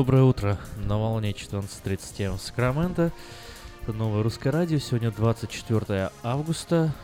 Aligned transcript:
Доброе 0.00 0.22
утро. 0.22 0.58
На 0.78 0.96
волне 0.96 1.32
14.37 1.32 2.38
в 2.38 2.40
Сакраменто. 2.40 3.12
Это 3.82 3.92
новое 3.92 4.22
русское 4.22 4.48
радио. 4.48 4.78
Сегодня 4.78 5.10
24 5.10 6.10
августа. 6.22 6.94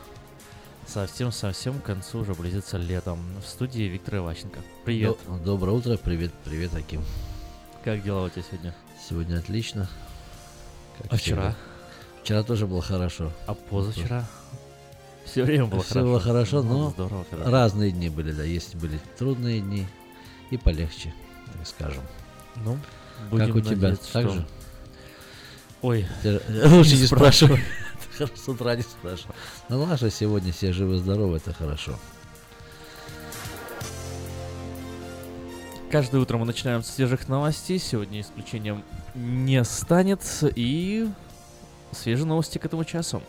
Совсем-совсем 0.87 1.79
к 1.79 1.83
концу 1.83 2.21
уже 2.21 2.33
близится 2.33 2.77
летом. 2.79 3.19
В 3.45 3.47
студии 3.47 3.83
Виктор 3.83 4.15
Иващенко. 4.15 4.61
Привет. 4.83 5.15
До- 5.27 5.37
доброе 5.37 5.73
утро, 5.73 5.95
привет, 5.97 6.33
привет, 6.43 6.73
Аким. 6.73 7.03
Как 7.83 8.01
дела 8.01 8.23
у 8.23 8.29
тебя 8.29 8.41
сегодня? 8.41 8.73
Сегодня 9.07 9.37
отлично. 9.37 9.87
Как 10.97 11.13
А 11.13 11.17
вчера? 11.17 11.55
Вчера 12.23 12.41
тоже 12.41 12.65
было 12.65 12.81
хорошо. 12.81 13.31
А 13.45 13.53
позавчера? 13.53 14.25
Все 15.23 15.43
время 15.43 15.67
было 15.67 15.83
Всё 15.83 15.93
хорошо. 15.93 16.07
было 16.07 16.19
хорошо, 16.19 16.63
Ну, 16.63 16.69
но 16.79 16.89
Здорово. 16.89 17.25
Разные 17.45 17.91
дни 17.91 18.09
были, 18.09 18.31
да. 18.31 18.41
Есть 18.41 18.73
были 18.73 18.99
трудные 19.19 19.61
дни 19.61 19.85
и 20.49 20.57
полегче, 20.57 21.13
так 21.53 21.67
скажем. 21.67 22.01
Ну, 22.63 22.77
будем 23.29 23.47
как 23.47 23.55
у 23.55 23.61
тебя? 23.61 23.71
надеяться, 23.89 24.13
Так 24.13 24.25
что- 24.25 24.33
же? 24.35 24.47
Ой, 25.81 26.07
Ты 26.23 26.41
Лучше 26.69 26.95
не 26.95 27.01
не 27.01 27.07
спрашивай. 27.07 27.63
С 28.35 28.47
утра 28.47 28.75
не 28.75 28.81
спрашивай. 28.81 29.35
Ну 29.69 29.83
ладно, 29.83 30.09
сегодня 30.09 30.51
все 30.51 30.73
живы-здоровы, 30.73 31.37
это 31.37 31.53
хорошо. 31.53 31.97
Каждое 35.91 36.19
утро 36.19 36.37
мы 36.37 36.45
начинаем 36.45 36.83
с 36.83 36.87
свежих 36.87 37.29
новостей. 37.29 37.79
Сегодня 37.79 38.19
исключением 38.21 38.83
не 39.15 39.63
станет. 39.63 40.19
И 40.55 41.07
свежие 41.91 42.25
новости 42.25 42.57
к 42.57 42.65
этому 42.65 42.83
часу. 42.83 43.21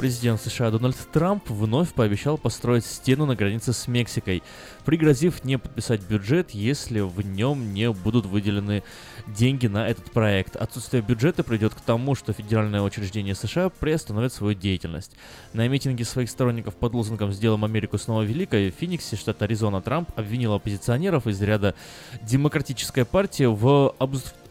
Президент 0.00 0.40
США 0.40 0.70
Дональд 0.70 0.96
Трамп 1.12 1.50
вновь 1.50 1.92
пообещал 1.92 2.38
построить 2.38 2.86
стену 2.86 3.26
на 3.26 3.36
границе 3.36 3.74
с 3.74 3.86
Мексикой, 3.86 4.42
пригрозив 4.86 5.44
не 5.44 5.58
подписать 5.58 6.00
бюджет, 6.00 6.52
если 6.52 7.00
в 7.00 7.20
нем 7.20 7.74
не 7.74 7.92
будут 7.92 8.24
выделены 8.24 8.82
деньги 9.26 9.66
на 9.66 9.86
этот 9.86 10.10
проект. 10.10 10.56
Отсутствие 10.56 11.02
бюджета 11.02 11.44
приведет 11.44 11.74
к 11.74 11.82
тому, 11.82 12.14
что 12.14 12.32
федеральное 12.32 12.80
учреждение 12.80 13.34
США 13.34 13.68
приостановит 13.68 14.32
свою 14.32 14.54
деятельность. 14.54 15.12
На 15.52 15.68
митинге 15.68 16.06
своих 16.06 16.30
сторонников 16.30 16.76
под 16.76 16.94
лозунгом 16.94 17.30
«Сделаем 17.30 17.66
Америку 17.66 17.98
снова 17.98 18.22
великой» 18.22 18.70
в 18.70 18.76
Фениксе, 18.76 19.16
штат 19.16 19.42
Аризона, 19.42 19.82
Трамп 19.82 20.08
обвинил 20.16 20.54
оппозиционеров 20.54 21.26
из 21.26 21.42
ряда 21.42 21.74
Демократической 22.22 23.04
партии 23.04 23.44
в 23.44 23.94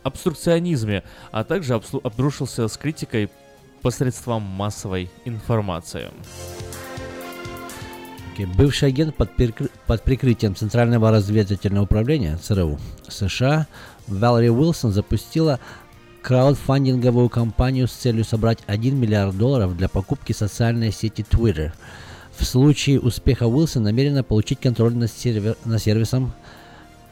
обструкционизме, 0.04 1.04
а 1.31 1.44
также 1.44 1.74
обрушился 1.74 2.68
с 2.68 2.78
критикой 2.78 3.31
посредством 3.81 4.42
массовой 4.44 5.10
информации. 5.26 6.10
Бывший 8.56 8.88
агент 8.88 9.16
под, 9.16 9.36
перекры- 9.36 9.70
под 9.86 10.02
прикрытием 10.04 10.56
Центрального 10.56 11.12
разведывательного 11.12 11.84
управления 11.84 12.38
ЦРУ 12.38 12.80
США 13.10 13.68
Валери 14.08 14.48
Уилсон 14.50 14.94
запустила 14.94 15.60
краудфандинговую 16.22 17.28
кампанию 17.30 17.88
с 17.88 17.92
целью 17.92 18.24
собрать 18.24 18.60
1 18.68 18.98
миллиард 18.98 19.38
долларов 19.38 19.76
для 19.76 19.90
покупки 19.90 20.32
социальной 20.32 20.92
сети 20.92 21.25
Twitter. 21.30 21.74
В 22.38 22.46
случае 22.46 23.02
успеха 23.02 23.48
Уилсон 23.48 23.84
намерена 23.84 24.24
получить 24.24 24.62
контроль 24.62 24.96
над, 24.96 25.12
сервер- 25.12 25.58
над 25.66 25.82
сервисом 25.82 26.32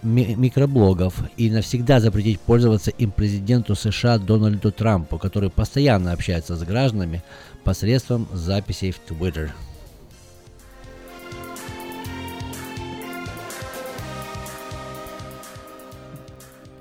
ми- 0.04 0.36
микроблогов 0.36 1.22
и 1.38 1.50
навсегда 1.50 2.00
запретить 2.00 2.40
пользоваться 2.40 2.92
им 2.92 3.12
президенту 3.12 3.76
США 3.76 4.18
Дональду 4.18 4.72
Трампу, 4.72 5.18
который 5.18 5.50
постоянно 5.50 6.12
общается 6.12 6.56
с 6.56 6.64
гражданами 6.64 7.24
посредством 7.64 8.28
записей 8.34 8.92
в 8.92 9.00
Twitter. 9.10 9.52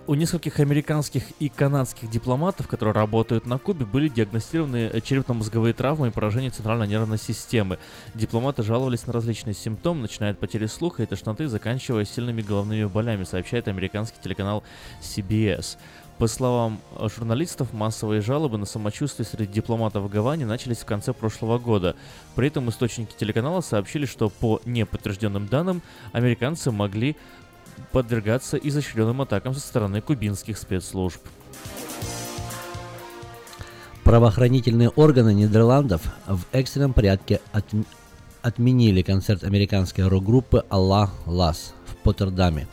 У 0.09 0.15
нескольких 0.15 0.61
американских 0.61 1.25
и 1.41 1.49
канадских 1.49 2.09
дипломатов, 2.09 2.69
которые 2.69 2.95
работают 2.95 3.45
на 3.45 3.59
Кубе, 3.59 3.85
были 3.85 4.09
диагностированы 4.09 4.89
э, 4.93 5.01
черепно-мозговые 5.01 5.75
травмы 5.75 6.09
и 6.09 6.11
поражение 6.13 6.53
центральной 6.53 6.87
нервной 6.87 7.19
системы. 7.19 7.81
Дипломаты 8.15 8.63
жаловались 8.63 9.09
на 9.09 9.13
различные 9.13 9.55
симптомы, 9.55 10.03
начиная 10.03 10.31
от 10.31 10.39
потери 10.39 10.67
слуха 10.67 11.03
и 11.03 11.07
тошноты, 11.07 11.49
заканчивая 11.49 12.05
сильными 12.05 12.41
головными 12.41 12.85
болями, 12.85 13.25
сообщает 13.25 13.67
американский 13.67 14.19
телеканал 14.23 14.63
CBS. 15.03 15.77
По 16.19 16.29
словам 16.29 16.81
э, 16.95 17.09
журналистов, 17.15 17.73
массовые 17.73 18.21
жалобы 18.21 18.59
на 18.59 18.65
самочувствие 18.65 19.27
среди 19.27 19.55
дипломатов 19.55 20.05
в 20.05 20.09
Гаване 20.09 20.47
начались 20.47 20.79
в 20.79 20.87
конце 20.87 21.15
прошлого 21.15 21.59
года. 21.59 21.97
При 22.37 22.47
этом 22.47 22.71
источники 22.71 23.13
телеканала 23.19 23.61
сообщили, 23.61 24.07
что 24.07 24.31
по 24.31 24.61
неподтвержденным 24.67 25.49
данным 25.49 25.83
американцы 26.13 26.71
могли 26.71 27.17
подвергаться 27.97 28.59
изощренным 28.59 29.23
атакам 29.23 29.55
со 29.55 29.61
стороны 29.61 30.03
кубинских 30.03 30.59
спецслужб. 30.59 31.19
Правоохранительные 34.05 34.91
органы 34.91 35.33
Нидерландов 35.33 36.03
в 36.27 36.43
экстренном 36.53 36.93
порядке 36.93 37.41
отм- 37.55 37.87
отменили 38.43 39.01
концерт 39.01 39.45
американской 39.45 40.07
рок-группы 40.07 40.63
«Аллах 40.69 41.11
Лас» 41.25 41.73
в 41.87 41.97
Поттердаме. 42.03 42.69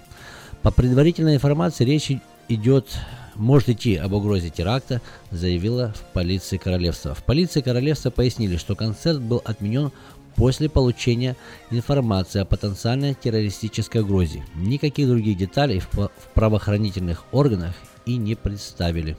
По 0.61 0.71
предварительной 0.71 1.35
информации 1.35 1.85
речь 1.85 2.11
идет, 2.49 2.93
может 3.35 3.69
идти 3.69 3.95
об 3.95 4.11
угрозе 4.11 4.49
теракта, 4.49 4.99
заявила 5.31 5.93
в 5.93 6.11
полиции 6.11 6.57
королевства. 6.57 7.15
В 7.15 7.23
полиции 7.23 7.61
королевства 7.61 8.09
пояснили, 8.09 8.57
что 8.57 8.75
концерт 8.75 9.21
был 9.21 9.41
отменен 9.45 9.93
после 10.35 10.69
получения 10.69 11.35
информации 11.71 12.41
о 12.41 12.45
потенциальной 12.45 13.13
террористической 13.13 14.01
угрозе. 14.01 14.45
Никаких 14.55 15.07
других 15.07 15.37
деталей 15.37 15.79
в, 15.79 16.09
правоохранительных 16.33 17.25
органах 17.31 17.73
и 18.05 18.17
не 18.17 18.35
представили. 18.35 19.15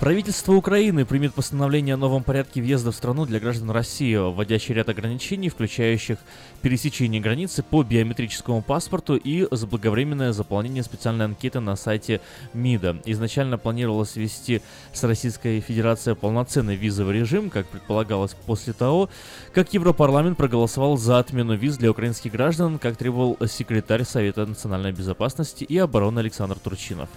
Правительство 0.00 0.52
Украины 0.52 1.04
примет 1.04 1.34
постановление 1.34 1.94
о 1.94 1.98
новом 1.98 2.22
порядке 2.22 2.62
въезда 2.62 2.92
в 2.92 2.94
страну 2.94 3.26
для 3.26 3.40
граждан 3.40 3.72
России, 3.72 4.14
вводящий 4.14 4.72
ряд 4.72 4.88
ограничений, 4.88 5.48
включающих 5.48 6.18
пересечение 6.62 7.20
границы 7.20 7.64
по 7.64 7.82
биометрическому 7.82 8.62
паспорту 8.62 9.16
и 9.16 9.48
заблаговременное 9.50 10.30
заполнение 10.30 10.84
специальной 10.84 11.24
анкеты 11.24 11.58
на 11.58 11.74
сайте 11.74 12.20
МИДа. 12.54 12.98
Изначально 13.06 13.58
планировалось 13.58 14.14
ввести 14.14 14.62
с 14.92 15.02
Российской 15.02 15.58
Федерацией 15.58 16.14
полноценный 16.14 16.76
визовый 16.76 17.18
режим, 17.18 17.50
как 17.50 17.66
предполагалось 17.66 18.36
после 18.46 18.74
того, 18.74 19.10
как 19.52 19.74
Европарламент 19.74 20.38
проголосовал 20.38 20.96
за 20.96 21.18
отмену 21.18 21.56
виз 21.56 21.76
для 21.76 21.90
украинских 21.90 22.30
граждан, 22.30 22.78
как 22.78 22.96
требовал 22.96 23.36
секретарь 23.48 24.04
Совета 24.04 24.46
национальной 24.46 24.92
безопасности 24.92 25.64
и 25.64 25.76
обороны 25.76 26.20
Александр 26.20 26.56
Турчинов. 26.56 27.08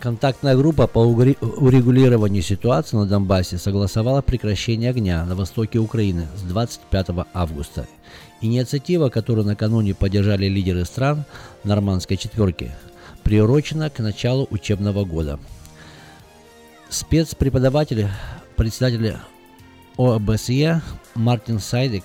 Контактная 0.00 0.56
группа 0.56 0.86
по 0.86 1.00
урегулированию 1.00 2.42
ситуации 2.42 2.96
на 2.96 3.04
Донбассе 3.04 3.58
согласовала 3.58 4.22
прекращение 4.22 4.88
огня 4.88 5.26
на 5.26 5.34
востоке 5.34 5.78
Украины 5.78 6.26
с 6.38 6.40
25 6.40 7.08
августа. 7.34 7.86
Инициатива, 8.40 9.10
которую 9.10 9.46
накануне 9.46 9.94
поддержали 9.94 10.46
лидеры 10.46 10.86
стран 10.86 11.24
нормандской 11.64 12.16
четверки, 12.16 12.72
приурочена 13.24 13.90
к 13.90 13.98
началу 13.98 14.48
учебного 14.50 15.04
года. 15.04 15.38
Спецпреподаватель, 16.88 18.08
председатель 18.56 19.18
ОБСЕ 19.98 20.80
Мартин 21.14 21.58
Сайдик 21.60 22.04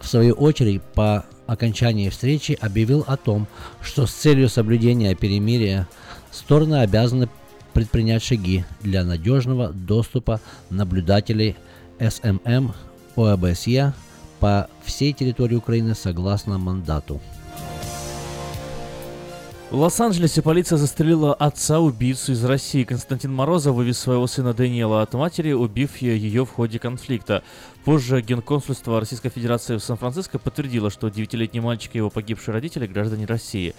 в 0.00 0.08
свою 0.08 0.32
очередь 0.32 0.80
по 0.80 1.26
окончании 1.46 2.08
встречи 2.08 2.56
объявил 2.58 3.04
о 3.06 3.18
том, 3.18 3.46
что 3.82 4.06
с 4.06 4.12
целью 4.12 4.48
соблюдения 4.48 5.14
перемирия 5.14 5.86
стороны 6.32 6.82
обязаны 6.82 7.28
предпринять 7.72 8.22
шаги 8.22 8.64
для 8.80 9.04
надежного 9.04 9.68
доступа 9.68 10.40
наблюдателей 10.70 11.56
СММ 11.98 12.72
ОБСЕ 13.16 13.92
по 14.40 14.68
всей 14.84 15.12
территории 15.12 15.54
Украины 15.54 15.94
согласно 15.94 16.58
мандату. 16.58 17.20
В 19.72 19.76
Лос-Анджелесе 19.76 20.42
полиция 20.42 20.76
застрелила 20.76 21.32
отца-убийцу 21.32 22.32
из 22.32 22.44
России. 22.44 22.84
Константин 22.84 23.32
Морозов 23.32 23.74
вывез 23.74 23.98
своего 23.98 24.26
сына 24.26 24.52
Даниэла 24.52 25.00
от 25.00 25.14
матери, 25.14 25.52
убив 25.52 25.96
ее 26.02 26.44
в 26.44 26.50
ходе 26.50 26.78
конфликта. 26.78 27.42
Позже 27.86 28.20
Генконсульство 28.20 29.00
Российской 29.00 29.30
Федерации 29.30 29.76
в 29.76 29.82
Сан-Франциско 29.82 30.38
подтвердило, 30.38 30.90
что 30.90 31.08
девятилетний 31.08 31.60
мальчик 31.60 31.94
и 31.94 31.98
его 31.98 32.10
погибшие 32.10 32.52
родители– 32.52 32.86
граждане 32.88 33.24
России. 33.24 33.74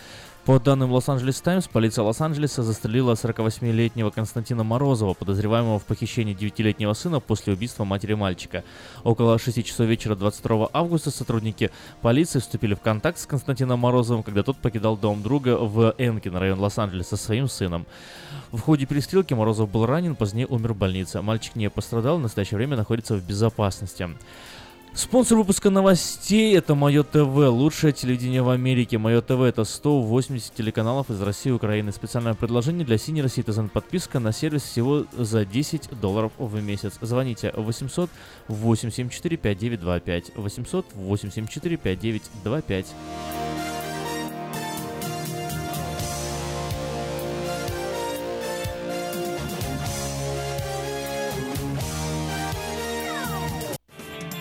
По 0.46 0.60
данным 0.60 0.92
Лос-Анджелес 0.92 1.40
Таймс, 1.40 1.70
полиция 1.70 2.04
Лос-Анджелеса 2.04 2.64
застрелила 2.64 3.14
48-летнего 3.14 4.10
Константина 4.10 4.66
Морозова, 4.66 5.14
подозреваемого 5.14 5.80
в 5.80 5.86
похищении 5.86 6.36
9-летнего 6.36 6.92
сына 6.92 7.22
после 7.22 7.54
убийства 7.54 7.86
матери 7.86 8.14
мальчика. 8.14 8.66
Около 9.06 9.40
6 9.40 9.66
часов 9.66 9.88
вечера 9.88 10.16
22 10.16 10.70
августа 10.74 11.12
сотрудники 11.12 11.72
полиции 12.02 12.40
вступили 12.40 12.74
в 12.74 12.82
контакт 12.82 13.20
с 13.20 13.26
Константином 13.26 13.80
Морозовым, 13.80 14.22
когда 14.22 14.44
тот 14.44 14.58
покидал 14.58 14.98
дом 14.98 15.24
друга 15.24 15.56
в 15.56 15.96
Энкин, 15.98 16.36
район 16.36 16.60
Лос-Анджелеса, 16.60 17.16
со 17.16 17.24
своим 17.24 17.48
сыном. 17.48 17.86
В 18.52 18.60
ходе 18.60 18.86
перестрелки 18.86 19.34
Морозов 19.34 19.72
был 19.72 19.86
ранен, 19.86 20.14
позднее 20.14 20.48
умер 20.48 20.74
в 20.74 20.78
больнице. 20.78 21.22
Мальчик 21.22 21.56
не 21.56 21.70
пострадал, 21.70 22.18
в 22.18 22.22
настоящее 22.22 22.58
время 22.58 22.76
находится 22.76 23.16
в 23.16 23.26
безопасности. 23.26 24.10
Спонсор 24.96 25.40
выпуска 25.40 25.72
новостей 25.72 26.56
это 26.56 26.76
Мое 26.76 27.02
ТВ, 27.02 27.36
лучшее 27.50 27.94
телевидение 27.94 28.44
в 28.44 28.50
Америке. 28.50 29.00
Мое 29.00 29.22
ТВ 29.22 29.42
это 29.42 29.64
180 29.64 30.54
телеканалов 30.54 31.10
из 31.10 31.20
России 31.20 31.50
и 31.50 31.54
Украины. 31.54 31.92
Специальное 31.92 32.36
предложение 32.36 32.86
для 32.86 32.98
Senior 32.98 33.26
Citizen. 33.26 33.70
Подписка 33.70 34.20
на 34.20 34.32
сервис 34.32 34.62
всего 34.62 35.06
за 35.14 35.46
10 35.46 36.00
долларов 36.00 36.32
в 36.38 36.62
месяц. 36.62 36.94
Звоните 37.02 37.52
800 37.58 38.08
874 38.48 39.36
5925. 39.38 40.32
800 40.36 40.86
874 40.94 41.78
5925. 41.78 42.86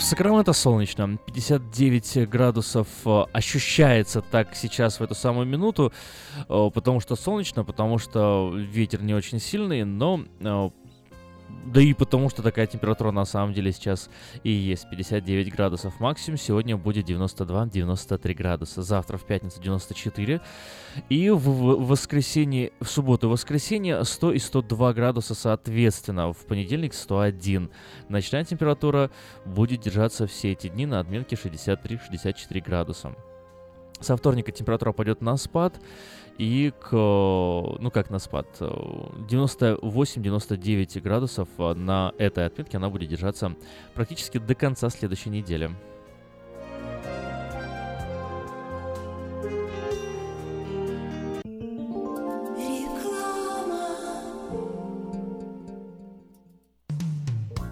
Сакраменто 0.00 0.52
солнечно, 0.52 1.18
59 1.26 2.28
градусов 2.28 2.86
э, 3.04 3.24
ощущается 3.32 4.20
так 4.20 4.54
сейчас 4.54 5.00
в 5.00 5.02
эту 5.02 5.14
самую 5.14 5.46
минуту, 5.46 5.92
э, 6.48 6.70
потому 6.72 7.00
что 7.00 7.16
солнечно, 7.16 7.64
потому 7.64 7.98
что 7.98 8.52
ветер 8.54 9.02
не 9.02 9.14
очень 9.14 9.40
сильный, 9.40 9.84
но 9.84 10.24
э, 10.40 10.70
да 11.48 11.82
и 11.82 11.92
потому, 11.92 12.30
что 12.30 12.42
такая 12.42 12.66
температура 12.66 13.10
на 13.10 13.24
самом 13.24 13.52
деле 13.52 13.72
сейчас 13.72 14.08
и 14.42 14.50
есть. 14.50 14.88
59 14.88 15.52
градусов 15.52 16.00
максимум. 16.00 16.38
Сегодня 16.38 16.76
будет 16.76 17.08
92-93 17.08 18.34
градуса. 18.34 18.82
Завтра 18.82 19.18
в 19.18 19.24
пятницу 19.24 19.60
94. 19.60 20.40
И 21.08 21.30
в, 21.30 21.40
воскресенье, 21.86 22.72
в 22.80 22.86
субботу 22.86 23.28
и 23.28 23.30
воскресенье 23.30 24.04
100 24.04 24.32
и 24.32 24.38
102 24.38 24.92
градуса 24.94 25.34
соответственно. 25.34 26.32
В 26.32 26.46
понедельник 26.46 26.94
101. 26.94 27.70
Ночная 28.08 28.44
температура 28.44 29.10
будет 29.44 29.80
держаться 29.80 30.26
все 30.26 30.52
эти 30.52 30.68
дни 30.68 30.86
на 30.86 31.00
отметке 31.00 31.36
63-64 31.36 32.62
градуса. 32.64 33.14
Со 34.00 34.16
вторника 34.16 34.52
температура 34.52 34.92
пойдет 34.92 35.20
на 35.20 35.36
спад. 35.36 35.80
И 36.38 36.72
к, 36.80 36.92
ну 36.92 37.90
как 37.92 38.08
на 38.10 38.20
спад, 38.20 38.46
98-99 38.60 41.00
градусов 41.00 41.48
на 41.58 42.12
этой 42.16 42.46
отметке 42.46 42.76
она 42.76 42.90
будет 42.90 43.10
держаться 43.10 43.56
практически 43.94 44.38
до 44.38 44.54
конца 44.54 44.88
следующей 44.88 45.30
недели. 45.30 45.72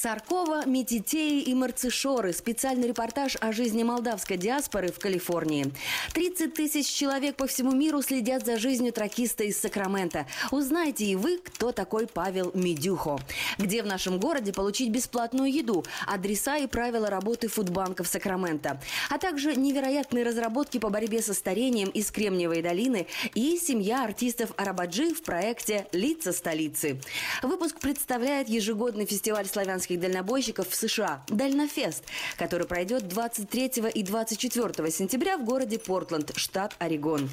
Саркова, 0.00 0.66
Метитеи 0.66 1.40
и 1.40 1.54
Марцишоры. 1.54 2.34
Специальный 2.34 2.88
репортаж 2.88 3.36
о 3.40 3.50
жизни 3.50 3.82
молдавской 3.82 4.36
диаспоры 4.36 4.92
в 4.92 4.98
Калифорнии. 4.98 5.72
30 6.12 6.52
тысяч 6.52 6.86
человек 6.86 7.36
по 7.36 7.46
всему 7.46 7.72
миру 7.72 8.02
следят 8.02 8.44
за 8.44 8.58
жизнью 8.58 8.92
тракиста 8.92 9.44
из 9.44 9.58
Сакрамента. 9.58 10.26
Узнайте 10.50 11.06
и 11.06 11.16
вы, 11.16 11.38
кто 11.38 11.72
такой 11.72 12.06
Павел 12.06 12.50
Медюхо. 12.52 13.18
Где 13.56 13.82
в 13.82 13.86
нашем 13.86 14.20
городе 14.20 14.52
получить 14.52 14.90
бесплатную 14.90 15.50
еду, 15.50 15.82
адреса 16.06 16.58
и 16.58 16.66
правила 16.66 17.08
работы 17.08 17.48
фудбанков 17.48 18.06
Сакрамента. 18.06 18.78
А 19.08 19.16
также 19.16 19.56
невероятные 19.56 20.24
разработки 20.24 20.78
по 20.78 20.90
борьбе 20.90 21.22
со 21.22 21.32
старением 21.32 21.88
из 21.88 22.10
Кремниевой 22.10 22.60
долины 22.60 23.06
и 23.34 23.56
семья 23.56 24.04
артистов 24.04 24.50
Арабаджи 24.58 25.14
в 25.14 25.22
проекте 25.22 25.86
«Лица 25.92 26.32
столицы». 26.32 27.00
Выпуск 27.42 27.80
представляет 27.80 28.50
ежегодный 28.50 29.06
фестиваль 29.06 29.46
славянских 29.46 29.86
дальнобойщиков 29.96 30.68
в 30.68 30.74
США 30.74 31.24
«Дальнофест», 31.28 32.04
который 32.36 32.66
пройдет 32.66 33.08
23 33.08 33.90
и 33.94 34.02
24 34.02 34.90
сентября 34.90 35.38
в 35.38 35.44
городе 35.44 35.78
Портленд, 35.78 36.32
штат 36.36 36.74
Орегон. 36.78 37.28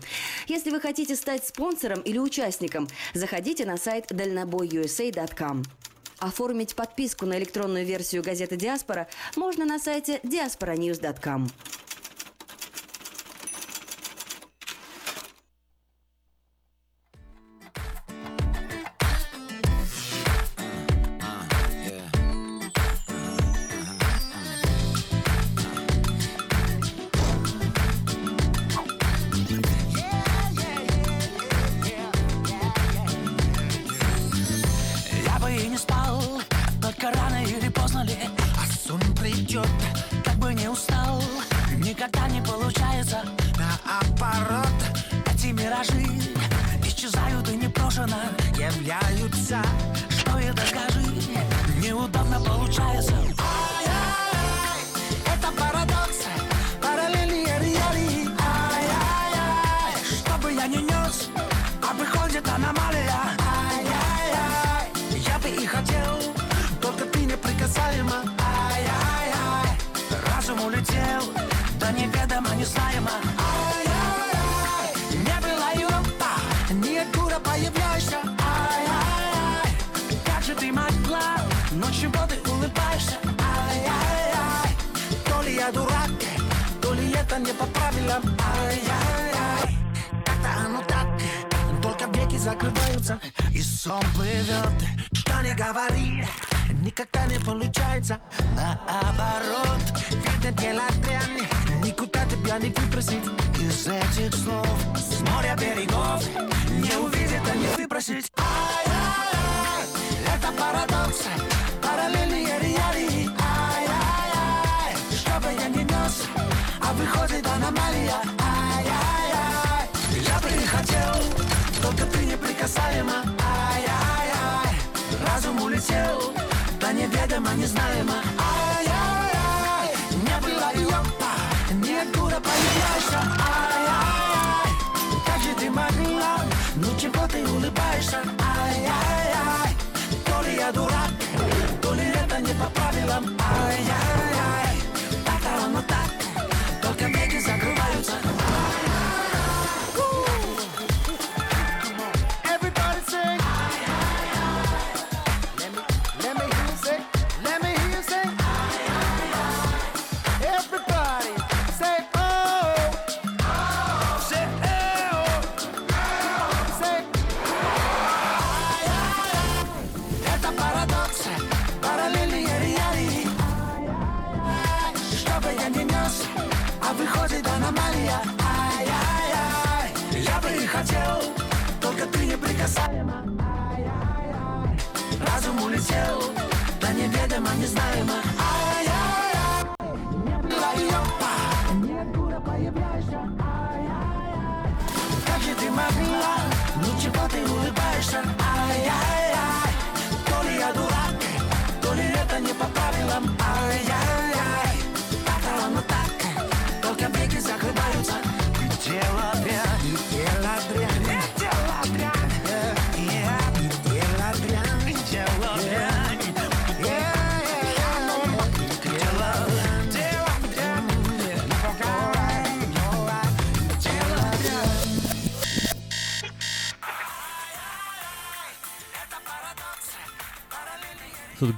Если 0.47 0.71
вы 0.71 0.79
хотите 0.79 1.15
стать 1.15 1.45
спонсором 1.45 2.01
или 2.01 2.17
участником, 2.17 2.87
заходите 3.13 3.65
на 3.65 3.77
сайт 3.77 4.11
дальнобойusa.com. 4.11 5.63
Оформить 6.19 6.75
подписку 6.75 7.25
на 7.25 7.37
электронную 7.37 7.85
версию 7.85 8.23
газеты 8.23 8.55
«Диаспора» 8.55 9.07
можно 9.35 9.65
на 9.65 9.79
сайте 9.79 10.21
diasporanews.com. 10.23 11.49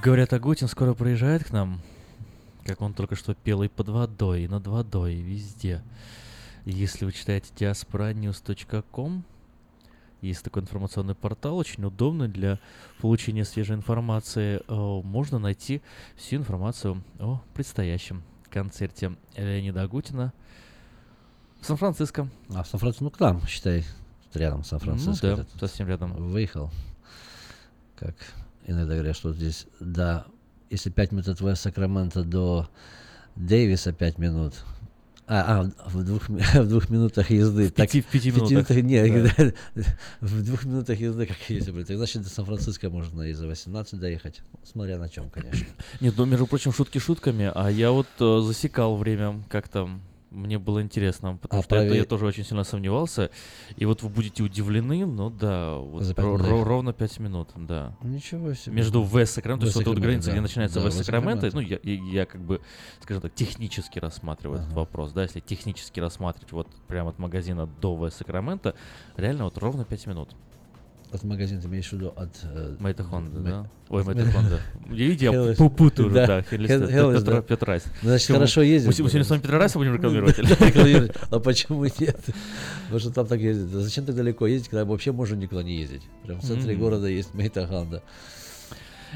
говорят, 0.06 0.32
Агутин 0.32 0.68
скоро 0.68 0.94
приезжает 0.94 1.42
к 1.42 1.50
нам. 1.50 1.80
Как 2.64 2.80
он 2.80 2.94
только 2.94 3.16
что 3.16 3.34
пел 3.34 3.64
и 3.64 3.68
под 3.68 3.88
водой, 3.88 4.44
и 4.44 4.48
над 4.48 4.64
водой, 4.68 5.14
и 5.14 5.20
везде. 5.20 5.82
Если 6.64 7.04
вы 7.04 7.10
читаете 7.10 7.52
diasporanews.com, 7.56 9.24
есть 10.20 10.44
такой 10.44 10.62
информационный 10.62 11.16
портал, 11.16 11.56
очень 11.56 11.84
удобный 11.84 12.28
для 12.28 12.60
получения 13.00 13.44
свежей 13.44 13.74
информации. 13.74 14.62
Э, 14.68 15.02
Можно 15.02 15.40
найти 15.40 15.82
всю 16.14 16.36
информацию 16.36 17.02
о 17.18 17.40
предстоящем 17.52 18.22
концерте 18.48 19.16
Леонида 19.36 19.82
Агутина 19.82 20.32
в 21.60 21.66
Сан-Франциско. 21.66 22.28
А 22.54 22.62
в 22.62 22.68
Сан-Франциско, 22.68 23.02
ну 23.02 23.10
к 23.10 23.18
нам, 23.18 23.44
считай, 23.48 23.84
рядом 24.34 24.62
Сан-Франциско. 24.62 25.26
Ну 25.26 25.36
да, 25.38 25.46
совсем 25.58 25.88
рядом. 25.88 26.12
Выехал. 26.12 26.70
Как 27.96 28.14
иногда 28.66 28.94
говорят, 28.94 29.16
что 29.16 29.32
здесь, 29.32 29.66
да, 29.80 30.26
если 30.70 30.90
5 30.90 31.12
минут 31.12 31.28
от 31.28 31.40
Вест 31.40 31.62
Сакрамента 31.62 32.22
до 32.22 32.68
Дэвиса 33.36 33.92
5 33.92 34.18
минут, 34.18 34.54
а, 35.28 35.70
а 35.86 35.88
в, 35.88 36.04
двух, 36.04 36.28
в 36.28 36.68
двух 36.68 36.88
минутах 36.88 37.30
езды. 37.30 37.68
В 37.68 37.72
пяти- 37.72 38.00
в 38.00 38.06
пяти 38.06 38.30
минутах, 38.30 38.76
нет, 38.76 39.34
в 40.20 40.44
двух 40.44 40.64
минутах 40.64 41.00
езды, 41.00 41.26
как 41.26 41.36
если 41.48 41.72
бы. 41.72 41.84
Так 41.84 41.96
значит, 41.96 42.22
до 42.22 42.28
Сан-Франциско 42.28 42.90
можно 42.90 43.22
и 43.22 43.32
за 43.32 43.46
18 43.46 43.98
доехать. 43.98 44.42
Смотря 44.62 44.98
на 44.98 45.08
чем, 45.08 45.28
конечно. 45.30 45.66
Нет, 46.00 46.14
ну, 46.16 46.26
между 46.26 46.46
прочим, 46.46 46.72
шутки 46.72 46.98
шутками, 46.98 47.50
а 47.52 47.68
я 47.70 47.90
вот 47.90 48.06
э, 48.20 48.40
засекал 48.40 48.96
время 48.96 49.42
как-то. 49.48 49.90
Мне 50.30 50.58
было 50.58 50.82
интересно, 50.82 51.36
потому 51.40 51.60
А 51.60 51.64
что 51.64 51.76
это 51.76 51.86
прове- 51.94 51.98
я 51.98 52.04
тоже 52.04 52.26
очень 52.26 52.44
сильно 52.44 52.64
сомневался. 52.64 53.30
И 53.76 53.84
вот 53.84 54.02
вы 54.02 54.08
будете 54.08 54.42
удивлены, 54.42 55.06
но 55.06 55.30
да, 55.30 55.76
вот 55.76 56.02
За 56.02 56.14
пять 56.14 56.24
ро- 56.24 56.64
ровно 56.64 56.92
5 56.92 57.20
минут, 57.20 57.50
да. 57.54 57.96
Ничего 58.02 58.52
себе. 58.54 58.74
Между 58.74 59.02
Вест 59.04 59.34
Сакраменто, 59.34 59.66
то 59.66 59.66
есть 59.68 59.76
вот 59.76 59.92
эта 59.92 60.00
граница, 60.00 60.30
где 60.30 60.38
да. 60.40 60.42
начинается 60.42 60.80
Да, 60.80 60.86
Вест 60.86 60.98
Сакраменто, 60.98 61.48
ну, 61.52 61.60
я, 61.60 61.78
я, 61.82 61.94
я 61.94 62.26
как 62.26 62.40
бы, 62.40 62.60
скажем 63.00 63.22
так, 63.22 63.34
технически 63.34 64.00
рассматриваю 64.00 64.58
этот 64.58 64.70
Ага. 64.72 64.80
вопрос, 64.80 65.12
да, 65.12 65.22
если 65.22 65.40
технически 65.40 66.00
рассматривать 66.00 66.50
вот 66.52 66.68
прямо 66.88 67.10
от 67.10 67.18
магазина 67.20 67.66
до 67.66 67.96
Вест 68.04 68.18
Сакраменто, 68.18 68.74
реально 69.16 69.44
вот 69.44 69.56
ровно 69.58 69.84
5 69.84 70.06
минут. 70.06 70.34
От 71.16 71.24
магазина 71.24 71.62
ты 71.62 71.66
имеешь 71.68 71.88
в 71.88 71.92
виду 71.94 72.12
от... 72.14 72.28
э, 72.44 72.76
Мэйта 72.78 73.02
Хонда, 73.02 73.40
да? 73.40 73.70
Ой, 73.88 74.04
Мэйта 74.04 74.30
Хонда. 74.30 74.60
Видите, 74.86 75.24
я 75.26 75.54
путаю, 75.56 76.10
Да. 76.10 76.26
да, 76.26 76.40
Хел- 76.42 76.58
Хеллес- 76.66 76.90
Хеллес, 76.90 77.22
Петра- 77.22 77.34
да. 77.36 77.42
Петрайс. 77.42 77.84
Значит, 78.02 78.26
хорошо 78.28 78.60
ездит. 78.60 78.88
Мы, 78.88 78.92
сегодня 78.92 79.24
с 79.24 79.30
вами 79.30 79.40
Петрорайса 79.40 79.78
будем 79.78 79.94
рекламировать? 79.94 80.36
А 81.30 81.40
почему 81.40 81.84
нет? 81.84 82.20
Потому 82.84 83.00
что 83.00 83.10
там 83.12 83.26
так 83.26 83.40
ездят. 83.40 83.72
Да 83.72 83.80
Зачем 83.80 84.04
так 84.04 84.14
далеко 84.14 84.46
ездить, 84.46 84.68
когда 84.68 84.84
вообще 84.84 85.12
можно 85.12 85.36
никуда 85.36 85.62
не 85.62 85.78
ездить? 85.80 86.02
Прям 86.24 86.38
в 86.40 86.44
центре 86.44 86.74
города 86.76 87.06
есть 87.06 87.32
Мейтаханда. 87.34 88.02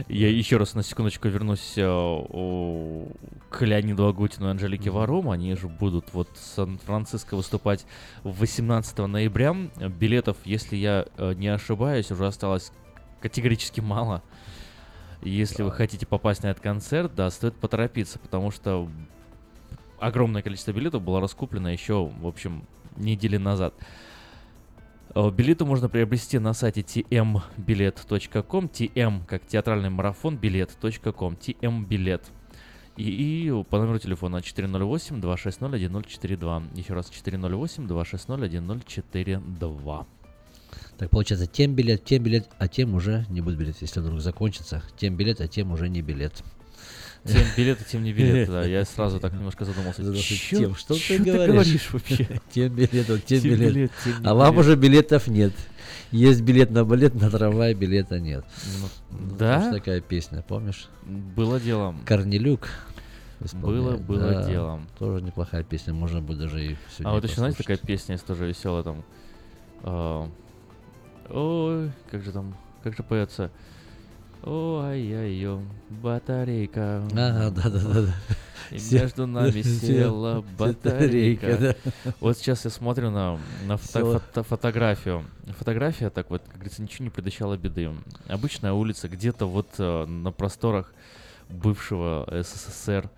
Я 0.08 0.28
еще 0.28 0.56
раз 0.56 0.74
на 0.74 0.82
секундочку 0.82 1.28
вернусь 1.28 1.74
э, 1.76 3.06
к 3.50 3.62
Леониду 3.62 4.06
Агутину 4.06 4.48
и 4.48 4.50
Анжелике 4.50 4.90
Варум. 4.90 5.30
Они 5.30 5.54
же 5.54 5.68
будут 5.68 6.12
вот 6.12 6.28
в 6.34 6.38
Сан-Франциско 6.38 7.36
выступать 7.36 7.84
18 8.24 8.98
ноября. 8.98 9.54
Билетов, 9.98 10.36
если 10.44 10.76
я 10.76 11.06
э, 11.16 11.34
не 11.34 11.48
ошибаюсь, 11.48 12.10
уже 12.10 12.26
осталось 12.26 12.72
категорически 13.20 13.80
мало. 13.80 14.22
Если 15.22 15.62
вы 15.62 15.70
хотите 15.70 16.06
попасть 16.06 16.42
на 16.42 16.48
этот 16.48 16.62
концерт, 16.62 17.14
да, 17.14 17.30
стоит 17.30 17.54
поторопиться, 17.54 18.18
потому 18.18 18.50
что 18.50 18.88
огромное 19.98 20.42
количество 20.42 20.72
билетов 20.72 21.02
было 21.02 21.20
раскуплено 21.20 21.70
еще, 21.70 22.06
в 22.06 22.26
общем, 22.26 22.64
недели 22.96 23.36
назад. 23.36 23.74
Билеты 25.14 25.64
можно 25.64 25.88
приобрести 25.88 26.38
на 26.38 26.52
сайте 26.52 26.82
tmbilet.com, 26.82 28.66
tm 28.66 29.26
как 29.26 29.44
театральный 29.44 29.90
марафон, 29.90 30.36
билет.com, 30.36 31.34
tm 31.34 31.84
билет. 31.84 32.30
И, 32.96 33.48
и 33.48 33.64
по 33.64 33.78
номеру 33.78 33.98
телефона 33.98 34.36
408-260-1042. 34.36 36.78
Еще 36.78 36.94
раз 36.94 37.10
408-260-1042. 37.10 40.06
Так 40.96 41.10
получается, 41.10 41.48
тем 41.48 41.74
билет, 41.74 42.04
тем 42.04 42.22
билет, 42.22 42.48
а 42.58 42.68
тем 42.68 42.94
уже 42.94 43.26
не 43.30 43.40
будет 43.40 43.58
билет. 43.58 43.78
Если 43.80 43.98
вдруг 43.98 44.20
закончится, 44.20 44.80
тем 44.96 45.16
билет, 45.16 45.40
а 45.40 45.48
тем 45.48 45.72
уже 45.72 45.88
не 45.88 46.02
билет. 46.02 46.44
Тем 47.24 47.42
билеты, 47.56 47.84
тем 47.84 48.02
не 48.02 48.12
билеты, 48.12 48.50
да. 48.50 48.64
Я 48.64 48.84
сразу 48.86 49.20
так 49.20 49.32
немножко 49.32 49.64
задумался. 49.64 50.02
Тем, 50.02 50.74
что 50.74 50.94
ты 50.94 51.18
говоришь? 51.18 51.90
вообще? 51.92 52.40
Тем 52.50 52.72
билетов, 52.74 53.24
тем 53.24 53.42
билет. 53.42 53.92
А 54.24 54.34
вам 54.34 54.58
уже 54.58 54.76
билетов 54.76 55.26
нет. 55.26 55.52
Есть 56.10 56.40
билет 56.42 56.70
на 56.70 56.84
балет, 56.84 57.14
на 57.14 57.30
трамвай 57.30 57.74
билета 57.74 58.18
нет. 58.18 58.44
Ну, 58.80 58.88
Ну, 59.10 59.36
Да? 59.36 59.60
помнишь 59.60 59.74
такая 59.78 60.00
песня, 60.00 60.42
помнишь? 60.46 60.88
Было 61.04 61.60
дело. 61.60 61.94
Корнелюк. 62.06 62.68
Было, 63.54 63.96
было 63.96 64.32
да. 64.32 64.42
дело. 64.48 64.80
Тоже 64.98 65.22
неплохая 65.24 65.62
песня, 65.62 65.94
можно 65.94 66.20
будет 66.20 66.40
даже 66.40 66.64
и 66.64 66.76
сегодня 66.90 67.10
А 67.10 67.14
вот 67.14 67.24
еще, 67.24 67.36
знаете, 67.36 67.58
такая 67.58 67.76
песня 67.78 68.14
есть 68.14 68.26
тоже 68.26 68.46
веселая 68.46 68.82
там. 68.82 69.04
а, 69.82 70.28
Ой, 71.30 71.90
как 72.10 72.22
же 72.22 72.32
там, 72.32 72.56
как 72.82 72.96
же 72.96 73.02
поется? 73.02 73.50
Ой-ой-ой, 74.42 75.60
батарейка. 75.90 77.02
Ага, 77.12 77.50
да-да-да. 77.50 78.14
И 78.70 78.78
Се- 78.78 79.00
между 79.00 79.26
нами 79.26 79.62
села 79.62 80.44
батарейка, 80.58 81.56
да. 81.58 81.74
Вот 82.20 82.38
сейчас 82.38 82.64
я 82.64 82.70
смотрю 82.70 83.10
на, 83.10 83.38
на 83.66 83.76
фото- 83.76 84.20
фото- 84.20 84.42
фотографию. 84.44 85.24
Фотография, 85.58 86.08
так 86.10 86.30
вот, 86.30 86.42
как 86.44 86.54
говорится, 86.54 86.80
ничего 86.82 87.04
не 87.04 87.10
предвещала 87.10 87.56
беды. 87.56 87.90
Обычная 88.28 88.72
улица 88.72 89.08
где-то 89.08 89.46
вот 89.46 89.68
э, 89.78 90.06
на 90.06 90.30
просторах 90.32 90.94
бывшего 91.48 92.26
СССР. 92.30 93.10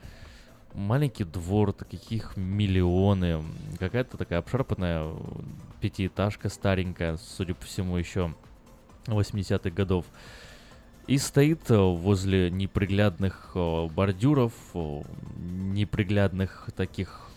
Маленький 0.75 1.25
двор, 1.25 1.73
таких 1.75 2.37
миллионы. 2.37 3.43
Какая-то 3.79 4.17
такая 4.17 4.39
обшарпанная 4.39 5.07
пятиэтажка 5.81 6.49
старенькая, 6.49 7.19
судя 7.19 7.55
по 7.55 7.67
всему, 7.67 7.99
еще 7.99 8.33
80-х 9.07 9.69
годов. 9.71 10.07
И 11.07 11.19
стоит 11.19 11.71
э, 11.71 11.77
возле 11.77 12.51
неприглядных 12.51 13.51
э, 13.55 13.89
бордюров, 13.89 14.53
э, 14.75 15.03
неприглядных 15.37 16.69
таких 16.77 17.29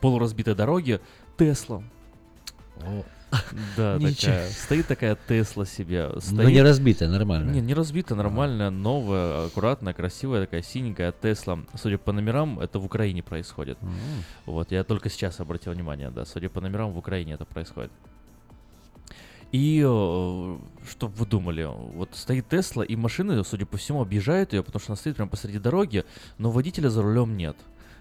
полуразбитой 0.00 0.54
дороги 0.54 1.00
Тесла. 1.38 1.82
О, 2.82 3.04
Да, 3.76 3.96
Ничего. 3.98 4.32
такая. 4.32 4.48
Стоит 4.50 4.86
такая 4.86 5.18
Тесла 5.28 5.64
себе. 5.66 6.10
Но 6.14 6.20
Стоит. 6.20 6.48
не 6.48 6.62
разбитая, 6.62 7.08
нормально. 7.08 7.50
Не, 7.50 7.60
не 7.60 7.74
разбита, 7.74 8.14
нормальная, 8.14 8.70
новая, 8.70 9.46
аккуратная, 9.46 9.92
красивая, 9.92 10.42
такая 10.42 10.62
синенькая 10.62 11.12
Тесла. 11.12 11.60
Судя 11.74 11.98
по 11.98 12.12
номерам, 12.12 12.60
это 12.60 12.78
в 12.78 12.84
Украине 12.84 13.22
происходит. 13.22 13.78
М. 13.82 13.92
Вот, 14.46 14.70
я 14.72 14.84
только 14.84 15.08
сейчас 15.10 15.40
обратил 15.40 15.72
внимание, 15.72 16.10
да, 16.10 16.24
судя 16.24 16.48
по 16.48 16.60
номерам, 16.60 16.92
в 16.92 16.98
Украине 16.98 17.34
это 17.34 17.44
происходит. 17.44 17.90
И 19.54 19.84
э, 19.86 20.58
что 20.90 21.06
вы 21.06 21.26
думали? 21.26 21.70
Вот 21.94 22.08
стоит 22.14 22.48
Тесла, 22.48 22.82
и 22.82 22.96
машины, 22.96 23.44
судя 23.44 23.66
по 23.66 23.76
всему, 23.76 24.02
объезжают 24.02 24.52
ее, 24.52 24.64
потому 24.64 24.80
что 24.80 24.90
она 24.90 24.96
стоит 24.96 25.14
прямо 25.14 25.30
посреди 25.30 25.60
дороги, 25.60 26.04
но 26.38 26.50
водителя 26.50 26.88
за 26.88 27.02
рулем 27.02 27.36
нет. 27.36 27.56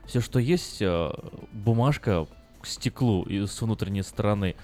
Все, 0.07 0.19
что 0.19 0.39
есть, 0.39 0.81
э, 0.81 1.11
бумажка 1.51 2.25
к 2.59 2.65
стеклу 2.65 3.27
с 3.29 3.61
внутренней 3.61 4.01
стороны 4.01 4.55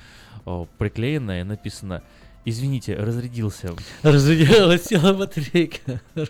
э, 0.47 0.65
приклеенная, 0.80 1.41
и 1.41 1.43
написано 1.43 2.02
«Извините, 2.45 2.95
разрядился». 2.95 3.73
Разрядилась 4.04 4.86
села 4.86 5.13
батарейка. 5.13 6.02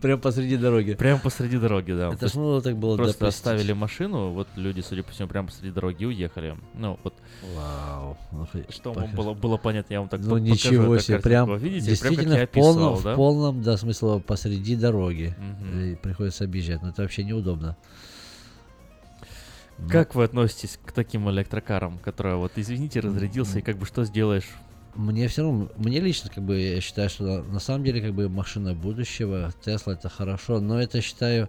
Прям 0.00 0.20
посреди 0.20 0.56
дороги. 0.56 0.94
Прямо 0.94 1.20
посреди 1.20 1.58
дороги, 1.58 1.92
да. 1.92 2.08
То 2.08 2.14
Это 2.14 2.28
ж 2.28 2.34
ну 2.34 2.60
так 2.60 2.76
было 2.76 2.96
Просто 2.96 3.20
допустить. 3.20 3.40
оставили 3.40 3.72
машину, 3.72 4.30
вот 4.30 4.48
люди, 4.56 4.80
судя 4.80 5.02
по 5.02 5.12
всему, 5.12 5.28
прямо 5.28 5.48
посреди 5.48 5.70
дороги 5.70 6.04
уехали. 6.04 6.56
Ну, 6.74 6.98
вот 7.04 7.14
Вау. 7.54 8.16
Ну, 8.32 8.46
Что 8.70 8.92
вам 8.92 9.14
было, 9.14 9.34
было 9.34 9.56
понятно, 9.56 9.92
я 9.92 10.00
вам 10.00 10.08
так 10.08 10.20
Ну 10.20 10.38
ничего 10.38 10.98
себе, 10.98 11.20
прям 11.20 11.56
Видите, 11.58 11.86
действительно 11.88 12.34
прям 12.34 12.46
в 12.46 12.50
полном, 12.50 12.92
описывал, 12.94 13.02
да? 13.02 13.12
в 13.12 13.16
полном, 13.16 13.62
да, 13.62 13.76
смысла 13.76 14.18
посреди 14.18 14.76
дороги. 14.76 15.34
Мгм. 15.38 15.80
И 15.84 15.94
приходится 15.96 16.44
объезжать, 16.44 16.82
но 16.82 16.88
это 16.88 17.02
вообще 17.02 17.22
неудобно. 17.22 17.76
Как 19.88 20.14
вы 20.14 20.24
относитесь 20.24 20.78
к 20.84 20.92
таким 20.92 21.28
электрокарам, 21.30 21.98
которые 21.98 22.36
вот, 22.36 22.52
извините, 22.56 23.00
разрядился, 23.00 23.58
и 23.58 23.62
как 23.62 23.76
бы 23.76 23.86
что 23.86 24.04
сделаешь? 24.04 24.48
Мне 24.94 25.26
все 25.26 25.42
равно, 25.42 25.68
мне 25.76 25.98
лично, 25.98 26.30
как 26.32 26.44
бы, 26.44 26.56
я 26.56 26.80
считаю, 26.80 27.10
что 27.10 27.24
на, 27.24 27.42
на 27.42 27.58
самом 27.58 27.82
деле, 27.82 28.00
как 28.00 28.14
бы, 28.14 28.28
машина 28.28 28.74
будущего, 28.74 29.52
Тесла 29.64 29.94
это 29.94 30.08
хорошо, 30.08 30.60
но 30.60 30.80
это 30.80 31.00
считаю, 31.00 31.48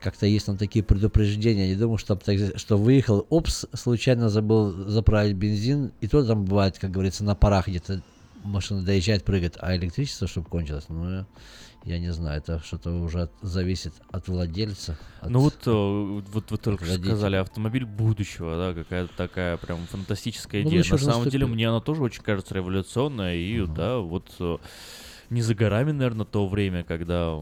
как-то 0.00 0.26
есть 0.26 0.46
там 0.46 0.56
такие 0.56 0.84
предупреждения, 0.84 1.66
не 1.66 1.74
думаю, 1.74 1.98
что, 1.98 2.14
так, 2.14 2.38
что 2.56 2.76
выехал, 2.76 3.26
опс, 3.30 3.66
случайно 3.74 4.28
забыл 4.28 4.70
заправить 4.88 5.34
бензин, 5.34 5.90
и 6.00 6.06
то 6.06 6.24
там 6.24 6.44
бывает, 6.44 6.78
как 6.78 6.92
говорится, 6.92 7.24
на 7.24 7.34
парах 7.34 7.66
где-то 7.66 8.00
машина 8.44 8.82
доезжает, 8.82 9.24
прыгает, 9.24 9.56
а 9.58 9.76
электричество, 9.76 10.28
чтобы 10.28 10.48
кончилось, 10.48 10.84
ну, 10.88 11.26
я 11.88 11.98
не 11.98 12.12
знаю, 12.12 12.38
это 12.38 12.60
что-то 12.60 12.90
уже 12.92 13.22
от- 13.22 13.32
зависит 13.42 13.92
от 14.10 14.28
владельца. 14.28 14.96
от- 15.20 15.30
Ну 15.30 15.40
вот, 15.40 15.54
э, 15.66 15.70
вот 16.30 16.50
вы 16.50 16.58
только 16.58 16.84
что 16.84 16.92
Родители. 16.94 17.10
сказали, 17.12 17.36
автомобиль 17.36 17.84
будущего, 17.86 18.56
да, 18.56 18.74
какая-то 18.74 19.12
такая 19.16 19.56
прям 19.56 19.78
фантастическая 19.86 20.62
Ну, 20.62 20.68
идея. 20.68 20.80
еще 20.80 20.92
На 20.92 20.98
самом 20.98 21.24
деле, 21.24 21.38
наступил. 21.46 21.48
мне 21.48 21.68
она 21.68 21.80
тоже 21.80 22.02
очень 22.02 22.22
кажется 22.22 22.54
революционная, 22.54 23.36
и 23.36 23.66
да, 23.66 23.98
вот 23.98 24.26
э, 24.38 24.58
не 25.30 25.42
за 25.42 25.54
горами, 25.54 25.92
наверное, 25.92 26.24
то 26.26 26.46
время, 26.46 26.84
когда 26.84 27.34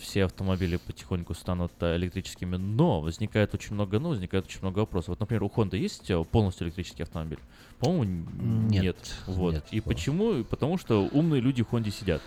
все 0.00 0.24
автомобили 0.24 0.76
потихоньку 0.76 1.34
станут 1.34 1.72
э, 1.80 1.96
электрическими, 1.96 2.56
но 2.56 3.00
возникает 3.00 3.54
очень 3.54 3.74
много, 3.74 3.98
ну, 3.98 4.10
возникает 4.10 4.46
очень 4.46 4.60
много 4.62 4.80
вопросов. 4.80 5.08
Вот, 5.10 5.20
например, 5.20 5.42
у 5.44 5.48
Honda 5.48 5.76
есть 5.76 6.10
полностью 6.30 6.66
электрический 6.66 7.02
автомобиль? 7.04 7.38
По-моему, 7.80 8.26
Нет, 8.70 8.82
нет. 8.82 8.96
Вот. 9.26 9.54
нет, 9.54 9.64
и 9.70 9.80
по- 9.80 9.90
почему? 9.90 10.42
Потому 10.44 10.78
что 10.78 11.06
умные 11.12 11.40
люди 11.40 11.62
в 11.62 11.68
Хонде 11.68 11.90
сидят. 11.90 12.20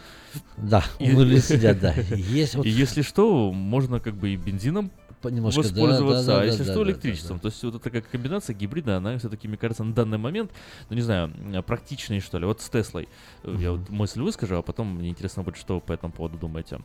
Да, 0.57 0.83
умные 0.99 1.25
люди 1.25 1.41
сидят, 1.45 1.79
да. 1.79 1.93
Есть 1.93 2.55
вот 2.55 2.65
И 2.65 2.69
если 2.69 3.01
что, 3.01 3.51
можно 3.51 3.99
как 3.99 4.15
бы 4.15 4.29
и 4.29 4.37
бензином 4.37 4.91
немножко, 5.23 5.61
да, 5.61 5.67
воспользоваться, 5.69 6.25
да, 6.25 6.35
да, 6.37 6.41
а 6.41 6.45
если 6.45 6.63
да, 6.63 6.63
что, 6.63 6.73
да, 6.79 6.83
да, 6.85 6.89
электричеством. 6.91 7.37
да. 7.37 7.41
То 7.43 7.47
есть 7.49 7.63
вот 7.63 7.75
эта 7.75 7.83
такая 7.83 8.01
комбинация 8.01 8.55
гибрида, 8.55 8.97
она 8.97 9.17
все-таки, 9.19 9.47
мне 9.47 9.57
кажется, 9.57 9.83
на 9.83 9.93
данный 9.93 10.17
момент, 10.17 10.51
ну 10.89 10.95
не 10.95 11.01
знаю, 11.01 11.31
практичнее, 11.67 12.21
что 12.21 12.39
ли. 12.39 12.45
Вот 12.45 12.61
с 12.61 12.69
Теслой. 12.69 13.07
Э, 13.43 13.55
Я 13.59 13.73
вот 13.73 13.89
мысль 13.89 14.21
выскажу, 14.21 14.55
а 14.55 14.61
потом 14.61 14.95
мне 14.95 15.09
интересно 15.09 15.43
будет, 15.43 15.57
что 15.57 15.75
вы 15.75 15.81
по 15.81 15.91
этому 15.93 16.11
поводу 16.13 16.37
думаете. 16.37 16.79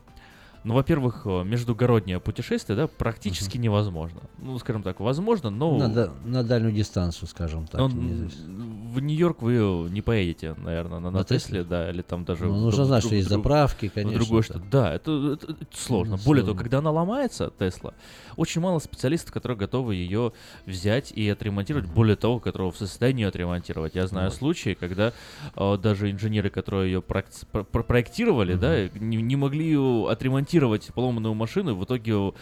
Ну, 0.63 0.73
во-первых, 0.73 1.21
э, 1.25 1.43
междугороднее 1.43 2.19
путешествие, 2.19 2.75
да, 2.75 2.87
практически 2.87 3.57
невозможно. 3.57 4.21
Ну, 4.37 4.57
скажем 4.59 4.83
так, 4.83 4.99
возможно, 4.99 5.49
но... 5.49 5.77
На, 5.77 5.87
да- 5.87 6.09
на 6.25 6.43
дальнюю 6.43 6.73
дистанцию, 6.73 7.27
скажем 7.27 7.67
так. 7.67 7.79
но 7.79 7.87
не 7.89 8.11
н- 8.11 8.29
здесь. 8.29 8.39
в 8.45 8.99
Нью-Йорк 8.99 9.41
вы 9.41 9.53
э, 9.55 9.89
не 9.89 10.01
поедете, 10.01 10.55
наверное, 10.57 10.99
на, 10.99 11.11
на 11.11 11.19
На 11.19 11.23
Тесле, 11.23 11.63
да, 11.63 11.89
или 11.89 12.01
там 12.01 12.25
даже... 12.25 12.45
Ну, 12.45 12.53
в 12.53 12.61
нужно 12.61 12.85
знать, 12.85 13.03
что 13.05 13.15
есть 13.15 13.29
заправки, 13.29 13.87
конечно. 13.87 14.19
другое 14.19 14.41
что. 14.41 14.59
Да, 14.59 14.93
это, 14.93 15.33
это- 15.33 15.51
это 15.53 15.65
сложно. 15.73 16.17
Ну, 16.17 16.23
Более 16.25 16.43
того, 16.43 16.53
сложно. 16.53 16.63
когда 16.63 16.77
она 16.79 16.91
ломается, 16.91 17.51
Тесла, 17.57 17.93
очень 18.35 18.59
мало 18.61 18.79
специалистов, 18.79 19.31
которые 19.31 19.57
готовы 19.57 19.95
ее 19.95 20.33
взять 20.65 21.11
и 21.11 21.29
отремонтировать. 21.29 21.87
Более 21.89 22.15
того, 22.15 22.39
которые 22.39 22.71
в 22.71 22.77
состоянии 22.77 23.25
отремонтировать. 23.25 23.95
Я 23.95 24.07
знаю 24.07 24.29
Вот. 24.29 24.37
случаи, 24.37 24.73
когда 24.77 25.13
э, 25.55 25.77
даже 25.81 26.11
инженеры, 26.11 26.49
которые 26.49 26.91
ее 26.93 27.01
проект- 27.01 27.47
про- 27.47 27.63
про- 27.63 27.83
проектировали, 27.83 28.55
да, 28.55 28.87
не, 28.89 29.17
не 29.17 29.35
могли 29.35 29.65
ее 29.65 30.07
отремонтировать 30.09 30.46
поломанную 30.93 31.33
машину, 31.33 31.71
и 31.71 31.73
в 31.73 31.83
итоге 31.83 32.33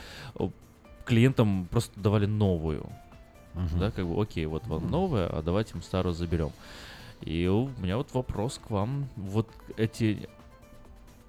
клиентам 1.05 1.67
просто 1.69 1.99
давали 1.99 2.25
новую. 2.25 2.89
Мгм. 3.53 3.79
Да, 3.79 3.91
как 3.91 4.05
бы, 4.05 4.21
окей, 4.21 4.45
вот 4.45 4.67
вам 4.67 4.89
новая, 4.89 5.27
а 5.27 5.41
давайте 5.41 5.75
мы 5.75 5.81
старую 5.81 6.13
заберем. 6.13 6.51
И 7.21 7.47
у 7.47 7.69
меня 7.77 7.97
вот 7.97 8.13
вопрос 8.13 8.59
к 8.63 8.69
вам. 8.69 9.07
Вот 9.15 9.47
эти 9.77 10.27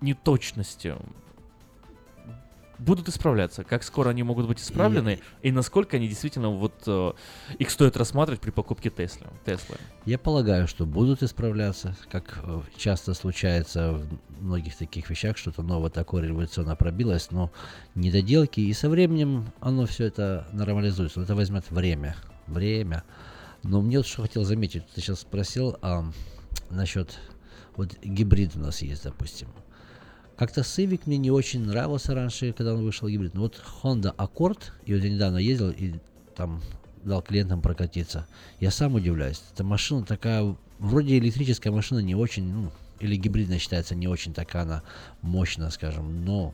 неточности 0.01 0.97
будут 2.79 3.09
исправляться? 3.09 3.65
Как 3.65 3.83
скоро 3.83 4.11
они 4.11 4.23
могут 4.23 4.47
быть 4.47 4.61
исправлены? 4.61 5.21
И, 5.43 5.53
насколько 5.53 5.97
они 5.97 6.09
действительно 6.09 6.51
вот 6.51 6.75
э, 6.87 7.13
их 7.59 7.71
стоит 7.71 7.97
рассматривать 7.97 8.41
при 8.41 8.51
покупке 8.51 8.91
Тесла? 8.91 9.29
Теслы. 9.45 9.77
Я 10.05 10.19
полагаю, 10.19 10.67
что 10.69 10.87
будут 10.87 11.23
исправляться, 11.23 11.97
как 12.11 12.41
э, 12.43 12.61
часто 12.77 13.15
случается 13.15 13.93
в 13.93 14.43
многих 14.43 14.77
таких 14.77 15.09
вещах, 15.11 15.37
что-то 15.37 15.63
новое 15.63 15.91
такое 15.91 16.23
революционно 16.23 16.77
пробилось, 16.77 17.31
но 17.31 17.51
недоделки, 17.95 18.61
и 18.61 18.73
со 18.73 18.89
временем 18.89 19.53
оно 19.61 19.87
все 19.87 20.05
это 20.07 20.47
нормализуется. 20.53 21.19
Но 21.19 21.25
это 21.25 21.35
возьмет 21.35 21.71
время. 21.71 22.17
Время. 22.47 23.05
Но 23.63 23.83
мне 23.83 23.99
вот 23.99 24.07
что 24.07 24.23
хотел 24.23 24.45
заметить, 24.45 24.87
ты 24.95 25.01
сейчас 25.01 25.21
спросил 25.21 25.77
а, 25.83 26.05
насчет 26.71 27.19
вот 27.77 27.95
гибрид 28.03 28.57
у 28.57 28.61
нас 28.61 28.83
есть, 28.83 29.05
допустим. 29.05 29.49
Как-то 30.37 30.61
Civic 30.61 31.03
мне 31.07 31.17
не 31.17 31.31
очень 31.31 31.65
нравился 31.65 32.15
раньше, 32.15 32.53
когда 32.53 32.75
он 32.75 32.85
вышел 32.85 33.09
гибрид. 33.09 33.35
Но 33.35 33.43
вот 33.43 33.63
Honda 33.83 34.15
Accord, 34.17 34.59
и 34.85 34.95
вот 34.95 35.03
я 35.03 35.11
недавно 35.11 35.39
ездил 35.39 35.71
и 35.71 35.95
там 36.35 36.61
дал 37.05 37.23
клиентам 37.23 37.63
прокатиться. 37.63 38.27
Я 38.61 38.71
сам 38.71 38.95
удивляюсь. 38.95 39.43
Эта 39.55 39.65
машина 39.65 40.05
такая, 40.05 40.55
вроде 40.79 41.19
электрическая 41.19 41.73
машина 41.73 42.01
не 42.01 42.15
очень, 42.15 42.53
ну, 42.53 42.71
или 43.01 43.17
гибридная 43.17 43.59
считается 43.59 43.95
не 43.95 44.09
очень 44.09 44.35
такая 44.35 44.63
она 44.63 44.83
мощная, 45.23 45.71
скажем, 45.71 46.25
но 46.25 46.53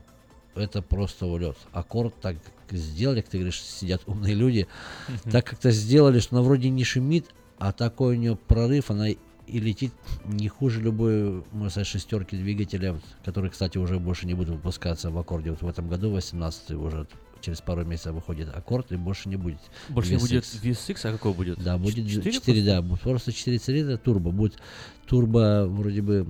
это 0.55 0.83
просто 0.83 1.27
улет. 1.27 1.57
Аккорд 1.73 2.15
так 2.21 2.37
сделали, 2.71 3.21
как 3.21 3.31
ты 3.31 3.39
говоришь, 3.39 3.63
сидят 3.63 4.03
умные 4.07 4.35
люди, 4.35 4.69
так 5.31 5.47
как-то 5.47 5.71
сделали, 5.71 6.21
что 6.21 6.37
она 6.37 6.45
вроде 6.45 6.69
не 6.69 6.85
шумит, 6.85 7.27
а 7.59 7.73
такой 7.73 8.17
у 8.17 8.19
нее 8.19 8.37
прорыв, 8.37 8.91
она 8.91 9.09
и 9.47 9.59
летит 9.59 9.93
не 10.25 10.49
хуже 10.49 10.81
любой, 10.81 11.45
сказать, 11.69 11.87
шестерки 11.87 12.37
двигателя, 12.37 12.93
вот, 12.95 13.03
которые, 13.25 13.51
кстати, 13.51 13.79
уже 13.79 13.99
больше 13.99 14.27
не 14.27 14.35
будут 14.35 14.55
выпускаться 14.57 15.11
в 15.11 15.19
аккорде. 15.19 15.51
Вот 15.51 15.63
в 15.63 15.69
этом 15.69 15.89
году, 15.89 16.11
18 16.11 16.71
уже 16.73 17.07
через 17.41 17.61
пару 17.61 17.85
месяцев 17.85 18.15
выходит 18.15 18.55
аккорд 18.55 18.93
и 18.93 18.97
больше 18.97 19.29
не 19.29 19.37
будет. 19.37 19.59
Больше 19.89 20.13
не 20.13 20.19
будет 20.19 20.45
VSX. 20.45 20.63
VSX, 20.63 21.09
а 21.09 21.13
какой 21.13 21.33
будет? 21.33 21.63
Да, 21.63 21.77
будет 21.77 22.07
Четыре 22.09 22.33
4, 22.33 22.65
да, 22.65 22.83
будет 22.83 23.01
просто 23.01 23.33
4 23.33 23.59
цилиндра 23.59 23.97
турбо. 23.97 24.31
Будет 24.31 24.59
турбо 25.07 25.67
вроде 25.69 26.03
бы 26.03 26.27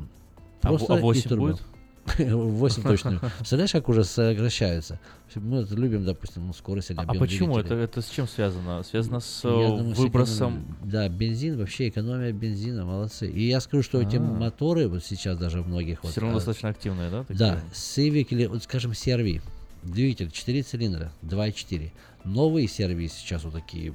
А 0.63 0.69
в- 0.73 0.77
просто 0.79 0.95
а 0.95 0.99
и 0.99 1.03
8 1.03 1.29
турбо. 1.29 1.49
будет? 1.49 1.63
8 2.19 2.83
точно. 2.83 3.21
Представляешь, 3.39 3.73
как 3.73 3.89
уже 3.89 4.05
сокращаются? 4.05 4.99
Мы 5.35 5.61
вот 5.61 5.71
любим, 5.71 6.05
допустим, 6.05 6.47
ну, 6.47 6.53
скорость 6.53 6.91
или 6.91 6.99
А 6.99 7.03
объем 7.03 7.21
почему? 7.21 7.59
Это, 7.59 7.69
двигателя. 7.69 7.85
это 7.85 8.03
с 8.03 8.09
чем 8.11 8.27
связано? 8.29 8.83
Связано 8.83 9.21
с 9.21 9.41
э, 9.45 9.49
думаю, 9.49 9.95
с 9.95 9.99
выбросом... 9.99 10.53
экономией. 10.55 10.77
Да, 10.85 11.09
бензин, 11.09 11.59
вообще 11.59 11.89
экономия 11.89 12.33
бензина, 12.33 12.85
молодцы. 12.85 13.31
И 13.31 13.47
я 13.47 13.61
скажу, 13.61 13.83
что 13.83 14.01
эти 14.03 14.17
А. 14.17 14.21
моторы 14.21 14.89
вот 14.89 15.05
сейчас 15.05 15.39
даже 15.39 15.63
в 15.63 15.69
многих... 15.69 16.03
вот, 16.03 16.13
Все 16.13 16.21
равно 16.21 16.37
а, 16.37 16.39
достаточно 16.39 16.69
активные, 16.71 17.11
да? 17.11 17.21
такие? 17.23 17.39
Да, 17.39 17.61
Civic 17.73 18.27
или, 18.31 18.47
вот 18.47 18.63
скажем, 18.65 18.93
CRV. 18.93 19.41
Двигатель 19.85 20.31
4 20.31 20.63
цилиндра, 20.63 21.13
2.4. 21.23 21.93
Новые 22.25 22.67
CRV 22.67 23.09
сейчас 23.09 23.45
вот 23.45 23.55
такие 23.55 23.95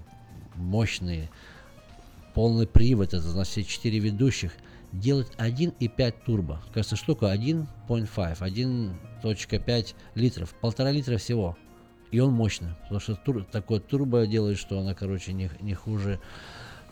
мощные. 0.55 1.29
Полный 2.33 2.67
привод, 2.67 3.09
это 3.09 3.19
значит 3.21 3.51
все 3.51 3.63
4 3.63 3.99
ведущих. 3.99 4.51
Делают 4.93 5.33
1.5 5.37 6.15
турбо. 6.25 6.61
Кажется, 6.73 6.95
штука 6.95 7.33
1.5, 7.33 7.67
1.5 7.87 9.95
литров. 10.15 10.55
Полтора 10.61 10.91
литра 10.91 11.17
всего. 11.17 11.57
И 12.11 12.19
он 12.19 12.33
мощный. 12.33 12.69
Потому 12.83 13.01
что 13.01 13.15
тур, 13.15 13.43
такое 13.43 13.79
турбо 13.79 14.25
делает, 14.25 14.57
что 14.57 14.79
она, 14.79 14.93
короче, 14.93 15.33
не, 15.33 15.51
не 15.59 15.73
хуже 15.73 16.21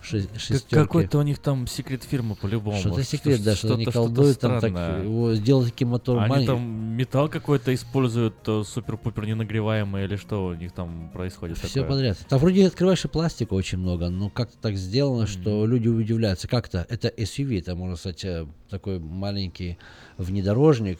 ши- 0.05 0.27
шестерки. 0.37 0.75
Какой-то 0.75 1.17
у 1.19 1.21
них 1.23 1.39
там 1.39 1.67
секрет 1.67 2.03
фирмы 2.03 2.35
по-любому. 2.35 2.77
Что-то 2.77 3.03
секрет, 3.03 3.43
да, 3.43 3.55
что 3.55 3.73
они 3.73 3.83
что-то 3.83 3.97
колдуют, 3.99 4.39
там 4.39 4.59
так, 4.61 4.71
странное. 4.71 5.03
его 5.03 5.33
сделать 5.35 5.71
таким 5.71 5.89
мотором 5.89 6.21
Они 6.23 6.29
маленьким. 6.29 6.53
там 6.53 6.63
металл 6.95 7.27
какой-то 7.29 7.73
используют 7.73 8.35
э, 8.47 8.63
супер-пупер 8.65 9.25
ненагреваемый 9.25 10.05
или 10.05 10.15
что 10.15 10.45
у 10.45 10.53
них 10.53 10.71
там 10.71 11.09
происходит 11.11 11.57
Все 11.57 11.67
такое? 11.81 11.89
подряд. 11.89 12.17
Там 12.29 12.39
вроде 12.39 12.67
открываешь 12.67 13.03
и 13.03 13.07
пластика 13.07 13.53
очень 13.53 13.77
много, 13.79 14.09
но 14.09 14.29
как-то 14.29 14.57
так 14.61 14.75
сделано, 14.75 15.27
что 15.27 15.65
люди 15.65 15.87
удивляются. 15.87 16.47
Как-то 16.47 16.85
это 16.89 17.07
SUV, 17.09 17.59
это 17.59 17.75
можно 17.75 17.95
сказать 17.95 18.23
э, 18.25 18.45
такой 18.69 18.99
маленький 18.99 19.77
внедорожник, 20.17 20.99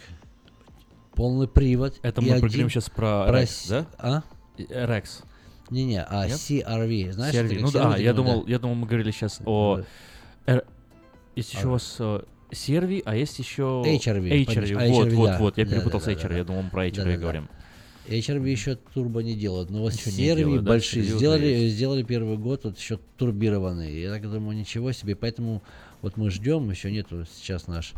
полный 1.13 1.48
привод. 1.48 1.96
Это 2.02 2.22
мы 2.22 2.30
один- 2.30 2.41
поговорим 2.41 2.70
сейчас 2.70 2.89
про 2.89 3.26
про 3.28 3.41
Rex, 3.41 3.46
с- 3.48 3.68
да? 3.70 3.86
А? 3.98 4.24
Э, 4.58 4.86
Rex. 4.86 5.24
Не-не, 5.69 6.04
а 6.04 6.28
Нет? 6.28 6.38
CRV, 6.38 7.12
знаешь? 7.13 7.36
CRV. 7.36 7.60
Ну 7.60 7.71
да, 7.71 7.97
я 7.97 8.13
думал, 8.13 8.45
я 8.47 8.60
думал, 8.60 8.75
мы 8.75 8.88
говорили 8.88 9.12
сейчас 9.12 9.41
о... 9.45 9.82
Р- 10.45 10.65
Есть 11.36 11.54
еще 11.54 11.67
у 11.67 11.71
вас 11.71 11.95
э, 11.99 12.21
CRV, 12.51 13.01
а 13.06 13.15
есть 13.15 13.39
еще... 13.39 13.84
HRV, 13.86 14.45
HRV, 14.45 14.89
вот, 14.89 15.08
HRV, 15.08 15.15
вот, 15.15 15.39
вот, 15.39 15.58
я 15.58 15.65
перепутал 15.65 16.01
с 16.01 16.08
HRV, 16.08 16.38
я 16.38 16.43
думал, 16.43 16.63
мы 16.63 16.69
про 16.69 16.88
HRV 16.88 17.17
говорим. 17.17 17.49
HRV 18.08 18.47
еще 18.47 18.75
турбо 18.75 19.23
не 19.23 19.36
делают, 19.36 19.69
но 19.71 19.80
вот 19.80 19.93
да? 19.93 20.62
большие 20.62 21.04
сделали, 21.04 21.67
сделали 21.67 22.04
первый 22.04 22.38
год, 22.38 22.63
вот 22.63 22.78
еще 22.78 22.99
турбированные. 23.17 24.01
Я 24.01 24.12
так 24.12 24.30
думаю, 24.30 24.56
ничего 24.58 24.91
себе, 24.91 25.15
поэтому 25.15 25.63
вот 26.06 26.18
мы 26.18 26.30
ждем, 26.30 26.70
еще 26.70 26.91
нету, 26.91 27.26
сейчас 27.26 27.65
наш 27.65 27.94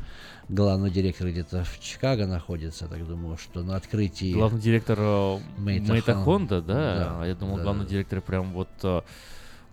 главный 0.48 0.90
директор 0.90 1.30
где-то 1.30 1.66
в 1.66 1.78
Чикаго 1.82 2.26
находится, 2.26 2.88
так 2.88 3.06
думаю, 3.06 3.36
что 3.38 3.64
на 3.64 3.76
открытии... 3.76 4.34
Главный 4.34 4.62
директор 4.62 4.98
э, 4.98 5.40
Мейта 5.58 5.92
Мейта 5.92 6.14
Хон- 6.14 6.24
Хонда, 6.24 6.62
да? 6.62 6.74
да, 6.74 7.22
А 7.22 7.26
Я 7.26 7.36
думал, 7.36 7.58
да, 7.58 7.64
главный 7.64 7.86
директор 7.86 8.22
прям 8.22 8.54
вот 8.54 8.70
э, 8.84 9.02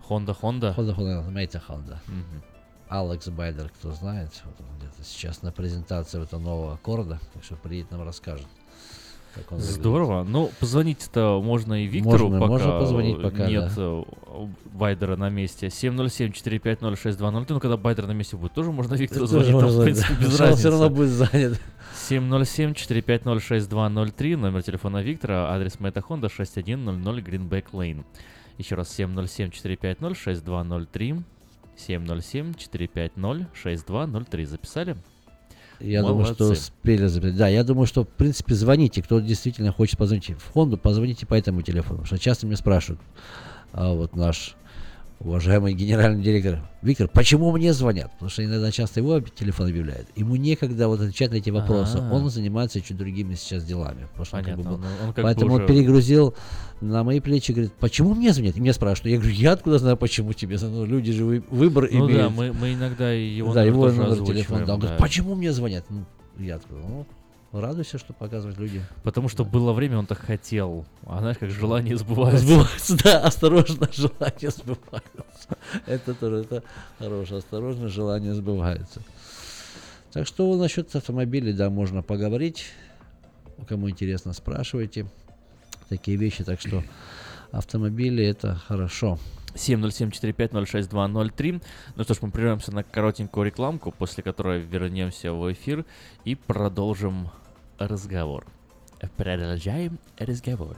Хонда 0.01 0.33
Хонда. 0.33 0.75
Honda, 0.77 0.95
Honda, 0.97 1.31
Maita. 1.31 1.61
Мгм. 1.69 2.43
Алекс 2.89 3.25
Байдер, 3.29 3.69
кто 3.69 3.93
знает, 3.93 4.29
вот 4.43 4.55
он 4.59 4.77
где-то 4.79 5.01
сейчас 5.05 5.41
на 5.41 5.53
презентации 5.53 6.21
этого 6.21 6.41
нового 6.41 6.73
аккорда, 6.73 7.21
так 7.33 7.41
что 7.41 7.55
приедет 7.55 7.91
нам 7.91 8.03
расскажет. 8.03 8.47
Как 9.35 9.51
он 9.51 9.57
выглядит. 9.57 9.75
Здорово. 9.79 10.23
Ну, 10.23 10.49
позвонить-то 10.59 11.41
можно 11.43 11.83
и 11.83 11.87
Виктору, 11.87 12.29
Можно- 12.29 12.39
пока 12.39 12.51
можно 12.51 12.79
позвонить 12.79 13.21
пока, 13.21 13.47
нет 13.47 13.71
да. 13.75 13.81
э, 13.81 14.03
Байдера 14.73 15.15
на 15.17 15.29
месте. 15.29 15.67
707-450-6203. 15.67 17.45
Ну, 17.49 17.59
когда 17.59 17.77
Байдер 17.77 18.07
на 18.07 18.13
месте 18.13 18.37
будет, 18.37 18.53
тоже 18.53 18.71
можно 18.71 18.95
Виктору 18.95 19.25
звонить. 19.27 19.51
Там, 19.51 19.67
в 19.69 19.83
принципе, 19.83 20.13
да. 20.13 20.19
без 20.25 20.39
разницы. 20.39 20.59
все 20.59 20.69
равно 20.71 20.89
будет 20.89 21.09
занят. 21.09 21.59
707-450-6203, 22.09 24.35
номер 24.37 24.63
телефона 24.63 25.01
Виктора, 25.01 25.49
адрес 25.53 25.79
Maita 25.79 26.01
Honda 26.01 26.29
6100 26.29 27.17
Greenback 27.19 27.65
Lane. 27.71 28.03
Еще 28.57 28.75
раз 28.75 28.97
707-450-6203, 28.99 31.23
707-450-6203. 31.87 34.45
Записали? 34.45 34.95
Я 35.79 36.01
думаю, 36.01 36.25
что 36.25 36.45
Молодцы. 36.45 36.63
успели 36.63 37.07
записать. 37.07 37.37
Да, 37.37 37.47
я 37.47 37.63
думаю, 37.63 37.85
что, 37.85 38.03
в 38.03 38.07
принципе, 38.07 38.55
звоните, 38.55 39.01
кто 39.01 39.19
действительно 39.19 39.71
хочет 39.71 39.97
позвонить 39.97 40.29
в 40.29 40.51
Хонду, 40.51 40.77
позвоните 40.77 41.25
по 41.25 41.33
этому 41.33 41.61
телефону. 41.61 42.01
Потому 42.01 42.05
что 42.05 42.17
часто 42.17 42.45
меня 42.45 42.57
спрашивают, 42.57 43.01
а 43.73 43.93
вот 43.93 44.15
наш 44.15 44.55
уважаемый 45.19 45.73
генеральный 45.73 46.21
директор, 46.21 46.59
Виктор, 46.81 47.07
почему 47.07 47.51
мне 47.51 47.73
звонят? 47.73 48.11
Потому 48.13 48.29
что 48.29 48.43
иногда 48.45 48.71
часто 48.71 48.99
его 48.99 49.19
телефон 49.21 49.67
объявляет. 49.69 50.07
Ему 50.15 50.35
некогда 50.35 50.87
вот 50.87 50.99
отвечать 51.01 51.31
на 51.31 51.35
эти 51.35 51.49
вопросы. 51.49 51.97
А. 51.99 52.13
Он 52.13 52.29
занимается 52.29 52.81
чуть 52.81 52.97
другими 52.97 53.33
сейчас 53.35 53.63
делами. 53.63 54.07
Потому 54.09 54.25
что 54.25 54.37
он 54.37 54.43
как 54.43 54.57
бы 54.57 54.63
Понятно. 54.63 54.77
был- 54.77 54.85
Он- 54.85 55.07
он 55.07 55.13
как 55.13 55.15
бы 55.15 55.21
Поэтому 55.23 55.53
он 55.55 55.63
уже- 55.63 55.67
перегрузил 55.73 56.35
на 56.81 57.03
мои 57.03 57.19
плечи, 57.21 57.51
говорит, 57.53 57.73
почему 57.79 58.13
мне 58.13 58.33
звонят? 58.33 58.57
И 58.57 58.59
меня 58.59 58.73
спрашивают. 58.73 59.13
Я 59.13 59.17
говорю, 59.19 59.33
я 59.35 59.51
откуда 59.53 59.79
знаю, 59.79 59.97
почему 59.97 60.33
тебе 60.33 60.57
звонят? 60.57 60.77
Ну, 60.79 60.85
люди 60.85 61.11
же 61.11 61.25
вы- 61.25 61.43
выбор 61.49 61.89
Ну 61.91 62.05
имеют. 62.07 62.21
да, 62.21 62.29
мы, 62.29 62.53
мы 62.53 62.73
иногда 62.73 63.11
его 63.11 63.53
да, 63.53 63.61
номер 63.63 63.73
его 63.73 63.91
номер 63.91 64.25
телефона. 64.25 64.65
Да. 64.65 64.73
Он 64.75 64.79
говорит, 64.79 64.99
почему 64.99 65.35
мне 65.35 65.51
звонят? 65.53 65.85
Ну, 65.89 66.05
я 66.37 66.59
такой, 66.59 66.77
ну, 66.79 67.05
радуйся, 67.51 67.97
что 67.97 68.13
показывают 68.13 68.57
люди. 68.57 68.81
Потому 69.03 69.29
что 69.29 69.45
было 69.45 69.73
время, 69.73 69.97
он 69.97 70.05
так 70.05 70.19
хотел. 70.19 70.85
А 71.05 71.19
знаешь, 71.19 71.37
как 71.37 71.49
желание 71.49 71.97
сбывается. 71.97 72.45
Сбывается, 72.45 73.03
да, 73.03 73.19
осторожно, 73.21 73.89
желание 73.91 74.49
сбывается. 74.49 75.57
Это 75.85 76.13
тоже, 76.13 76.37
это 76.37 76.63
хорошее, 76.99 77.39
осторожно, 77.39 77.87
желание 77.87 78.33
сбывается. 78.33 79.01
Так 80.11 80.27
что 80.27 80.55
насчет 80.55 80.95
автомобилей, 80.95 81.53
да, 81.53 81.69
можно 81.69 82.01
поговорить. 82.01 82.67
Кому 83.67 83.89
интересно, 83.89 84.33
спрашивайте. 84.33 85.07
Такие 85.89 86.17
вещи, 86.17 86.43
так 86.43 86.59
что 86.59 86.83
автомобили 87.51 88.25
это 88.25 88.55
хорошо. 88.55 89.19
707-450-6203. 89.55 91.61
Ну 91.95 92.03
что 92.03 92.13
ж, 92.13 92.17
мы 92.21 92.31
прервемся 92.31 92.73
на 92.73 92.83
коротенькую 92.83 93.45
рекламку, 93.45 93.91
после 93.91 94.23
которой 94.23 94.61
вернемся 94.61 95.33
в 95.33 95.51
эфир 95.51 95.85
и 96.23 96.35
продолжим 96.35 97.29
разговор. 97.79 98.45
Продолжаем 99.17 99.99
разговор. 100.17 100.77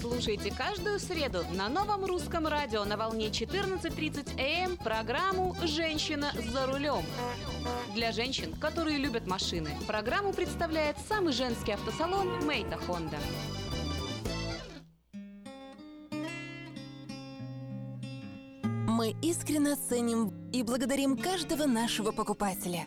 Слушайте 0.00 0.52
каждую 0.52 0.98
среду 0.98 1.44
на 1.54 1.68
новом 1.68 2.04
русском 2.04 2.46
радио 2.46 2.84
на 2.84 2.96
волне 2.96 3.28
14.30 3.28 4.40
АМ 4.40 4.76
программу 4.76 5.56
«Женщина 5.62 6.32
за 6.34 6.66
рулем». 6.66 7.04
Для 7.94 8.12
женщин, 8.12 8.52
которые 8.54 8.98
любят 8.98 9.26
машины, 9.26 9.70
программу 9.86 10.32
представляет 10.32 10.96
самый 11.08 11.32
женский 11.32 11.72
автосалон 11.72 12.44
«Мейта 12.44 12.76
Хонда». 12.78 13.16
Мы 18.62 19.14
искренне 19.22 19.76
ценим 19.76 20.50
и 20.52 20.62
благодарим 20.64 21.16
каждого 21.16 21.66
нашего 21.66 22.10
покупателя. 22.10 22.86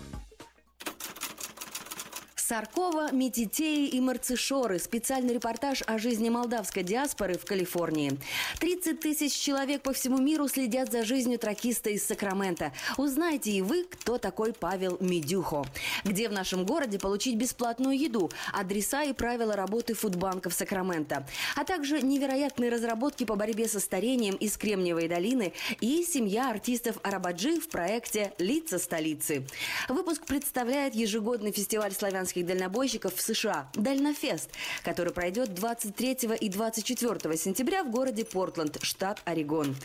Саркова, 2.51 3.13
Метитеи 3.13 3.87
и 3.87 4.01
Марцишоры. 4.01 4.77
Специальный 4.77 5.35
репортаж 5.35 5.83
о 5.87 5.97
жизни 5.97 6.27
молдавской 6.27 6.83
диаспоры 6.83 7.37
в 7.37 7.45
Калифорнии. 7.45 8.19
30 8.59 8.99
тысяч 8.99 9.31
человек 9.31 9.83
по 9.83 9.93
всему 9.93 10.17
миру 10.17 10.49
следят 10.49 10.91
за 10.91 11.05
жизнью 11.05 11.39
тракиста 11.39 11.91
из 11.91 12.05
Сакрамента. 12.05 12.73
Узнайте 12.97 13.51
и 13.51 13.61
вы, 13.61 13.85
кто 13.85 14.17
такой 14.17 14.51
Павел 14.51 14.97
Медюхо. 14.99 15.63
Где 16.03 16.27
в 16.27 16.33
нашем 16.33 16.65
городе 16.65 16.99
получить 16.99 17.37
бесплатную 17.37 17.97
еду, 17.97 18.29
адреса 18.51 19.03
и 19.03 19.13
правила 19.13 19.55
работы 19.55 19.93
фудбанков 19.93 20.53
Сакрамента. 20.53 21.25
А 21.55 21.63
также 21.63 22.01
невероятные 22.01 22.69
разработки 22.69 23.23
по 23.23 23.37
борьбе 23.37 23.69
со 23.69 23.79
старением 23.79 24.35
из 24.35 24.57
Кремниевой 24.57 25.07
долины 25.07 25.53
и 25.79 26.03
семья 26.03 26.49
артистов 26.49 26.97
Арабаджи 27.01 27.61
в 27.61 27.69
проекте 27.69 28.33
«Лица 28.39 28.77
столицы». 28.77 29.47
Выпуск 29.87 30.25
представляет 30.25 30.95
ежегодный 30.95 31.53
фестиваль 31.53 31.93
славянских 31.93 32.40
дальнобойщиков 32.43 33.15
в 33.15 33.21
США 33.21 33.69
«Дальнофест», 33.73 34.49
который 34.83 35.13
пройдет 35.13 35.53
23 35.53 36.35
и 36.39 36.49
24 36.49 37.37
сентября 37.37 37.83
в 37.83 37.91
городе 37.91 38.25
Портленд, 38.25 38.77
штат 38.81 39.21
Орегон. 39.25 39.75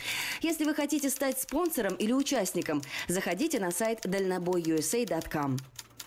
Если 0.43 0.65
вы 0.65 0.75
хотите 0.75 1.11
стать 1.11 1.41
спонсором 1.41 1.95
или 1.95 2.13
участником, 2.13 2.83
заходите 3.09 3.59
на 3.61 3.71
сайт 3.71 4.01
дальнобойusa.com. 4.05 5.59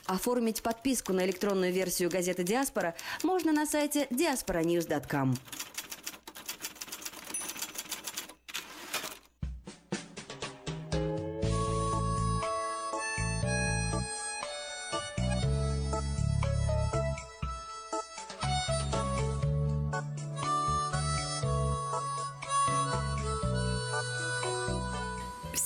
Оформить 0.05 0.63
подписку 0.63 1.13
на 1.13 1.23
электронную 1.25 1.71
версию 1.71 2.09
газеты 2.09 2.43
«Диаспора» 2.43 2.95
можно 3.23 3.51
на 3.51 3.67
сайте 3.67 4.07
diasporanews.com. 4.09 5.35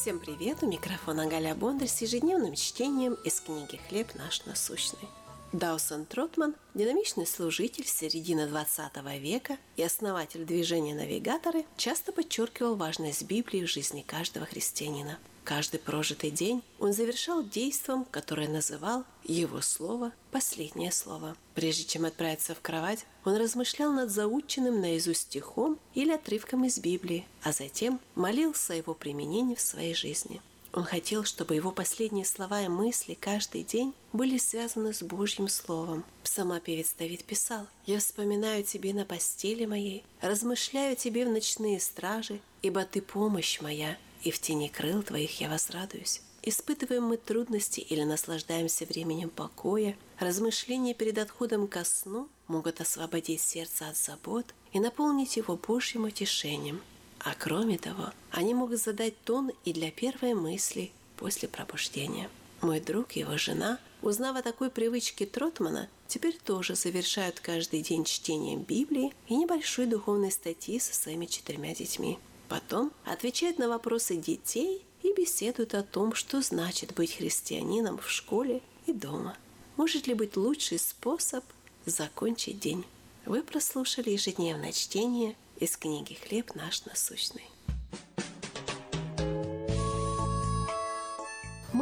Всем 0.03 0.19
привет! 0.19 0.61
У 0.63 0.67
микрофона 0.67 1.27
Галя 1.27 1.55
Бондарь 1.55 1.87
с 1.87 2.01
ежедневным 2.01 2.55
чтением 2.55 3.13
из 3.23 3.39
книги 3.39 3.79
«Хлеб 3.87 4.13
наш 4.15 4.43
насущный». 4.45 5.07
Даусон 5.53 6.05
Тротман– 6.05 6.55
динамичный 6.73 7.25
служитель 7.25 7.87
середины 7.87 8.45
20 8.47 8.97
века 9.21 9.55
и 9.77 9.81
основатель 9.81 10.43
движения 10.43 10.93
«Навигаторы» 10.93 11.63
часто 11.77 12.11
подчеркивал 12.11 12.75
важность 12.75 13.23
Библии 13.23 13.65
в 13.65 13.69
жизни 13.69 14.01
каждого 14.01 14.45
христианина. 14.45 15.19
Каждый 15.43 15.79
прожитый 15.79 16.31
день 16.31 16.63
он 16.79 16.93
завершал 16.93 17.43
действом, 17.43 18.05
которое 18.05 18.47
называл 18.47 19.03
его 19.23 19.61
слово 19.61 20.11
«последнее 20.31 20.91
слово». 20.91 21.35
Прежде 21.53 21.83
чем 21.83 22.05
отправиться 22.05 22.55
в 22.55 22.61
кровать, 22.61 23.05
он 23.25 23.35
размышлял 23.35 23.91
над 23.91 24.09
заученным 24.09 24.79
наизусть 24.79 25.21
стихом 25.21 25.77
или 25.93 26.11
отрывком 26.11 26.65
из 26.65 26.79
Библии, 26.79 27.25
а 27.41 27.51
затем 27.51 27.99
молился 28.15 28.73
о 28.73 28.77
его 28.77 28.93
применении 28.93 29.55
в 29.55 29.61
своей 29.61 29.93
жизни– 29.93 30.41
он 30.75 30.85
хотел, 30.85 31.23
чтобы 31.23 31.53
его 31.53 31.71
последние 31.71 32.25
слова 32.25 32.63
и 32.63 32.67
мысли 32.67 33.13
каждый 33.13 33.63
день 33.63 33.93
были 34.11 34.39
связаны 34.39 34.91
с 34.91 35.03
Божьим 35.03 35.47
Словом. 35.47 36.03
Псалмопевец 36.23 36.95
Давид 36.97 37.23
писал 37.23 37.67
«Я 37.85 37.99
вспоминаю 37.99 38.63
тебе 38.63 38.91
на 38.91 39.05
постели 39.05 39.65
моей, 39.65 40.03
размышляю 40.19 40.95
тебе 40.95 41.25
в 41.25 41.29
ночные 41.29 41.79
стражи, 41.79 42.39
ибо 42.63 42.85
ты 42.85 43.03
помощь 43.03 43.61
моя, 43.61 43.97
и 44.23 44.31
в 44.31 44.39
тени 44.39 44.69
крыл 44.69 45.03
твоих 45.03 45.39
я 45.41 45.49
возрадуюсь». 45.49 46.21
Испытываем 46.45 47.03
мы 47.03 47.15
трудности 47.15 47.79
или 47.79 48.03
наслаждаемся 48.03 48.85
временем 48.85 49.29
покоя, 49.29 49.95
размышления 50.19 50.93
перед 50.93 51.17
отходом 51.17 51.69
ко 51.69 51.85
сну 51.85 52.27
могут 52.47 52.81
освободить 52.81 53.39
сердце 53.39 53.87
от 53.87 53.97
забот 53.97 54.45
и 54.73 54.81
наполнить 54.81 55.37
его 55.37 55.55
Божьим 55.55 56.03
утешением– 56.03 56.81
а 57.23 57.35
кроме 57.39 57.77
того, 57.77 58.11
они 58.31 58.53
могут 58.53 58.81
задать 58.81 59.17
тон 59.23 59.51
и 59.63 59.71
для 59.71 59.91
первой 59.91 60.33
мысли 60.33 60.91
после 61.15 61.47
пробуждения. 61.47 62.29
Мой 62.61 62.81
друг 62.81 63.15
и 63.15 63.21
его 63.21 63.37
жена, 63.37 63.79
узнав 64.01 64.35
о 64.35 64.41
такой 64.41 64.69
привычке 64.69 65.25
Тротмана, 65.25 65.89
теперь 66.07 66.37
тоже 66.37 66.75
завершают 66.75 67.39
каждый 67.39 67.81
день 67.81 68.03
чтением 68.03 68.61
Библии 68.61 69.13
и 69.27 69.35
небольшой 69.35 69.85
духовной 69.85 70.31
статьи 70.31 70.79
со 70.79 70.93
своими 70.93 71.25
четырьмя 71.25 71.73
детьми. 71.73 72.19
Потом 72.49 72.91
отвечают 73.05 73.57
на 73.57 73.67
вопросы 73.67 74.15
детей 74.15 74.85
и 75.01 75.13
беседуют 75.13 75.73
о 75.73 75.83
том, 75.83 76.13
что 76.13 76.41
значит 76.41 76.93
быть 76.93 77.15
христианином 77.15 77.97
в 77.97 78.09
школе 78.09 78.61
и 78.85 78.93
дома. 78.93 79.37
Может 79.75 80.07
ли 80.07 80.13
быть 80.13 80.37
лучший 80.37 80.79
способ 80.79 81.43
закончить 81.85 82.59
день? 82.59 82.85
Вы 83.25 83.41
прослушали 83.41 84.11
ежедневное 84.11 84.71
чтение 84.71 85.35
из 85.57 85.77
книги 85.77 86.13
«Хлеб 86.13 86.55
наш 86.55 86.85
насущный». 86.85 87.45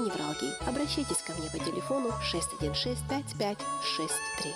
невралгии. 0.00 0.68
Обращайтесь 0.68 1.22
ко 1.22 1.32
мне 1.34 1.50
по 1.50 1.58
телефону 1.58 2.10
616 2.22 2.98
5563. 3.08 4.54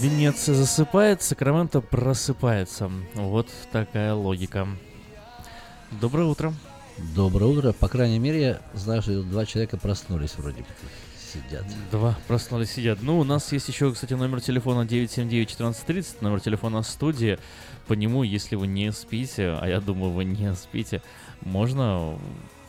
Венеция 0.00 0.54
засыпает, 0.54 1.20
Сакраменто 1.20 1.82
просыпается. 1.82 2.90
Вот 3.12 3.48
такая 3.70 4.14
логика. 4.14 4.66
Доброе 6.00 6.24
утро. 6.24 6.54
Доброе 7.14 7.44
утро. 7.44 7.72
По 7.74 7.86
крайней 7.86 8.18
мере, 8.18 8.40
я 8.40 8.60
знаю, 8.72 9.02
что 9.02 9.22
два 9.22 9.44
человека 9.44 9.76
проснулись 9.76 10.36
вроде 10.38 10.62
бы. 10.62 10.66
Сидят. 11.30 11.66
Два 11.90 12.18
проснулись, 12.28 12.70
сидят. 12.70 13.00
Ну, 13.02 13.18
у 13.18 13.24
нас 13.24 13.52
есть 13.52 13.68
еще, 13.68 13.92
кстати, 13.92 14.14
номер 14.14 14.40
телефона 14.40 14.86
979-1430, 14.86 16.06
номер 16.22 16.40
телефона 16.40 16.82
студии. 16.82 17.38
По 17.86 17.92
нему, 17.92 18.22
если 18.22 18.56
вы 18.56 18.68
не 18.68 18.92
спите, 18.92 19.58
а 19.60 19.68
я 19.68 19.82
думаю, 19.82 20.12
вы 20.12 20.24
не 20.24 20.54
спите, 20.54 21.02
можно 21.42 22.18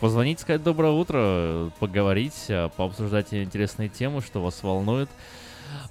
позвонить, 0.02 0.42
сказать 0.42 0.64
доброе 0.64 0.92
утро, 0.92 1.72
поговорить, 1.80 2.48
а, 2.50 2.68
пообсуждать 2.68 3.34
интересные 3.34 3.88
темы, 3.88 4.22
что 4.22 4.44
вас 4.44 4.62
волнует. 4.64 5.10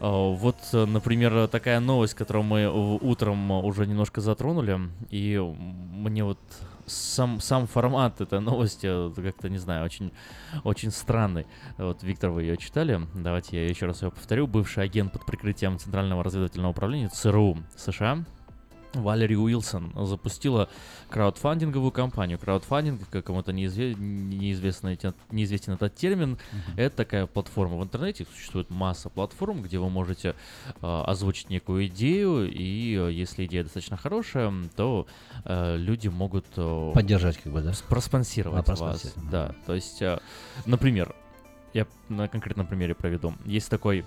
А, 0.00 0.32
Вот, 0.32 0.56
э, 0.72 0.84
например, 0.84 1.48
такая 1.48 1.80
новость, 1.80 2.14
которую 2.14 2.44
мы 2.44 2.68
утром 2.98 3.50
уже 3.50 3.86
немножко 3.86 4.20
затронули, 4.20 4.78
и 5.10 5.38
мне 5.38 6.24
вот 6.24 6.38
сам, 6.90 7.40
сам 7.40 7.66
формат 7.66 8.20
этой 8.20 8.40
новости 8.40 8.86
э, 8.86 9.12
как-то, 9.14 9.48
не 9.48 9.58
знаю, 9.58 9.84
очень, 9.84 10.12
очень 10.64 10.90
странный. 10.90 11.46
Вот, 11.78 12.02
Виктор, 12.02 12.30
вы 12.30 12.42
ее 12.42 12.56
читали? 12.56 13.00
Давайте 13.14 13.62
я 13.62 13.68
еще 13.68 13.86
раз 13.86 14.02
ее 14.02 14.10
повторю. 14.10 14.46
Бывший 14.46 14.84
агент 14.84 15.12
под 15.12 15.24
прикрытием 15.24 15.78
Центрального 15.78 16.24
разведывательного 16.24 16.70
управления 16.70 17.08
ЦРУ 17.08 17.58
США 17.76 18.24
Валери 18.94 19.34
Уилсон 19.36 19.92
запустила 20.06 20.68
краудфандинговую 21.08 21.92
кампанию. 21.92 22.38
Краудфандинг, 22.38 23.08
как 23.10 23.26
кому-то 23.26 23.52
эти- 23.52 23.94
неизвестен 23.98 25.72
этот 25.74 25.94
термин, 25.94 26.38
это 26.76 26.96
такая 26.96 27.26
платформа 27.26 27.76
в 27.78 27.84
интернете. 27.84 28.26
Существует 28.34 28.70
масса 28.70 29.08
платформ, 29.08 29.62
где 29.62 29.78
вы 29.78 29.90
можете 29.90 30.34
э, 30.82 31.02
озвучить 31.06 31.50
некую 31.50 31.86
идею, 31.86 32.50
и 32.50 32.96
э, 32.96 33.12
если 33.12 33.46
идея 33.46 33.62
достаточно 33.62 33.96
хорошая, 33.96 34.52
то 34.76 35.06
э, 35.44 35.76
люди 35.76 36.08
могут... 36.08 36.46
э, 36.56 36.90
Поддержать 36.94 37.38
как 37.38 37.52
бы, 37.52 37.60
да? 37.62 37.72
Проспонсировать 37.88 38.68
А, 38.68 38.70
вас. 38.72 38.78
проспонсировать, 38.80 39.30
Да, 39.30 39.54
то 39.66 39.74
есть, 39.74 40.02
э, 40.02 40.18
например, 40.66 41.14
я 41.72 41.86
на 42.08 42.26
конкретном 42.28 42.66
примере 42.66 42.94
проведу. 42.94 43.34
Есть 43.44 43.68
такой 43.70 44.04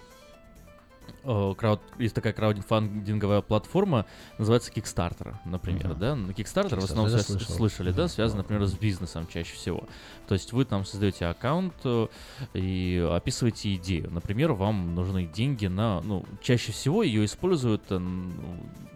э, 1.24 1.54
крауд, 1.58 1.82
есть 2.00 2.14
такая 2.16 2.34
краудфандинговая 2.34 3.42
платформа, 3.42 4.06
называется 4.38 4.72
Kickstarter, 4.72 5.36
например, 5.46 5.90
Мгм. 5.90 6.00
да? 6.00 6.14
Kickstarter 6.14 6.26
в 6.26 6.30
Kickstarter, 6.40 6.84
основном 6.84 7.08
я 7.08 7.18
связ- 7.18 7.24
слышал. 7.24 7.56
слышали, 7.56 7.92
да, 7.92 8.04
Мгм. 8.04 8.10
связано, 8.10 8.42
например, 8.44 8.66
с 8.66 8.74
бизнесом 8.74 9.28
чаще 9.28 9.54
всего. 9.56 9.88
То 10.28 10.34
есть 10.36 10.54
вы 10.54 10.66
там 10.66 10.86
создаете 10.86 11.26
аккаунт 11.26 11.74
э, 11.86 12.08
и 12.54 13.08
описываете 13.12 13.74
идею. 13.76 14.12
Например, 14.12 14.54
вам 14.54 14.96
нужны 14.96 15.26
деньги 15.26 15.68
на, 15.68 16.02
ну, 16.02 16.26
чаще 16.42 16.72
всего 16.72 17.04
ее 17.04 17.26
используют, 17.26 17.84
э, 17.90 17.96
н- 17.96 18.34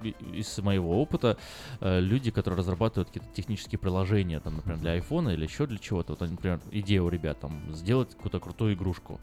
и- 0.03 0.15
из 0.39 0.57
моего 0.59 1.01
опыта, 1.01 1.37
э, 1.81 1.99
люди, 1.99 2.31
которые 2.31 2.57
разрабатывают 2.59 3.09
какие-то 3.09 3.33
технические 3.33 3.79
приложения, 3.79 4.39
там, 4.39 4.55
например, 4.57 4.79
для 4.79 4.91
айфона 4.91 5.29
или 5.29 5.43
еще 5.43 5.65
для 5.65 5.77
чего-то. 5.77 6.13
Вот, 6.13 6.21
например, 6.29 6.59
идея 6.71 7.01
у 7.01 7.09
ребят 7.09 7.39
там 7.39 7.61
сделать 7.73 8.11
какую-то 8.11 8.39
крутую 8.39 8.73
игрушку. 8.75 9.19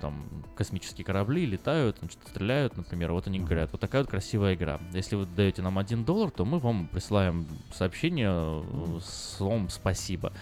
Там 0.00 0.24
космические 0.56 1.04
корабли 1.06 1.46
летают, 1.46 2.02
значит, 2.14 2.28
стреляют, 2.28 2.76
например. 2.76 3.12
Вот 3.12 3.26
они 3.26 3.40
говорят, 3.40 3.70
вот 3.72 3.80
такая 3.80 4.02
вот 4.02 4.10
красивая 4.10 4.54
игра. 4.54 4.80
Если 4.92 5.16
вы 5.16 5.26
даете 5.26 5.62
нам 5.62 5.78
один 5.78 6.04
доллар, 6.04 6.30
то 6.30 6.44
мы 6.44 6.58
вам 6.58 6.88
присылаем 6.88 7.46
сообщение 7.72 8.30
э, 8.30 8.98
с 9.00 9.36
словом 9.36 9.68
спасибо. 9.68 10.32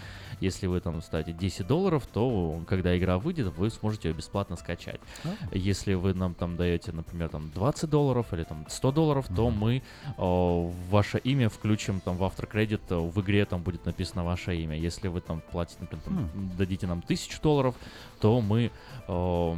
Если 0.40 0.66
вы 0.66 0.80
там 0.80 1.00
ставите 1.02 1.32
10 1.32 1.66
долларов, 1.68 2.04
то 2.12 2.60
когда 2.66 2.98
игра 2.98 3.18
выйдет, 3.18 3.56
вы 3.56 3.70
сможете 3.70 4.08
ее 4.08 4.14
бесплатно 4.14 4.56
скачать. 4.56 5.00
Если 5.52 5.94
вы 5.94 6.14
нам 6.14 6.34
там 6.34 6.56
даете, 6.56 6.90
например, 6.90 7.28
там 7.28 7.50
20 7.52 7.88
долларов 7.88 8.32
или 8.32 8.42
там 8.42 8.66
100 8.68 8.92
долларов, 8.92 9.26
то 9.34 9.50
мы 9.50 9.82
э, 10.18 10.70
ваше 10.90 11.18
имя 11.18 11.48
включим 11.48 12.00
там 12.00 12.16
в 12.16 12.24
автокредит, 12.24 12.80
э, 12.90 12.96
в 12.96 13.20
игре 13.20 13.44
там 13.44 13.62
будет 13.62 13.86
написано 13.86 14.24
ваше 14.24 14.56
имя. 14.56 14.76
Если 14.76 15.06
вы 15.06 15.20
там 15.20 15.42
платите, 15.52 15.78
например, 15.80 16.02
там, 16.04 16.50
дадите 16.56 16.86
нам 16.88 16.98
1000 16.98 17.40
долларов, 17.40 17.76
то 18.22 18.40
мы 18.40 18.70
э, 19.08 19.54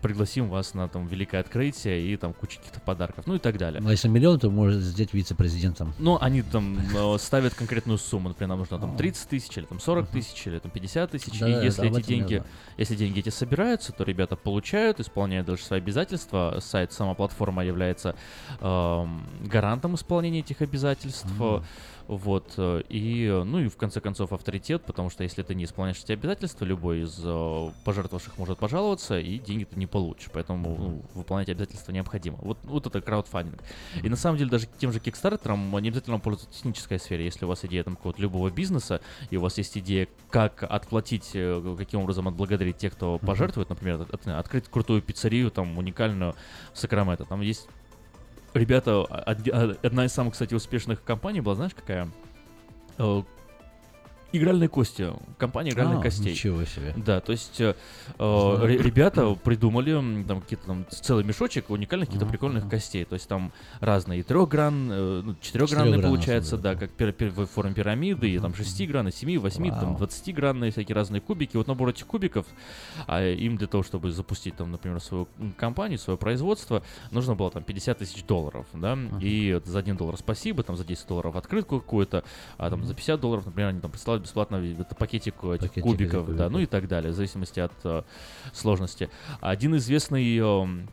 пригласим 0.00 0.48
вас 0.48 0.72
на 0.72 0.88
там 0.88 1.08
великое 1.08 1.40
открытие 1.40 2.00
и 2.00 2.16
там 2.16 2.32
куча 2.32 2.58
каких-то 2.58 2.80
подарков, 2.80 3.26
ну 3.26 3.34
и 3.34 3.38
так 3.40 3.58
далее. 3.58 3.82
А 3.84 3.90
если 3.90 4.06
миллион, 4.06 4.38
то 4.38 4.50
может 4.50 4.80
сделать 4.80 5.12
вице-президентом. 5.12 5.92
Ну, 5.98 6.16
они 6.20 6.42
там 6.42 6.78
э, 6.78 7.18
ставят 7.18 7.54
конкретную 7.54 7.98
сумму, 7.98 8.28
например, 8.28 8.50
нам 8.50 8.60
нужно 8.60 8.78
там 8.78 8.96
30 8.96 9.28
тысяч, 9.28 9.58
или 9.58 9.64
там 9.64 9.80
40 9.80 10.08
тысяч, 10.10 10.46
или 10.46 10.60
там 10.60 10.70
50 10.70 11.10
тысяч. 11.10 11.40
Да-да-да, 11.40 11.60
и 11.60 11.64
если 11.64 11.88
об 11.88 11.96
эти 11.96 12.06
деньги, 12.06 12.34
знаю. 12.36 12.46
если 12.76 12.94
деньги 12.94 13.18
эти 13.18 13.30
собираются, 13.30 13.92
то 13.92 14.04
ребята 14.04 14.36
получают, 14.36 15.00
исполняют 15.00 15.48
дальше 15.48 15.64
свои 15.64 15.80
обязательства. 15.80 16.58
Сайт, 16.60 16.92
сама 16.92 17.14
платформа 17.14 17.64
является 17.64 18.14
эм, 18.60 19.26
гарантом 19.40 19.96
исполнения 19.96 20.38
этих 20.38 20.62
обязательств. 20.62 21.26
Мгм. 21.36 21.64
Вот, 22.06 22.54
э, 22.58 22.82
и, 22.88 23.24
э, 23.24 23.44
ну 23.44 23.60
и 23.60 23.68
в 23.68 23.76
конце 23.76 24.00
концов 24.00 24.32
авторитет, 24.32 24.82
потому 24.84 25.08
что 25.08 25.22
если 25.22 25.42
ты 25.42 25.54
не 25.54 25.64
исполняешь 25.64 25.98
эти 26.02 26.12
обязательства, 26.12 26.64
любой 26.64 27.00
из 27.00 27.18
э, 27.22 27.70
пожертвовавших 27.84 28.36
может 28.36 28.58
пожаловаться, 28.58 29.18
и 29.18 29.38
деньги 29.38 29.64
ты 29.64 29.78
не 29.78 29.86
получишь. 29.86 30.28
Поэтому 30.32 30.76
ну, 30.76 31.02
выполнять 31.14 31.48
обязательства 31.48 31.92
необходимы. 31.92 32.38
Вот, 32.42 32.58
вот 32.64 32.86
это 32.86 33.00
краудфандинг. 33.00 33.62
И 34.02 34.08
на 34.08 34.16
самом 34.16 34.36
деле 34.36 34.50
даже 34.50 34.68
тем 34.78 34.92
же 34.92 35.00
Кикстартером 35.00 35.70
не 35.80 35.88
обязательно 35.88 36.18
пользоваться 36.18 36.58
технической 36.58 36.98
сфере. 36.98 37.24
Если 37.24 37.44
у 37.44 37.48
вас 37.48 37.64
идея 37.64 37.84
там 37.84 37.96
какого-то 37.96 38.20
любого 38.20 38.50
бизнеса, 38.50 39.00
и 39.30 39.36
у 39.36 39.40
вас 39.40 39.56
есть 39.56 39.78
идея, 39.78 40.06
как 40.30 40.62
отплатить, 40.62 41.30
э, 41.34 41.74
каким 41.78 42.00
образом 42.00 42.28
отблагодарить 42.28 42.76
тех, 42.76 42.92
кто 42.92 43.18
пожертвует, 43.18 43.70
например, 43.70 44.02
от- 44.02 44.26
открыть 44.28 44.68
крутую 44.68 45.00
пиццерию, 45.00 45.50
там, 45.50 45.78
уникальную 45.78 46.34
в 46.72 46.78
Сакраменто. 46.78 47.24
Там 47.24 47.40
есть 47.40 47.66
ребята, 48.54 49.00
од- 49.02 49.48
од- 49.48 49.78
одна 49.84 50.04
из 50.04 50.12
самых, 50.12 50.32
кстати, 50.32 50.54
успешных 50.54 51.02
компаний 51.04 51.40
была, 51.40 51.54
знаешь, 51.56 51.74
какая? 51.74 52.08
Игральные 54.36 54.68
кости. 54.68 55.08
Компания 55.38 55.70
игральных 55.70 56.00
А, 56.00 56.02
костей. 56.02 56.32
ничего 56.32 56.64
себе. 56.64 56.92
Да, 56.96 57.20
то 57.20 57.30
есть 57.32 57.60
э, 57.60 57.74
э, 58.18 58.66
ребята 58.66 59.32
придумали 59.34 59.92
там 60.24 60.40
какие-то 60.40 60.66
там 60.66 60.86
целый 60.90 61.22
мешочек 61.24 61.70
уникальных 61.70 62.08
каких-то 62.08 62.26
прикольных 62.26 62.68
костей. 62.68 63.04
То 63.04 63.14
есть 63.14 63.28
там 63.28 63.52
разные 63.80 64.20
и 64.20 64.22
трехгран, 64.24 64.90
э, 64.90 65.22
ну, 65.24 65.34
четырехгранные 65.40 66.00
получается, 66.02 66.58
да, 66.58 66.74
как 66.74 66.90
пир- 66.90 67.12
пир- 67.12 67.30
в 67.30 67.46
форме 67.46 67.74
пирамиды, 67.74 68.28
и 68.28 68.38
там 68.40 68.54
шестигранные, 68.54 69.12
семи, 69.12 69.38
восьми, 69.38 69.70
там 69.70 69.96
двадцатигранные 69.96 70.72
всякие 70.72 70.96
разные 70.96 71.20
кубики. 71.20 71.56
Вот 71.56 71.68
набор 71.68 71.90
этих 71.90 72.06
кубиков, 72.06 72.44
а 73.06 73.22
им 73.24 73.56
для 73.56 73.68
того, 73.68 73.84
чтобы 73.84 74.10
запустить 74.10 74.56
там, 74.56 74.72
например, 74.72 74.98
свою 75.00 75.28
компанию, 75.56 75.98
свое 75.98 76.18
производство, 76.18 76.82
нужно 77.12 77.36
было 77.36 77.50
там 77.52 77.62
50 77.62 77.98
тысяч 77.98 78.24
долларов, 78.24 78.66
да, 78.72 78.98
и 79.20 79.60
за 79.64 79.78
1 79.78 79.96
доллар 79.96 80.16
спасибо, 80.16 80.62
там 80.64 80.76
за 80.76 80.84
10 80.84 81.06
долларов 81.06 81.36
открытку 81.36 81.78
какую-то, 81.80 82.24
а 82.58 82.70
там 82.70 82.84
за 82.84 82.94
50 82.94 83.20
долларов, 83.20 83.46
например, 83.46 83.68
они 83.70 83.80
там 83.80 83.90
присылают 83.92 84.23
бесплатно 84.24 84.56
это 84.56 84.94
пакетик 84.94 85.34
этих 85.44 85.68
Пакетик 85.68 85.82
кубиков, 85.82 86.34
да, 86.34 86.48
ну 86.50 86.58
и 86.58 86.66
так 86.66 86.88
далее, 86.88 87.12
в 87.12 87.14
зависимости 87.14 87.60
от 87.60 87.72
э, 87.84 88.02
сложности. 88.52 89.08
Один 89.40 89.76
известный 89.76 90.36
эм, 90.38 90.88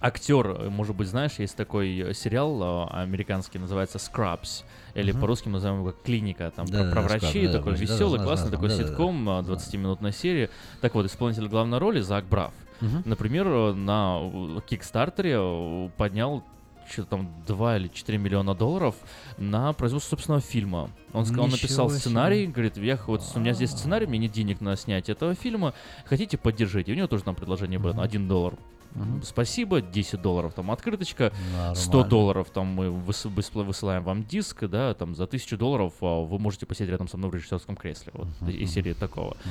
актер, 0.00 0.46
э, 0.46 0.68
может 0.68 0.94
быть, 0.94 1.08
знаешь, 1.08 1.32
есть 1.38 1.56
такой 1.56 1.98
э, 1.98 2.14
сериал 2.14 2.88
э, 2.88 3.02
американский, 3.02 3.58
называется 3.58 3.98
Scrubs, 3.98 4.64
или 4.94 5.12
Мгм. 5.12 5.20
по-русски 5.20 5.48
мы 5.48 5.54
называем 5.54 5.80
его 5.80 5.92
клиника, 5.92 6.52
там 6.54 6.66
про, 6.66 6.78
Да-да-да, 6.78 6.92
про 6.92 7.00
Scrubs, 7.00 7.20
врачей, 7.20 7.46
да-да, 7.46 7.58
такой 7.58 7.72
да, 7.72 7.78
веселый, 7.78 8.18
знаю, 8.18 8.24
классный, 8.24 8.48
знаю, 8.48 8.52
такой 8.52 8.68
да-да-да. 8.68 8.88
ситком, 8.88 9.28
э, 9.28 9.42
20-минутной 9.42 10.12
серии. 10.12 10.50
Так 10.80 10.94
вот, 10.94 11.06
исполнитель 11.06 11.48
главной 11.48 11.78
роли 11.78 12.00
Зак. 12.00 12.24
Мгм. 12.80 13.02
Например, 13.04 13.46
э, 13.46 13.72
на 13.72 14.20
э, 14.22 14.60
Кикстартере 14.66 15.36
э, 15.38 15.88
поднял 15.96 16.44
что-то 16.88 17.10
там 17.10 17.34
2 17.46 17.76
или 17.76 17.88
4 17.88 18.18
миллиона 18.18 18.54
долларов 18.54 18.94
на 19.38 19.72
производство 19.72 20.10
собственного 20.16 20.40
фильма. 20.40 20.90
Он, 21.12 21.24
сказал, 21.24 21.44
он 21.44 21.50
написал 21.50 21.90
себе. 21.90 21.98
сценарий, 22.00 22.46
говорит, 22.46 22.76
я 22.76 22.98
вот 23.06 23.22
у 23.34 23.38
меня 23.40 23.52
здесь 23.54 23.70
сценарий, 23.70 24.06
мне 24.06 24.18
нет 24.18 24.32
денег 24.32 24.60
на 24.60 24.76
снятие 24.76 25.14
этого 25.14 25.34
фильма, 25.34 25.74
хотите 26.04 26.36
поддержите? 26.38 26.90
И 26.92 26.94
у 26.94 26.98
него 26.98 27.06
тоже 27.06 27.24
там 27.24 27.34
предложение 27.34 27.78
было, 27.78 28.02
1 28.02 28.28
доллар. 28.28 28.54
Мгм. 28.94 29.22
Спасибо, 29.24 29.80
10 29.80 30.22
долларов 30.22 30.54
там 30.54 30.70
открыточка, 30.70 31.32
100 31.74 31.88
Нормально. 31.90 32.08
долларов 32.10 32.50
там 32.50 32.66
мы 32.68 32.86
выс- 32.86 33.28
выс- 33.28 33.64
высылаем 33.64 34.04
вам 34.04 34.22
диск, 34.24 34.64
да, 34.66 34.94
там 34.94 35.16
за 35.16 35.24
1000 35.26 35.56
долларов 35.56 35.94
а, 36.00 36.20
вы 36.24 36.38
можете 36.38 36.64
посидеть 36.64 36.90
рядом 36.90 37.08
со 37.08 37.16
мной 37.16 37.30
в 37.30 37.34
режиссерском 37.34 37.74
кресле, 37.74 38.12
вот 38.14 38.28
из 38.48 38.72
серии 38.72 38.92
такого. 38.92 39.36
Э, 39.44 39.48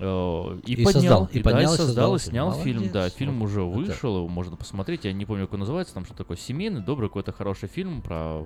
И, 0.00 0.72
И 0.72 0.84
поднял, 0.84 0.92
создал, 0.92 1.24
и 1.26 1.28
и, 1.30 1.32
да, 1.34 1.40
и 1.40 1.42
поднял, 1.42 1.70
создал, 1.74 2.14
и 2.16 2.18
снял 2.18 2.52
фильм, 2.52 2.88
да, 2.90 2.98
Молодец. 3.00 3.14
фильм 3.14 3.38
Вот 3.40 3.44
уже 3.46 3.60
это- 3.60 3.70
вышел, 3.70 4.16
его 4.18 4.28
можно 4.28 4.56
посмотреть, 4.56 5.04
я 5.04 5.12
не 5.12 5.24
помню, 5.26 5.46
как 5.46 5.54
он 5.54 5.60
называется, 5.60 5.94
там 5.94 6.04
что 6.04 6.14
такое 6.14 6.36
семейный, 6.36 6.80
добрый 6.82 7.08
какой-то 7.08 7.32
хороший 7.32 7.68
фильм 7.68 8.00
про 8.02 8.42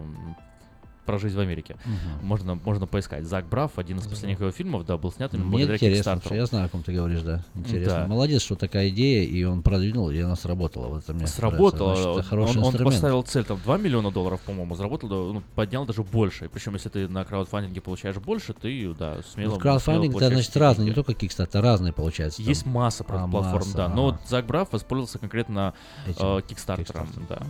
про 1.04 1.18
жизнь 1.18 1.36
в 1.36 1.40
Америке. 1.40 1.76
Мгм. 1.84 2.26
Можно, 2.26 2.54
можно 2.56 2.86
поискать. 2.86 3.24
Зак 3.24 3.46
Браф, 3.48 3.78
один 3.78 3.98
из 3.98 4.06
последних 4.06 4.40
его 4.40 4.50
фильмов, 4.50 4.84
да, 4.86 4.96
был 4.96 5.12
снят 5.12 5.32
именно 5.34 5.46
Мне 5.46 5.58
благодаря 5.58 5.76
интересно, 5.76 6.10
Kickstarter. 6.10 6.24
что 6.24 6.34
я 6.34 6.46
знаю, 6.46 6.66
о 6.66 6.68
ком 6.68 6.82
ты 6.82 6.92
говоришь, 6.92 7.22
да. 7.22 7.44
Интересно. 7.54 8.00
Да. 8.00 8.06
Молодец, 8.06 8.42
что 8.42 8.56
такая 8.56 8.88
идея, 8.88 9.24
и 9.24 9.44
он 9.44 9.62
продвинул, 9.62 10.10
и 10.10 10.18
она 10.20 10.36
сработала. 10.36 10.88
Вот 10.88 11.04
это 11.04 11.12
мне 11.14 11.26
Сработало. 11.26 11.88
нравится. 11.90 12.02
Значит, 12.04 12.18
это 12.20 12.28
хороший 12.28 12.56
он, 12.58 12.64
он 12.64 12.68
инструмент. 12.70 12.94
поставил 12.94 13.22
цель 13.22 13.44
там 13.44 13.60
2 13.62 13.78
миллиона 13.78 14.10
долларов, 14.10 14.40
по-моему, 14.40 14.74
заработал, 14.74 15.32
ну, 15.32 15.42
поднял 15.54 15.84
даже 15.86 16.02
больше. 16.02 16.48
Причем, 16.52 16.74
если 16.74 16.88
ты 16.88 17.08
на 17.08 17.24
краудфандинге 17.24 17.80
получаешь 17.80 18.16
больше, 18.16 18.52
ты, 18.54 18.94
да, 18.98 19.18
смело 19.32 19.54
Ну, 19.54 19.58
краудфандинг 19.58 20.16
это 20.16 20.28
значит 20.28 20.56
разные, 20.56 20.88
не 20.88 20.94
только 20.94 21.12
Kickstarter, 21.12 21.60
разные 21.60 21.92
получается. 21.92 22.38
там. 22.38 22.46
Есть 22.48 22.66
масса 22.66 23.04
А, 23.06 23.28
платформ, 23.28 23.52
масса, 23.54 23.76
да. 23.76 23.84
ага. 23.86 23.94
Но 23.94 24.18
Зак 24.26 24.46
Браф 24.46 24.72
воспользовался 24.72 25.18
конкретно 25.18 25.74
Этим 26.06 26.38
э, 26.38 26.42
Кикстартером, 26.42 27.08
да. 27.28 27.42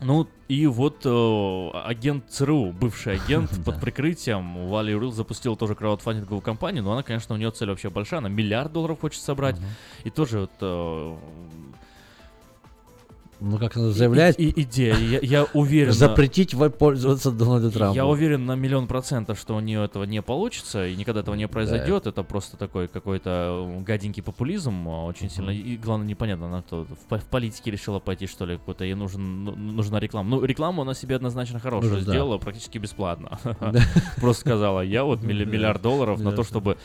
Ну 0.00 0.26
и 0.48 0.66
вот 0.66 1.02
э, 1.04 1.70
агент 1.84 2.28
ЦРУ, 2.28 2.72
бывший 2.72 3.14
агент 3.14 3.50
под 3.64 3.80
прикрытием 3.80 4.68
Вали 4.68 4.92
Рил 4.92 5.12
запустил 5.12 5.56
тоже 5.56 5.74
краудфандинговую 5.74 6.42
компанию, 6.42 6.82
но 6.82 6.92
она, 6.92 7.02
конечно, 7.02 7.34
у 7.34 7.38
нее 7.38 7.50
цель 7.50 7.70
вообще 7.70 7.90
большая, 7.90 8.18
она 8.18 8.28
миллиард 8.28 8.72
долларов 8.72 9.00
хочет 9.00 9.22
собрать. 9.22 9.56
И 10.02 10.10
тоже 10.10 10.40
вот 10.40 10.50
э, 10.60 11.16
Ну, 13.40 13.58
как 13.58 13.76
она 13.76 13.90
заявляет, 13.90 14.38
и- 14.38 14.48
и- 14.48 14.62
идея, 14.62 14.96
я, 14.96 15.18
я 15.20 15.46
уверен. 15.54 15.92
запретить 15.92 16.54
пользоваться 16.78 17.30
Дональду 17.30 17.70
Трампу. 17.70 17.94
Я 17.96 18.06
уверен 18.06 18.46
на 18.46 18.54
миллион 18.54 18.86
процентов, 18.86 19.38
что 19.38 19.56
у 19.56 19.60
нее 19.60 19.84
этого 19.84 20.04
не 20.04 20.22
получится, 20.22 20.86
и 20.86 20.96
никогда 20.96 21.20
этого 21.20 21.34
не 21.34 21.48
произойдет. 21.48 22.06
Это 22.06 22.22
просто 22.22 22.56
такой 22.56 22.88
какой-то 22.88 23.80
гаденький 23.86 24.22
популизм, 24.22 24.88
э, 24.88 25.04
очень 25.06 25.28
сильно. 25.30 25.50
И 25.50 25.76
главное, 25.76 26.06
непонятно, 26.06 26.46
она 26.46 26.62
что, 26.66 26.86
в, 27.10 27.18
в 27.18 27.24
политике 27.26 27.70
решила 27.70 27.98
пойти, 27.98 28.26
что 28.26 28.46
ли, 28.46 28.56
какой-то 28.56 28.84
ей 28.84 28.94
нужен, 28.94 29.44
ну, 29.44 29.54
нужна 29.56 30.00
реклама. 30.00 30.28
Ну, 30.30 30.44
рекламу 30.44 30.82
она 30.82 30.94
себе 30.94 31.16
однозначно 31.16 31.58
хорошую 31.60 31.92
Ну, 31.94 31.98
да. 31.98 32.12
сделала, 32.12 32.38
практически 32.38 32.78
бесплатно. 32.78 33.38
Да. 33.44 33.72
Просто 34.16 34.40
сказала, 34.42 34.80
я 34.80 35.04
вот 35.04 35.22
милли- 35.22 35.44
миллиард 35.44 35.82
долларов 35.82 36.20
на 36.20 36.30
Да. 36.30 36.36
то, 36.36 36.44
чтобы 36.44 36.78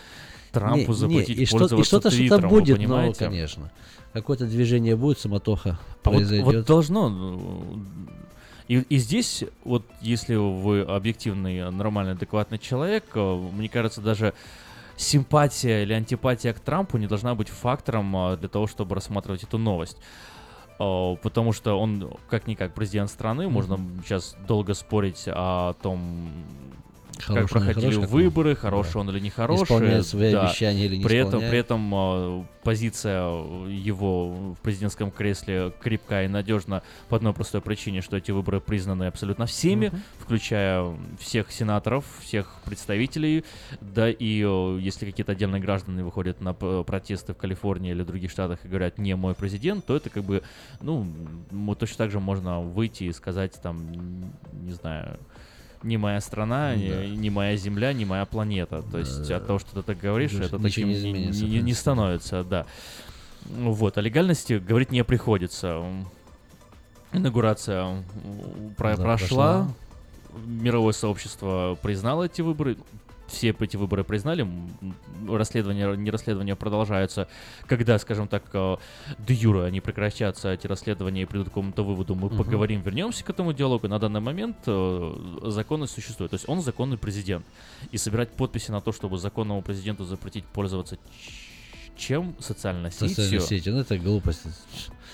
Трампу 0.51 0.77
Не- 0.79 0.87
не, 0.87 0.93
запретить 0.93 1.37
и, 1.37 1.45
что, 1.45 1.57
и 1.57 1.59
пользоваться 1.59 1.87
что-то 1.87 2.09
что-то 2.09 2.17
Твиттером, 2.17 2.49
будет, 2.49 2.69
ну, 2.77 2.83
понимаете? 2.83 3.25
конечно. 3.25 3.71
Какое-то 4.13 4.45
движение 4.45 4.95
будет, 4.95 5.19
самотоха 5.19 5.77
А 6.03 6.09
вот, 6.09 6.13
произойдет. 6.15 6.45
вот 6.45 6.65
должно. 6.65 7.09
ну, 7.09 7.83
И, 8.67 8.75
и 8.77 8.97
здесь, 8.97 9.43
вот 9.63 9.83
если 10.01 10.35
вы 10.35 10.81
объективный, 10.81 11.71
нормальный, 11.71 12.13
адекватный 12.13 12.57
человек, 12.57 13.05
э, 13.13 13.49
мне 13.53 13.69
кажется, 13.69 14.01
даже 14.01 14.33
симпатия 14.95 15.83
или 15.83 15.93
антипатия 15.93 16.53
к 16.53 16.59
Трампу 16.59 16.97
не 16.97 17.07
должна 17.07 17.35
быть 17.35 17.49
фактором 17.49 18.15
э, 18.15 18.37
для 18.37 18.49
того, 18.49 18.67
чтобы 18.67 18.95
рассматривать 18.95 19.43
эту 19.43 19.57
новость. 19.57 19.97
Э, 20.79 21.15
Потому 21.21 21.53
что 21.53 21.79
он, 21.79 22.11
как-никак, 22.29 22.73
президент 22.73 23.09
страны, 23.11 23.47
можно 23.47 23.79
сейчас 24.03 24.35
долго 24.47 24.73
спорить 24.73 25.23
о 25.27 25.73
том, 25.81 26.31
Хороший 27.19 27.41
как 27.43 27.49
проходили 27.51 27.85
хороший, 27.85 28.01
как 28.01 28.09
выборы, 28.09 28.55
хороший 28.55 28.93
Да. 28.93 28.99
он 28.99 29.09
или 29.09 29.19
нехороший. 29.19 29.63
Исполняет 29.63 30.05
свои 30.05 30.31
да. 30.31 30.45
обещания 30.47 30.85
или 30.85 30.95
не 30.97 31.03
при 31.03 31.17
этом, 31.17 31.39
при 31.41 31.57
этом 31.57 31.91
э, 31.93 32.43
позиция 32.63 33.23
его 33.67 34.53
в 34.53 34.55
президентском 34.61 35.11
кресле 35.11 35.73
крепкая 35.81 36.25
и 36.25 36.27
надежна 36.27 36.81
по 37.09 37.17
одной 37.17 37.33
простой 37.33 37.61
причине, 37.61 38.01
что 38.01 38.17
эти 38.17 38.31
выборы 38.31 38.61
признаны 38.61 39.05
абсолютно 39.05 39.45
всеми, 39.45 39.87
Мгм. 39.87 40.01
включая 40.19 40.95
всех 41.19 41.51
сенаторов, 41.51 42.05
всех 42.21 42.55
представителей, 42.65 43.43
да 43.81 44.09
и 44.09 44.43
э, 44.45 44.79
если 44.81 45.05
какие-то 45.05 45.33
отдельные 45.33 45.61
граждане 45.61 46.03
выходят 46.03 46.41
на 46.41 46.53
протесты 46.53 47.33
в 47.33 47.37
Калифорнии 47.37 47.91
или 47.91 48.03
других 48.03 48.31
штатах 48.31 48.59
и 48.63 48.67
говорят 48.67 48.97
«не 48.97 49.15
мой 49.15 49.35
президент», 49.35 49.85
то 49.85 49.95
это 49.95 50.09
как 50.09 50.23
бы, 50.23 50.41
ну, 50.81 51.05
точно 51.77 51.97
так 51.97 52.11
же 52.11 52.19
можно 52.19 52.61
выйти 52.61 53.05
и 53.05 53.11
сказать 53.11 53.59
там, 53.61 53.91
не 54.63 54.71
знаю, 54.71 55.19
не 55.83 55.97
моя 55.97 56.19
страна, 56.21 56.71
Да. 56.71 56.75
не, 56.75 57.15
не 57.15 57.29
моя 57.29 57.55
земля, 57.55 57.93
не 57.93 58.05
моя 58.05 58.25
планета. 58.25 58.81
То 58.91 58.97
есть 58.99 59.29
от 59.31 59.47
того, 59.47 59.59
что 59.59 59.75
ты 59.75 59.81
так 59.83 59.97
говоришь, 59.99 60.33
это 60.33 60.57
не 60.57 60.63
таким 60.63 60.87
не, 60.89 60.93
изменится, 60.95 61.41
не- 61.43 61.49
не 61.49 61.57
принципе. 61.61 61.79
становится, 61.81 62.43
да. 62.43 62.65
Вот, 63.45 63.97
о 63.97 64.01
легальности 64.01 64.53
говорить 64.53 64.91
не 64.91 65.03
приходится. 65.03 65.81
Инаугурация 67.11 68.03
про- 68.77 68.95
Да, 68.95 69.03
прошла, 69.03 69.17
прошла. 69.17 69.67
мировое 70.45 70.93
сообщество 70.93 71.77
признало 71.81 72.23
эти 72.25 72.41
выборы, 72.41 72.77
все 73.29 73.55
эти 73.59 73.77
выборы 73.77 74.03
признали, 74.03 74.47
расследования, 75.27 75.95
не 75.95 76.11
расследования 76.11 76.55
продолжаются. 76.55 77.27
Когда, 77.67 77.97
скажем 77.99 78.27
так, 78.27 78.43
э, 78.53 78.77
де 79.19 79.33
юре 79.33 79.63
они 79.63 79.79
прекратятся, 79.81 80.49
эти 80.53 80.67
расследования, 80.67 81.21
и 81.21 81.25
придут 81.25 81.47
к 81.47 81.49
какому-то 81.51 81.83
выводу, 81.83 82.15
мы 82.15 82.27
Мгм. 82.27 82.37
поговорим, 82.37 82.81
вернемся 82.81 83.23
к 83.23 83.29
этому 83.29 83.53
диалогу. 83.53 83.87
На 83.87 83.99
данный 83.99 84.19
момент 84.21 84.57
э, 84.67 85.39
законность 85.45 85.93
существует. 85.93 86.31
То 86.31 86.35
есть 86.35 86.49
он 86.49 86.61
законный 86.61 86.97
президент. 86.97 87.45
И 87.91 87.97
собирать 87.97 88.31
подписи 88.31 88.71
на 88.71 88.81
то, 88.81 88.91
чтобы 88.91 89.17
законному 89.17 89.61
президенту 89.61 90.03
запретить 90.05 90.45
пользоваться 90.45 90.97
чем? 91.97 92.35
Социальной 92.39 92.91
сетью? 92.91 93.09
Социальные 93.09 93.41
сети, 93.41 93.69
ну 93.69 93.79
это 93.79 93.97
глупость. 93.97 94.43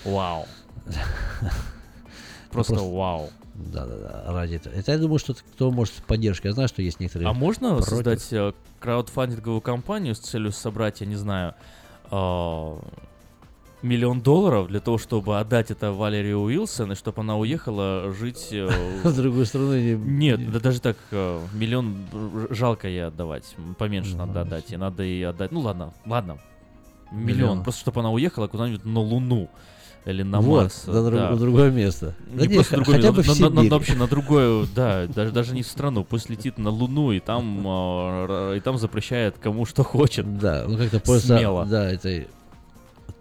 Вау. 0.04 0.46
Просто 2.50 2.74
просто- 2.74 2.90
вау. 2.90 3.30
Да, 3.58 3.86
да, 3.86 3.96
да. 3.96 4.32
Ради 4.32 4.54
этого. 4.56 4.74
Это 4.74 4.92
я 4.92 4.98
думаю, 4.98 5.18
что 5.18 5.34
кто 5.34 5.70
может 5.70 5.94
с 5.94 6.00
поддержкой. 6.00 6.48
Я 6.48 6.52
знаю, 6.52 6.68
что 6.68 6.82
есть 6.82 7.00
некоторые. 7.00 7.28
А 7.28 7.32
можно 7.32 7.70
против. 7.76 7.88
создать 7.88 8.32
э, 8.32 8.52
краудфандинговую 8.80 9.60
компанию 9.60 10.14
с 10.14 10.18
целью 10.18 10.52
собрать, 10.52 11.00
я 11.00 11.06
не 11.06 11.16
знаю, 11.16 11.54
э, 12.10 12.76
миллион 13.82 14.20
долларов 14.20 14.68
для 14.68 14.80
того, 14.80 14.98
чтобы 14.98 15.38
отдать 15.38 15.70
это 15.70 15.92
Валерии 15.92 16.32
Уилсон, 16.32 16.92
и 16.92 16.94
чтобы 16.94 17.20
она 17.22 17.36
уехала 17.36 18.12
жить... 18.12 18.48
э, 18.50 18.68
В 19.04 19.14
другую 19.16 19.46
страну 19.46 19.74
не- 19.76 19.94
Нет, 19.96 20.50
да 20.52 20.60
даже 20.60 20.80
так, 20.80 20.96
э, 21.10 21.40
миллион 21.52 21.96
жалко 22.50 22.88
ей 22.88 23.06
отдавать, 23.06 23.54
поменьше 23.78 24.16
надо 24.16 24.42
отдать, 24.42 24.72
и 24.72 24.76
надо 24.76 25.02
ей 25.02 25.26
отдать, 25.26 25.52
ну 25.52 25.60
ладно, 25.60 25.92
ладно, 26.04 26.38
Миллион. 27.12 27.62
просто 27.62 27.80
чтобы 27.82 28.00
она 28.00 28.10
уехала 28.10 28.48
куда-нибудь 28.48 28.84
на 28.84 29.00
Луну, 29.00 29.48
или 30.06 30.22
на 30.22 30.40
Вот, 30.40 30.62
Марс. 30.62 30.86
на 30.86 31.04
друг- 31.04 31.20
на 31.20 31.36
другое 31.36 31.70
место. 31.70 32.14
Да 32.32 32.42
Не 32.42 32.48
не, 32.48 32.54
просто 32.54 32.70
х- 32.70 32.76
другое 32.76 32.96
хотя 32.96 33.12
бы 33.12 33.22
в 33.22 33.26
на- 33.26 33.34
на- 33.34 33.50
на- 33.50 33.60
Сибирь. 33.62 33.70
вообще 33.72 33.94
на 33.96 34.06
другое, 34.06 34.66
да, 34.74 35.06
даже, 35.06 35.32
даже 35.32 35.54
не 35.54 35.62
в 35.62 35.66
страну, 35.66 36.04
пусть 36.04 36.30
летит 36.30 36.56
на 36.58 36.70
Луну 36.70 37.12
и 37.12 37.20
там, 37.20 37.62
а, 37.66 38.54
и 38.54 38.60
там 38.60 38.78
запрещает 38.78 39.36
кому 39.38 39.66
что 39.66 39.82
хочет. 39.82 40.38
Да, 40.38 40.64
ну 40.68 40.78
как-то 40.78 41.00
просто, 41.00 41.36
Смело. 41.36 41.66
да, 41.66 41.90
это 41.90 42.24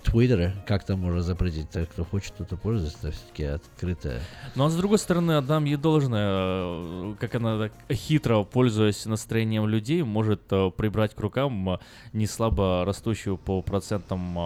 Твиттер 0.03 0.53
как-то 0.67 0.95
можно 0.97 1.23
запретить, 1.23 1.67
так 1.71 1.89
кто 1.89 2.05
хочет, 2.05 2.31
кто-то 2.33 2.57
пользуется, 2.57 3.07
это 3.07 3.11
все-таки 3.17 3.43
открытое. 3.45 4.21
Ну 4.53 4.65
а 4.65 4.69
с 4.69 4.75
другой 4.75 4.99
стороны, 4.99 5.31
отдам 5.31 5.65
ей 5.65 5.77
должное, 5.77 6.29
э, 6.31 7.15
как 7.19 7.33
она 7.33 7.57
так 7.57 7.71
хитро, 7.91 8.43
пользуясь 8.43 9.03
настроением 9.07 9.67
людей, 9.67 10.03
может 10.03 10.41
э, 10.51 10.69
прибрать 10.77 11.15
к 11.15 11.19
рукам 11.19 11.71
э, 11.71 11.77
не 12.13 12.27
слабо 12.27 12.83
растущую 12.85 13.37
по 13.37 13.63
процентам 13.63 14.37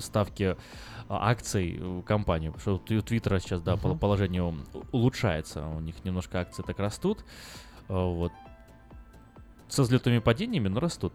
ставки 0.00 0.56
акций 1.10 1.76
э, 1.80 2.02
компанию. 2.06 2.52
Потому 2.52 2.78
что 2.86 2.94
у 2.96 3.02
Твиттера 3.02 3.38
сейчас, 3.40 3.60
да, 3.62 3.76
Мгм. 3.76 3.98
положение 3.98 4.42
у- 4.42 4.54
улучшается. 4.92 5.66
У 5.66 5.80
них 5.80 5.96
немножко 6.04 6.40
акции 6.40 6.62
так 6.62 6.78
растут. 6.78 7.24
Э, 7.88 7.94
Вот. 7.94 8.32
Со 9.68 9.82
взлетами 9.82 10.16
и 10.16 10.20
падениями, 10.20 10.66
но 10.68 10.80
растут. 10.80 11.12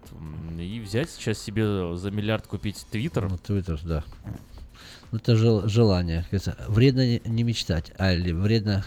И 0.57 0.79
взять 0.79 1.09
сейчас 1.09 1.39
себе 1.39 1.95
за 1.97 2.09
миллиард 2.09 2.47
купить 2.47 2.85
Твиттер. 2.89 3.29
Ну, 3.29 3.37
Твиттер, 3.37 3.79
да. 3.83 4.03
Ну, 5.11 5.17
это 5.17 5.35
жел- 5.35 5.67
желание. 5.67 6.25
Вредно 6.69 7.19
не- 7.25 7.43
мечтать, 7.43 7.91
а 7.97 8.13
или 8.13 8.31
вредно, 8.31 8.85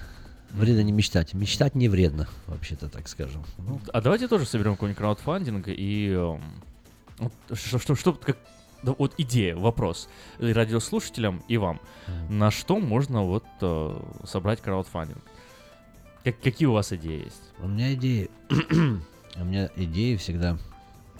вредно 0.53 0.81
не 0.83 0.93
мечтать. 0.93 1.35
Мечтать 1.35 1.75
не 1.75 1.89
вредно, 1.91 2.29
вообще-то 2.47 2.89
так 2.89 3.09
скажем. 3.09 3.45
Ну, 3.59 3.79
А 3.93 4.01
давайте 4.01 4.27
тоже 4.27 4.47
соберем 4.47 4.73
какой-нибудь 4.73 4.99
краудфандинг 4.99 5.65
и 5.69 6.13
эм, 6.13 6.43
что, 7.53 7.79
что, 7.79 7.95
что- 7.95 8.13
как, 8.15 8.39
да, 8.89 8.95
вот 8.99 9.15
идея, 9.19 9.57
вопрос 9.57 10.09
и 10.39 10.53
радиослушателям 10.53 11.43
и 11.49 11.57
вам. 11.57 11.81
На 12.29 12.51
что 12.51 12.79
можно 12.79 13.23
вот 13.23 13.45
э, 13.61 14.01
собрать 14.25 14.61
краудфандинг? 14.61 15.23
Как, 16.25 16.41
какие 16.41 16.67
у 16.67 16.73
вас 16.73 16.93
идеи 16.93 17.25
есть? 17.25 17.43
У 17.61 17.69
меня 17.69 17.95
идеи, 17.95 18.31
у 19.37 19.45
меня 19.45 19.71
идеи 19.77 20.17
всегда 20.17 20.59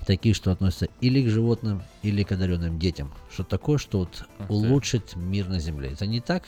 такие, 0.07 0.35
что 0.35 0.51
относятся 0.51 0.89
или 1.01 1.23
к 1.23 1.29
животным, 1.29 1.83
или 2.03 2.23
к 2.23 2.33
одаренным 2.33 2.79
детям. 2.79 3.13
Что 3.31 3.45
такое, 3.45 3.79
что 3.79 3.99
вот 4.01 4.27
Ух 4.39 4.47
ты. 4.47 4.53
улучшить 4.53 5.17
мир 5.17 5.49
на 5.49 5.61
Земле. 5.61 5.93
Это 5.93 6.07
не 6.07 6.21
так, 6.21 6.45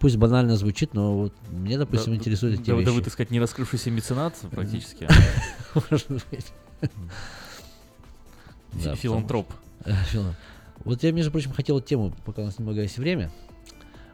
пусть 0.00 0.16
банально 0.16 0.56
звучит, 0.56 0.94
но 0.94 1.14
вот 1.16 1.34
мне, 1.50 1.78
допустим, 1.78 2.12
Да- 2.12 2.16
интересуют 2.18 2.60
эти 2.60 2.70
да, 2.70 2.76
вещи. 2.76 2.86
Да 2.86 2.92
вы, 2.92 3.02
так 3.02 3.12
сказать, 3.12 3.30
не 3.30 3.40
раскрывшийся 3.40 3.90
меценат 3.90 4.34
практически. 4.50 5.08
Может 5.74 6.08
быть. 6.10 6.46
Филантроп. 8.96 9.52
Вот 10.84 11.02
я, 11.02 11.12
между 11.12 11.30
прочим, 11.30 11.52
хотел 11.52 11.80
тему, 11.80 12.14
пока 12.24 12.42
у 12.42 12.44
нас 12.44 12.58
немного 12.58 12.82
есть 12.82 12.98
время. 12.98 13.30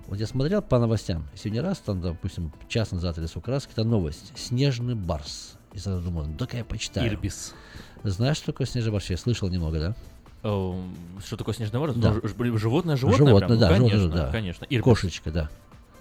Вот 0.07 0.19
я 0.19 0.27
смотрел 0.27 0.63
по 0.63 0.79
новостям. 0.79 1.27
Сегодня 1.35 1.63
раз, 1.63 1.79
там, 1.79 2.01
допустим, 2.01 2.53
час 2.69 2.93
назад 2.93 3.19
или 3.19 3.27
сколько 3.27 3.51
раз, 3.51 3.65
какая-то 3.65 3.85
новость. 3.85 4.33
Снежный 4.37 4.95
барс. 4.95 5.57
И 5.73 5.79
сразу 5.79 6.03
думал, 6.03 6.27
ну 6.27 6.37
так 6.37 6.55
я 6.55 6.65
почитаю. 6.65 7.09
Ирбис. 7.09 7.55
Знаешь, 8.03 8.37
что 8.37 8.47
такое 8.47 8.67
снежный 8.67 8.93
барс? 8.93 9.11
Я 9.11 9.17
слышал 9.17 9.49
немного, 9.49 9.79
да? 9.79 9.97
Эм, 10.43 10.95
Что 11.25 11.37
такое 11.37 11.55
снежный 11.55 11.79
ворот? 11.79 11.99
Да. 12.01 12.15
Ну, 12.15 12.59
Животное, 12.59 12.97
животное? 12.97 12.97
Животное, 12.97 13.39
прям? 13.39 13.51
Ну, 13.51 13.57
да, 13.59 13.69
конечно, 13.69 13.99
животное, 13.99 14.23
да. 14.27 14.33
конечно. 14.33 14.67
Ирбис. 14.69 14.85
Кошечка, 14.85 15.31
да. 15.31 15.51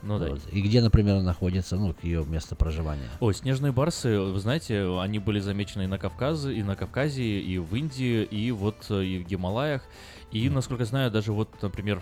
Ну 0.02 0.18
да. 0.18 0.30
Вот. 0.30 0.40
И 0.52 0.62
где, 0.62 0.82
например, 0.82 1.22
находится, 1.22 1.76
ну, 1.76 1.94
ее 2.02 2.24
место 2.26 2.56
проживания. 2.56 3.10
Ой, 3.20 3.34
снежные 3.34 3.74
барсы, 3.74 4.18
вы 4.20 4.40
знаете, 4.40 4.98
они 5.00 5.20
были 5.20 5.40
замечены 5.40 5.84
и 5.84 5.88
на 5.88 5.98
Кавказе, 5.98 6.54
и 6.54 6.64
на 6.64 6.76
Кавказе, 6.76 7.24
и 7.24 7.58
в 7.58 7.76
Индии, 7.76 8.24
и 8.24 8.52
вот 8.52 8.78
э, 8.90 9.04
и 9.04 9.20
в 9.24 9.28
Гималаях. 9.28 9.84
И, 10.32 10.50
насколько 10.50 10.86
знаю, 10.86 11.12
даже 11.12 11.34
вот, 11.34 11.50
например, 11.62 12.02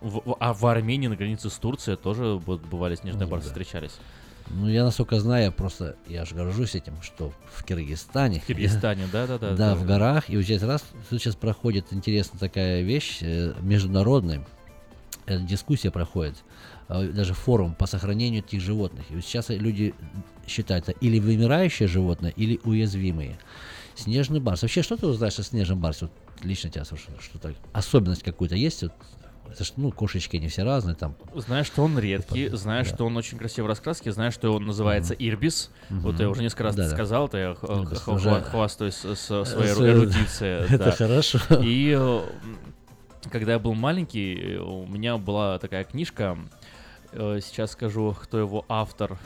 в, 0.00 0.36
а 0.40 0.52
в 0.54 0.66
Армении 0.66 1.08
на 1.08 1.16
границе 1.16 1.50
с 1.50 1.54
Турцией 1.54 1.96
тоже 1.96 2.40
вот 2.44 2.62
бывали 2.62 2.94
снежные 2.94 3.24
Ну, 3.24 3.30
барсы 3.30 3.48
да. 3.48 3.52
встречались. 3.52 3.92
Ну, 4.48 4.68
я 4.68 4.84
насколько 4.84 5.18
знаю, 5.18 5.46
я 5.46 5.50
просто, 5.50 5.96
я 6.06 6.24
же 6.24 6.34
горжусь 6.34 6.74
этим, 6.74 6.94
что 7.02 7.32
в 7.52 7.64
Киргизстане. 7.64 8.40
В 8.40 8.46
Киргизстане, 8.46 9.06
да-да-да. 9.12 9.56
Да, 9.56 9.74
в 9.74 9.84
горах. 9.84 10.30
И 10.30 10.36
вот 10.36 10.44
здесь 10.44 10.62
раз, 10.62 10.84
сейчас 11.10 11.34
проходит 11.34 11.86
интересная 11.92 12.38
такая 12.38 12.82
вещь, 12.82 13.18
э, 13.22 13.54
международная, 13.60 14.46
э, 15.26 15.40
дискуссия 15.40 15.90
проходит, 15.90 16.36
э, 16.88 17.08
даже 17.08 17.34
форум 17.34 17.74
по 17.74 17.86
сохранению 17.86 18.44
этих 18.44 18.60
животных. 18.60 19.04
И 19.10 19.16
вот 19.16 19.24
сейчас 19.24 19.48
люди 19.48 19.94
считают 20.46 20.88
это 20.88 20.98
или 21.00 21.18
вымирающие 21.18 21.88
животные, 21.88 22.32
или 22.36 22.60
уязвимые. 22.62 23.38
Снежный 23.96 24.40
барс. 24.40 24.62
Вообще, 24.62 24.82
что 24.82 24.96
ты 24.96 25.06
узнаешь 25.06 25.38
о 25.38 25.42
снежном 25.42 25.80
барсе? 25.80 26.06
Вот 26.06 26.12
лично 26.44 26.70
тебя 26.70 26.84
спрашиваю, 26.84 27.18
что 27.20 27.38
так, 27.38 27.54
особенность 27.72 28.22
какую-то 28.22 28.54
есть? 28.54 28.82
Вот, 28.82 28.92
это 29.50 29.64
ж, 29.64 29.72
ну, 29.76 29.90
кошечки 29.90 30.36
не 30.36 30.48
все 30.48 30.64
разные, 30.64 30.94
там. 30.94 31.14
Знаешь, 31.34 31.66
что 31.66 31.82
он 31.82 31.98
редкий, 31.98 32.48
знаешь, 32.50 32.88
да. 32.88 32.94
что 32.94 33.06
он 33.06 33.16
очень 33.16 33.38
красивой 33.38 33.68
раскраски, 33.68 34.10
знаешь, 34.10 34.34
что 34.34 34.52
он 34.52 34.66
называется 34.66 35.14
ирбис. 35.14 35.70
Вот 35.88 36.20
я 36.20 36.28
уже 36.28 36.42
несколько 36.42 36.64
раз 36.64 36.74
Да-да. 36.76 36.90
сказал, 36.94 37.28
то 37.28 37.38
я 37.38 37.50
Ирбис 37.52 38.00
х- 38.00 38.12
уже- 38.12 38.42
хвастаюсь 38.42 38.94
с- 38.96 39.44
своей 39.44 39.72
эрудицией. 39.72 40.66
это 40.74 40.84
да. 40.86 40.92
хорошо. 40.92 41.38
И 41.62 41.94
э, 41.98 42.20
когда 43.30 43.52
я 43.52 43.58
был 43.58 43.74
маленький, 43.74 44.56
э, 44.56 44.58
у 44.58 44.86
меня 44.86 45.16
была 45.16 45.58
такая 45.58 45.84
книжка, 45.84 46.36
э, 47.12 47.40
сейчас 47.42 47.70
скажу, 47.70 48.14
кто 48.20 48.38
его 48.38 48.64
автор. 48.68 49.18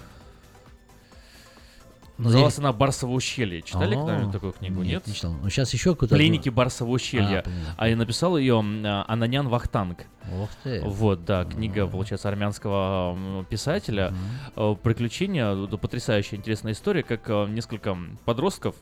Ну, 2.20 2.24
Называлась 2.24 2.58
она 2.58 2.70
«Барсово 2.74 3.12
ущелье». 3.12 3.62
Читали 3.62 3.94
А, 3.94 4.02
кто-нибудь 4.02 4.30
такую 4.30 4.52
книгу? 4.52 4.82
Нет? 4.82 5.06
не 5.06 5.14
читал. 5.14 5.32
Ну, 5.32 5.48
сейчас 5.48 5.72
еще 5.72 5.92
какую-то... 5.94 6.14
одну- 6.14 6.18
Пленники 6.22 6.50
Барсового 6.50 6.92
ущелья. 6.96 7.42
А. 7.78 7.84
А, 7.84 7.88
я 7.88 7.96
написал 7.96 8.36
ее 8.36 8.62
а, 8.62 9.06
Ананян 9.08 9.48
Вахтанг. 9.48 10.04
Ух 10.30 10.50
ты. 10.62 10.82
Вот, 10.82 11.24
да, 11.24 11.46
книга, 11.46 11.86
получается, 11.86 12.28
армянского 12.28 13.46
писателя. 13.48 14.12
Э, 14.54 14.76
Приключения, 14.82 15.54
э, 15.54 15.76
потрясающая 15.78 16.38
интересная 16.38 16.74
история, 16.74 17.02
как 17.02 17.22
э, 17.30 17.46
несколько 17.48 17.96
подростков 18.26 18.76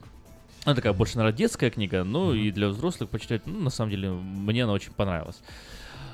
она 0.64 0.74
такая 0.74 0.92
больше, 0.92 1.16
наверное, 1.16 1.38
детская 1.38 1.70
книга, 1.70 2.02
ну 2.02 2.34
и 2.34 2.50
для 2.50 2.68
взрослых 2.68 3.08
почитать, 3.08 3.46
ну, 3.46 3.60
на 3.60 3.70
самом 3.70 3.92
деле, 3.92 4.10
мне 4.10 4.64
она 4.64 4.72
очень 4.72 4.90
понравилась. 4.92 5.40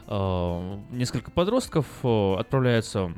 Несколько 0.07 1.31
подростков 1.31 1.87
отправляются 2.05 3.12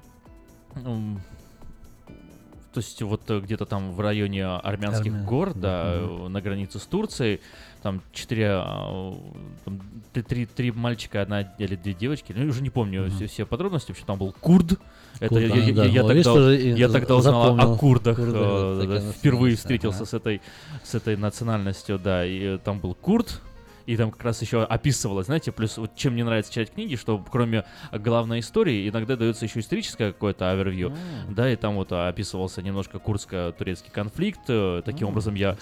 то 2.77 2.81
есть 2.81 3.01
вот 3.01 3.23
э, 3.31 3.41
где-то 3.41 3.65
там 3.65 3.93
в 3.93 4.01
районе 4.01 4.45
армянских 4.45 5.11
Армян. 5.13 5.25
гор, 5.25 5.55
да, 5.55 5.95
э, 5.95 6.29
на 6.29 6.43
границе 6.43 6.79
с 6.79 6.83
Турцией, 6.83 7.41
там 7.83 8.03
четыре, 8.13 8.51
а, 8.51 9.15
там 9.65 9.81
три, 10.13 10.45
три, 10.45 10.73
мальчика, 10.73 11.23
одна 11.23 11.41
или 11.57 11.75
две 11.75 11.95
девочки, 11.95 12.35
ну, 12.37 12.43
я 12.43 12.51
уже 12.51 12.61
не 12.61 12.69
помню 12.69 13.11
все, 13.11 13.29
все 13.29 13.47
подробности, 13.47 13.93
вообще 13.93 14.05
там 14.05 14.19
был 14.19 14.35
курд, 14.39 14.79
это 15.21 15.29
Курд, 15.31 15.43
я, 15.43 15.55
а, 15.55 15.57
я- 15.57 15.73
да. 15.73 15.85
я 15.87 16.05
О, 16.05 16.09
тогда, 16.09 16.51
видишь, 16.51 16.79
я 16.79 16.89
тогда 16.91 17.17
узнал 17.17 17.59
о 17.59 17.79
курдах, 17.79 18.17
Курды, 18.17 18.37
э, 18.37 18.75
вот 18.77 18.89
да, 18.91 19.13
впервые 19.13 19.57
встретился 19.57 20.01
ага. 20.01 20.11
с 20.11 20.13
этой, 20.13 20.43
с 20.85 20.95
этой 20.95 21.17
национальностью, 21.17 21.99
да, 21.99 22.27
и 22.27 22.57
э, 22.57 22.59
там 22.63 22.79
был 22.79 22.95
курд, 22.95 23.41
и 23.87 23.97
там 23.97 24.11
как 24.11 24.23
раз 24.25 24.43
еще 24.43 24.63
описывалось, 24.65 25.27
знаете, 25.27 25.53
плюс 25.53 25.79
вот 25.79 25.95
чем 25.95 26.15
мне 26.15 26.25
нравится 26.25 26.53
читать 26.53 26.73
книги, 26.75 26.97
что 26.97 27.19
кроме 27.31 27.65
главной 27.93 28.41
истории 28.41 28.89
иногда 28.89 29.17
дается 29.17 29.45
еще 29.45 29.61
историческое 29.61 30.13
какое-то 30.13 30.51
овервью, 30.51 30.93
да, 31.31 31.51
и 31.51 31.57
там 31.57 31.77
вот 31.77 31.93
описывался 31.93 32.63
немножко 32.63 32.99
курско-турецкий 32.99 33.91
конфликт, 33.93 34.41
э, 34.49 34.83
таким 34.85 35.07
М, 35.09 35.13
образом 35.13 35.35
я, 35.35 35.57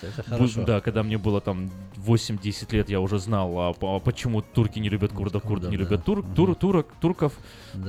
да, 0.64 0.81
когда 0.81 1.03
мне 1.03 1.18
было 1.18 1.41
там 1.41 1.70
8-10 1.97 2.72
лет, 2.72 2.89
я 2.89 3.01
уже 3.01 3.18
знал, 3.18 3.59
а, 3.59 3.75
а 3.81 4.01
почему 4.01 4.41
турки 4.43 4.79
не 4.79 4.89
любят 4.89 5.12
курдов, 5.12 5.43
курды 5.43 5.68
не 5.68 5.77
любят 5.77 6.05
тур, 6.05 6.25
тур, 6.35 6.55
турок, 6.55 6.89
турков, 7.01 7.35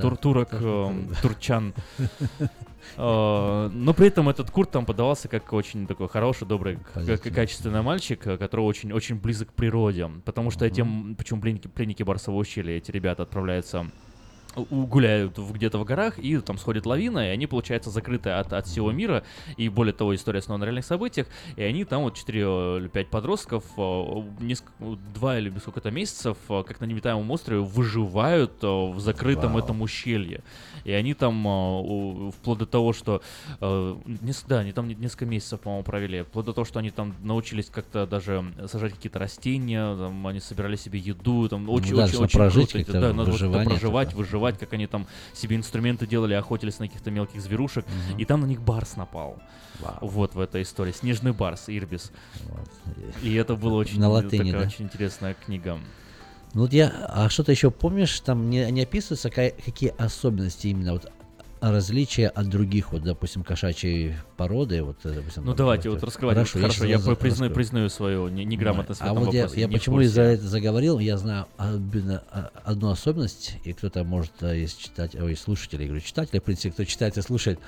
тур, 0.01 0.17
турок, 0.17 0.49
Тур- 0.49 0.59
тур- 0.59 0.93
турчан. 1.21 1.73
Э, 2.97 3.69
Но 3.73 3.93
при 3.93 4.07
этом 4.07 4.29
этот 4.29 4.51
Курт 4.51 4.71
там 4.71 4.85
подавался 4.85 5.27
как 5.27 5.51
очень 5.53 5.87
такой 5.87 6.07
хороший, 6.07 6.47
добрый, 6.47 6.79
качественный 7.33 7.81
мальчик, 7.81 8.25
э, 8.27 8.37
который 8.37 8.61
очень, 8.61 8.91
очень 8.93 9.15
близок 9.15 9.49
к 9.49 9.53
природе. 9.53 10.09
Потому 10.23 10.51
что 10.51 10.65
этим, 10.65 11.15
почему 11.15 11.41
пленники, 11.41 11.67
пленники 11.67 12.03
Барсового 12.03 12.41
ущелья, 12.41 12.77
эти 12.77 12.91
ребята 12.91 13.23
отправляются 13.23 13.89
гуляют 14.55 15.37
где-то 15.37 15.77
в 15.77 15.85
горах, 15.85 16.19
и 16.19 16.37
там 16.39 16.57
сходит 16.57 16.85
лавина, 16.85 17.27
и 17.27 17.29
они, 17.29 17.47
получается, 17.47 17.89
закрыты 17.89 18.29
от, 18.31 18.53
от 18.53 18.67
всего 18.67 18.91
мира, 18.91 19.23
и 19.57 19.69
более 19.69 19.93
того, 19.93 20.15
история 20.15 20.39
основана 20.39 20.61
на 20.61 20.65
реальных 20.65 20.85
событиях, 20.85 21.27
и 21.55 21.63
они 21.63 21.85
там 21.85 22.03
вот 22.03 22.15
4 22.15 22.39
или 22.39 22.87
5 22.87 23.09
подростков, 23.09 23.63
э, 23.77 24.21
несколько, 24.39 24.71
два 25.13 25.37
или 25.39 25.51
сколько-то 25.59 25.91
месяцев, 25.91 26.37
э, 26.49 26.63
как 26.67 26.79
на 26.79 26.85
невитаемом 26.85 27.29
острове, 27.31 27.61
выживают 27.61 28.63
э, 28.63 28.67
в 28.67 28.99
закрытом 28.99 29.53
Вау. 29.53 29.63
этом 29.63 29.81
ущелье. 29.81 30.41
И 30.83 30.91
они 30.91 31.13
там, 31.13 31.45
э, 31.47 32.31
вплоть 32.31 32.59
до 32.59 32.65
того, 32.65 32.93
что, 32.93 33.21
э, 33.59 33.95
да, 34.47 34.59
они 34.59 34.71
там 34.71 34.87
не- 34.87 34.95
несколько 34.95 35.25
месяцев, 35.25 35.59
по-моему, 35.59 35.83
провели, 35.83 36.23
вплоть 36.23 36.45
до 36.45 36.53
того, 36.53 36.65
что 36.65 36.79
они 36.79 36.91
там 36.91 37.15
научились 37.23 37.69
как-то 37.69 38.05
даже 38.05 38.43
сажать 38.67 38.93
какие-то 38.93 39.19
растения, 39.19 39.95
там, 39.95 40.25
они 40.27 40.39
собирали 40.39 40.75
себе 40.75 40.99
еду, 40.99 41.47
там, 41.49 41.69
очень, 41.69 41.95
да, 41.95 42.05
очень, 42.05 42.19
очень 42.19 42.37
прожить 42.37 42.71
круто. 42.71 42.85
как-то 42.85 43.01
Да, 43.01 43.13
надо 43.13 43.31
вот 43.31 43.41
это 43.41 44.44
выживать, 44.45 44.59
как 44.59 44.73
они 44.73 44.87
там 44.87 45.07
себе 45.33 45.55
инструменты 45.55 46.05
делали, 46.07 46.33
охотились 46.33 46.79
на 46.79 46.87
каких-то 46.87 47.11
мелких 47.11 47.41
зверушек, 47.41 47.85
и 48.17 48.25
там 48.25 48.41
на 48.41 48.45
них 48.45 48.61
барс 48.61 48.95
напал. 48.95 49.37
Вот 50.01 50.35
в 50.35 50.39
этой 50.39 50.61
истории. 50.61 50.91
Снежный 50.91 51.33
барс, 51.33 51.65
Ирбис. 51.67 52.11
И 53.21 53.33
это 53.35 53.55
была 53.55 53.77
очень, 53.77 53.99
На 53.99 54.09
латыни, 54.09 54.51
такая 54.51 54.61
да? 54.63 54.67
очень 54.67 54.85
интересная 54.85 55.33
книга. 55.33 55.79
Ну 56.53 56.61
вот 56.61 56.71
я, 56.73 56.87
а 57.09 57.27
что-то 57.29 57.51
еще 57.51 57.69
помнишь, 57.69 58.17
там 58.21 58.49
не, 58.49 58.71
не 58.71 58.83
описывается, 58.83 59.29
ка- 59.29 59.51
какие 59.65 59.93
особенности 59.97 60.67
именно 60.67 60.93
вот 60.93 61.11
различия 61.71 62.27
от 62.27 62.47
других, 62.49 62.91
вот, 62.91 63.03
допустим, 63.03 63.43
кошачьей 63.43 64.15
породы, 64.37 64.83
вот, 64.83 64.97
э, 65.05 65.13
допустим, 65.13 65.43
Ну 65.43 65.51
там, 65.51 65.57
давайте, 65.57 65.89
вот, 65.89 65.95
вот 66.01 66.03
раскрывайте. 66.05 66.39
Хорошо, 66.39 66.59
Хорошо, 66.59 66.85
я, 66.85 66.97
за- 66.97 67.03
за- 67.11 67.15
признаю, 67.15 67.51
признаю 67.53 67.89
свою 67.89 68.27
не- 68.27 68.45
неграмотность 68.45 69.01
А 69.01 69.05
в 69.05 69.07
этом 69.13 69.25
вот 69.25 69.33
я, 69.33 69.43
вопросе. 69.43 69.61
я 69.61 69.67
в 69.67 69.71
почему 69.71 69.95
курсе. 69.95 70.07
из-за 70.09 70.21
этого 70.21 70.47
заговорил, 70.49 70.99
я 70.99 71.17
знаю 71.17 71.47
а- 71.57 72.51
одну 72.63 72.89
особенность, 72.89 73.55
и 73.63 73.73
кто-то 73.73 74.03
может 74.03 74.31
э, 74.41 74.59
из 74.59 74.73
читать, 74.73 75.15
ой, 75.15 75.35
слушателей, 75.35 75.83
я 75.83 75.87
говорю, 75.89 76.03
читатели, 76.05 76.39
в 76.39 76.43
принципе, 76.43 76.71
кто 76.71 76.83
читает 76.83 77.17
и 77.17 77.21
слушает, 77.21 77.59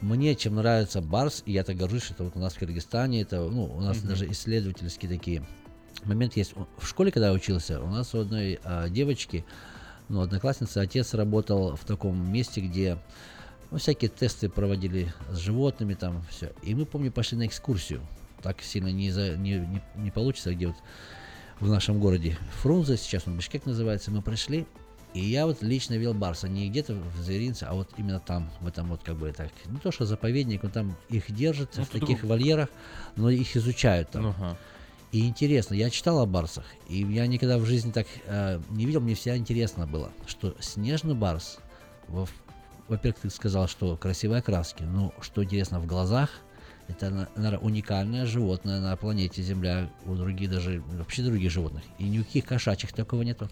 мне 0.00 0.34
чем 0.34 0.56
нравится 0.56 1.00
Барс, 1.00 1.42
и 1.46 1.52
я 1.52 1.64
так 1.64 1.76
горжусь, 1.76 2.02
что 2.04 2.24
вот 2.24 2.36
у 2.36 2.38
нас 2.38 2.52
в 2.54 2.58
Кыргызстане, 2.58 3.22
это, 3.22 3.40
ну, 3.40 3.64
у 3.64 3.80
нас 3.80 3.98
Мгм. 3.98 4.08
даже 4.08 4.30
исследовательские 4.30 5.10
такие 5.10 5.42
моменты 6.04 6.38
есть. 6.40 6.52
В 6.78 6.86
школе, 6.86 7.10
когда 7.10 7.28
я 7.28 7.32
учился, 7.32 7.80
у 7.80 7.86
нас 7.88 8.14
у 8.14 8.20
одной 8.20 8.60
а, 8.62 8.88
девочки, 8.90 9.44
ну, 10.08 10.20
одноклассницы, 10.20 10.78
отец 10.78 11.14
работал 11.14 11.76
в 11.76 11.84
таком 11.84 12.32
месте, 12.32 12.60
где 12.60 12.98
ну, 13.70 13.78
всякие 13.78 14.08
тесты 14.08 14.48
проводили 14.48 15.12
с 15.30 15.38
животными, 15.38 15.94
там 15.94 16.22
все. 16.30 16.52
И 16.62 16.74
мы, 16.74 16.86
помню, 16.86 17.10
пошли 17.10 17.36
на 17.38 17.46
экскурсию. 17.46 18.00
Так 18.42 18.62
сильно 18.62 18.88
не, 18.88 19.10
за, 19.10 19.36
не, 19.36 19.58
не, 19.58 19.82
не 19.96 20.10
получится, 20.10 20.54
где 20.54 20.68
вот 20.68 20.76
в 21.58 21.68
нашем 21.68 21.98
городе 21.98 22.36
Фрунзе, 22.62 22.96
сейчас 22.96 23.26
он 23.26 23.36
Бишкек 23.36 23.64
называется, 23.66 24.10
мы 24.10 24.22
пришли, 24.22 24.66
и 25.14 25.20
я 25.20 25.46
вот 25.46 25.62
лично 25.62 25.94
вел 25.94 26.12
Барса, 26.12 26.48
не 26.48 26.68
где-то 26.68 26.94
в 26.94 27.22
зверинце, 27.22 27.64
а 27.64 27.72
вот 27.72 27.88
именно 27.96 28.20
там, 28.20 28.50
в 28.60 28.66
этом 28.68 28.88
вот 28.88 29.00
как 29.02 29.16
бы 29.16 29.32
так, 29.32 29.48
не 29.64 29.78
то 29.78 29.90
что 29.90 30.04
заповедник, 30.04 30.62
но 30.62 30.68
там 30.68 30.94
их 31.08 31.32
держат 31.34 31.70
Ну, 31.76 31.84
в 31.84 31.88
таких 31.88 32.22
у- 32.22 32.26
вольерах, 32.26 32.68
но 33.16 33.30
их 33.30 33.56
изучают 33.56 34.10
там. 34.10 34.26
Ага. 34.26 34.56
И 35.16 35.26
интересно, 35.26 35.72
я 35.72 35.88
читал 35.88 36.20
о 36.20 36.26
барсах, 36.26 36.66
и 36.90 36.98
я 36.98 37.26
никогда 37.26 37.56
в 37.56 37.64
жизни 37.64 37.90
так 37.90 38.06
э, 38.26 38.60
не 38.68 38.84
видел, 38.84 39.00
мне 39.00 39.14
всегда 39.14 39.38
интересно 39.38 39.86
было, 39.86 40.10
что 40.26 40.54
снежный 40.60 41.14
барс, 41.14 41.56
во- 42.08 42.28
во-первых, 42.86 43.20
ты 43.22 43.30
сказал, 43.30 43.66
что 43.66 43.96
красивые 43.96 44.42
краски, 44.42 44.82
но 44.82 45.14
что 45.22 45.42
интересно 45.42 45.80
в 45.80 45.86
глазах, 45.86 46.28
это, 46.88 47.10
на- 47.10 47.28
наверное, 47.36 47.58
уникальное 47.58 48.26
животное 48.26 48.80
на 48.80 48.96
планете 48.96 49.42
Земля, 49.42 49.88
у 50.06 50.14
других 50.14 50.50
даже, 50.50 50.82
вообще 50.98 51.22
других 51.22 51.50
животных. 51.50 51.82
И 51.98 52.04
ни 52.04 52.20
у 52.20 52.24
каких 52.24 52.44
кошачьих 52.46 52.92
такого 52.92 53.22
нету. 53.22 53.48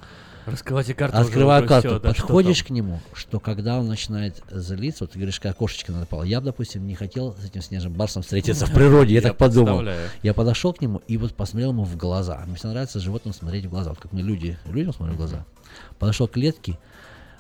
Раскрывайте 0.47 0.95
карту 0.95 1.17
Открываю 1.17 1.67
карту, 1.67 1.89
всё, 1.89 1.99
да, 1.99 2.09
подходишь 2.11 2.63
к 2.63 2.71
нему, 2.71 3.01
что 3.15 3.41
когда 3.41 3.79
он 3.79 3.89
начинает 3.89 4.43
злиться, 4.51 5.05
вот 5.05 5.13
ты 5.13 5.19
говоришь, 5.19 5.41
как 5.41 5.57
кошечка 5.57 5.91
напала. 5.93 6.23
Я, 6.23 6.41
допустим, 6.41 6.87
не 6.87 6.95
хотел 6.95 7.35
с 7.37 7.45
этим 7.45 7.63
снежным 7.63 7.93
барсом 7.95 8.23
встретиться 8.23 8.67
в 8.67 8.73
природе, 8.75 9.15
я, 9.15 9.21
так 9.23 9.37
подумал. 9.39 9.83
Я 10.23 10.35
подошел 10.35 10.73
к 10.73 10.81
нему 10.81 11.03
и 11.09 11.17
вот 11.17 11.35
посмотрел 11.35 11.71
ему 11.71 11.85
в 11.85 11.97
глаза. 11.97 12.43
Мне 12.47 12.57
всегда 12.57 12.71
нравится 12.73 13.01
животным 13.01 13.33
смотреть 13.35 13.65
в 13.67 13.71
глаза, 13.71 13.91
вот 13.91 13.99
как 14.01 14.13
мы 14.13 14.21
люди, 14.21 14.59
людям 14.67 14.93
смотрим 14.93 15.15
в 15.15 15.19
глаза. 15.19 15.45
Подошел 15.99 16.29
к 16.29 16.33
клетке, 16.33 16.79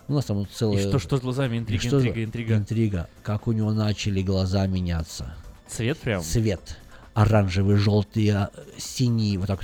у 0.09 0.15
нас 0.15 0.25
там 0.25 0.39
вот 0.39 0.49
целая... 0.51 0.79
И 0.85 0.89
что- 0.89 0.99
что 0.99 1.17
с 1.19 1.21
глазами? 1.21 1.59
Интрига, 1.59 1.83
что 1.87 1.99
интрига, 1.99 2.25
интрига. 2.25 2.57
Интрига. 2.57 3.09
Как 3.23 3.47
у 3.47 3.53
него 3.53 3.73
начали 3.73 4.23
глаза 4.23 4.67
меняться. 4.67 5.35
Цвет 5.67 5.99
прям? 5.99 6.23
Цвет. 6.23 6.79
Оранжевый, 7.15 7.77
желтый, 7.77 8.29
а, 8.31 8.51
синий, 8.77 9.39
вот 9.39 9.47
так. 9.47 9.61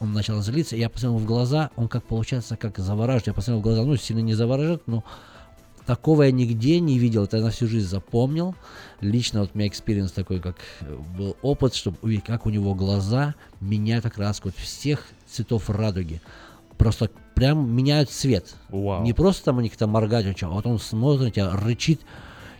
Он 0.00 0.12
начал 0.12 0.40
злиться, 0.42 0.74
я 0.74 0.90
посмотрел 0.90 1.18
в 1.18 1.26
глаза, 1.26 1.70
он 1.76 1.88
как 1.88 2.02
получается, 2.04 2.56
как 2.56 2.78
завораживает. 2.78 3.28
Я 3.28 3.34
посмотрел 3.34 3.60
в 3.60 3.62
глаза, 3.62 3.84
ну, 3.84 3.96
сильно 3.96 4.20
не 4.20 4.34
завораживает, 4.34 4.82
но 4.86 5.04
такого 5.86 6.24
я 6.24 6.32
нигде 6.32 6.80
не 6.80 6.98
видел, 6.98 7.24
это 7.24 7.36
я 7.36 7.44
на 7.44 7.50
всю 7.50 7.68
жизнь 7.68 7.86
запомнил. 7.86 8.54
Лично 9.00 9.40
вот 9.40 9.50
у 9.54 9.58
меня 9.58 9.68
experience 9.68 10.12
такой, 10.12 10.40
как 10.40 10.56
э, 10.80 10.96
был 11.16 11.36
опыт, 11.42 11.74
чтобы 11.74 11.98
увидеть, 12.02 12.24
как 12.24 12.46
у 12.46 12.50
него 12.50 12.74
глаза 12.74 13.34
меняют 13.60 14.06
окраску 14.06 14.48
вот 14.48 14.56
всех 14.56 15.06
цветов 15.26 15.70
радуги. 15.70 16.20
Просто 16.78 17.10
прям 17.34 17.70
меняют 17.70 18.10
цвет. 18.10 18.54
Вау. 18.68 19.02
Не 19.02 19.12
просто 19.12 19.44
там 19.44 19.58
у 19.58 19.60
них 19.60 19.76
там 19.76 19.90
моргать, 19.90 20.42
а 20.42 20.48
вот 20.48 20.66
он 20.66 20.78
смотрит, 20.78 21.34
тебя, 21.34 21.50
рычит. 21.50 22.00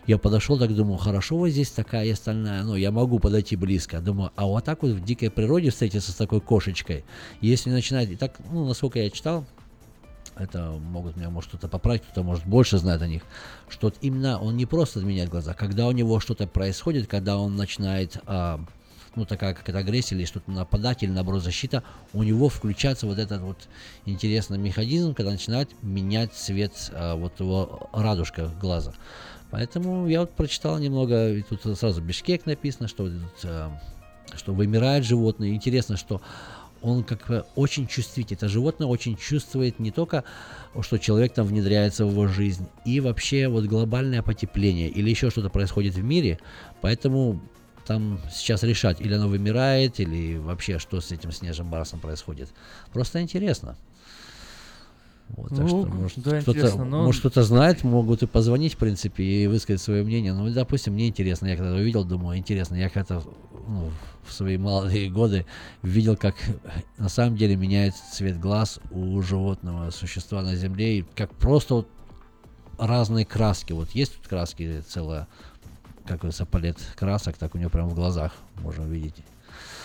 Я 0.05 0.17
подошел, 0.17 0.59
так 0.59 0.75
думаю, 0.75 0.97
хорошо, 0.97 1.37
вот 1.37 1.49
здесь 1.49 1.71
такая 1.71 2.05
и 2.05 2.11
остальная, 2.11 2.63
ну, 2.63 2.75
я 2.75 2.91
могу 2.91 3.19
подойти 3.19 3.55
близко. 3.55 4.01
Думаю, 4.01 4.31
а 4.35 4.45
вот 4.45 4.65
так 4.65 4.83
вот 4.83 4.91
в 4.91 5.03
дикой 5.03 5.29
природе 5.29 5.69
встретиться 5.69 6.11
с 6.11 6.15
такой 6.15 6.41
кошечкой, 6.41 7.05
если 7.39 7.69
начинать, 7.69 8.09
и 8.09 8.15
так, 8.17 8.35
ну, 8.51 8.67
насколько 8.67 8.99
я 8.99 9.09
читал, 9.09 9.45
это 10.35 10.71
могут 10.71 11.15
меня, 11.15 11.29
может, 11.29 11.49
кто-то 11.49 11.67
поправить, 11.69 12.01
кто-то, 12.01 12.23
может, 12.23 12.45
больше 12.45 12.77
знает 12.79 13.01
о 13.01 13.07
них, 13.07 13.23
что 13.69 13.93
именно 14.01 14.39
он 14.39 14.57
не 14.57 14.65
просто 14.65 14.99
меняет 14.99 15.29
глаза, 15.29 15.53
когда 15.53 15.87
у 15.87 15.91
него 15.91 16.19
что-то 16.19 16.47
происходит, 16.47 17.07
когда 17.07 17.37
он 17.37 17.55
начинает, 17.55 18.17
а, 18.25 18.59
ну, 19.15 19.25
такая 19.25 19.53
какая-то 19.53 19.79
агрессия 19.79 20.15
или 20.15 20.25
что-то 20.25 20.51
нападать, 20.51 21.03
или, 21.03 21.11
наоборот, 21.11 21.43
защита, 21.43 21.83
у 22.13 22.23
него 22.23 22.49
включается 22.49 23.05
вот 23.05 23.19
этот 23.19 23.41
вот 23.41 23.69
интересный 24.05 24.57
механизм, 24.57 25.13
когда 25.13 25.31
начинает 25.31 25.69
менять 25.81 26.33
цвет 26.33 26.91
а, 26.91 27.15
вот 27.15 27.39
его 27.39 27.89
радужка 27.93 28.51
глаза. 28.59 28.93
Поэтому 29.53 30.07
я 30.07 30.21
вот 30.21 30.31
прочитал 30.31 30.79
немного, 30.79 31.31
и 31.31 31.43
тут 31.43 31.61
сразу 31.77 32.01
Бишкек 32.01 32.47
написано, 32.47 32.87
что, 32.87 33.07
а, 33.43 33.79
что 34.35 34.51
вымирают 34.51 35.05
животные. 35.05 35.53
Интересно, 35.53 35.95
что 35.95 36.23
он 36.81 37.03
как 37.03 37.27
бы 37.27 37.45
очень 37.53 37.85
чувствителен. 37.85 38.37
Это 38.37 38.49
животное 38.49 38.87
очень 38.87 39.15
чувствует 39.15 39.77
не 39.77 39.91
только, 39.91 40.23
что 40.81 40.97
человек 40.97 41.35
там 41.35 41.45
внедряется 41.45 42.03
в 42.03 42.09
его 42.09 42.25
жизнь, 42.25 42.67
и 42.83 42.99
вообще 42.99 43.47
вот 43.47 43.65
глобальное 43.65 44.23
потепление 44.23 44.89
или 44.89 45.11
еще 45.11 45.29
что-то 45.29 45.51
происходит 45.51 45.93
в 45.93 46.03
мире. 46.03 46.39
Поэтому 46.81 47.39
там 47.85 48.21
сейчас 48.31 48.63
решать, 48.63 49.01
или 49.01 49.13
оно 49.13 49.27
вымирает, 49.27 49.99
или 49.99 50.35
вообще 50.35 50.79
что 50.79 50.99
с 50.99 51.11
этим 51.11 51.31
снежным 51.31 51.69
барсом 51.69 51.99
происходит. 51.99 52.49
Просто 52.91 53.21
интересно. 53.21 53.77
Вот, 55.29 55.49
так 55.49 55.59
Ну, 55.59 55.67
что, 55.67 55.85
может, 55.87 56.19
да, 56.19 56.41
кто-то, 56.41 56.83
но- 56.83 57.05
может, 57.05 57.21
кто-то 57.21 57.43
знает, 57.43 57.83
могут 57.83 58.21
и 58.23 58.27
позвонить, 58.27 58.75
в 58.75 58.77
принципе, 58.77 59.23
и 59.23 59.47
высказать 59.47 59.81
свое 59.81 60.03
мнение. 60.03 60.33
Ну, 60.33 60.47
допустим, 60.51 60.93
мне 60.93 61.07
интересно, 61.07 61.47
я 61.47 61.55
когда 61.55 61.73
увидел, 61.73 62.03
думаю, 62.03 62.37
интересно, 62.37 62.75
я 62.75 62.89
когда 62.89 63.21
ну, 63.67 63.91
в 64.23 64.33
свои 64.33 64.57
молодые 64.57 65.09
годы 65.09 65.45
видел, 65.81 66.17
как 66.17 66.35
на 66.97 67.09
самом 67.09 67.37
деле 67.37 67.55
меняется 67.55 68.03
цвет 68.11 68.39
глаз 68.39 68.79
у 68.91 69.21
животного 69.21 69.89
существа 69.89 70.41
на 70.41 70.55
земле, 70.55 70.99
и 70.99 71.01
как 71.15 71.33
просто 71.35 71.75
вот 71.75 71.89
разные 72.77 73.25
краски. 73.25 73.73
Вот 73.73 73.91
есть 73.91 74.15
тут 74.17 74.27
краски 74.27 74.83
целая, 74.87 75.27
как 76.05 76.19
говорится, 76.19 76.45
палет 76.45 76.77
красок, 76.95 77.37
так 77.37 77.55
у 77.55 77.57
него 77.57 77.69
прям 77.69 77.89
в 77.89 77.95
глазах 77.95 78.33
можно 78.61 78.83
видеть. 78.83 79.15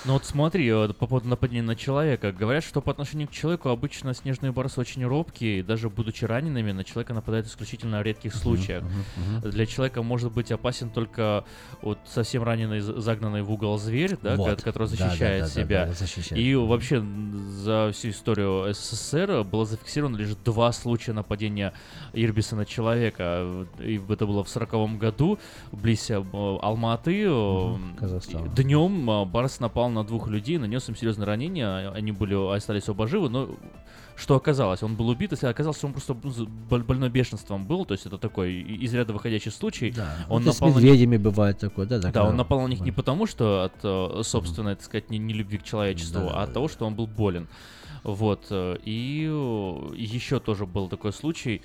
Ну 0.05 0.13
вот 0.15 0.25
смотри, 0.25 0.73
вот 0.73 0.97
по 0.97 1.07
поводу 1.07 1.29
нападения 1.29 1.63
на 1.63 1.75
человека. 1.77 2.33
Говорят, 2.33 2.63
что 2.65 2.81
по 2.81 2.93
отношению 2.93 3.29
к 3.29 3.33
человеку 3.33 3.69
обычно 3.69 4.15
снежные 4.15 4.53
барсы 4.53 4.81
очень 4.81 5.05
робкие, 5.05 5.59
и 5.59 5.63
даже 5.63 5.91
будучи 5.91 6.25
ранеными, 6.25 6.71
на 6.73 6.85
человека 6.85 7.15
нападают 7.15 7.47
исключительно 7.47 7.99
в 7.99 8.03
редких 8.03 8.35
случаях. 8.35 8.85
мгм, 8.85 9.39
мгм. 9.41 9.51
Для 9.51 9.67
человека 9.67 10.03
может 10.03 10.33
быть 10.33 10.53
опасен 10.53 10.91
только 10.91 11.45
вот 11.83 11.99
совсем 12.07 12.43
раненый, 12.45 12.81
за- 12.81 13.01
загнанный 13.01 13.43
в 13.43 13.51
угол 13.51 13.77
зверь, 13.77 14.17
да, 14.23 14.37
Вот. 14.37 14.59
ко- 14.63 14.65
который 14.65 14.89
Да, 14.89 14.97
да, 14.97 15.05
защищает 15.09 15.41
да, 15.43 15.47
да, 15.55 15.63
себя. 15.63 15.87
да, 15.87 15.93
защищает. 15.93 16.43
И 16.43 16.55
вообще 16.55 17.01
за 17.01 17.91
всю 17.93 18.11
историю 18.11 18.73
СССР 18.73 19.43
было 19.45 19.67
зафиксировано 19.67 20.17
лишь 20.17 20.35
два 20.45 20.71
случая 20.73 21.13
нападения 21.13 21.73
Ирбиса 22.13 22.55
на 22.57 22.65
человека. 22.65 23.67
И 23.81 24.01
это 24.09 24.27
было 24.27 24.45
в 24.45 24.49
сороковом 24.49 24.99
году, 24.99 25.39
близ 25.73 26.09
э, 26.11 26.15
Алматы. 26.63 27.29
Мгм, 27.29 27.97
Казахстан. 27.99 28.49
Днем 28.55 29.11
э, 29.11 29.25
Барс 29.25 29.59
напал 29.61 29.88
на 29.91 30.05
двух 30.05 30.29
людей, 30.29 30.59
нанес 30.59 30.89
им 30.89 30.97
серьезные 30.97 31.27
ранения, 31.27 31.91
они 31.91 32.13
были, 32.13 32.35
остались 32.55 32.89
оба 32.89 33.07
живы, 33.09 33.29
но 33.29 33.51
что 34.17 34.35
оказалось? 34.35 34.83
Он 34.83 34.97
был 34.97 35.09
убит, 35.09 35.31
если 35.33 35.47
оказалось, 35.47 35.77
что 35.79 35.87
он 35.87 35.93
просто 35.93 36.15
больной 36.15 37.09
бешенством 37.09 37.67
был, 37.67 37.85
то 37.85 37.93
есть 37.95 38.07
это 38.07 38.19
такой 38.19 38.55
из 38.55 38.93
ряда 38.95 39.13
выходящий 39.13 39.51
случай. 39.51 39.93
Да. 39.93 40.17
Он 40.29 40.43
Вот 40.43 40.49
и 40.51 40.53
с 40.53 40.61
напал 40.61 40.75
на 40.75 40.81
них- 40.81 40.85
медведями 40.85 41.17
бывает 41.19 41.59
такое, 41.59 41.87
да, 41.87 41.99
да, 41.99 42.11
Да, 42.11 42.25
он 42.29 42.37
напал 42.37 42.61
на 42.63 42.69
них 42.69 42.81
не 42.81 42.91
да. 42.91 42.97
потому, 42.97 43.27
что 43.27 43.63
от 43.65 43.75
э, 43.85 44.23
собственной, 44.25 44.75
так 44.75 44.85
сказать, 44.85 45.11
не, 45.11 45.19
любви 45.33 45.59
к 45.59 45.63
человечеству, 45.63 46.21
Да, 46.29 46.41
а 46.41 46.43
от 46.45 46.53
того, 46.53 46.69
что 46.69 46.85
он 46.87 46.95
был 46.95 47.07
болен. 47.07 47.47
Вот. 48.03 48.47
э, 48.51 48.77
И 48.85 49.23
еще 49.97 50.41
тоже 50.41 50.67
был 50.67 50.89
такой 50.89 51.13
случай 51.13 51.63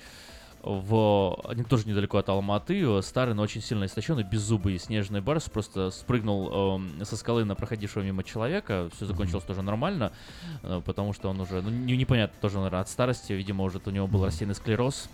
в 0.64 1.38
они 1.44 1.62
тоже 1.62 1.86
недалеко 1.86 2.18
от 2.18 2.28
Алматы, 2.28 2.80
э, 2.82 3.02
старый, 3.02 3.34
но 3.34 3.42
очень 3.42 3.60
сильно 3.60 3.84
истощенный, 3.84 4.22
беззубый 4.22 4.78
снежный 4.78 5.20
барс 5.20 5.48
просто 5.48 5.90
спрыгнул 5.90 6.76
эм, 6.78 7.04
со 7.04 7.16
скалы 7.16 7.44
на 7.44 7.54
проходившего 7.54 8.02
мимо 8.02 8.24
человека. 8.24 8.88
Все 8.96 9.06
закончилось 9.06 9.44
тоже 9.44 9.62
нормально, 9.62 10.12
э, 10.62 10.80
потому 10.84 11.12
что 11.12 11.28
он 11.28 11.40
уже, 11.40 11.60
ну, 11.62 11.70
не- 11.70 11.96
непонятно, 11.96 12.36
тоже, 12.40 12.56
наверное, 12.56 12.80
от 12.80 12.88
старости, 12.88 13.32
видимо, 13.34 13.64
уже 13.64 13.80
у 13.84 13.90
него 13.90 14.06
был 14.06 14.24
рассеянный 14.24 14.54
склероз. 14.54 15.08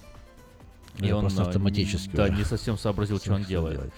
Да, 0.99 1.19
просто 1.19 1.43
э, 1.43 1.47
автоматически 1.47 2.15
Да, 2.15 2.25
уже. 2.25 2.33
не 2.35 2.45
совсем 2.45 2.77
сообразил, 2.79 3.19
что 3.19 3.35
он 3.35 3.45
делает. 3.45 3.75
делает. 3.77 3.93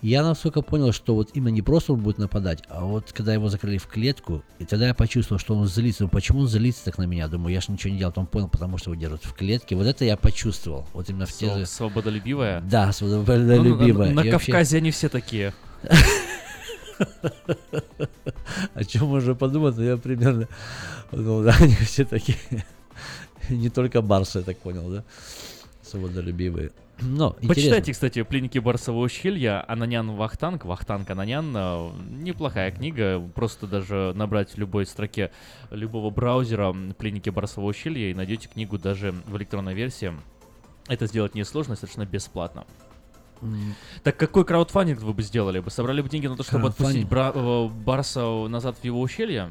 Я 0.00 0.22
насколько 0.22 0.62
понял, 0.62 0.92
что 0.92 1.14
вот 1.16 1.30
именно 1.34 1.48
не 1.48 1.62
просто 1.62 1.92
он 1.92 2.00
будет 2.00 2.18
нападать, 2.18 2.62
а 2.68 2.84
вот 2.84 3.12
когда 3.12 3.34
его 3.34 3.48
закрыли 3.48 3.78
в 3.78 3.86
клетку, 3.88 4.44
и 4.60 4.64
тогда 4.64 4.86
я 4.88 4.94
почувствовал, 4.94 5.40
что 5.40 5.56
он 5.56 5.66
злится. 5.66 6.04
Ну 6.04 6.08
почему 6.08 6.40
он 6.40 6.48
злится 6.48 6.84
так 6.84 6.98
на 6.98 7.02
меня? 7.04 7.26
Думаю, 7.26 7.52
я 7.52 7.60
же 7.60 7.72
ничего 7.72 7.92
не 7.92 7.98
делал. 7.98 8.12
Он 8.16 8.26
понял, 8.26 8.48
потому 8.48 8.78
что 8.78 8.90
его 8.92 9.00
держат 9.00 9.24
в 9.24 9.32
клетке. 9.34 9.74
Вот 9.74 9.86
это 9.86 10.04
я 10.04 10.16
почувствовал. 10.16 10.86
Вот 10.92 11.10
именно 11.10 11.26
в 11.26 11.32
те 11.32 11.52
же... 11.52 11.66
Свободолюбивая? 11.66 12.60
Да, 12.60 12.86
Ну, 12.86 12.92
свободолюбивая. 12.92 14.08
на 14.10 14.14
на 14.22 14.26
И 14.26 14.30
вообще- 14.30 14.52
Кавказе 14.52 14.76
они 14.76 14.90
все 14.92 15.08
такие. 15.08 15.52
О 18.74 18.84
чем 18.84 19.06
можно 19.06 19.34
подумать, 19.34 19.76
но 19.76 19.82
я 19.84 19.96
примерно 19.96 20.48
подумал, 21.10 21.42
да, 21.42 21.56
они 21.60 21.74
все 21.76 22.04
такие, 22.04 22.38
не 23.48 23.68
только 23.70 24.02
барсы, 24.02 24.38
я 24.38 24.44
так 24.44 24.58
понял, 24.58 24.88
да, 24.90 25.04
свободолюбивые. 25.82 26.70
Но, 27.00 27.30
Почитайте, 27.30 27.60
интересно. 27.68 27.92
кстати, 27.92 28.22
«Пленники 28.22 28.58
Барсового 28.58 29.04
ущелья» 29.04 29.64
Ананян 29.70 30.10
Вахтанг, 30.16 30.64
Вахтанг 30.64 31.08
Ананян, 31.10 31.52
э, 31.56 31.90
неплохая 32.10 32.72
книга, 32.72 33.20
просто 33.34 33.66
даже 33.68 34.12
набрать 34.16 34.50
в 34.52 34.58
любой 34.58 34.84
строке 34.84 35.30
любого 35.70 36.10
браузера 36.10 36.74
«Пленники 36.98 37.30
Барсового 37.30 37.70
ущелья» 37.70 38.10
и 38.10 38.14
найдете 38.14 38.48
книгу 38.48 38.78
даже 38.78 39.12
в 39.26 39.36
электронной 39.36 39.74
версии. 39.74 40.12
Это 40.88 41.06
сделать 41.06 41.34
несложно 41.36 41.74
и 41.74 41.76
совершенно 41.76 42.04
бесплатно. 42.06 42.64
М, 43.42 43.74
Так 44.02 44.16
какой 44.16 44.44
краудфандинг 44.44 45.00
вы 45.00 45.12
бы 45.14 45.22
сделали? 45.22 45.60
Бы 45.60 45.70
собрали 45.70 46.00
бы 46.00 46.08
деньги 46.08 46.26
на 46.26 46.36
то, 46.36 46.42
чтобы 46.42 46.68
отпустить 46.68 47.06
бра- 47.08 47.30
э, 47.32 47.68
Барса 47.68 48.26
назад 48.48 48.76
в 48.78 48.84
его 48.84 49.00
ущелье? 49.00 49.50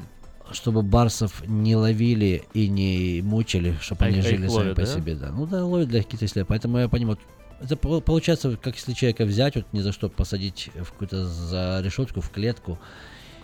Чтобы 0.50 0.82
барсов 0.82 1.46
не 1.46 1.76
ловили 1.76 2.42
и 2.54 2.68
не 2.68 3.20
мучили, 3.22 3.76
чтобы 3.82 4.04
А 4.04 4.08
они 4.08 4.18
их- 4.18 4.24
а 4.24 4.28
их 4.28 4.36
жили 4.36 4.48
сами 4.48 4.56
ловят, 4.58 4.76
по 4.76 4.80
да? 4.82 4.86
себе, 4.86 5.14
да. 5.14 5.30
Ну 5.30 5.46
да, 5.46 5.62
ловят 5.64 5.88
для 5.88 6.02
каких-то 6.02 6.24
исследований. 6.24 6.48
Поэтому 6.48 6.78
я 6.78 6.88
понимаю, 6.88 7.18
это 7.60 7.76
по- 7.76 8.00
получается, 8.00 8.56
как 8.56 8.74
если 8.76 8.92
человека 8.92 9.24
взять, 9.24 9.56
вот 9.56 9.66
ни 9.72 9.80
за 9.80 9.92
что 9.92 10.08
посадить 10.08 10.70
в 10.74 10.92
какую-то 10.92 11.26
за 11.26 11.80
решетку, 11.82 12.20
в 12.20 12.30
клетку. 12.30 12.78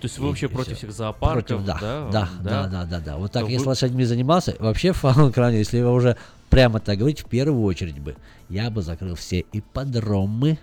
То 0.01 0.07
есть 0.07 0.19
вы 0.19 0.27
и- 0.27 0.29
вообще 0.31 0.47
и 0.47 0.49
против 0.49 0.77
всех 0.79 0.93
зоопарков, 0.93 1.65
Против, 1.65 1.65
да, 1.67 1.79
да? 1.81 2.09
да, 2.11 2.11
Да. 2.11 2.29
да, 2.43 2.67
да, 2.69 2.85
да, 2.85 3.01
да. 3.01 3.17
Вот 3.17 3.33
так, 3.33 3.45
То 3.45 3.51
если 3.51 3.65
вы- 3.65 3.71
лошадьми 3.71 4.05
занимался, 4.05 4.55
вообще 4.59 4.93
в 4.93 4.99
фаун-кране, 4.99 5.59
если 5.59 5.79
его 5.79 5.93
уже 5.93 6.17
прямо 6.51 6.79
так 6.81 6.99
говорить, 6.99 7.21
в 7.21 7.27
первую 7.27 7.63
очередь 7.65 7.99
бы, 7.99 8.17
я 8.49 8.71
бы 8.71 8.83
закрыл 8.83 9.15
все 9.15 9.45
ипподромы, 9.53 10.59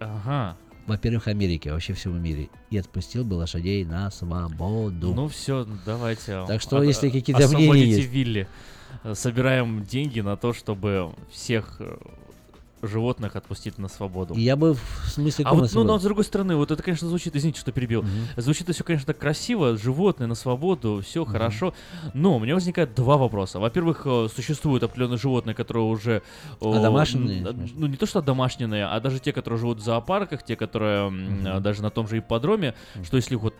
Ага. 0.00 0.56
во-первых, 0.86 1.28
Америки, 1.28 1.68
вообще 1.68 1.92
всего 1.92 2.14
мире, 2.14 2.48
и 2.70 2.78
отпустил 2.78 3.24
бы 3.24 3.34
лошадей 3.34 3.84
на 3.84 4.10
свободу. 4.10 5.12
Ну 5.14 5.28
все, 5.28 5.66
давайте. 5.84 6.44
Так 6.46 6.60
что, 6.62 6.78
от- 6.78 6.84
если 6.84 7.10
какие-то 7.10 7.48
мнения 7.48 7.96
есть. 7.96 8.08
Вилли. 8.08 8.48
Э, 9.04 9.14
Собираем 9.14 9.84
деньги 9.84 10.20
на 10.20 10.36
то, 10.36 10.52
чтобы 10.54 11.12
всех 11.30 11.76
э, 11.80 11.96
животных 12.86 13.36
отпустить 13.36 13.78
на 13.78 13.88
свободу. 13.88 14.34
Я 14.34 14.56
бы 14.56 14.74
в 14.74 15.08
смысле 15.08 15.44
А 15.44 15.54
вот, 15.54 15.70
ну, 15.72 15.84
но 15.84 15.98
с 15.98 16.02
другой 16.02 16.24
стороны, 16.24 16.56
вот 16.56 16.70
это, 16.70 16.82
конечно, 16.82 17.08
звучит, 17.08 17.34
извините, 17.36 17.60
что 17.60 17.72
перебил, 17.72 18.02
Мгм. 18.02 18.10
звучит 18.36 18.62
это 18.64 18.72
все, 18.72 18.84
конечно, 18.84 19.06
так 19.06 19.18
красиво, 19.18 19.76
животные 19.76 20.26
на 20.26 20.34
свободу, 20.34 21.02
все 21.04 21.24
хорошо, 21.24 21.74
но 22.14 22.36
у 22.36 22.38
меня 22.38 22.54
возникает 22.54 22.94
два 22.94 23.16
вопроса. 23.16 23.58
Во-первых, 23.58 24.02
э, 24.04 24.28
существуют 24.34 24.82
определенные 24.82 25.18
животные, 25.18 25.54
которые 25.54 25.84
уже... 25.84 26.22
э, 26.60 26.76
Одомашненные. 26.76 27.42
Ну, 27.74 27.86
не 27.86 27.96
то, 27.96 28.06
что 28.06 28.20
домашние, 28.22 28.86
а 28.86 29.00
даже 29.00 29.18
те, 29.18 29.32
которые 29.32 29.58
живут 29.60 29.78
в 29.78 29.82
зоопарках, 29.82 30.42
те, 30.42 30.56
которые 30.56 31.10
Мгм. 31.10 31.62
даже 31.62 31.82
на 31.82 31.90
том 31.90 32.08
же 32.08 32.18
ипподроме, 32.18 32.74
что 33.04 33.16
если 33.16 33.34
вот 33.36 33.54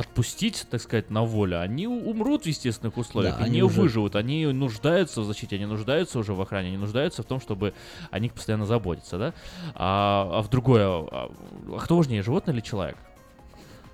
отпустить, 0.00 0.66
так 0.70 0.80
сказать, 0.80 1.10
на 1.10 1.22
волю, 1.22 1.60
они 1.60 1.86
умрут 1.86 2.42
в 2.42 2.46
естественных 2.46 2.96
условиях, 2.96 3.38
Да, 3.38 3.44
они 3.44 3.56
не 3.56 3.62
уже- 3.62 3.80
выживут, 3.80 4.16
они 4.16 4.46
нуждаются 4.46 5.20
в 5.20 5.24
защите, 5.24 5.56
они 5.56 5.66
нуждаются 5.66 6.18
уже 6.18 6.34
в 6.34 6.40
охране, 6.40 6.68
они 6.68 6.76
нуждаются 6.76 7.22
в 7.22 7.26
том, 7.26 7.40
чтобы 7.40 7.72
о 8.10 8.18
них 8.18 8.32
постоянно 8.32 8.66
заботиться, 8.66 9.18
да? 9.18 9.34
А, 9.74 10.38
а 10.38 10.42
в 10.42 10.48
другое, 10.50 10.86
а, 10.86 11.30
а 11.68 11.78
кто 11.78 11.96
важнее, 11.96 12.22
животное 12.22 12.54
или 12.54 12.60
человек? 12.60 12.96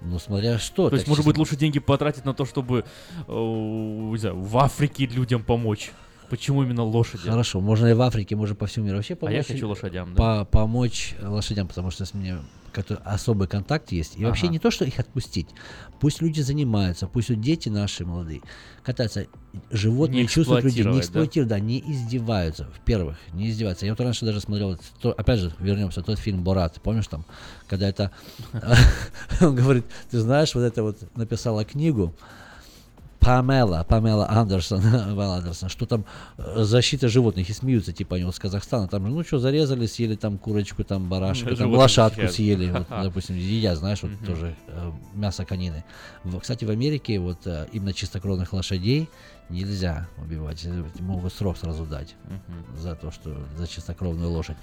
Ну, 0.02 0.18
смотря 0.18 0.58
что. 0.58 0.88
То 0.90 0.96
есть, 0.96 1.08
может 1.08 1.24
быть, 1.24 1.36
лучше 1.38 1.56
деньги 1.56 1.78
потратить 1.80 2.24
на 2.24 2.34
то, 2.34 2.44
чтобы, 2.44 2.84
э, 3.26 3.32
не 3.32 4.18
знаю, 4.18 4.40
в 4.40 4.56
Африке 4.58 5.06
людям 5.06 5.42
помочь. 5.42 5.90
Почему 6.30 6.62
именно 6.62 6.82
лошади? 6.82 7.28
Хорошо, 7.28 7.60
можно 7.60 7.86
и 7.86 7.92
в 7.92 8.00
Африке, 8.02 8.36
можно 8.36 8.54
по 8.54 8.66
всему 8.66 8.86
миру. 8.86 8.96
Вообще 8.98 9.14
А 9.14 9.16
я 9.30 9.42
помочь, 9.42 9.46
хочу 9.46 9.68
лошадям, 9.68 10.14
да. 10.14 10.16
по- 10.16 10.44
помочь 10.44 11.14
лошадям, 11.22 11.68
потому 11.68 11.90
что 11.90 12.04
с 12.04 12.14
мне 12.14 12.38
особый 13.04 13.48
контакт 13.48 13.90
есть. 13.90 14.18
И 14.18 14.24
вообще 14.26 14.46
Ага. 14.46 14.52
не 14.52 14.58
то, 14.58 14.70
что 14.70 14.84
их 14.84 14.98
отпустить. 14.98 15.46
Пусть 15.98 16.20
люди 16.20 16.42
занимаются, 16.42 17.06
пусть 17.06 17.30
вот 17.30 17.40
дети 17.40 17.70
наши 17.70 18.04
молодые 18.04 18.42
катаются. 18.82 19.26
Животные 19.70 20.22
Не 20.24 20.28
чувствуют 20.28 20.62
людей, 20.64 20.84
не 20.84 20.98
эксплуатировать, 20.98 20.98
да? 20.98 21.00
эксплуатируют, 21.00 21.48
да? 21.48 21.58
не 21.60 21.80
издеваются. 21.90 22.64
В-первых, 22.78 23.16
не 23.32 23.48
издеваются. 23.48 23.86
Я 23.86 23.92
вот 23.92 24.00
раньше 24.02 24.26
даже 24.26 24.40
смотрел, 24.42 24.78
то- 25.00 25.12
опять 25.12 25.40
же, 25.40 25.54
вернемся, 25.58 26.02
тот 26.02 26.18
фильм 26.18 26.42
«Борат», 26.44 26.78
помнишь 26.82 27.06
там? 27.06 27.24
Когда 27.66 27.88
это... 27.88 28.10
Он 29.40 29.54
говорит, 29.54 29.86
ты 30.10 30.18
знаешь, 30.20 30.54
вот 30.54 30.60
это 30.62 30.82
вот 30.82 30.98
написала 31.16 31.64
книгу, 31.64 32.14
Памела, 33.20 33.84
Памела 33.88 34.28
Андерсон, 34.28 34.80
Памела 34.82 35.36
Андерсон, 35.36 35.68
что 35.68 35.86
там 35.86 36.04
э, 36.38 36.62
защита 36.64 37.08
животных, 37.08 37.48
и 37.50 37.52
смеются, 37.52 37.92
типа 37.92 38.16
они 38.16 38.24
вот 38.24 38.34
с 38.34 38.38
Казахстана, 38.38 38.88
там 38.88 39.06
же, 39.06 39.12
ну 39.12 39.22
что, 39.24 39.38
зарезали, 39.38 39.86
съели 39.86 40.14
там 40.16 40.38
курочку, 40.38 40.84
там 40.84 41.08
барашку, 41.08 41.48
там 41.56 41.70
лошадку 41.78 42.20
съели, 42.28 42.70
вот, 42.72 42.86
допустим, 43.02 43.36
едят, 43.36 43.78
знаешь, 43.78 44.02
вот 44.02 44.12
тоже 44.26 44.54
э, 44.68 44.92
мясо 45.14 45.44
конины. 45.44 45.84
В- 46.24 46.38
кстати, 46.38 46.64
в 46.64 46.70
Америке 46.70 47.18
вот 47.18 47.46
э, 47.46 47.66
именно 47.72 47.92
чистокровных 47.92 48.52
лошадей 48.52 49.08
нельзя 49.48 50.08
убивать, 50.18 50.64
э, 50.64 50.84
могут 51.00 51.32
срок 51.32 51.56
сразу 51.56 51.86
дать 51.86 52.14
Мгм. 52.24 52.76
за 52.76 52.94
то, 52.94 53.10
что 53.10 53.36
за 53.56 53.66
чистокровную 53.68 54.30
лошадь. 54.30 54.56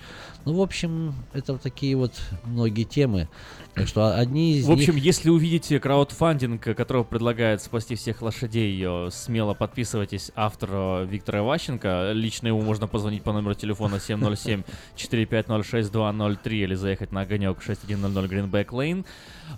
Ну, 0.45 0.53
в 0.53 0.61
общем, 0.61 1.15
это 1.33 1.53
вот 1.53 1.61
такие 1.61 1.95
вот 1.95 2.13
многие 2.43 2.83
темы, 2.83 3.29
так 3.75 3.87
что 3.87 4.17
одни 4.17 4.57
из 4.57 4.65
В 4.65 4.71
общем, 4.71 4.95
них... 4.95 5.03
если 5.03 5.29
увидите 5.29 5.79
краудфандинг, 5.79 6.61
который 6.61 7.05
предлагает 7.05 7.61
спасти 7.61 7.95
всех 7.95 8.21
лошадей, 8.21 8.81
э, 8.85 9.09
смело 9.11 9.53
подписывайтесь. 9.53 10.31
Автор 10.35 10.69
э, 10.71 11.05
Виктор 11.05 11.37
Иващенко. 11.37 12.11
Лично 12.13 12.47
ему 12.47 12.61
можно 12.61 12.87
позвонить 12.87 13.23
по 13.23 13.31
номеру 13.31 13.53
телефона 13.55 13.95
707-450-6203 13.95 16.51
или 16.51 16.75
заехать 16.75 17.11
на 17.11 17.21
огонек 17.21 17.61
6100 17.61 18.25
Greenback 18.25 18.67
Lane. 18.67 19.05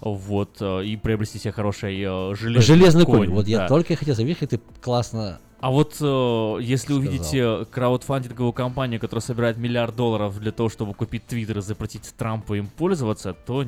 Вот, 0.02 0.62
и 0.62 0.98
приобрести 0.98 1.40
себе 1.40 1.52
хороший 1.52 2.00
э, 2.02 2.36
железный, 2.36 2.76
Железный 2.76 3.06
конь. 3.06 3.30
Вот 3.30 3.46
да. 3.46 3.52
я 3.52 3.68
только 3.68 3.96
хотел 3.96 4.16
заметить, 4.16 4.50
ты 4.50 4.60
классно 4.82 5.15
А 5.66 5.72
вот 5.72 5.98
э, 6.00 6.58
если 6.62 6.94
Сказал. 6.94 7.00
увидите 7.00 7.66
краудфандинговую 7.72 8.54
компанию, 8.54 9.00
которая 9.00 9.22
собирает 9.22 9.58
миллиард 9.58 9.96
долларов 9.96 10.38
для 10.40 10.52
того, 10.52 10.70
чтобы 10.70 10.94
купить 10.94 11.26
Твиттер 11.26 11.58
и 11.58 11.62
запретить 11.62 12.14
Трампу 12.16 12.54
им 12.54 12.68
пользоваться, 12.68 13.34
то, 13.34 13.66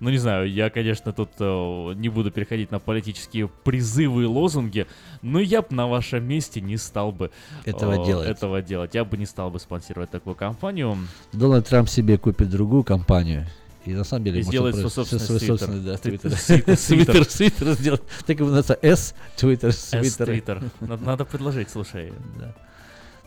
ну 0.00 0.10
не 0.10 0.18
знаю, 0.18 0.52
я, 0.52 0.68
конечно, 0.68 1.12
тут 1.12 1.30
э, 1.38 1.92
не 1.94 2.10
буду 2.10 2.30
переходить 2.30 2.70
на 2.70 2.78
политические 2.78 3.48
призывы 3.48 4.24
и 4.24 4.26
лозунги, 4.26 4.86
но 5.22 5.40
я 5.40 5.62
бы 5.62 5.68
на 5.70 5.86
вашем 5.86 6.24
месте 6.24 6.60
не 6.60 6.76
стал 6.76 7.10
бы 7.10 7.30
Этого 7.64 8.02
э, 8.02 8.04
делать. 8.04 8.28
этого 8.28 8.60
делать. 8.60 8.94
Я 8.94 9.06
бы 9.06 9.16
не 9.16 9.24
стал 9.24 9.50
бы 9.50 9.58
спонсировать 9.60 10.10
такую 10.10 10.34
компанию. 10.34 10.98
Дональд 11.32 11.66
Трамп 11.66 11.88
себе 11.88 12.18
купит 12.18 12.50
другую 12.50 12.82
компанию. 12.82 13.46
И 13.86 13.92
на 13.92 14.04
самом 14.04 14.24
деле 14.24 14.40
И 14.40 14.44
просто 14.44 14.72
свой 14.72 14.90
собственный 14.90 15.26
Твиттер. 15.38 15.46
собственный, 15.46 15.80
да, 15.84 15.96
Твит- 15.96 16.20
Твиттер. 16.22 17.26
Твиттер. 17.26 17.72
Сделать. 17.74 18.02
Так 18.26 18.38
его 18.38 18.48
называется 18.50 18.78
S, 18.82 19.14
Твиттер, 19.36 19.74
Твиттер. 19.74 20.26
Твиттер. 20.26 20.62
Надо, 20.80 21.24
предложить, 21.24 21.68
слушай. 21.70 22.12
Да. 22.38 22.54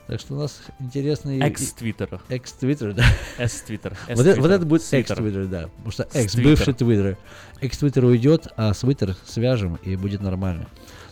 Так 0.07 0.21
что 0.21 0.35
у 0.35 0.37
нас 0.37 0.61
интересный... 0.79 1.37
Экс-твиттер. 1.41 2.21
Экс-твиттер, 2.29 2.93
да. 2.93 3.03
С-твиттер. 3.37 3.97
Вот 4.15 4.25
это, 4.25 4.39
вот 4.41 4.49
это 4.51 4.65
будет 4.65 4.81
Твиттер. 4.83 5.17
экс-твиттер, 5.17 5.45
да. 5.47 5.67
Потому 5.67 5.91
что 5.91 6.03
экс, 6.13 6.31
С-твиттер. 6.31 6.51
бывший 6.51 6.73
твиттер. 6.73 7.17
Экс-твиттер 7.59 8.05
уйдет, 8.05 8.47
а 8.55 8.73
с 8.73 8.79
твиттер 8.79 9.15
свяжем, 9.25 9.75
и 9.83 9.97
будет 9.97 10.21
нормально. 10.21 10.67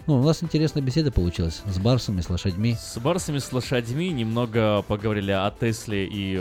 Ну, 0.07 0.19
у 0.19 0.23
нас 0.23 0.41
интересная 0.43 0.81
беседа 0.81 1.11
получилась 1.11 1.61
с 1.65 1.77
барсами, 1.77 2.21
с 2.21 2.29
лошадьми. 2.29 2.77
С 2.79 2.97
барсами, 2.99 3.39
с 3.39 3.51
лошадьми 3.51 4.09
немного 4.11 4.81
поговорили 4.83 5.31
о 5.31 5.51
Тесле 5.51 6.05
и, 6.07 6.39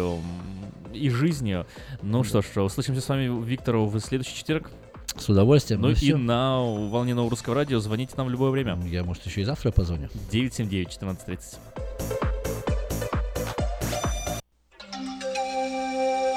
и 0.97 1.09
жизни. 1.11 1.65
Ну 2.03 2.25
что 2.25 2.43
ж, 2.43 2.47
услышимся 2.63 3.01
с 3.01 3.09
вами, 3.09 3.45
Виктор, 3.45 3.77
в 3.77 3.99
следующий 4.01 4.35
четверг. 4.37 4.71
С 5.17 5.29
удовольствием. 5.29 5.81
Ну 5.81 5.89
Ну 5.89 5.93
и 5.93 5.95
всё. 5.95 6.17
на 6.19 6.61
волне 6.61 7.15
нового 7.15 7.31
русского 7.31 7.55
радио 7.55 7.79
звоните 7.79 8.15
нам 8.17 8.27
в 8.27 8.31
любое 8.31 8.51
время. 8.51 8.77
Я, 8.87 9.05
может, 9.05 9.25
еще 9.27 9.43
и 9.43 9.45
завтра 9.45 9.71
позвоню. 9.71 10.09
979-1430. 10.33 11.59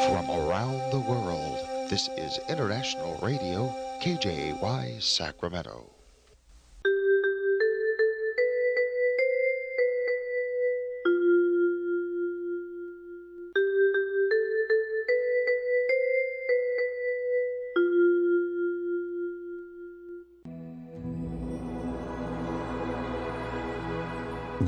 From 0.08 0.30
around 0.30 0.80
the 0.92 1.00
world, 1.00 1.58
this 1.90 2.08
is 2.18 2.40
International 2.50 3.18
Radio, 3.22 3.74
KJY 4.04 5.02
Sacramento. 5.02 5.97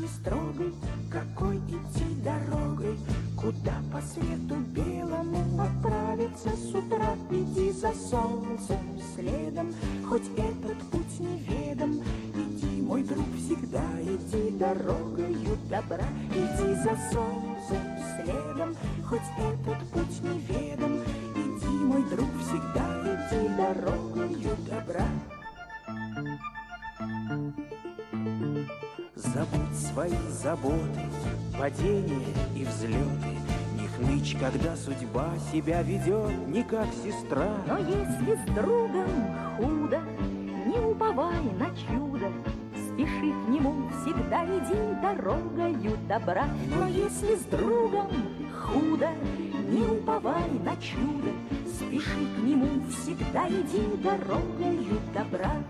Жизни 0.00 0.06
строгой, 0.06 0.74
какой 1.10 1.56
идти 1.56 2.04
дорогой, 2.22 2.98
Куда 3.36 3.72
по 3.90 4.02
свету 4.02 4.56
белому 4.66 5.62
отправиться 5.62 6.50
с 6.50 6.74
утра. 6.74 7.16
Иди 7.30 7.72
за 7.72 7.90
солнцем 7.94 9.00
следом, 9.14 9.74
хоть 10.06 10.28
этот 10.36 10.78
путь 10.90 11.20
неведом. 11.20 12.02
Иди, 12.34 12.82
мой 12.82 13.02
друг, 13.02 13.24
всегда 13.38 13.82
иди 14.02 14.50
дорогою 14.58 15.56
добра. 15.70 16.04
Иди 16.34 16.74
за 16.82 16.94
солнцем 17.10 17.82
следом, 18.22 18.76
хоть 19.08 19.20
этот 19.38 19.88
путь 19.90 20.22
неведом. 20.22 21.00
Иди, 21.34 21.84
мой 21.84 22.02
друг, 22.10 22.28
всегда 22.42 23.00
иди 23.06 23.48
дорогою 23.56 24.56
добра. 24.68 25.06
Забудь 29.22 29.76
свои 29.76 30.16
заботы, 30.30 31.02
падения 31.58 32.24
и 32.56 32.64
взлеты. 32.64 33.36
Не 33.78 33.86
хнычь, 33.86 34.34
когда 34.40 34.74
судьба 34.76 35.34
себя 35.52 35.82
ведет 35.82 36.48
не 36.48 36.62
как 36.62 36.86
сестра. 37.04 37.54
Но 37.66 37.76
если 37.76 38.34
с 38.34 38.54
другом 38.54 39.10
худо, 39.58 40.00
не 40.66 40.78
уповай 40.78 41.42
на 41.58 41.66
чудо, 41.76 42.32
Спеши 42.74 43.30
к 43.30 43.48
нему, 43.50 43.90
всегда 44.00 44.46
иди 44.46 45.00
дорогою 45.02 45.98
добра. 46.08 46.46
Но 46.74 46.88
если 46.88 47.36
с 47.36 47.42
другом 47.44 48.08
худо, 48.58 49.10
не 49.68 49.82
уповай 49.82 50.48
на 50.64 50.74
чудо, 50.76 51.30
Спеши 51.66 52.26
к 52.36 52.42
нему, 52.42 52.68
всегда 52.88 53.46
иди 53.48 53.86
дорогою 54.02 54.98
добра. 55.12 55.62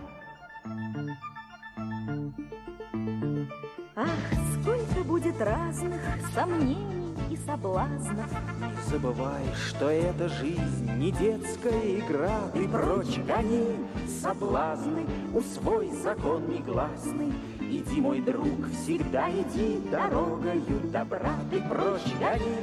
Сомнений 6.40 7.14
и 7.30 7.36
соблазнов. 7.36 8.30
Не 8.60 8.90
забывай, 8.90 9.44
что 9.68 9.90
эта 9.90 10.28
жизнь 10.28 10.90
не 10.96 11.12
детская 11.12 11.98
игра. 11.98 12.40
Ты 12.54 12.66
прочь 12.66 13.18
гони 13.18 13.76
соблазны, 14.22 15.06
усвой 15.34 15.90
закон 16.02 16.48
негласный. 16.48 17.32
Иди, 17.60 18.00
мой 18.00 18.20
друг, 18.20 18.68
всегда 18.72 19.30
иди 19.30 19.80
дорогою 19.90 20.80
добра. 20.84 21.34
Ты 21.50 21.60
прочь 21.60 22.12
гони 22.18 22.56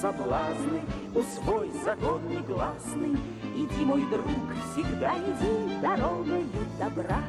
соблазны, 0.00 0.82
усвой 1.14 1.70
закон 1.84 2.26
негласный. 2.28 3.16
Иди, 3.54 3.84
мой 3.84 4.02
друг, 4.10 4.26
всегда 4.72 5.14
иди 5.16 5.80
дорогою 5.80 6.46
добра. 6.78 7.22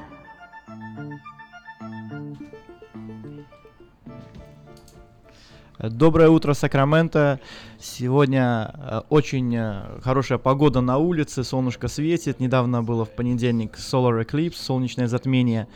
Доброе 5.90 6.30
утро, 6.30 6.54
Сакраменто. 6.54 7.42
Сегодня 7.84 8.74
э, 8.78 9.02
очень 9.10 9.54
э, 9.54 10.00
хорошая 10.02 10.38
погода 10.38 10.80
на 10.80 11.00
улице, 11.00 11.44
солнышко 11.44 11.90
светит. 11.90 12.40
Недавно 12.40 12.82
было 12.82 13.04
в 13.04 13.10
понедельник 13.10 13.76
Solar 13.76 14.26
Eclipse, 14.26 14.56
солнечное 14.56 15.10
затмение. 15.10 15.68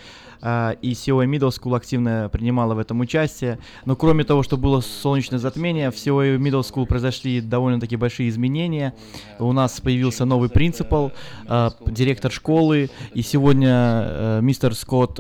Э, 0.42 0.76
и 0.82 0.94
COA 0.94 1.26
Middle 1.26 1.50
School 1.50 1.76
активно 1.76 2.30
принимала 2.32 2.76
в 2.76 2.80
этом 2.80 3.02
участие. 3.02 3.60
Но 3.84 3.98
кроме 3.98 4.24
того, 4.24 4.42
что 4.42 4.56
было 4.56 4.80
солнечное 4.80 5.38
затмение, 5.38 5.92
в 5.92 5.96
COA 5.96 6.38
Middle 6.38 6.62
School 6.62 6.86
произошли 6.86 7.42
довольно-таки 7.42 7.98
большие 7.98 8.30
изменения. 8.30 8.94
У 9.38 9.52
нас 9.52 9.82
появился 9.82 10.24
новый 10.24 10.48
принципал, 10.48 11.12
директор 11.86 12.32
школы. 12.32 12.90
И 13.16 13.22
сегодня 13.22 14.40
мистер 14.42 14.74
Скотт 14.76 15.20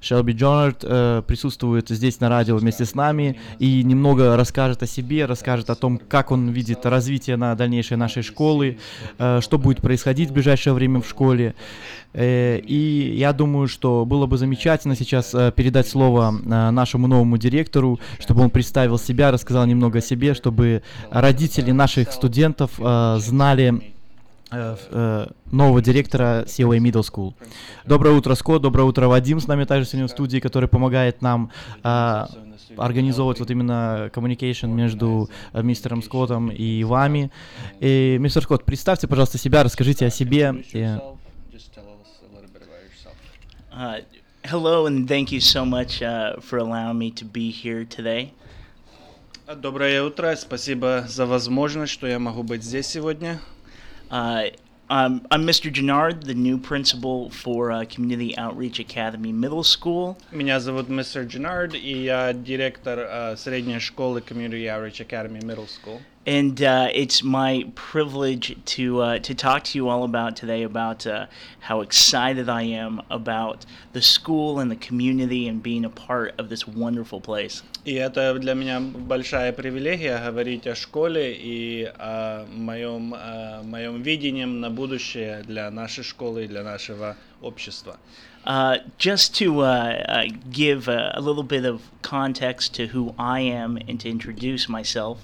Шелби 0.00 0.32
Джонард 0.32 0.80
присутствует 1.26 1.88
здесь 1.88 2.20
на 2.20 2.28
радио 2.28 2.56
вместе 2.56 2.84
с 2.84 2.94
нами 2.94 3.38
и 3.58 3.84
немного 3.84 4.36
расскажет 4.36 4.82
о 4.82 4.86
себе, 4.86 5.26
расскажет 5.26 5.70
о 5.70 5.74
том, 5.74 5.99
как 6.08 6.30
он 6.30 6.48
видит 6.48 6.84
развитие 6.86 7.36
на 7.36 7.54
дальнейшее 7.54 7.98
нашей 7.98 8.22
школы, 8.22 8.78
э, 9.18 9.40
что 9.40 9.58
будет 9.58 9.80
происходить 9.80 10.30
в 10.30 10.32
ближайшее 10.32 10.74
время 10.74 11.00
в 11.00 11.08
школе. 11.08 11.54
Э, 12.12 12.58
и 12.58 13.14
я 13.16 13.32
думаю, 13.32 13.68
что 13.68 14.04
было 14.04 14.26
бы 14.26 14.36
замечательно 14.36 14.96
сейчас 14.96 15.34
э, 15.34 15.52
передать 15.54 15.88
слово 15.88 16.30
нашему 16.30 17.06
новому 17.06 17.38
директору, 17.38 18.00
чтобы 18.18 18.42
он 18.42 18.50
представил 18.50 18.98
себя, 18.98 19.30
рассказал 19.30 19.66
немного 19.66 19.98
о 19.98 20.02
себе, 20.02 20.34
чтобы 20.34 20.82
родители 21.10 21.70
наших 21.70 22.12
студентов 22.12 22.72
знали 22.76 23.82
нового 25.52 25.80
директора 25.80 26.44
COA 26.46 26.78
Middle 26.78 27.02
School. 27.02 27.34
Доброе 27.84 28.16
утро, 28.16 28.34
Скотт, 28.34 28.62
доброе 28.62 28.82
утро, 28.82 29.06
Вадим 29.06 29.38
с 29.38 29.46
нами 29.46 29.64
также 29.64 29.88
сегодня 29.88 30.08
в 30.08 30.10
студии, 30.10 30.40
который 30.40 30.68
помогает 30.68 31.22
нам 31.22 31.50
организовывать 32.76 33.40
вот 33.40 33.50
именно 33.50 34.10
communication 34.14 34.68
между 34.68 35.28
э, 35.52 35.62
мистером 35.62 36.02
Скоттом 36.02 36.50
и 36.50 36.84
вами. 36.84 37.30
И, 37.80 38.16
мистер 38.20 38.42
Скотт, 38.42 38.64
представьте, 38.64 39.08
пожалуйста, 39.08 39.38
себя, 39.38 39.62
расскажите 39.62 40.06
о 40.06 40.10
себе. 40.10 40.64
И... 40.72 40.98
Uh, 43.72 44.02
Hello, 44.42 44.86
and 44.86 45.06
thank 45.06 45.30
you 45.30 45.40
so 45.40 45.64
much 45.64 46.02
uh, 46.02 46.40
for 46.40 46.58
allowing 46.58 46.98
me 46.98 47.10
to 47.10 47.24
be 47.24 47.50
here 47.50 47.84
today. 47.84 48.32
Доброе 49.56 50.02
утро, 50.02 50.34
спасибо 50.36 51.04
за 51.08 51.26
возможность, 51.26 51.92
что 51.92 52.06
я 52.06 52.18
могу 52.18 52.42
быть 52.42 52.62
здесь 52.62 52.86
сегодня. 52.86 53.40
Uh, 54.08 54.52
I'm, 54.89 55.25
I'm 55.31 55.47
Mr. 55.47 55.71
Gennard, 55.71 56.25
the 56.25 56.35
new 56.35 56.59
principal 56.59 57.31
for 57.31 57.71
uh, 57.71 57.85
Community 57.85 58.37
Outreach 58.37 58.79
Academy 58.79 59.33
Middle 59.33 59.63
School. 59.63 60.15
Меня 60.31 60.59
зовут 60.59 60.89
мистер 60.89 61.23
Дженнард, 61.23 61.73
и 61.73 62.03
я 62.03 62.33
директор 62.33 62.99
uh, 62.99 63.35
средней 63.35 63.79
школы 63.79 64.21
Community 64.21 64.67
Outreach 64.67 65.01
Academy 65.01 65.41
Middle 65.41 65.67
School. 65.67 66.01
And 66.27 66.59
uh, 66.63 66.89
it's 66.91 67.21
my 67.21 67.65
privilege 67.75 68.57
to 68.65 69.01
uh, 69.01 69.19
to 69.19 69.35
talk 69.35 69.63
to 69.65 69.77
you 69.77 69.89
all 69.89 70.03
about 70.03 70.35
today 70.35 70.63
about 70.63 71.05
uh, 71.05 71.27
how 71.59 71.81
excited 71.81 72.49
I 72.49 72.63
am 72.63 73.03
about 73.11 73.67
the 73.93 74.01
school 74.01 74.59
and 74.59 74.71
the 74.71 74.75
community 74.75 75.47
and 75.47 75.61
being 75.61 75.85
a 75.85 75.89
part 75.89 76.33
of 76.39 76.49
this 76.49 76.67
wonderful 76.67 77.21
place. 77.21 77.61
И 77.85 77.93
это 77.93 78.33
для 78.39 78.55
меня 78.55 78.79
большая 78.79 79.53
привилегия 79.53 80.17
говорить 80.17 80.65
о 80.65 80.73
школе 80.73 81.35
и 81.37 81.91
о 81.99 82.47
моем, 82.51 83.13
о 83.13 83.61
моем 83.61 84.01
видении 84.01 84.45
на 84.45 84.71
будущее 84.71 85.43
для 85.43 85.69
нашей 85.69 86.03
школы 86.03 86.45
и 86.45 86.47
для 86.47 86.63
нашего 86.63 87.15
общества. 87.43 87.99
Uh, 88.47 88.77
just 88.97 89.35
to 89.35 89.59
uh, 89.61 90.03
uh, 90.07 90.25
give 90.51 90.87
a, 90.87 91.11
a 91.15 91.21
little 91.21 91.43
bit 91.43 91.65
of 91.65 91.81
context 92.01 92.73
to 92.73 92.87
who 92.87 93.13
I 93.19 93.41
am 93.41 93.77
and 93.87 93.99
to 93.99 94.09
introduce 94.09 94.67
myself. 94.67 95.19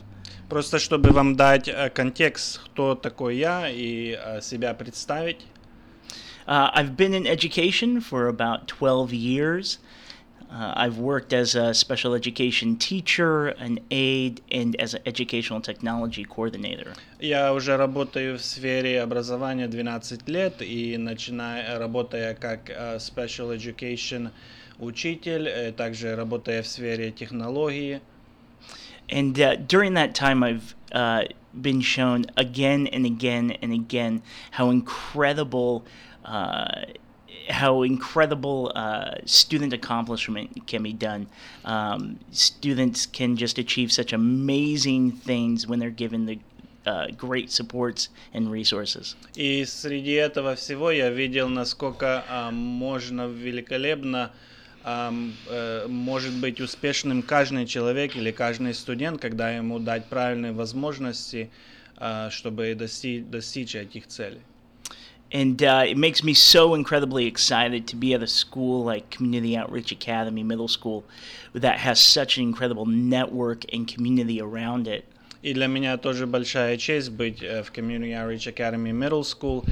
Просто 0.48 0.78
чтобы 0.78 1.10
вам 1.10 1.34
дать 1.34 1.68
э, 1.68 1.90
контекст, 1.90 2.60
кто 2.66 2.94
такой 2.94 3.36
я 3.36 3.68
и 3.68 4.16
э, 4.16 4.40
себя 4.40 4.74
представить. 4.74 5.38
Uh, 6.46 6.70
I've 6.72 6.96
been 6.96 7.12
in 7.12 7.26
education 7.26 8.00
for 8.00 8.28
about 8.28 8.68
12 8.68 9.12
years. 9.12 9.78
Uh, 10.48 10.72
I've 10.76 10.98
worked 10.98 11.32
as 11.32 11.56
a 11.56 11.74
special 11.74 12.14
education 12.14 12.76
teacher, 12.76 13.48
an 13.58 13.80
aide, 13.90 14.40
and 14.52 14.76
as 14.76 14.94
an 14.94 15.00
educational 15.04 15.60
technology 15.60 16.24
coordinator. 16.24 16.94
Я 17.18 17.52
уже 17.52 17.76
работаю 17.76 18.38
в 18.38 18.42
сфере 18.42 19.02
образования 19.02 19.66
12 19.66 20.28
лет 20.28 20.62
и 20.62 20.96
начиная 20.96 21.76
работая 21.80 22.34
как 22.34 22.70
uh, 22.70 22.96
special 22.98 23.56
education 23.56 24.30
учитель, 24.78 25.48
э, 25.48 25.72
также 25.72 26.14
работая 26.14 26.62
в 26.62 26.68
сфере 26.68 27.10
технологии. 27.10 28.00
And 29.09 29.39
uh, 29.39 29.55
during 29.55 29.93
that 29.95 30.15
time, 30.15 30.43
I've 30.43 30.75
uh, 30.91 31.25
been 31.59 31.81
shown 31.81 32.25
again 32.37 32.87
and 32.87 33.05
again 33.05 33.51
and 33.61 33.73
again 33.73 34.21
how 34.51 34.69
incredible, 34.69 35.85
uh, 36.23 36.85
how 37.49 37.81
incredible 37.83 38.71
uh, 38.73 39.15
student 39.25 39.73
accomplishment 39.73 40.65
can 40.67 40.83
be 40.83 40.93
done. 40.93 41.27
Um, 41.65 42.19
students 42.31 43.05
can 43.05 43.35
just 43.35 43.57
achieve 43.57 43.91
such 43.91 44.13
amazing 44.13 45.11
things 45.11 45.67
when 45.67 45.79
they're 45.79 45.89
given 45.89 46.25
the 46.25 46.39
uh, 46.85 47.07
great 47.17 47.51
supports 47.51 48.09
and 48.33 48.51
resources. 48.51 49.15
И 49.35 49.65
среди 49.65 50.13
этого 50.13 50.55
всего 50.55 50.89
я 50.89 51.09
видел, 51.09 51.47
насколько 51.49 52.23
uh, 52.29 52.51
можно 52.51 53.27
великолепно 53.27 54.31
э, 54.33 54.54
может 55.88 56.34
быть 56.34 56.60
успешным 56.60 57.22
каждый 57.22 57.66
человек 57.66 58.14
или 58.14 58.30
каждый 58.30 58.72
студент, 58.72 59.20
когда 59.20 59.50
ему 59.50 59.80
дать 59.80 60.06
правильные 60.06 60.52
возможности, 60.52 61.50
э, 61.98 62.28
чтобы 62.30 62.72
достичь, 62.74 63.24
достичь 63.24 63.74
этих 63.74 64.06
целей. 64.06 64.40
And 65.32 65.60
uh, 65.60 65.84
it 65.84 65.96
makes 65.96 66.22
me 66.22 66.34
so 66.34 66.74
incredibly 66.74 67.26
excited 67.26 67.88
to 67.88 67.96
be 67.96 68.14
at 68.14 68.22
a 68.22 68.28
school 68.28 68.84
like 68.84 69.10
Community 69.10 69.56
Outreach 69.56 69.90
Academy 69.90 70.44
Middle 70.44 70.68
School 70.68 71.02
that 71.52 71.78
has 71.78 71.98
such 71.98 72.38
an 72.38 72.44
incredible 72.44 72.86
network 72.86 73.64
and 73.72 73.88
community 73.88 74.40
around 74.40 74.86
it. 74.86 75.04
И 75.42 75.52
для 75.52 75.66
меня 75.66 75.96
тоже 75.96 76.26
большая 76.26 76.76
честь 76.76 77.10
быть 77.10 77.40
в 77.40 77.72
Community 77.72 78.12
Outreach 78.12 78.46
Academy 78.46 78.92
Middle 78.92 79.22
School, 79.22 79.64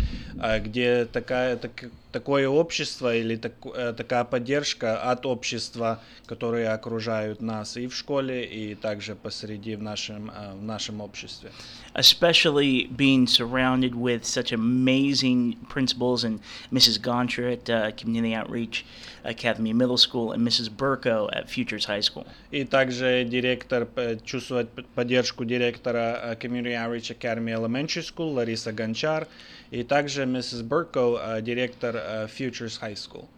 где 0.60 1.04
такая, 1.04 1.56
так, 1.56 1.84
такое 2.14 2.48
общество 2.48 3.12
или 3.12 3.34
так, 3.34 3.54
такая 3.96 4.22
поддержка 4.22 5.02
от 5.10 5.26
общества, 5.26 6.00
которые 6.26 6.68
окружают 6.68 7.42
нас 7.42 7.76
и 7.76 7.88
в 7.88 7.94
школе, 7.94 8.44
и 8.44 8.76
также 8.76 9.16
посреди 9.16 9.74
в 9.74 9.82
нашем, 9.82 10.30
в 10.60 10.62
нашем 10.62 11.00
обществе. 11.00 11.50
Especially 11.94 12.86
being 12.88 13.26
surrounded 13.26 13.94
with 13.96 14.24
such 14.24 14.52
amazing 14.52 15.56
principals 15.68 16.22
and 16.22 16.38
Mrs. 16.72 17.00
Goncher 17.00 17.46
at 17.56 17.68
uh, 17.68 17.90
Community 18.00 18.34
Outreach 18.34 18.84
Academy 19.24 19.72
Middle 19.72 19.98
School 20.06 20.32
and 20.32 20.46
Mrs. 20.48 20.68
Burko 20.70 21.28
at 21.32 21.50
Futures 21.50 21.84
High 21.86 22.04
School. 22.08 22.26
И 22.52 22.64
также 22.64 23.24
директор 23.24 23.88
чувствует 24.24 24.68
поддержку 24.94 25.44
директора 25.44 26.36
Community 26.40 26.74
Outreach 26.74 27.10
Academy 27.18 27.52
Elementary 27.52 28.02
School 28.02 28.34
Лариса 28.34 28.72
Гончар 28.72 29.26
и 29.74 29.82
также 29.82 30.22
Mrs. 30.22 30.62
Burko, 30.62 31.40
директор 31.42 32.28
Futures 32.28 32.78
High 32.80 32.94
School. 32.94 33.28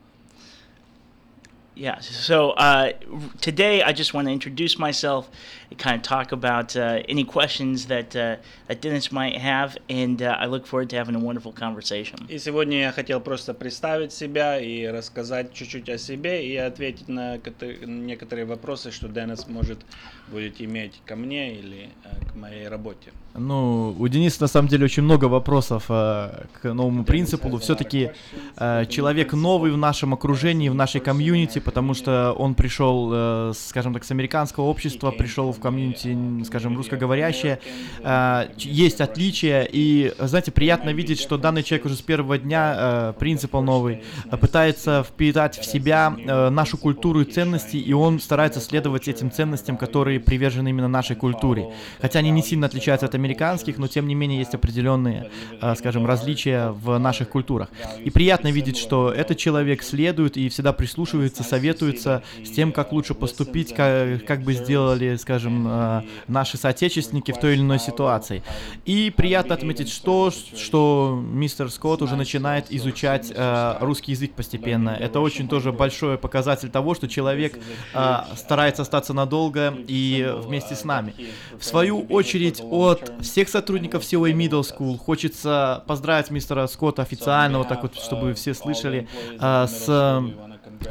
Yeah, 1.76 1.98
so 2.00 2.52
uh, 2.52 2.92
today 3.42 3.82
I 3.82 3.92
just 3.92 4.14
want 4.14 4.28
to 4.28 4.32
introduce 4.32 4.78
myself 4.78 5.28
and 5.70 5.78
kind 5.78 5.96
of 5.96 6.02
talk 6.02 6.32
about 6.32 6.74
uh, 6.74 7.02
any 7.06 7.22
questions 7.22 7.84
that, 7.88 8.16
uh, 8.16 8.36
that 8.66 8.80
Dennis 8.80 9.12
might 9.12 9.36
have, 9.36 9.76
and 9.90 10.22
uh, 10.22 10.38
I 10.38 10.46
look 10.46 10.66
forward 10.66 10.88
to 10.90 10.96
having 10.96 11.14
a 11.14 11.18
wonderful 11.18 11.52
conversation. 11.52 12.16
И 12.30 12.38
сегодня 12.38 12.80
я 12.80 12.92
хотел 12.92 13.20
просто 13.20 13.52
представить 13.52 14.12
себя 14.12 14.58
и 14.58 14.86
рассказать 14.86 15.52
чуть-чуть 15.52 15.90
о 15.90 15.98
себе 15.98 16.46
и 16.46 16.56
ответить 16.56 17.08
на 17.08 17.38
некоторые 17.84 18.46
вопросы, 18.46 18.90
что 18.90 19.08
Денис 19.08 19.46
может 19.46 19.78
будет 20.28 20.62
иметь 20.62 21.02
ко 21.04 21.14
мне 21.14 21.56
или 21.56 21.90
к 22.32 22.34
моей 22.34 22.68
работе. 22.68 23.12
Ну, 23.38 23.94
у 23.98 24.08
Дениса 24.08 24.42
на 24.42 24.48
самом 24.48 24.68
деле 24.68 24.84
очень 24.84 25.02
много 25.02 25.26
вопросов 25.26 25.84
э, 25.88 26.44
к 26.60 26.72
новому 26.72 27.04
принципу. 27.04 27.56
Все-таки 27.58 28.10
э, 28.56 28.86
человек 28.88 29.32
новый 29.32 29.70
в 29.70 29.76
нашем 29.76 30.14
окружении, 30.14 30.68
в 30.68 30.74
нашей 30.74 31.00
комьюнити, 31.00 31.58
потому 31.58 31.94
что 31.94 32.32
он 32.32 32.54
пришел, 32.54 33.10
э, 33.12 33.52
скажем 33.54 33.92
так, 33.94 34.04
с 34.04 34.10
американского 34.10 34.64
общества, 34.64 35.10
пришел 35.10 35.52
в 35.52 35.60
комьюнити, 35.60 36.44
скажем, 36.44 36.76
русскоговорящее. 36.76 37.60
Э, 38.02 38.48
есть 38.56 39.00
отличия, 39.00 39.68
и, 39.70 40.12
знаете, 40.18 40.50
приятно 40.50 40.90
видеть, 40.90 41.20
что 41.20 41.36
данный 41.36 41.62
человек 41.62 41.86
уже 41.86 41.96
с 41.96 42.02
первого 42.02 42.38
дня, 42.38 42.74
э, 42.76 43.12
принципал 43.18 43.62
новый, 43.62 44.02
пытается 44.40 45.04
впитать 45.06 45.58
в 45.58 45.64
себя 45.64 46.16
э, 46.16 46.50
нашу 46.50 46.78
культуру 46.78 47.20
и 47.20 47.24
ценности, 47.24 47.76
и 47.76 47.92
он 47.92 48.20
старается 48.20 48.60
следовать 48.60 49.08
этим 49.08 49.30
ценностям, 49.30 49.76
которые 49.76 50.20
привержены 50.20 50.68
именно 50.68 50.88
нашей 50.88 51.16
культуре. 51.16 51.72
Хотя 52.00 52.20
они 52.20 52.30
не 52.30 52.42
сильно 52.42 52.66
отличаются 52.66 53.06
от 53.06 53.14
американских, 53.14 53.26
но 53.78 53.89
тем 53.89 54.07
не 54.07 54.15
менее 54.15 54.39
есть 54.39 54.55
определенные, 54.55 55.31
э, 55.61 55.74
скажем, 55.77 56.07
различия 56.07 56.70
в 56.70 56.98
наших 56.98 57.28
культурах. 57.28 57.69
И 58.05 58.11
приятно 58.11 58.48
видеть, 58.48 58.77
что 58.77 59.12
этот 59.12 59.39
человек 59.39 59.82
следует 59.82 60.36
и 60.36 60.48
всегда 60.48 60.73
прислушивается, 60.73 61.43
советуется 61.43 62.23
с 62.44 62.51
тем, 62.51 62.73
как 62.73 62.93
лучше 62.93 63.15
поступить, 63.15 63.74
как, 63.74 64.24
как 64.24 64.43
бы 64.43 64.55
сделали, 64.55 65.16
скажем, 65.16 65.66
э, 65.69 66.03
наши 66.28 66.57
соотечественники 66.57 67.32
в 67.32 67.39
той 67.39 67.55
или 67.55 67.61
иной 67.61 67.78
ситуации. 67.78 68.43
И 68.85 69.12
приятно 69.15 69.55
отметить, 69.55 69.89
что, 69.89 70.31
что 70.31 71.23
мистер 71.32 71.70
Скотт 71.70 72.03
уже 72.03 72.16
начинает 72.16 72.66
изучать 72.70 73.32
э, 73.35 73.77
русский 73.81 74.12
язык 74.12 74.32
постепенно. 74.32 74.90
Это 74.90 75.20
очень 75.20 75.48
тоже 75.48 75.73
большой 75.73 76.19
показатель 76.19 76.70
того, 76.70 76.94
что 76.94 77.09
человек 77.09 77.59
старается 78.36 78.82
остаться 78.82 79.12
надолго 79.12 79.74
и 79.86 80.32
вместе 80.44 80.74
с 80.74 80.85
нами. 80.85 81.15
В 81.59 81.65
свою 81.65 82.01
очередь, 82.03 82.61
от 82.62 83.12
всех 83.20 83.48
сотрудников 83.48 84.02
COA 84.02 84.32
Middle 84.32 84.62
School 84.62 84.98
хочется 84.98 85.84
поздравить 85.86 86.30
мистера 86.30 86.66
Скотта 86.66 87.02
официально, 87.02 87.59
вот 87.59 87.68
так 87.68 87.82
вот, 87.82 87.97
чтобы 87.97 88.34
все 88.34 88.55
слышали, 88.55 89.09
э, 89.40 89.66
с 89.66 90.22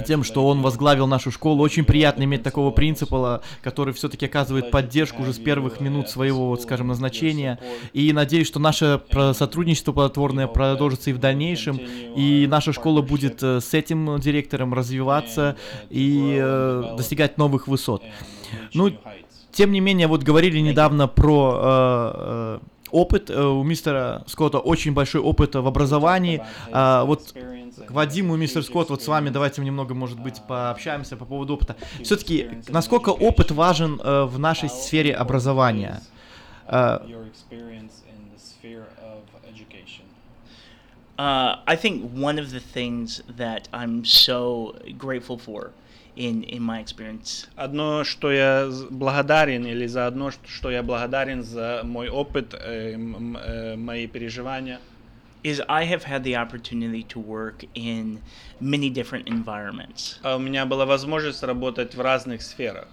тем, 0.06 0.24
что 0.24 0.48
он 0.48 0.62
возглавил 0.62 1.08
нашу 1.08 1.32
школу. 1.32 1.64
Очень 1.64 1.86
приятно 1.86 2.24
иметь 2.24 2.44
такого 2.44 2.72
принципала, 2.72 3.42
который 3.62 3.94
все-таки 3.94 4.26
оказывает 4.26 4.72
поддержку 4.72 5.22
уже 5.22 5.34
с 5.34 5.40
первых 5.40 5.80
минут 5.80 6.10
своего, 6.10 6.50
вот, 6.50 6.62
скажем, 6.62 6.88
назначения. 6.88 7.60
И 7.94 8.12
надеюсь, 8.14 8.48
что 8.48 8.60
наше 8.60 9.02
сотрудничество 9.34 9.92
плодотворное 9.92 10.48
продолжится 10.48 11.10
и 11.10 11.14
в 11.14 11.20
дальнейшем, 11.20 11.78
и 11.78 12.48
наша 12.50 12.74
школа 12.74 13.02
будет 13.02 13.42
э, 13.44 13.60
с 13.62 13.74
этим 13.74 14.20
директором 14.20 14.74
развиваться 14.74 15.56
и 15.90 16.38
э, 16.42 16.96
достигать 16.98 17.38
новых 17.38 17.68
высот. 17.68 18.04
Ну, 18.74 18.92
тем 19.56 19.72
не 19.72 19.80
менее, 19.80 20.08
вот 20.08 20.22
говорили 20.22 20.60
недавно 20.60 21.08
про 21.08 21.54
э, 21.56 22.60
э, 22.60 22.60
опыт. 22.92 23.30
Э, 23.30 23.42
у 23.42 23.64
мистера 23.64 24.24
Скотта 24.28 24.60
очень 24.60 24.94
большой 24.94 25.22
опыт 25.22 25.56
в 25.56 25.66
образовании. 25.66 26.44
Э, 26.72 27.04
вот 27.06 27.34
к 27.88 27.92
Вадиму 27.92 28.36
и 28.36 28.38
мистер 28.38 28.64
Скотт, 28.64 28.90
вот 28.90 29.02
с 29.02 29.08
вами 29.08 29.30
давайте 29.30 29.62
немного, 29.62 29.94
может 29.94 30.20
быть, 30.20 30.42
пообщаемся 30.46 31.16
по 31.16 31.24
поводу 31.24 31.54
опыта. 31.54 31.78
Все-таки, 32.04 32.50
насколько 32.68 33.12
опыт 33.12 33.52
важен 33.52 34.02
э, 34.04 34.24
в 34.26 34.38
нашей 34.40 34.70
сфере 34.70 35.14
образования? 35.14 36.02
Uh, 41.18 41.56
I 41.66 41.78
think 41.78 42.12
one 42.12 42.38
of 42.38 42.52
the 42.52 42.60
things 42.60 43.22
that 43.38 43.70
I'm 43.72 44.04
so 44.04 44.76
grateful 44.98 45.38
for 45.38 45.72
in, 46.16 46.44
in 46.44 46.62
my 46.62 46.80
experience 46.80 47.48
Одно, 47.56 48.04
что 48.04 48.32
я 48.32 48.70
з- 48.70 48.88
благодарен, 48.90 49.66
или 49.66 49.86
за 49.88 50.08
одно, 50.08 50.32
ш- 50.32 50.38
что 50.46 50.72
я 50.72 50.82
благодарен 50.84 51.44
за 51.44 51.82
мой 51.84 52.10
опыт, 52.10 52.54
э, 52.54 52.94
м- 52.94 53.16
м- 53.16 53.38
э, 53.38 53.76
мои 53.76 54.08
переживания, 54.08 54.80
is 55.44 55.62
I 55.68 55.86
have 55.86 56.04
had 56.06 56.24
the 56.24 56.36
opportunity 56.36 57.04
to 57.10 57.20
work 57.20 57.66
in 57.76 58.22
many 58.60 58.90
different 58.90 59.26
environments. 59.28 60.18
а 60.24 60.36
у 60.38 60.40
меня 60.40 60.66
была 60.66 60.86
возможность 60.86 61.44
работать 61.44 61.96
в 61.96 62.02
разных 62.02 62.42
сферах. 62.42 62.88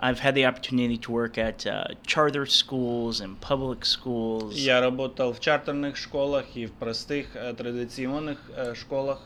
I've 0.00 0.20
had 0.20 0.34
the 0.34 0.44
opportunity 0.44 0.96
to 0.96 1.10
work 1.10 1.36
at 1.38 1.66
uh, 1.66 1.88
charter 2.06 2.46
schools 2.46 3.20
and 3.20 3.36
public 3.40 3.84
schools. 3.84 4.52
Я 4.54 4.80
работал 4.80 5.32
в 5.32 5.40
чартерных 5.40 5.96
школах 5.96 6.44
и 6.54 6.66
в 6.66 6.72
простых 6.74 7.34
э, 7.34 7.52
традиционных 7.54 8.38
э, 8.54 8.74
школах. 8.76 9.18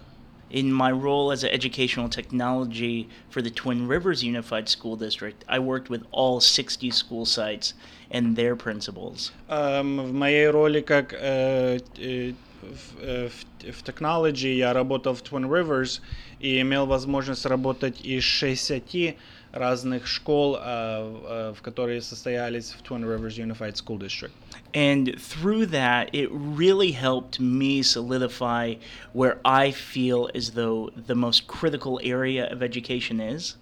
In 0.52 0.72
my 0.72 0.91
role 0.91 1.32
as 1.32 1.44
an 1.44 1.49
educational 1.49 2.08
technology 2.08 3.10
for 3.30 3.41
the 3.41 3.49
Twin 3.49 3.86
Rivers 3.86 4.24
Unified 4.24 4.70
School 4.70 4.95
District, 4.95 5.44
I 5.49 5.60
worked 5.60 5.90
with 5.90 6.04
all 6.12 6.40
60 6.40 6.90
school 6.91 7.26
sites 7.26 7.74
and 8.12 8.36
their 8.38 8.56
principals. 8.56 9.32
Эм, 9.49 9.98
в 9.99 10.14
моей 10.14 10.48
роли 10.48 10.80
как 10.80 11.14
э, 11.14 11.80
э, 11.98 12.34
в, 12.62 13.02
э, 13.02 13.30
в, 13.30 13.45
в 13.74 13.84
technology 13.84 14.56
я 14.56 14.72
работал 14.72 15.14
в 15.14 15.22
Twin 15.22 15.49
Rivers 15.49 15.99
и 16.40 16.62
имел 16.62 16.86
возможность 16.86 17.45
работать 17.45 17.99
из 18.06 18.24
60 18.24 19.16
разных 19.52 20.08
школ, 20.08 20.58
э, 20.58 20.60
э, 20.62 21.54
в 21.58 21.62
которые 21.62 22.02
состоялись 22.02 22.72
в 22.72 22.82
Twin 22.84 23.04
Rivers 23.04 23.38
Unified 23.38 23.76
School 23.76 23.98
District. 23.98 24.32
And 24.74 25.16
through 25.20 25.66
that, 25.68 26.10
it 26.14 26.30
really 26.32 26.91
helped 26.91 27.40
me 27.40 27.82
solidify 27.82 28.76
where 29.14 29.40
I 29.45 29.72
feel 29.72 30.30
as 30.36 30.52
though 30.52 30.91
the 31.08 31.16
most 31.16 31.48
critical 31.48 31.99
area 32.04 32.52
of 32.52 32.62
education 32.62 33.20
is. 33.20 33.56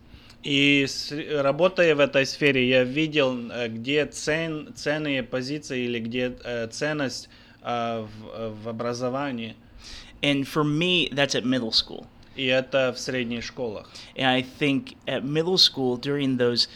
И 0.44 0.86
с- 0.88 1.12
работая 1.42 1.96
в 1.96 2.00
этой 2.00 2.26
сфере, 2.26 2.68
я 2.68 2.84
видел, 2.84 3.50
э, 3.52 3.68
где 3.68 4.06
цен, 4.06 4.74
ценные 4.76 5.24
позиции 5.24 5.86
или 5.86 6.00
где 6.00 6.36
э, 6.44 6.68
ценность 6.68 7.30
э, 7.64 8.06
в, 8.06 8.64
в 8.64 8.70
образовании. 8.70 9.56
And 10.22 10.46
for 10.48 10.64
me, 10.64 11.10
that's 11.12 11.36
at 11.36 11.46
middle 11.46 11.72
school. 11.72 12.08
И 12.36 12.47
это 12.47 12.93
в 12.93 12.98
средних 12.98 13.44
школах. 13.44 13.89
And 14.16 14.27
I 14.27 14.43
think 14.43 14.97
at 15.07 15.24
middle 15.24 15.59
school, 15.59 15.97
during 15.97 16.36
those 16.36 16.69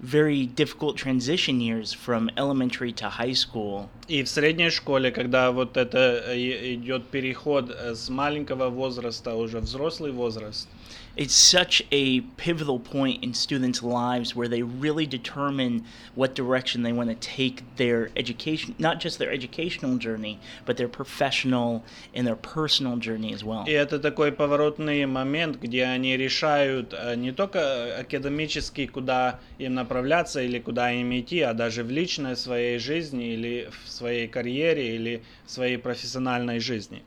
very 0.00 0.46
difficult 0.46 0.96
transition 0.96 1.60
years 1.60 1.92
from 1.92 2.30
elementary 2.36 2.92
to 2.92 3.08
high 3.08 3.34
school, 3.34 3.88
И 4.08 4.22
в 4.22 4.28
средней 4.28 4.70
школе, 4.70 5.10
когда 5.10 5.52
вот 5.52 5.76
это 5.76 6.22
э, 6.26 6.74
идет 6.74 7.06
переход 7.08 7.70
э, 7.70 7.94
с 7.94 8.08
маленького 8.08 8.70
возраста 8.70 9.34
уже 9.34 9.60
взрослый 9.60 10.10
возраст, 10.10 10.68
it's 11.15 11.33
such 11.33 11.81
a 11.91 12.21
pivotal 12.37 12.79
point 12.79 13.23
in 13.23 13.33
students' 13.33 13.81
lives 13.81 14.35
where 14.35 14.47
they 14.47 14.61
really 14.61 15.05
determine 15.05 15.85
what 16.13 16.35
direction 16.35 16.83
they 16.83 16.91
want 16.91 17.09
to 17.09 17.15
take 17.15 17.63
their 17.77 18.09
education, 18.15 18.75
not 18.79 18.99
just 18.99 19.17
their 19.17 19.31
educational 19.31 19.97
journey, 19.97 20.39
but 20.65 20.77
their 20.77 20.87
professional 20.87 21.83
and 22.13 22.27
their 22.27 22.35
personal 22.35 22.97
journey 22.97 23.33
as 23.33 23.43
well. 23.43 23.65
И 23.65 23.71
это 23.71 23.99
такой 23.99 24.31
поворотный 24.31 25.05
момент, 25.05 25.57
где 25.61 25.85
они 25.85 26.17
решают 26.17 26.93
э, 26.93 27.15
не 27.15 27.31
только 27.31 27.97
академически, 27.99 28.87
куда 28.87 29.39
им 29.57 29.75
направляться 29.75 30.41
или 30.41 30.59
куда 30.59 30.91
им 30.91 31.17
идти, 31.17 31.41
а 31.41 31.53
даже 31.53 31.83
в 31.83 31.89
личной 31.89 32.35
своей 32.35 32.77
жизни 32.79 33.33
или 33.33 33.69
в 33.83 33.89
своей 33.89 34.27
карьере 34.27 34.95
или 34.95 35.23
в 35.45 35.51
своей 35.51 35.77
профессиональной 35.77 36.59
жизни. 36.59 37.03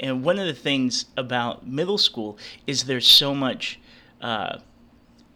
And 0.00 0.24
one 0.24 0.38
of 0.38 0.46
the 0.46 0.54
things 0.54 1.06
about 1.16 1.66
middle 1.66 1.98
school 1.98 2.38
is 2.66 2.84
there's 2.84 3.06
so 3.06 3.34
much 3.34 3.80
uh, 4.20 4.58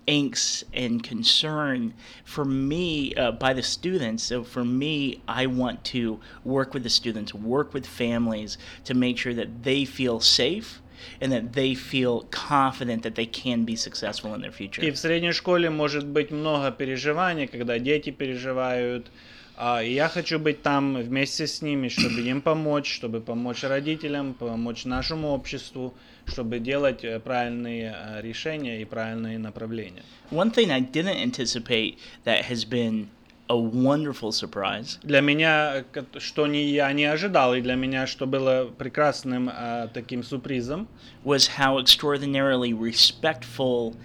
angst 0.06 0.64
and 0.72 1.02
concern 1.02 1.94
for 2.24 2.44
me 2.44 3.14
uh, 3.14 3.32
by 3.32 3.52
the 3.52 3.62
students. 3.62 4.24
So 4.24 4.44
for 4.44 4.64
me, 4.64 5.22
I 5.28 5.46
want 5.46 5.84
to 5.86 6.20
work 6.44 6.74
with 6.74 6.82
the 6.82 6.90
students, 6.90 7.34
work 7.34 7.74
with 7.74 7.86
families 7.86 8.58
to 8.84 8.94
make 8.94 9.18
sure 9.18 9.34
that 9.34 9.62
they 9.62 9.84
feel 9.84 10.20
safe 10.20 10.80
and 11.20 11.32
that 11.32 11.52
they 11.52 11.74
feel 11.74 12.22
confident 12.30 13.02
that 13.02 13.16
they 13.16 13.26
can 13.26 13.64
be 13.64 13.76
successful 13.76 14.34
in 14.34 14.40
their 14.40 14.52
future. 14.52 14.82
И 14.82 14.90
в 14.90 14.98
средней 14.98 15.32
школе 15.32 15.70
может 15.70 16.06
быть 16.06 16.30
много 16.30 16.70
переживаний, 16.70 17.46
когда 17.46 17.78
дети 17.78 18.10
переживают. 18.10 19.10
А, 19.59 19.81
и 19.81 19.93
я 19.93 20.07
хочу 20.07 20.37
быть 20.37 20.61
там 20.61 20.95
вместе 20.95 21.47
с 21.47 21.63
ними, 21.63 21.87
чтобы 21.87 22.21
им 22.21 22.41
помочь, 22.41 22.93
чтобы 22.93 23.21
помочь 23.21 23.63
родителям, 23.63 24.35
помочь 24.35 24.85
нашему 24.85 25.29
обществу, 25.29 25.95
чтобы 26.27 26.59
делать 26.59 27.03
э, 27.03 27.19
правильные 27.19 27.95
э, 27.97 28.21
решения 28.21 28.79
и 28.81 28.85
правильные 28.85 29.39
направления. 29.39 30.03
One 30.29 30.51
thing 30.53 30.69
I 30.69 30.81
didn't 30.81 31.17
anticipate 31.17 31.97
that 32.23 32.45
has 32.45 32.65
been 32.69 33.07
a 33.49 33.57
wonderful 33.57 34.31
surprise 34.31 34.99
Для 35.01 35.21
меня, 35.21 35.83
э, 35.91 36.03
что 36.19 36.45
не, 36.45 36.69
я 36.69 36.93
не 36.93 37.05
ожидал, 37.05 37.55
и 37.55 37.61
для 37.61 37.73
меня, 37.73 38.05
что 38.05 38.27
было 38.27 38.69
прекрасным 38.77 39.49
э, 39.49 39.87
таким 39.91 40.21
сюрпризом, 40.21 40.87
was 41.25 41.49
how 41.57 41.79
extraordinarily 41.79 42.73
respectful 42.73 43.95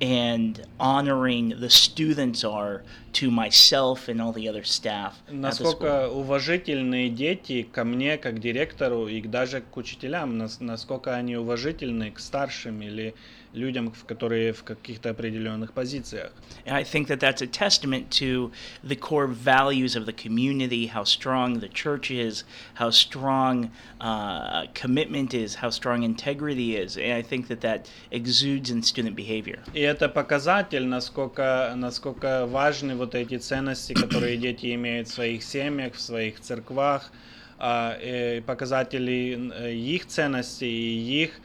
and 0.00 0.64
honoring 0.78 1.50
the 1.60 1.68
students 1.68 2.44
are 2.44 2.82
to 3.12 3.30
myself 3.30 4.08
and 4.08 4.20
all 4.20 4.32
the 4.32 4.48
other 4.48 4.64
staff 4.64 5.14
насколько 5.28 6.08
уважительные 6.08 7.08
дети 7.10 7.62
ко 7.62 7.84
мне, 7.84 8.18
как 8.18 8.40
директору, 8.40 9.08
и 9.08 9.20
даже 9.22 9.60
к 9.60 9.76
учителям, 9.76 10.38
нас- 10.38 10.60
насколько 10.60 11.14
они 11.14 11.36
уважительны 11.36 12.10
к 12.10 12.18
старшим 12.18 12.82
или 12.82 13.14
людям, 13.52 13.90
в 13.90 14.04
которые 14.04 14.52
в 14.52 14.62
каких-то 14.62 15.10
определенных 15.10 15.72
позициях. 15.72 16.32
And 16.66 16.76
I 16.76 16.84
think 16.84 17.08
that 17.08 17.18
that's 17.18 17.42
a 17.42 17.46
testament 17.46 18.10
to 18.10 18.52
the 18.84 18.96
core 18.96 19.26
values 19.26 19.96
of 19.96 20.06
the 20.06 20.12
community, 20.12 20.86
how 20.86 21.04
strong 21.04 21.58
the 21.58 21.68
church 21.68 22.10
is, 22.10 22.44
how 22.74 22.90
strong 22.90 23.70
uh, 24.00 24.66
commitment 24.74 25.34
is, 25.34 25.56
how 25.56 25.70
strong 25.70 26.04
integrity 26.04 26.76
is. 26.76 26.96
And 26.96 27.12
I 27.12 27.22
think 27.22 27.48
that 27.48 27.60
that 27.62 27.88
exudes 28.12 28.70
in 28.70 28.82
student 28.82 29.16
behavior. 29.16 29.58
И 29.74 29.80
это 29.80 30.08
показатель, 30.08 30.86
насколько, 30.86 31.72
насколько 31.76 32.46
важны 32.46 32.94
вот 33.00 33.14
эти 33.14 33.38
ценности, 33.38 33.92
которые 33.92 34.36
дети 34.36 34.74
имеют 34.74 35.08
в 35.08 35.12
своих 35.12 35.42
семьях, 35.42 35.94
в 35.94 36.00
своих 36.00 36.40
церквах, 36.40 37.10
а, 37.58 37.96
и 38.00 38.40
показатели 38.40 39.50
э, 39.52 39.74
их 39.74 40.06
ценностей 40.06 40.70
и 40.70 41.24
их 41.24 41.40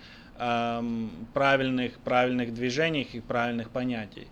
правильных, 1.33 1.93
правильных 1.99 2.53
движений 2.53 3.07
и 3.13 3.21
правильных 3.21 3.69
понятий. 3.69 4.27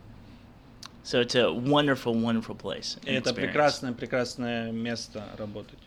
So 1.05 1.21
it's 1.21 1.35
a 1.35 1.49
wonderful, 1.49 2.13
wonderful 2.13 2.55
place. 2.55 2.97
Это 3.05 3.33
прекрасное, 3.33 3.93
прекрасное 3.93 4.71
место 4.71 5.23
работать. 5.37 5.79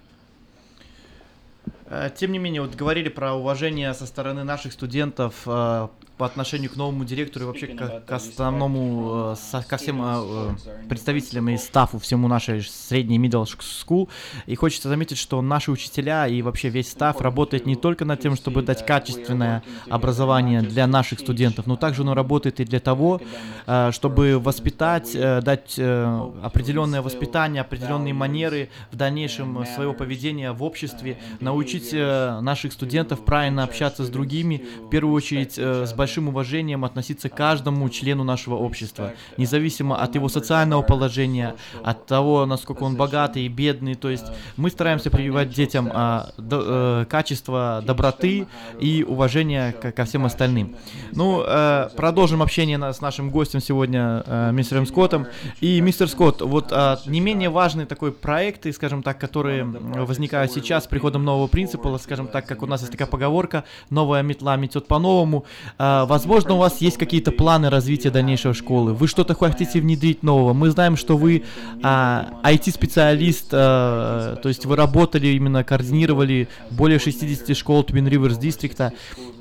Э, 1.87 2.11
Тем 2.15 2.33
не 2.33 2.39
менее, 2.39 2.63
вот 2.63 2.75
говорили 2.75 3.09
про 3.09 3.35
уважение 3.35 3.93
со 3.95 4.07
стороны 4.07 4.45
наших 4.45 4.73
студентов 4.73 5.43
э, 5.47 5.89
по 6.17 6.25
отношению 6.25 6.71
к 6.71 6.77
новому 6.77 7.05
директору 7.05 7.45
и 7.45 7.47
вообще 7.49 7.67
к, 7.67 8.05
к 8.07 8.13
основному, 8.13 9.33
э, 9.33 9.37
со- 9.37 9.63
ко 9.63 9.77
всем 9.77 10.01
э, 10.03 10.55
э, 10.65 10.89
представителям 10.89 11.49
и 11.51 11.57
стафу 11.59 11.99
всему 11.99 12.27
нашей 12.29 12.63
средней 12.63 13.19
middle 13.19 13.45
school. 13.45 14.09
И 14.47 14.55
хочется 14.55 14.89
заметить, 14.89 15.19
что 15.19 15.43
наши 15.43 15.71
учителя 15.71 16.27
и 16.27 16.41
вообще 16.43 16.71
весь 16.71 16.91
стаф 16.91 17.21
работает 17.21 17.67
не 17.67 17.77
только 17.77 18.05
над 18.05 18.21
тем, 18.21 18.35
чтобы 18.37 18.63
дать 18.63 18.87
качественное 18.87 19.63
образование 19.91 20.63
для 20.63 20.87
наших 20.87 21.21
студентов, 21.21 21.67
но 21.67 21.77
также 21.77 22.03
оно 22.03 22.15
работает 22.15 22.61
и 22.61 22.65
для 22.65 22.81
того, 22.81 23.21
э, 23.67 23.91
чтобы 23.93 24.39
воспитать, 24.39 25.15
э, 25.15 25.43
дать 25.43 25.75
э, 25.77 26.31
определенное 26.43 27.03
воспитание, 27.03 27.61
определенные 27.61 28.15
манеры 28.15 28.71
в 28.91 28.97
дальнейшем 28.97 29.59
э, 29.59 29.67
своего 29.67 29.93
поведения 29.93 30.53
в 30.53 30.63
обществе, 30.63 31.19
научить 31.41 31.91
э, 31.93 32.41
наших 32.41 32.73
студентов 32.73 33.25
правильно 33.25 33.65
общаться 33.65 34.05
с 34.05 34.09
другими, 34.09 34.65
в 34.87 34.89
первую 34.89 35.15
очередь 35.15 35.59
э, 35.59 35.85
с 35.85 35.93
большим 36.07 36.29
уважением 36.29 36.85
относиться 36.85 37.29
к 37.29 37.35
каждому 37.35 37.89
члену 37.89 38.23
нашего 38.23 38.55
общества, 38.55 39.11
независимо 39.39 39.97
от 40.01 40.15
его 40.15 40.29
социального 40.29 40.83
положения, 40.83 41.57
от 41.83 42.07
того, 42.07 42.47
насколько 42.47 42.85
он 42.85 42.95
богатый 42.95 43.43
и 43.43 43.49
бедный. 43.49 43.97
То 43.97 44.09
есть 44.09 44.27
мы 44.57 44.71
стараемся 44.71 45.11
прививать 45.11 45.51
детям 45.51 45.91
а, 45.93 46.29
до- 46.39 47.03
э, 47.03 47.05
качество 47.11 47.83
доброты 47.85 48.47
и 48.81 49.03
уважения 49.03 49.73
ко, 49.73 49.91
ко 49.91 50.05
всем 50.05 50.25
остальным. 50.25 50.77
Ну, 51.13 51.43
э, 51.45 51.89
продолжим 51.97 52.41
общение 52.41 52.79
на- 52.79 52.93
с 52.93 53.01
нашим 53.01 53.31
гостем 53.31 53.61
сегодня, 53.61 54.23
э, 54.27 54.53
мистером 54.53 54.87
Скоттом. 54.87 55.27
И, 55.61 55.81
мистер 55.81 56.09
Скотт, 56.09 56.41
вот 56.41 56.69
а, 56.71 57.01
не 57.07 57.19
менее 57.21 57.49
важный 57.51 57.85
такой 57.87 58.13
проекты, 58.13 58.73
скажем 58.73 59.03
так, 59.03 59.19
которые 59.19 59.63
м, 59.63 60.05
возникают 60.07 60.53
сейчас 60.53 60.85
с 60.85 60.87
приходом 60.87 61.25
нового 61.25 61.49
принципа, 61.49 61.99
скажем 61.99 62.29
так, 62.29 62.47
как 62.47 62.63
у 62.63 62.67
нас 62.67 62.81
есть 62.83 62.93
такая 62.93 63.09
поговорка, 63.09 63.65
новая 63.91 64.23
метла 64.23 64.57
метет 64.57 64.87
по-новому. 64.87 65.45
А, 65.79 65.96
а, 65.97 66.07
возможно, 66.07 66.55
у 66.55 66.59
вас 66.59 66.81
есть 66.81 66.99
какие-то 66.99 67.33
планы 67.33 67.71
развития 67.71 68.11
дальнейшего 68.11 68.53
школы. 68.55 68.93
Вы 68.93 69.09
что-то 69.09 69.35
хотите 69.35 69.81
внедрить 69.81 70.23
нового. 70.23 70.53
Мы 70.53 70.71
знаем, 70.71 70.97
что 70.97 71.17
вы 71.17 71.45
а, 71.83 72.29
IT-специалист, 72.43 73.49
а, 73.53 74.37
то 74.37 74.49
есть 74.49 74.67
вы 74.67 74.77
работали 74.77 75.29
именно, 75.29 75.65
координировали 75.65 76.49
более 76.71 76.99
60 76.99 77.57
школ 77.57 77.83
Twin 77.83 78.09
Rivers 78.09 78.39
дистрикта. 78.39 78.93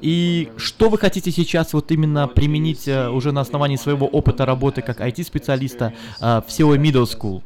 И 0.02 0.49
что 0.57 0.90
вы 0.90 0.98
хотите 0.98 1.32
сейчас 1.32 1.73
вот 1.73 1.91
именно 1.91 2.27
применить 2.27 2.88
а, 2.88 3.10
уже 3.10 3.32
на 3.32 3.41
основании 3.41 3.76
своего 3.76 4.07
опыта 4.07 4.45
работы 4.45 4.82
как 4.82 5.02
IT-специалиста 5.02 5.94
а, 6.22 6.41
в 6.41 6.48
SEO 6.48 6.77
Middle 6.77 7.06
School? 7.06 7.41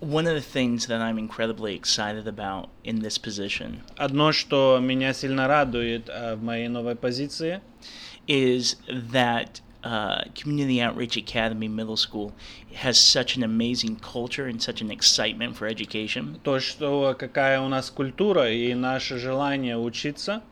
One 0.00 0.26
of 0.26 0.34
the 0.34 0.40
things 0.40 0.86
that 0.88 1.00
I'm 1.00 1.16
incredibly 1.16 1.76
excited 1.76 2.26
about 2.26 2.70
in 2.82 3.02
this 3.02 3.18
position 3.18 3.82
Одно, 3.96 4.32
что 4.32 4.80
меня 4.80 5.12
сильно 5.12 5.46
радует 5.46 6.08
э, 6.08 6.34
в 6.34 6.42
моей 6.42 6.68
новой 6.68 6.96
позиции, 6.96 7.60
is 8.26 8.76
that 8.88 9.60
uh, 9.84 10.24
Community 10.34 10.80
Outreach 10.80 11.16
Academy 11.16 11.68
Middle 11.68 11.96
School 11.96 12.32
has 12.74 12.98
such 12.98 13.36
an 13.36 13.42
amazing 13.42 13.96
culture 13.96 14.46
and 14.46 14.62
such 14.62 14.80
an 14.80 14.90
excitement 14.90 15.56
for 15.56 15.66
education 15.66 16.40
то, 16.42 16.60
что 16.60 17.14
какая 17.18 17.60
у 17.60 17.68
нас 17.68 17.90
культура 17.90 18.50
и 18.50 18.74
наше 18.74 19.18
желание 19.18 19.76
учиться, 19.76 20.42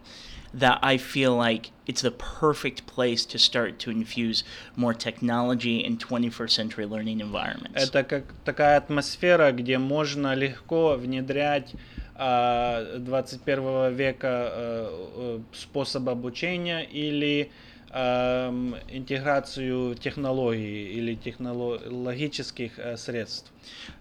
that 0.54 0.78
I 0.82 0.96
feel 0.96 1.36
like 1.36 1.70
it's 1.86 2.02
the 2.02 2.10
perfect 2.10 2.86
place 2.86 3.24
to 3.26 3.38
start 3.38 3.78
to 3.80 3.90
infuse 3.90 4.42
more 4.76 4.94
technology 4.94 5.78
in 5.78 5.96
21st 5.96 6.50
century 6.50 6.86
learning 6.86 7.20
environments. 7.20 7.76
это 7.76 8.02
как 8.04 8.24
такая 8.44 8.76
атмосфера, 8.78 9.52
где 9.52 9.78
можно 9.78 10.34
легко 10.34 10.96
внедрять 10.96 11.74
а, 12.16 12.98
21 12.98 13.94
века 13.94 14.50
э, 14.52 14.88
э, 15.16 15.40
способ 15.52 16.08
обучения 16.08 16.82
или 16.82 17.44
эм, 17.44 17.50
интеграцию 17.91 19.95
технологий 19.95 20.93
или 20.93 21.15
технологических 21.15 22.77
э, 22.77 22.97
средств. 22.97 23.51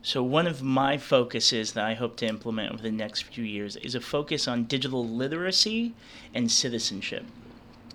So, 0.02 0.22
one 0.22 0.46
of 0.46 0.62
my 0.62 0.98
focuses 0.98 1.72
that 1.74 1.84
I 1.84 1.94
hope 1.94 2.16
to 2.16 2.26
implement 2.26 2.72
over 2.72 2.82
the 2.82 2.90
next 2.90 3.24
few 3.24 3.44
years 3.44 3.76
is 3.76 3.94
a 3.94 4.00
focus 4.00 4.48
on 4.48 4.64
digital 4.64 5.06
literacy 5.06 5.92
and 6.34 6.50
citizenship. 6.50 7.24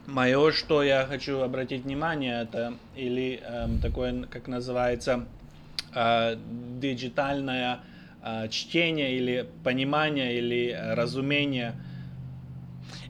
Мое, 0.07 0.51
что 0.51 0.81
я 0.81 1.05
хочу 1.05 1.41
обратить 1.41 1.83
внимание, 1.83 2.41
это 2.41 2.73
или 2.95 3.39
эм, 3.43 3.79
такое, 3.79 4.23
как 4.23 4.47
называется, 4.47 5.27
э, 5.93 6.35
диджитальное 6.79 7.81
э, 8.23 8.47
чтение 8.49 9.15
или 9.15 9.47
понимание 9.63 10.35
или 10.35 10.71
э, 10.71 10.95
разумение. 10.95 11.75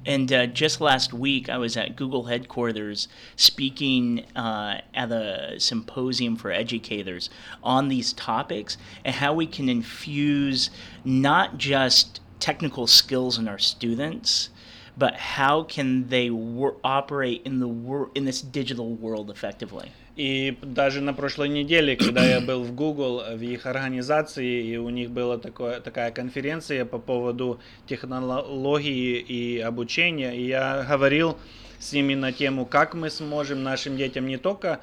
And 0.05 0.31
uh, 0.31 0.45
just 0.47 0.80
last 0.80 1.13
week, 1.13 1.49
I 1.49 1.57
was 1.57 1.76
at 1.76 1.95
Google 1.95 2.26
headquarters 2.26 3.07
speaking 3.35 4.26
uh, 4.35 4.81
at 4.93 5.11
a 5.11 5.59
symposium 5.59 6.35
for 6.35 6.51
educators 6.51 7.30
on 7.63 7.89
these 7.89 8.13
topics 8.13 8.77
and 9.03 9.15
how 9.15 9.34
we 9.34 9.45
can 9.45 9.67
infuse 9.67 10.69
not 11.03 11.57
just 11.57 12.21
technical 12.39 12.88
skills 12.88 13.38
in 13.38 13.47
our 13.47 13.59
students, 13.59 14.49
but 14.97 15.15
how 15.15 15.63
can 15.63 16.07
they 16.07 16.30
wor- 16.30 16.77
operate 16.84 17.41
in 17.45 17.59
the 17.59 17.67
wor- 17.67 18.11
in 18.15 18.26
this 18.26 18.41
digital 18.41 18.93
world 18.95 19.30
effectively. 19.30 19.91
И 20.20 20.58
даже 20.62 21.00
на 21.00 21.14
прошлой 21.14 21.48
неделе, 21.48 21.96
когда 21.96 22.26
я 22.26 22.41
был 22.41 22.62
в 22.64 22.76
Google, 22.76 23.24
в 23.38 23.41
их 23.41 23.66
организации, 23.66 24.66
и 24.66 24.76
у 24.76 24.90
них 24.90 25.12
была 25.12 25.38
такое, 25.38 25.80
такая 25.80 26.12
конференция 26.12 26.84
по 26.84 27.00
поводу 27.00 27.58
технологии 27.88 29.18
и 29.18 29.60
обучения, 29.60 30.34
и 30.36 30.46
я 30.46 30.86
говорил 30.90 31.38
с 31.80 31.94
ними 31.94 32.16
на 32.16 32.34
тему, 32.34 32.66
как 32.66 32.96
мы 32.96 33.10
сможем 33.10 33.64
нашим 33.64 33.96
детям 33.96 34.28
не 34.28 34.36
только 34.38 34.82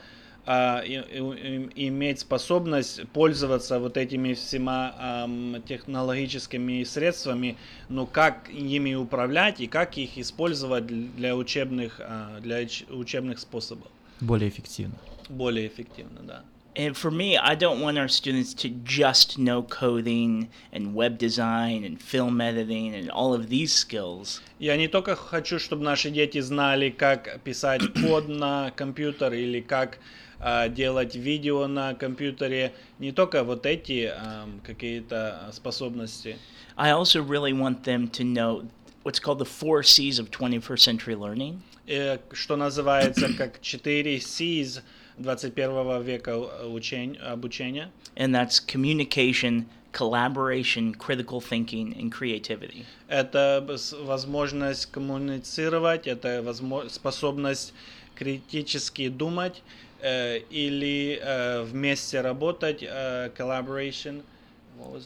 а, 0.48 0.80
и- 0.80 1.00
и- 1.00 1.88
иметь 1.88 2.20
способность 2.20 3.02
пользоваться 3.08 3.78
вот 3.80 3.96
этими 3.96 4.32
всеми 4.32 4.70
ам, 4.70 5.60
технологическими 5.68 6.84
средствами, 6.84 7.56
но 7.88 8.06
как 8.06 8.48
ими 8.48 8.94
управлять 8.94 9.60
и 9.60 9.66
как 9.66 9.98
их 9.98 10.16
использовать 10.16 10.86
для 10.86 11.34
учебных, 11.36 12.00
а, 12.00 12.38
для 12.40 12.62
уч- 12.62 12.86
учебных 12.94 13.38
способов. 13.40 13.88
Более 14.20 14.48
эффективно. 14.48 14.94
Более 15.29 15.67
эффективно, 15.67 16.21
да. 16.23 16.43
And 16.73 16.95
for 16.95 17.11
me, 17.11 17.37
I 17.37 17.53
don't 17.55 17.81
want 17.81 17.97
our 17.97 18.07
students 18.07 18.53
to 18.53 18.69
just 18.69 19.37
know 19.37 19.61
coding 19.61 20.47
and 20.71 20.95
web 20.95 21.17
design 21.17 21.83
and 21.83 22.01
film 22.01 22.39
editing 22.39 22.95
and 22.95 23.09
all 23.11 23.33
of 23.33 23.49
these 23.49 23.73
skills. 23.73 24.41
Я 24.57 24.77
не 24.77 24.87
только 24.87 25.17
хочу, 25.17 25.59
чтобы 25.59 25.83
наши 25.83 26.09
дети 26.11 26.39
знали, 26.39 26.89
как 26.89 27.41
писать 27.41 27.81
код 28.01 28.29
на 28.29 28.71
компьютер 28.71 29.33
или 29.33 29.59
как 29.59 29.99
а, 30.39 30.69
делать 30.69 31.13
видео 31.15 31.67
на 31.67 31.93
компьютере, 31.93 32.73
не 32.99 33.11
только 33.11 33.43
вот 33.43 33.65
эти 33.65 34.11
ам, 34.15 34.61
какие-то 34.63 35.49
способности. 35.51 36.37
I 36.77 36.91
also 36.91 37.21
really 37.21 37.51
want 37.51 37.83
them 37.83 38.07
to 38.11 38.23
know 38.23 38.65
what's 39.03 39.19
called 39.19 39.39
the 39.39 39.45
four 39.45 39.83
C's 39.83 40.19
of 40.19 40.31
21st 40.31 40.79
century 40.79 41.15
learning. 41.15 41.59
Э, 41.85 42.19
что 42.31 42.55
называется 42.55 43.27
как 43.37 43.61
4 43.61 44.17
C's 44.17 44.81
21 45.18 46.02
века 46.02 46.30
учень- 46.64 47.16
обучения. 47.18 47.90
And 48.16 48.34
that's 48.34 48.60
communication, 48.60 49.66
collaboration, 49.92 50.94
critical 50.94 51.40
thinking, 51.40 51.94
and 51.96 52.10
creativity. 52.12 52.84
Это 53.08 53.64
возможность 54.02 54.86
коммуницировать, 54.90 56.06
это 56.06 56.40
возмо- 56.42 56.88
способность 56.88 57.72
критически 58.14 59.08
думать 59.08 59.62
э, 60.00 60.38
или 60.50 61.18
э, 61.22 61.62
вместе 61.64 62.20
работать, 62.20 62.82
э, 62.82 63.30
collaboration. 63.36 64.22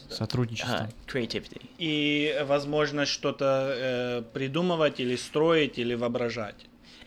Сотрудничество. 0.09 0.89
Uh, 0.89 0.89
creativity. 1.07 1.61
И 1.77 2.35
возможность 2.45 3.11
что-то 3.11 3.73
э, 3.73 4.21
придумывать 4.33 4.99
или 4.99 5.15
строить 5.15 5.79
или 5.79 5.95
воображать. 5.95 6.65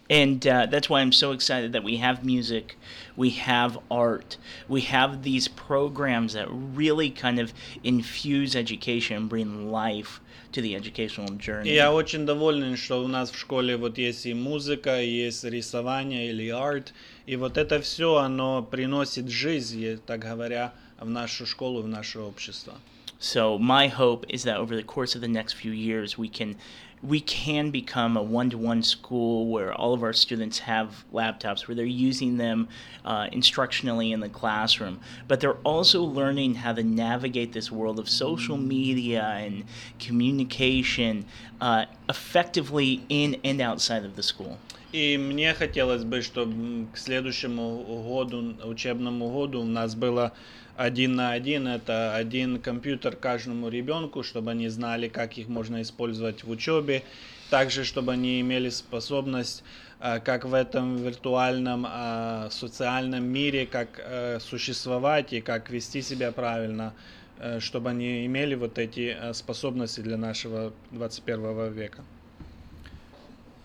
And 0.10 0.46
uh, 0.48 0.66
that's 0.66 0.90
why 0.90 1.02
I'm 1.02 1.12
so 1.12 1.34
excited 1.34 1.72
that 1.74 1.84
we 1.84 1.98
have 1.98 2.26
music, 2.26 2.78
we 3.16 3.30
have 3.32 3.78
art, 3.92 4.38
we 4.68 4.82
have 4.82 5.22
these 5.22 5.48
programs 5.48 6.34
that 6.34 6.48
really 6.50 7.12
kind 7.12 7.38
of 7.40 7.54
infuse 7.84 8.56
education 8.56 9.18
and 9.18 9.30
bring 9.30 9.72
life 9.72 10.20
to 10.54 10.62
the 10.62 10.76
educational 10.76 11.30
journey. 11.38 11.70
И 11.70 11.76
я 11.76 11.94
очень 11.94 12.26
доволен, 12.26 12.76
что 12.76 13.04
у 13.04 13.08
нас 13.08 13.30
в 13.30 13.38
школе 13.38 13.78
вот 13.78 14.00
есть 14.00 14.26
и 14.26 14.34
музыка, 14.34 15.00
и 15.00 15.08
есть 15.08 15.44
рисование 15.44 16.32
или 16.32 16.50
арт, 16.50 16.92
и 17.28 17.36
вот 17.36 17.60
это 17.60 17.80
все, 17.80 18.16
оно 18.16 18.64
приносит 18.64 19.30
жизнь, 19.30 20.00
так 20.08 20.22
говоря, 20.22 20.74
в 21.00 21.08
нашу 21.08 21.46
школу, 21.46 21.84
в 21.84 21.88
наше 21.88 22.20
общество. 22.20 22.74
So 23.20 23.60
my 23.60 23.88
hope 23.90 24.26
is 24.30 24.44
that 24.46 24.58
over 24.58 24.76
the 24.76 24.84
course 24.84 25.14
of 25.14 25.22
the 25.22 25.28
next 25.28 25.54
few 25.54 25.72
years, 25.72 26.18
we 26.18 26.30
can 26.30 26.56
we 27.04 27.22
can 27.22 27.72
become 27.72 28.18
a 28.18 28.22
one-to-one 28.22 28.84
school 28.84 29.48
where 29.48 29.74
all 29.74 29.94
of 29.94 30.04
our 30.04 30.12
students 30.12 30.60
have 30.60 31.06
laptops, 31.14 31.68
where 31.68 31.76
they're 31.76 31.86
using 31.86 32.38
them 32.38 32.68
uh, 33.06 33.28
instructionally 33.28 34.12
in 34.12 34.20
the 34.20 34.30
classroom, 34.30 35.00
but 35.28 35.40
they're 35.40 35.60
also 35.64 36.04
learning 36.04 36.56
how 36.56 36.74
to 36.74 36.84
navigate 36.84 37.54
this 37.54 37.72
world 37.72 38.00
of 38.00 38.10
social 38.10 38.58
media 38.58 39.24
and 39.24 39.64
communication 40.00 41.26
uh, 41.62 41.86
effectively 42.10 43.04
in 43.08 43.38
and 43.44 43.62
outside 43.62 44.04
of 44.04 44.16
the 44.16 44.24
school. 44.24 44.58
И 44.92 45.18
мне 45.18 45.54
хотелось 45.54 46.04
бы, 46.04 46.24
чтобы 46.24 46.88
к 46.92 46.98
следующему 46.98 47.84
году, 48.04 48.56
учебному 48.64 49.30
году 49.30 49.62
у 49.62 49.66
нас 49.66 49.94
было 49.94 50.34
один 50.77 51.15
на 51.15 51.33
один, 51.33 51.69
это 51.69 52.15
один 52.15 52.61
компьютер 52.61 53.17
каждому 53.17 53.69
ребенку, 53.69 54.23
чтобы 54.23 54.51
они 54.51 54.69
знали, 54.69 55.09
как 55.09 55.39
их 55.39 55.49
можно 55.49 55.83
использовать 55.83 56.45
в 56.45 56.51
учебе, 56.51 57.03
также, 57.51 57.85
чтобы 57.85 58.13
они 58.13 58.41
имели 58.41 58.71
способность, 58.71 59.63
а, 60.01 60.19
как 60.19 60.45
в 60.45 60.55
этом 60.55 60.97
виртуальном 60.97 61.87
а, 61.89 62.49
социальном 62.51 63.25
мире, 63.25 63.67
как 63.67 63.89
э, 63.99 64.39
существовать 64.41 65.33
и 65.33 65.41
как 65.41 65.71
вести 65.71 66.03
себя 66.03 66.33
правильно, 66.33 66.93
э, 67.39 67.61
чтобы 67.61 67.91
они 67.91 68.27
имели 68.27 68.55
вот 68.55 68.79
эти 68.79 69.17
э, 69.19 69.33
способности 69.35 70.01
для 70.01 70.17
нашего 70.17 70.73
21 70.91 71.73
века. 71.73 72.05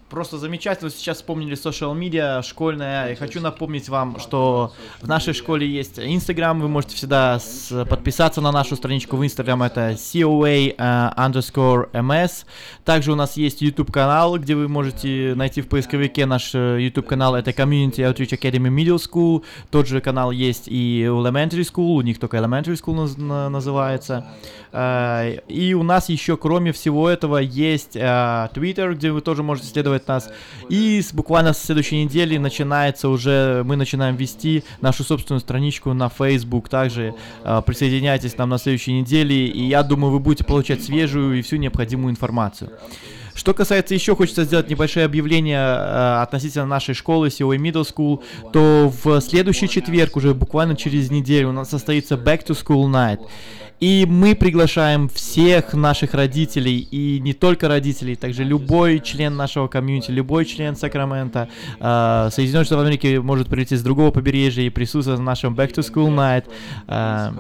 Просто 0.09 0.39
замечательно, 0.39 0.89
сейчас 0.89 1.17
вспомнили 1.17 1.55
social 1.55 1.93
media 1.95 2.41
школьная. 2.41 3.11
И 3.11 3.15
хочу 3.15 3.39
напомнить 3.41 3.89
вам, 3.89 4.19
что 4.19 4.73
в 5.01 5.07
нашей 5.07 5.33
школе 5.33 5.67
есть 5.67 5.99
Instagram. 5.99 6.61
Вы 6.61 6.67
можете 6.67 6.95
всегда 6.95 7.37
с- 7.37 7.85
подписаться 7.85 8.41
на 8.41 8.51
нашу 8.51 8.75
страничку 8.75 9.17
в 9.17 9.21
Instagram. 9.21 9.63
Это 9.63 9.91
COA 9.91 10.73
э, 10.75 11.11
underscore 11.15 11.91
MS. 11.91 12.45
Также 12.85 13.11
у 13.11 13.15
нас 13.15 13.37
есть 13.37 13.61
YouTube 13.61 13.91
канал, 13.91 14.39
где 14.39 14.55
вы 14.55 14.67
можете 14.67 15.33
найти 15.35 15.61
в 15.61 15.67
поисковике 15.69 16.25
наш 16.25 16.55
э, 16.55 16.81
YouTube 16.81 17.05
канал. 17.05 17.35
Это 17.35 17.51
Community 17.51 17.97
Outreach 17.99 18.31
Academy 18.39 18.69
Middle 18.73 18.97
School. 18.97 19.43
Тот 19.69 19.87
же 19.87 20.01
канал 20.01 20.31
есть 20.31 20.63
и 20.67 21.07
у 21.07 21.23
Elementary 21.23 21.61
School. 21.61 21.97
У 21.97 22.01
них 22.01 22.19
только 22.19 22.37
Elementary 22.37 22.73
School 22.81 22.95
наз- 23.05 23.19
на- 23.21 23.49
называется. 23.49 24.25
Э, 24.71 25.37
И 25.47 25.75
у 25.75 25.83
нас 25.83 26.09
еще, 26.09 26.35
кроме 26.35 26.71
всего 26.71 27.07
этого, 27.09 27.37
есть 27.37 27.95
э, 27.95 27.99
Twitter, 28.55 28.93
где 28.95 29.11
вы 29.11 29.21
тоже 29.21 29.43
можете 29.43 29.67
следовать 29.67 29.98
поддерживает 29.99 30.07
нас. 30.07 30.29
И 30.69 31.01
с, 31.01 31.13
буквально 31.13 31.53
с 31.53 31.63
следующей 31.63 32.03
недели 32.03 32.37
начинается 32.37 33.09
уже, 33.09 33.63
мы 33.65 33.75
начинаем 33.75 34.15
вести 34.15 34.63
нашу 34.81 35.03
собственную 35.03 35.39
страничку 35.39 35.93
на 35.93 36.09
Facebook. 36.09 36.69
Также 36.69 37.13
э, 37.43 37.61
присоединяйтесь 37.65 38.33
к 38.33 38.37
нам 38.37 38.49
на 38.49 38.57
следующей 38.57 38.93
неделе, 38.93 39.47
и 39.47 39.67
я 39.67 39.83
думаю, 39.83 40.11
вы 40.11 40.19
будете 40.19 40.43
получать 40.43 40.83
свежую 40.83 41.39
и 41.39 41.41
всю 41.41 41.57
необходимую 41.57 42.11
информацию. 42.11 42.71
Что 43.35 43.53
касается 43.53 43.93
еще, 43.93 44.15
хочется 44.15 44.43
сделать 44.43 44.69
небольшое 44.69 45.05
объявление 45.05 45.59
э, 45.59 46.21
относительно 46.21 46.65
нашей 46.65 46.93
школы 46.93 47.29
COA 47.29 47.57
Middle 47.57 47.87
School, 47.87 48.21
то 48.51 48.91
в 49.03 49.21
следующий 49.21 49.69
четверг, 49.69 50.17
уже 50.17 50.33
буквально 50.33 50.75
через 50.75 51.09
неделю, 51.09 51.49
у 51.49 51.53
нас 51.53 51.69
состоится 51.69 52.15
Back 52.15 52.45
to 52.45 52.51
School 52.53 52.91
Night. 52.91 53.19
И 53.79 54.05
мы 54.05 54.35
приглашаем 54.35 55.07
всех 55.07 55.73
наших 55.73 56.13
родителей, 56.13 56.79
и 56.91 57.19
не 57.21 57.33
только 57.33 57.69
родителей, 57.69 58.15
также 58.15 58.43
любой 58.43 58.99
член 58.99 59.37
нашего 59.37 59.67
комьюнити, 59.67 60.11
любой 60.11 60.43
член 60.43 60.75
Сакрамента, 60.75 61.47
э, 61.79 62.29
Соединенных 62.31 62.65
Штатов 62.65 62.85
Америки 62.85 63.17
может 63.17 63.47
прилететь 63.47 63.79
с 63.79 63.83
другого 63.83 64.11
побережья 64.11 64.63
и 64.63 64.69
присутствовать 64.69 65.19
на 65.19 65.25
нашем 65.25 65.55
Back 65.55 65.73
to 65.73 65.79
School 65.79 66.13
Night, 66.13 66.43
э, 66.87 67.31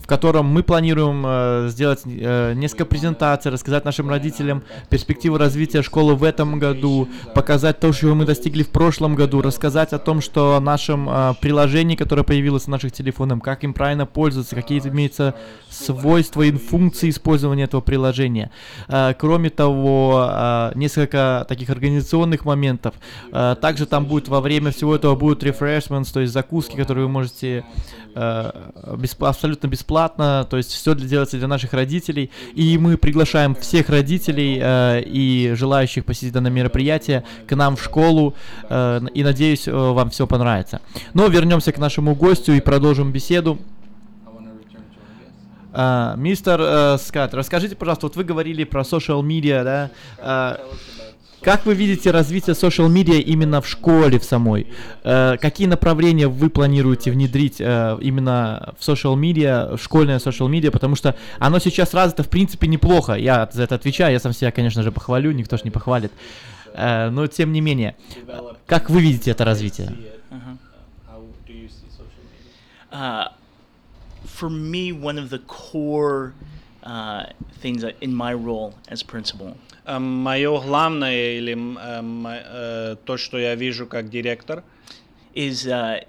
в 0.00 0.06
котором 0.06 0.46
мы 0.46 0.62
планируем 0.62 1.24
э, 1.26 1.68
сделать 1.68 2.02
э, 2.04 2.52
несколько 2.54 2.84
презентаций, 2.84 3.50
рассказать 3.50 3.84
нашим 3.84 4.08
родителям 4.08 4.62
перспективы 4.90 5.38
развития 5.38 5.82
школы 5.82 6.14
в 6.14 6.22
этом 6.22 6.60
году, 6.60 7.08
показать 7.34 7.80
то, 7.80 7.92
чего 7.92 8.14
мы 8.14 8.24
достигли 8.24 8.62
в 8.62 8.68
прошлом 8.68 9.16
году, 9.16 9.42
рассказать 9.42 9.92
о 9.92 9.98
том, 9.98 10.20
что 10.20 10.54
о 10.54 10.60
нашем 10.60 11.08
э, 11.10 11.34
приложении, 11.40 11.96
которое 11.96 12.22
появилось 12.22 12.64
в 12.64 12.68
наших 12.68 12.92
телефонах, 12.92 13.42
как 13.42 13.64
им 13.64 13.74
правильно 13.74 14.06
пользоваться, 14.06 14.54
какие 14.54 14.78
имеются 14.78 15.34
свойства 15.88 16.42
и 16.42 16.52
функции 16.52 17.08
использования 17.08 17.64
этого 17.64 17.80
приложения. 17.80 18.50
Э, 18.88 19.14
Кроме 19.18 19.50
того, 19.50 20.28
э, 20.28 20.72
несколько 20.74 21.46
таких 21.48 21.70
организационных 21.70 22.44
моментов. 22.44 22.94
Э, 23.32 23.56
Также 23.60 23.86
там 23.86 24.04
будет 24.04 24.28
во 24.28 24.40
время 24.40 24.70
всего 24.70 24.94
этого 24.94 25.14
будут 25.14 25.42
refreshments, 25.42 26.12
то 26.12 26.20
есть 26.20 26.32
закуски, 26.32 26.76
которые 26.76 27.06
вы 27.06 27.12
можете 27.12 27.64
абсолютно 29.20 29.68
бесплатно, 29.68 30.44
то 30.50 30.56
есть 30.56 30.72
все 30.72 30.94
делается 30.94 31.36
для 31.36 31.46
наших 31.46 31.72
родителей. 31.72 32.30
И 32.56 32.76
мы 32.76 32.96
приглашаем 32.96 33.54
всех 33.54 33.90
родителей 33.90 34.60
и 35.06 35.54
желающих 35.54 36.04
посетить 36.04 36.32
данное 36.32 36.50
мероприятие 36.50 37.22
к 37.46 37.54
нам 37.54 37.76
в 37.76 37.82
школу. 37.82 38.34
И 38.70 39.22
надеюсь, 39.22 39.68
вам 39.68 40.10
все 40.10 40.26
понравится. 40.26 40.80
Но 41.14 41.28
вернемся 41.28 41.70
к 41.70 41.78
нашему 41.78 42.16
гостю 42.16 42.54
и 42.54 42.60
продолжим 42.60 43.12
беседу. 43.12 43.58
А, 45.80 46.16
мистер 46.16 46.60
э, 46.60 46.98
Скат, 46.98 47.34
расскажите, 47.34 47.76
пожалуйста, 47.76 48.06
вот 48.06 48.16
вы 48.16 48.24
говорили 48.24 48.64
про 48.64 48.80
social 48.80 49.22
media, 49.22 49.62
да? 49.62 49.90
А, 50.18 50.60
как 51.40 51.66
вы 51.66 51.74
видите 51.74 52.10
развитие 52.10 52.56
social 52.56 52.92
media 52.92 53.20
именно 53.20 53.60
в 53.60 53.68
школе 53.68 54.18
в 54.18 54.24
самой? 54.24 54.66
Э, 55.04 55.36
какие 55.40 55.68
направления 55.68 56.26
вы 56.26 56.50
планируете 56.50 57.12
внедрить 57.12 57.60
э, 57.60 57.96
именно 58.00 58.74
в 58.76 58.82
social 58.88 59.14
media, 59.14 59.76
в 59.76 59.80
школьное 59.80 60.18
social 60.18 60.50
media? 60.50 60.72
Потому 60.72 60.96
что 60.96 61.14
оно 61.38 61.60
сейчас 61.60 61.94
развито 61.94 62.24
в 62.24 62.28
принципе 62.28 62.66
неплохо. 62.66 63.12
Я 63.12 63.48
за 63.52 63.62
это 63.62 63.76
отвечаю, 63.76 64.12
я 64.12 64.18
сам 64.18 64.32
себя, 64.32 64.50
конечно 64.50 64.82
же, 64.82 64.90
похвалю, 64.90 65.30
никто 65.30 65.58
ж 65.58 65.62
не 65.62 65.70
похвалит. 65.70 66.10
Э, 66.74 67.08
но 67.08 67.28
тем 67.28 67.52
не 67.52 67.60
менее, 67.60 67.94
как 68.66 68.90
вы 68.90 69.00
видите 69.00 69.30
это 69.30 69.44
развитие? 69.44 69.92
Uh, 72.90 73.28
for 74.37 74.49
me, 74.49 74.91
one 74.91 75.17
of 75.17 75.29
the 75.29 75.39
core 75.39 76.33
uh, 76.83 77.25
things 77.61 77.81
that- 77.81 77.95
in 78.01 78.13
my 78.13 78.33
role 78.33 78.73
as 78.89 79.03
principal 79.03 79.55
Мое 79.87 80.59
главное 80.61 81.37
или 81.37 81.53
м, 81.53 81.77
э, 81.77 81.99
м, 81.99 82.25
э, 82.27 82.95
то, 83.05 83.17
что 83.17 83.37
я 83.37 83.55
вижу 83.55 83.85
как 83.87 84.09
директор, 84.09 84.63
is 85.33 85.65
uh, 85.67 85.99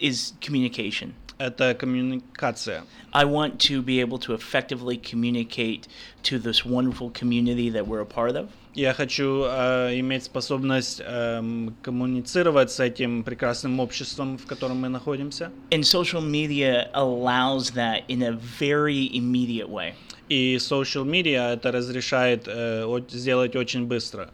is 0.00 0.34
communication. 0.40 1.14
Это 1.43 1.73
коммуникация. 1.73 2.83
I 3.11 3.25
want 3.25 3.59
to 3.69 3.81
be 3.81 3.99
able 3.99 4.17
to 4.19 4.33
effectively 4.33 4.97
communicate 4.97 5.87
to 6.23 6.39
this 6.39 6.65
wonderful 6.65 7.11
community 7.11 7.69
that 7.69 7.85
we're 7.85 8.01
a 8.01 8.05
part 8.05 8.35
of. 8.35 8.49
Я 8.75 8.93
хочу 8.93 9.43
э, 9.45 9.99
иметь 9.99 10.23
способность 10.23 10.99
эм, 11.05 11.75
коммуницировать 11.83 12.71
с 12.71 12.79
этим 12.79 13.23
прекрасным 13.23 13.79
обществом, 13.79 14.37
в 14.37 14.47
котором 14.47 14.81
мы 14.81 14.89
находимся. 14.89 15.51
And 15.69 15.83
social 15.83 16.21
media 16.21 16.89
allows 16.93 17.71
that 17.75 18.03
in 18.07 18.23
a 18.23 18.31
very 18.59 19.11
immediate 19.13 19.69
way. 19.69 19.93
И 20.29 20.57
social 20.57 21.05
media 21.05 21.53
это 21.53 21.71
разрешает 21.71 22.47
э, 22.47 23.01
сделать 23.09 23.55
очень 23.55 23.85
быстро. 23.85 24.31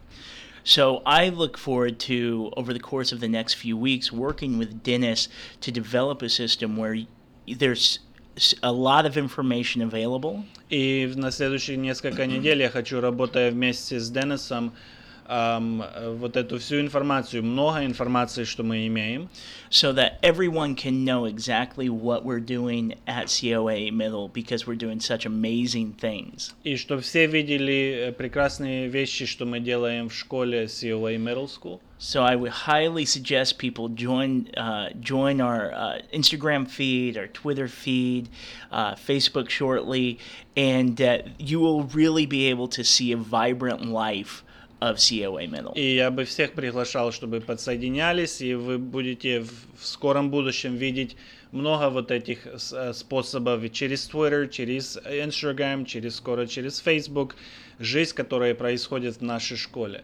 So 0.65 1.03
I 1.05 1.29
look 1.29 1.59
forward 1.59 1.99
to, 2.09 2.51
over 2.57 2.73
the 2.73 2.81
course 2.81 3.13
of 3.13 3.21
the 3.21 3.29
next 3.29 3.55
few 3.55 3.77
weeks, 3.77 4.11
working 4.11 4.59
with 4.59 4.83
Dennis 4.83 5.29
to 5.61 5.71
develop 5.71 6.23
a 6.23 6.29
system 6.29 6.77
where 6.79 6.95
y- 6.95 7.07
there's 7.47 8.01
s- 8.37 8.55
a 8.63 8.73
lot 8.73 9.05
of 9.05 9.17
information 9.19 9.83
available. 9.83 10.45
И 10.71 11.07
в- 11.07 11.19
на 11.19 11.31
следующие 11.31 11.77
несколько 11.77 12.25
недель 12.27 12.63
я 12.63 12.71
хочу, 12.71 13.01
работая 13.01 13.51
вместе 13.51 14.01
с 14.01 14.09
Деннисом, 14.11 14.73
эм, 15.29 15.83
э, 15.83 16.15
вот 16.15 16.37
эту 16.37 16.59
всю 16.59 16.81
информацию, 16.81 17.43
много 17.43 17.85
информации, 17.85 18.45
что 18.45 18.63
мы 18.63 18.87
имеем, 18.87 19.29
so 19.71 19.93
that 19.93 20.21
everyone 20.23 20.75
can 20.75 21.05
know 21.05 21.25
exactly 21.25 21.89
what 21.89 22.25
we're 22.25 22.41
doing 22.41 22.95
at 23.07 23.27
COA 23.29 23.91
Middle 23.91 24.29
because 24.29 24.67
we're 24.67 24.77
doing 24.77 25.01
such 25.01 25.27
amazing 25.27 25.95
things. 25.95 26.55
и 26.65 26.77
чтобы 26.77 27.03
все 27.03 27.27
видели 27.27 28.09
э, 28.09 28.13
прекрасные 28.13 28.89
вещи, 28.89 29.27
что 29.27 29.45
мы 29.45 29.61
делаем 29.61 30.09
в 30.09 30.15
школе 30.15 30.67
COA 30.67 31.17
Middle 31.17 31.49
School. 31.49 31.81
So 31.99 32.23
I 32.23 32.37
would 32.37 32.51
highly 32.51 33.07
suggest 33.07 33.59
people 33.59 33.89
join 33.89 34.51
uh, 34.57 34.91
join 35.01 35.41
our 35.41 35.73
uh, 35.73 35.99
Instagram 36.13 36.69
feed, 36.69 37.17
our 37.17 37.29
Twitter 37.29 37.67
feed, 37.67 38.29
uh, 38.71 38.95
Facebook 38.95 39.49
shortly, 39.49 40.19
and 40.55 41.01
uh, 41.01 41.19
you 41.39 41.61
will 41.61 41.85
really 41.85 42.27
be 42.27 42.51
able 42.51 42.69
to 42.69 42.85
see 42.85 43.13
a 43.13 43.17
vibrant 43.17 43.87
life 43.87 44.45
of 44.82 44.96
COA 44.98 45.48
Middle. 45.48 45.74
И 45.76 45.96
я 45.96 46.10
бы 46.12 46.24
всех 46.26 46.54
приглашал, 46.54 47.12
чтобы 47.12 47.42
подсоединялись, 47.42 48.42
и 48.42 48.56
вы 48.56 48.78
будете 48.78 49.42
в, 49.42 49.52
в 49.78 49.86
скором 49.86 50.30
будущем 50.30 50.76
видеть 50.76 51.16
много 51.52 51.90
вот 51.90 52.12
этих 52.12 52.46
с- 52.58 52.72
э, 52.74 52.94
способов 52.94 53.64
и 53.64 53.70
через 53.72 54.10
Twitter, 54.10 54.48
через 54.48 54.98
Instagram, 54.98 55.86
через 55.86 56.16
скоро 56.16 56.46
через 56.48 56.80
Facebook, 56.80 57.36
жизнь, 57.80 58.14
которая 58.16 58.56
происходит 58.56 59.18
в 59.18 59.22
нашей 59.22 59.58
школе. 59.58 60.04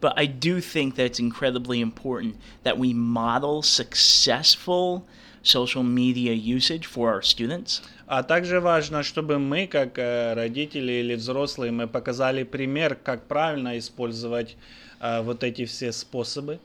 But 0.00 0.12
I 0.16 0.26
do 0.26 0.60
think 0.60 0.94
that 0.96 1.06
it's 1.10 1.18
incredibly 1.20 1.80
important 1.80 2.36
that 2.64 2.78
we 2.78 2.92
model 2.94 3.62
successful 3.62 5.02
social 5.46 5.82
media 5.82 6.32
usage 6.32 6.86
for 6.86 7.12
our 7.12 7.22
students. 7.22 7.82
А 8.06 8.22
также 8.22 8.60
важно, 8.60 9.02
чтобы 9.02 9.38
мы, 9.38 9.66
как 9.66 9.98
э, 9.98 10.34
родители 10.34 10.92
или 10.92 11.14
взрослые, 11.14 11.72
мы 11.72 11.86
показали 11.86 12.44
пример, 12.44 12.94
как 12.94 13.26
правильно 13.26 13.78
использовать 13.78 14.56
э, 15.00 15.22
вот 15.22 15.42
эти 15.42 15.64
все 15.64 15.92
способы. 15.92 16.58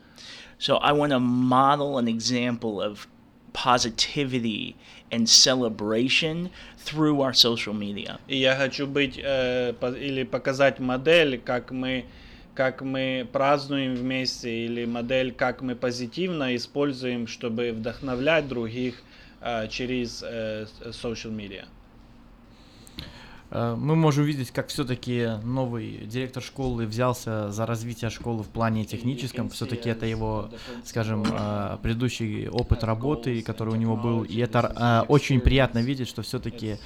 So 0.58 0.78
I 0.80 0.92
want 0.92 1.10
to 1.10 1.18
model 1.18 1.98
an 1.98 2.06
example 2.06 2.80
of 2.80 3.08
positivity 3.52 4.76
and 5.10 5.28
celebration 5.28 6.50
through 6.78 7.20
our 7.20 7.34
social 7.34 7.74
media. 7.74 8.18
И 8.28 8.36
я 8.36 8.56
хочу 8.56 8.86
быть 8.86 9.18
э, 9.22 9.74
или 10.00 10.22
показать 10.24 10.78
модель, 10.78 11.38
как 11.38 11.70
мы 11.70 12.04
как 12.54 12.82
мы 12.82 13.26
празднуем 13.32 13.94
вместе, 13.94 14.66
или 14.66 14.84
модель, 14.84 15.32
как 15.32 15.62
мы 15.62 15.74
позитивно 15.74 16.54
используем, 16.56 17.26
чтобы 17.26 17.72
вдохновлять 17.72 18.48
других 18.48 19.02
э, 19.40 19.68
через 19.68 20.22
э, 20.22 20.66
social 20.90 21.34
media. 21.34 21.64
Э, 23.52 23.74
Мы 23.76 23.96
можем 23.96 24.24
увидеть, 24.24 24.50
как 24.50 24.68
все-таки 24.68 25.28
новый 25.44 26.06
директор 26.06 26.42
школы 26.42 26.86
взялся 26.86 27.50
за 27.50 27.66
развитие 27.66 28.10
школы 28.10 28.42
в 28.42 28.48
плане 28.48 28.84
техническом. 28.84 29.50
Все-таки 29.50 29.90
это 29.90 30.06
его, 30.06 30.50
скажем, 30.84 31.24
э, 31.24 31.78
предыдущий 31.82 32.48
опыт 32.48 32.82
работы, 32.82 33.42
который 33.42 33.74
у 33.74 33.76
него 33.76 33.96
был. 33.96 34.24
И 34.24 34.38
это 34.38 35.04
э, 35.06 35.06
очень 35.08 35.40
приятно 35.40 35.80
видеть, 35.80 36.08
что 36.08 36.22
все-таки 36.22 36.78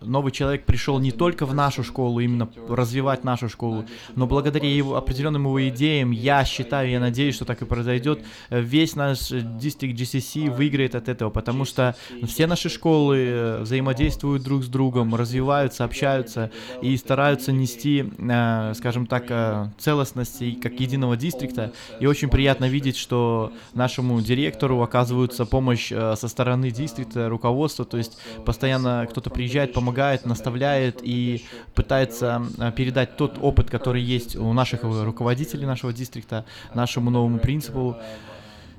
новый 0.00 0.32
человек 0.32 0.64
пришел 0.64 0.98
не 0.98 1.10
только 1.10 1.46
в 1.46 1.54
нашу 1.54 1.82
школу, 1.82 2.20
именно 2.20 2.48
развивать 2.68 3.24
нашу 3.24 3.48
школу, 3.48 3.84
но 4.14 4.26
благодаря 4.26 4.68
его 4.68 4.96
определенным 4.96 5.44
его 5.44 5.68
идеям, 5.68 6.10
я 6.10 6.44
считаю, 6.44 6.90
я 6.90 7.00
надеюсь, 7.00 7.34
что 7.34 7.44
так 7.44 7.62
и 7.62 7.64
произойдет, 7.64 8.20
весь 8.50 8.94
наш 8.94 9.28
дистрикт 9.30 9.98
GCC 9.98 10.50
выиграет 10.50 10.94
от 10.94 11.08
этого, 11.08 11.30
потому 11.30 11.64
что 11.64 11.96
все 12.24 12.46
наши 12.46 12.68
школы 12.68 13.16
э, 13.18 13.58
взаимодействуют 13.62 14.42
друг 14.42 14.64
с 14.64 14.68
другом, 14.68 15.14
развиваются, 15.14 15.84
общаются 15.84 16.50
и 16.82 16.96
стараются 16.96 17.52
нести, 17.52 18.12
э, 18.18 18.72
скажем 18.74 19.06
так, 19.06 19.26
э, 19.28 19.70
целостность 19.78 20.42
и 20.42 20.52
как 20.52 20.78
единого 20.80 21.16
дистрикта. 21.16 21.72
И 22.00 22.06
очень 22.06 22.28
приятно 22.28 22.68
видеть, 22.68 22.96
что 22.96 23.52
нашему 23.74 24.20
директору 24.20 24.82
оказывается 24.82 25.46
помощь 25.46 25.88
со 25.88 26.28
стороны 26.28 26.70
дистрикта, 26.70 27.28
руководства, 27.28 27.84
то 27.84 27.96
есть 27.96 28.18
постоянно 28.44 29.06
кто-то 29.10 29.30
приезжает, 29.30 29.72
помогает 29.72 29.85
помогает, 29.86 30.26
наставляет 30.26 31.00
и 31.02 31.44
пытается 31.74 32.42
э, 32.58 32.72
передать 32.72 33.16
тот 33.16 33.38
опыт, 33.40 33.70
который 33.70 34.02
есть 34.02 34.36
у 34.36 34.52
наших 34.52 34.82
руководителей 34.82 35.64
нашего 35.64 35.92
дистрикта, 35.92 36.44
нашему 36.74 37.10
новому 37.10 37.38
принципу. 37.38 37.96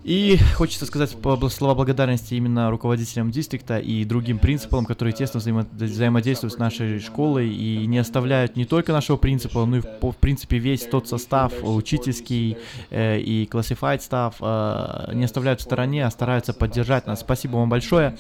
И 0.04 0.38
хочется 0.56 0.86
сказать 0.86 1.10
слова 1.12 1.76
благодарности 1.76 2.34
именно 2.36 2.72
руководителям 2.72 3.30
дистрикта 3.30 3.78
и 3.78 4.06
другим 4.06 4.40
принципалам, 4.40 4.86
которые 4.86 5.14
тесно 5.14 5.40
взаимо- 5.40 5.68
взаимодействуют 5.72 6.54
с 6.54 6.58
нашей 6.58 7.00
школой 7.00 7.50
и 7.50 7.86
не 7.88 7.98
оставляют 7.98 8.56
не 8.56 8.66
только 8.66 8.94
нашего 8.94 9.18
принципа, 9.18 9.66
но 9.66 9.78
и 9.78 9.82
в, 9.82 10.16
принципе 10.20 10.60
весь 10.60 10.86
тот 10.86 11.10
состав 11.10 11.54
учительский 11.62 12.58
э, 12.90 13.20
и 13.20 13.50
classified 13.52 14.00
став 14.00 14.36
э, 14.40 15.12
не 15.14 15.26
оставляют 15.26 15.60
в 15.60 15.64
стороне, 15.64 16.06
а 16.06 16.12
стараются 16.12 16.54
поддержать 16.54 17.06
нас. 17.06 17.20
Спасибо 17.20 17.58
вам 17.58 17.70
большое. 17.70 18.18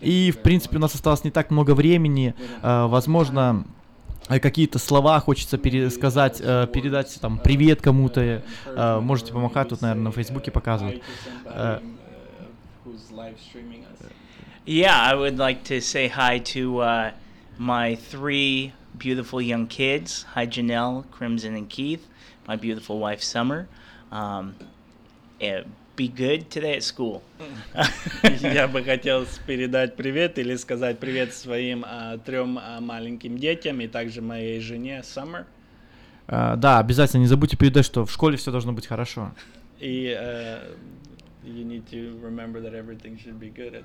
И 0.00 0.32
в 0.32 0.38
принципе 0.38 0.78
у 0.78 0.80
нас 0.80 0.94
осталось 0.94 1.24
не 1.24 1.30
так 1.30 1.50
много 1.50 1.74
времени, 1.74 2.34
э, 2.62 2.86
возможно 2.86 3.64
какие-то 4.28 4.78
слова 4.78 5.18
хочется 5.20 5.56
пересказать, 5.58 6.40
э, 6.40 6.66
передать 6.72 7.18
там 7.20 7.38
привет 7.38 7.80
кому-то, 7.80 8.42
э, 8.66 9.00
можете 9.00 9.32
помахать, 9.32 9.70
тут, 9.70 9.80
наверное, 9.80 10.04
на 10.04 10.12
Фейсбуке 10.12 10.50
показывают. 10.50 11.02
Э, 11.46 11.80
Yeah, 14.66 15.00
I 15.00 15.14
would 15.14 15.38
like 15.38 15.64
to 15.64 15.80
say 15.80 16.08
hi 16.08 16.40
to 16.52 16.80
uh, 16.80 17.10
my 17.56 17.94
three 17.94 18.74
beautiful 18.98 19.40
young 19.40 19.66
kids. 19.66 20.26
Hi, 20.34 20.46
Janelle, 20.46 21.04
Crimson, 21.10 21.54
and 21.54 21.70
Keith. 21.70 22.06
My 22.46 22.56
beautiful 22.56 22.98
wife, 22.98 23.22
Summer. 23.22 23.66
Um, 24.12 24.56
be 25.98 26.08
good 26.08 26.48
today 26.48 26.76
at 26.76 26.82
school. 26.82 27.20
Я 28.54 28.68
бы 28.68 28.82
хотел 28.84 29.26
передать 29.46 29.96
привет 29.96 30.38
или 30.38 30.54
сказать 30.56 30.98
привет 31.00 31.34
своим 31.34 31.84
а, 31.86 32.18
трем 32.18 32.58
а, 32.58 32.80
маленьким 32.80 33.36
детям 33.36 33.80
и 33.80 33.88
также 33.88 34.22
моей 34.22 34.60
жене 34.60 35.00
Summer. 35.00 35.44
э, 36.28 36.54
да, 36.56 36.78
обязательно 36.78 37.20
не 37.20 37.26
забудьте 37.26 37.56
передать, 37.56 37.84
что 37.84 38.06
в 38.06 38.12
школе 38.12 38.36
все 38.36 38.52
должно 38.52 38.72
быть 38.72 38.86
хорошо. 38.86 39.32
И 39.80 40.16
э, 40.16 40.60
you 41.44 41.64
need 41.64 41.86
to 41.86 42.18
remember 42.22 42.60
that 42.60 42.74
everything 42.74 43.16
should 43.16 43.38
be 43.38 43.48
good 43.50 43.84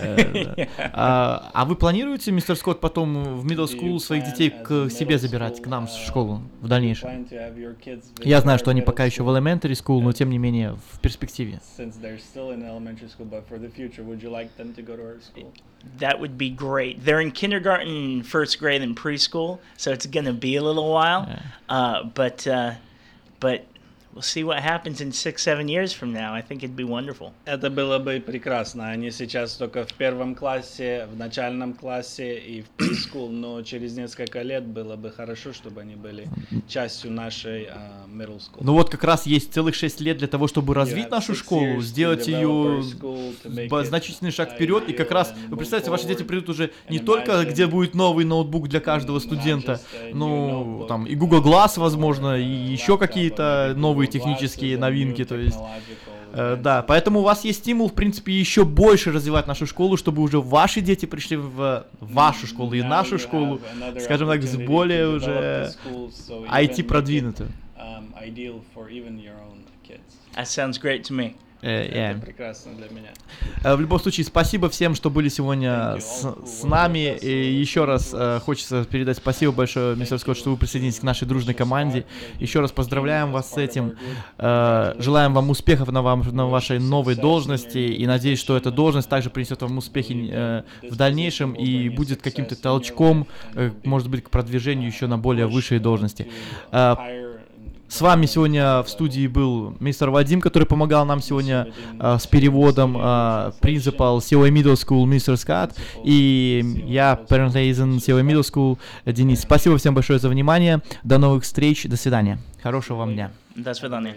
Э. 0.00 0.66
А 0.92 1.50
а 1.54 1.64
вы 1.64 1.76
планируете, 1.76 2.32
мистер 2.32 2.56
Скотт, 2.56 2.80
потом 2.80 3.38
в 3.38 3.46
middle 3.46 3.66
school 3.66 3.98
своих 3.98 4.24
детей 4.24 4.50
к 4.50 4.90
себе 4.90 5.18
забирать, 5.18 5.62
к 5.62 5.66
нам 5.66 5.86
в 5.86 5.90
школу 5.90 6.42
в 6.60 6.68
дальнейшем? 6.68 7.26
Я 8.22 8.40
знаю, 8.40 8.58
что 8.58 8.70
они 8.70 8.82
пока 8.82 9.04
еще 9.04 9.22
в 9.22 9.28
elementary 9.28 9.72
school, 9.72 10.00
но 10.00 10.12
тем 10.12 10.30
не 10.30 10.38
менее 10.38 10.76
в 10.92 11.00
перспективе. 11.00 11.60
Since 11.76 12.00
they're 12.00 12.18
still 12.18 12.52
in 12.52 12.62
elementary 12.62 13.08
school, 13.08 13.26
but 13.26 13.44
for 13.48 13.58
the 13.58 13.70
future, 13.70 14.02
would 14.02 14.22
you 14.22 14.30
like 14.30 14.50
them 14.56 14.74
to 14.74 14.82
go 14.82 14.96
to 14.96 15.02
our 15.02 15.20
school? 15.20 15.52
That 15.98 16.18
would 16.20 16.36
be 16.36 16.50
great. 16.50 17.04
They're 17.04 17.20
in 17.20 17.30
kindergarten, 17.30 18.22
first 18.22 18.58
grade, 18.58 18.82
and 18.82 18.96
preschool, 18.96 19.60
so 19.76 19.92
it's 19.92 20.06
going 20.06 20.26
to 20.26 20.32
be 20.32 20.56
a 20.56 20.62
little 20.62 20.90
while. 20.90 21.28
Uh, 21.68 22.02
but 22.14 22.46
uh, 22.46 22.72
but 23.40 23.64
we'll 24.14 24.22
see 24.22 24.44
what 24.44 24.58
happens 24.60 25.00
in 25.00 25.12
six, 25.12 25.42
seven 25.42 25.68
years 25.68 25.92
from 25.92 26.12
now. 26.12 26.34
I 26.34 26.42
think 26.42 26.62
it'd 26.62 26.76
be 26.76 26.84
wonderful. 26.84 27.32
Это 27.44 27.70
было 27.70 27.98
бы 27.98 28.20
прекрасно. 28.20 28.88
Они 28.88 29.10
сейчас 29.10 29.54
только 29.54 29.84
в 29.84 29.92
первом 29.94 30.34
классе, 30.34 31.08
в 31.12 31.16
начальном 31.16 31.74
классе 31.74 32.38
и 32.38 32.62
в 32.62 32.66
preschool, 32.76 33.30
но 33.30 33.62
через 33.62 33.96
несколько 33.96 34.42
лет 34.42 34.64
было 34.66 34.96
бы 34.96 35.10
хорошо, 35.10 35.52
чтобы 35.52 35.80
они 35.80 35.96
были 35.96 36.28
частью 36.68 37.12
нашей 37.12 37.68
а, 37.70 38.06
middle 38.08 38.38
school. 38.38 38.60
Ну 38.60 38.72
вот 38.72 38.90
как 38.90 39.04
раз 39.04 39.26
есть 39.26 39.52
целых 39.52 39.74
шесть 39.74 40.00
лет 40.00 40.18
для 40.18 40.28
того, 40.28 40.48
чтобы 40.48 40.74
развить 40.74 41.10
нашу 41.10 41.34
школу, 41.34 41.80
сделать 41.80 42.26
ее 42.26 42.82
значительный 43.84 44.30
шаг 44.30 44.52
вперед. 44.52 44.88
И 44.88 44.92
как 44.92 45.10
раз, 45.10 45.34
вы 45.48 45.56
представьте, 45.56 45.90
ваши 45.90 46.06
дети 46.06 46.22
придут 46.22 46.48
уже 46.48 46.72
не 46.88 46.98
только, 46.98 47.44
где 47.44 47.66
будет 47.66 47.94
новый 47.94 48.24
ноутбук 48.24 48.68
для 48.68 48.80
каждого 48.80 49.18
студента, 49.18 49.80
ну, 50.12 50.86
там 50.88 51.06
и 51.06 51.14
Google 51.14 51.42
Glass, 51.42 51.78
возможно, 51.78 52.38
и 52.38 52.44
еще 52.44 52.98
какие-то 52.98 53.74
новые 53.76 53.97
технические 54.06 54.78
новинки, 54.78 55.24
то 55.24 55.36
есть... 55.36 55.58
э, 56.32 56.56
Да, 56.62 56.82
поэтому 56.82 57.20
у 57.20 57.22
вас 57.22 57.44
есть 57.44 57.60
стимул, 57.60 57.88
в 57.88 57.94
принципе, 57.94 58.32
еще 58.32 58.64
больше 58.64 59.10
развивать 59.12 59.46
нашу 59.46 59.66
школу, 59.66 59.96
чтобы 59.96 60.22
уже 60.22 60.40
ваши 60.40 60.80
дети 60.80 61.06
пришли 61.06 61.36
в 61.36 61.86
вашу 62.00 62.46
школу 62.46 62.72
и 62.74 62.82
нашу 62.82 63.18
школу, 63.18 63.60
скажем 64.00 64.28
так, 64.28 64.42
с 64.42 64.56
более 64.56 65.08
уже 65.08 65.72
IT 66.50 66.84
продвинутую. 66.84 67.50
Um. 67.76 68.12
That 70.34 70.46
sounds 70.46 70.78
great 70.78 71.02
to 71.04 71.12
me. 71.12 71.34
Э, 71.60 71.82
Это 71.82 72.18
yeah. 72.18 72.20
прекрасно 72.20 72.72
для 72.74 72.88
меня. 72.88 73.10
Э, 73.64 73.74
В 73.74 73.80
любом 73.80 73.98
случае, 73.98 74.24
спасибо 74.24 74.68
всем, 74.68 74.94
что 74.94 75.10
были 75.10 75.28
сегодня 75.28 75.96
с, 75.98 76.26
с 76.46 76.64
нами. 76.64 77.16
И 77.20 77.52
еще 77.54 77.84
раз 77.84 78.10
э, 78.12 78.40
хочется 78.44 78.84
передать 78.84 79.16
спасибо 79.16 79.52
большое, 79.52 79.96
мистер 79.96 80.18
Скотт, 80.18 80.38
что 80.38 80.50
вы 80.50 80.56
присоединились 80.56 81.00
к 81.00 81.02
нашей 81.02 81.26
дружной 81.26 81.54
команде. 81.54 82.04
Еще 82.38 82.60
раз 82.60 82.70
поздравляем 82.70 83.32
вас 83.32 83.52
с 83.52 83.56
этим. 83.56 83.96
Э, 84.38 84.94
желаем 84.98 85.34
вам 85.34 85.50
успехов 85.50 85.88
на, 85.90 86.02
вам, 86.02 86.22
на 86.32 86.46
вашей 86.46 86.78
новой 86.78 87.16
должности. 87.16 87.78
И 87.78 88.06
надеюсь, 88.06 88.38
что 88.38 88.56
эта 88.56 88.70
должность 88.70 89.08
также 89.08 89.30
принесет 89.30 89.62
вам 89.62 89.78
успехи 89.78 90.28
э, 90.30 90.62
в 90.88 90.96
дальнейшем 90.96 91.54
и 91.54 91.88
будет 91.88 92.22
каким-то 92.22 92.54
толчком, 92.54 93.26
э, 93.54 93.72
может 93.84 94.08
быть, 94.08 94.24
к 94.24 94.30
продвижению 94.30 94.88
еще 94.88 95.06
на 95.06 95.18
более 95.18 95.46
высшие 95.46 95.80
должности. 95.80 96.28
С 97.88 98.02
вами 98.02 98.26
сегодня 98.26 98.82
в 98.82 98.88
студии 98.88 99.26
был 99.26 99.74
мистер 99.80 100.10
Вадим, 100.10 100.42
который 100.42 100.64
помогал 100.64 101.06
нам 101.06 101.22
сегодня 101.22 101.72
э, 101.98 102.18
с 102.20 102.26
переводом, 102.26 102.96
э, 103.00 103.52
принципал 103.60 104.18
COA 104.18 104.50
Middle 104.50 104.74
School 104.74 105.06
мистер 105.06 105.38
Скат, 105.38 105.74
и 106.04 106.82
я, 106.86 107.18
Parent 107.28 107.54
Liaison 107.54 107.96
Middle 107.96 108.42
School 108.42 108.78
Денис. 109.06 109.40
Спасибо 109.40 109.78
всем 109.78 109.94
большое 109.94 110.18
за 110.18 110.28
внимание, 110.28 110.82
до 111.02 111.16
новых 111.16 111.44
встреч, 111.44 111.84
до 111.84 111.96
свидания, 111.96 112.38
хорошего 112.62 112.98
вам 112.98 113.14
дня. 113.14 113.30
До 113.56 113.72
свидания. 113.72 114.14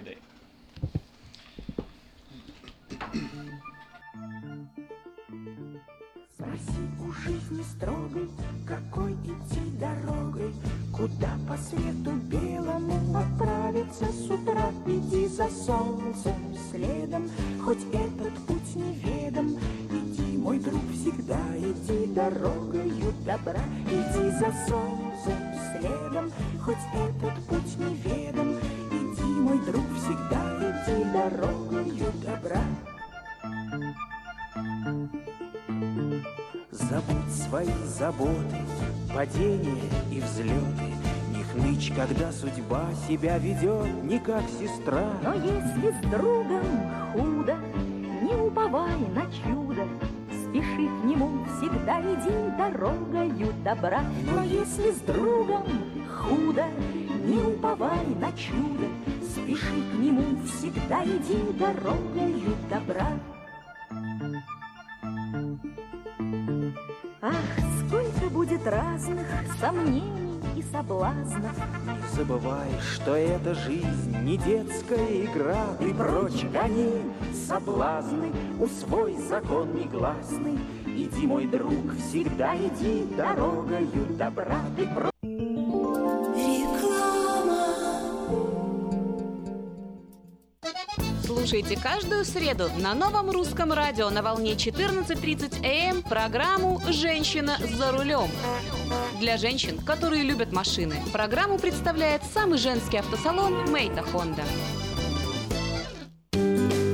Спроси 6.35 6.81
у 6.99 7.11
жизни 7.13 7.63
строгой, 7.63 8.29
какой 8.67 9.13
дорогой, 9.13 9.40
Куда 11.01 11.35
по 11.49 11.57
свету 11.57 12.11
белому 12.29 13.17
отправиться 13.17 14.05
с 14.05 14.29
утра. 14.29 14.69
Иди 14.85 15.27
за 15.27 15.47
солнцем 15.49 16.35
следом, 16.69 17.27
хоть 17.65 17.83
этот 17.91 18.33
путь 18.45 18.75
неведом. 18.75 19.57
Иди, 19.89 20.37
мой 20.37 20.59
друг, 20.59 20.83
всегда 20.93 21.39
иди 21.57 22.05
дорогою 22.13 23.13
добра. 23.25 23.63
Иди 23.87 24.29
за 24.29 24.53
солнцем 24.69 25.39
следом, 25.71 26.31
хоть 26.63 26.77
этот 26.93 27.33
путь 27.47 27.79
неведом. 27.79 28.57
Иди, 28.91 29.23
мой 29.23 29.57
друг, 29.65 29.85
всегда 29.97 30.43
иди 30.61 31.03
дорогою 31.11 32.11
добра. 32.23 32.61
Забудь 36.69 37.33
свои 37.33 37.73
заботы, 37.97 38.57
падения 39.13 39.81
и 40.11 40.19
взлеты. 40.19 40.91
Не 41.35 41.43
хнычь, 41.43 41.91
когда 41.95 42.31
судьба 42.31 42.85
себя 43.07 43.37
ведет 43.37 44.03
не 44.03 44.19
как 44.19 44.43
сестра. 44.59 45.11
Но 45.23 45.33
если 45.33 45.91
с 45.91 46.09
другом 46.09 46.65
худо, 47.13 47.57
не 48.21 48.35
уповай 48.35 48.97
на 49.13 49.23
чудо, 49.31 49.83
Спеши 50.29 50.87
к 50.87 51.05
нему, 51.05 51.45
всегда 51.45 52.01
иди 52.01 52.57
дорогою 52.57 53.53
добра. 53.63 54.03
Но 54.23 54.43
если 54.43 54.91
с 54.91 54.99
другом 54.99 55.63
худо, 56.09 56.65
не 57.23 57.41
уповай 57.41 58.05
на 58.19 58.31
чудо, 58.33 58.87
Спеши 59.21 59.81
к 59.91 59.97
нему, 59.97 60.23
всегда 60.45 61.03
иди 61.03 61.57
дорогою 61.57 62.55
добра. 62.69 63.07
Ах, 67.21 67.60
сомнений 69.61 70.41
и 70.57 70.63
соблазнов, 70.63 71.55
Не 71.85 72.15
забывай, 72.15 72.69
что 72.81 73.15
эта 73.15 73.53
жизнь 73.53 74.17
не 74.23 74.37
детская 74.37 75.25
игра. 75.25 75.65
И 75.79 75.93
прочь 75.93 76.43
гони 76.51 77.03
соблазны, 77.47 78.31
усвой 78.59 79.15
закон 79.17 79.75
негласный. 79.75 80.57
Иди, 80.87 81.27
мой 81.27 81.45
друг, 81.45 81.95
всегда 81.99 82.55
иди 82.57 83.05
дорогою 83.15 83.87
добра. 84.17 84.61
Ты 84.75 84.87
про- 84.87 85.10
Слушайте 91.41 91.75
каждую 91.75 92.23
среду 92.23 92.69
на 92.77 92.93
новом 92.93 93.31
русском 93.31 93.73
радио 93.73 94.11
на 94.11 94.21
волне 94.21 94.51
14.30 94.51 95.65
АМ 95.65 96.03
программу 96.03 96.79
«Женщина 96.87 97.57
за 97.79 97.91
рулем». 97.91 98.29
Для 99.19 99.37
женщин, 99.37 99.79
которые 99.79 100.21
любят 100.21 100.51
машины, 100.51 100.97
программу 101.11 101.57
представляет 101.57 102.21
самый 102.31 102.59
женский 102.59 102.97
автосалон 102.97 103.71
«Мейта 103.71 104.03
Хонда». 104.03 104.43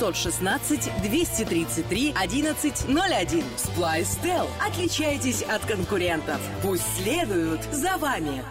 916 0.00 0.90
233 1.02 2.14
1101. 2.14 3.44
Splystel. 3.56 4.48
Отличайтесь 4.66 5.42
от 5.42 5.64
конкурентов. 5.66 6.40
Пусть 6.62 6.84
следуют 6.96 7.62
за 7.70 7.98
вами. 7.98 8.42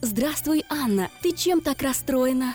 Здравствуй, 0.00 0.64
Анна. 0.70 1.10
Ты 1.22 1.32
чем 1.32 1.60
так 1.60 1.82
расстроена? 1.82 2.54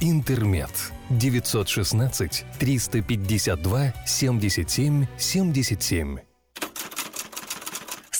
«Интермед». 0.00 0.92
916 1.10 2.44
352 2.58 3.92
77 4.06 5.06
77. 5.16 6.31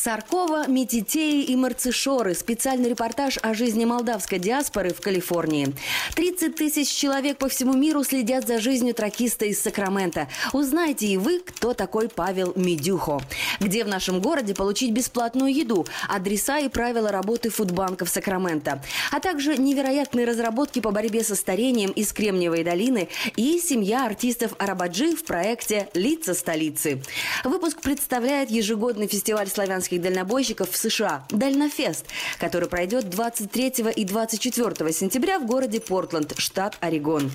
Саркова, 0.03 0.66
Метитеи 0.66 1.45
и 1.45 1.55
Марцишоры. 1.55 2.35
Специальный 2.35 2.91
репортаж 2.91 3.39
о 3.41 3.55
жизни 3.55 3.85
молдавской 3.85 4.41
диаспоры 4.41 4.93
в 4.93 5.01
Калифорнии. 5.01 5.73
30 6.16 6.57
тысяч 6.57 6.89
человек 6.89 7.39
по 7.39 7.49
всему 7.49 7.74
миру 7.74 8.03
следят 8.03 8.49
за 8.49 8.59
жизнью 8.59 8.95
тракиста 8.95 9.45
из 9.45 9.62
Сакрамента. 9.62 10.27
Узнайте 10.53 11.07
и 11.07 11.16
вы, 11.16 11.39
кто 11.39 11.73
такой 11.73 12.09
Павел 12.09 12.53
Медюхо. 12.57 13.20
Где 13.61 13.85
в 13.85 13.89
нашем 13.89 14.20
городе 14.20 14.57
получить 14.57 14.91
бесплатную 14.91 15.55
еду, 15.55 15.87
адреса 16.09 16.59
и 16.59 16.69
правила 16.69 17.12
работы 17.12 17.51
фудбанков 17.51 18.09
Сакрамента. 18.09 18.83
А 19.12 19.20
также 19.20 19.57
невероятные 19.57 20.27
разработки 20.27 20.81
по 20.81 20.91
борьбе 20.91 21.23
со 21.23 21.37
старением 21.37 21.93
из 21.93 22.12
Кремниевой 22.12 22.65
долины 22.65 23.09
и 23.37 23.61
семья 23.61 24.05
артистов 24.07 24.55
Арабаджи 24.59 25.15
в 25.15 25.23
проекте 25.23 25.89
«Лица 25.95 26.35
столицы». 26.35 27.01
Выпуск 27.45 27.81
представляет 27.83 28.51
ежегодный 28.51 29.07
фестиваль 29.07 29.47
славянских 29.47 29.91
дальнобойщиков 29.98 30.70
в 30.70 30.77
США 30.77 31.24
«Дальнофест», 31.31 32.06
который 32.39 32.69
пройдет 32.69 33.09
23 33.10 33.93
и 33.97 34.05
24 34.05 34.93
сентября 34.93 35.39
в 35.39 35.47
городе 35.47 35.81
Портленд, 35.81 36.35
штат 36.39 36.77
Орегон. 36.81 37.31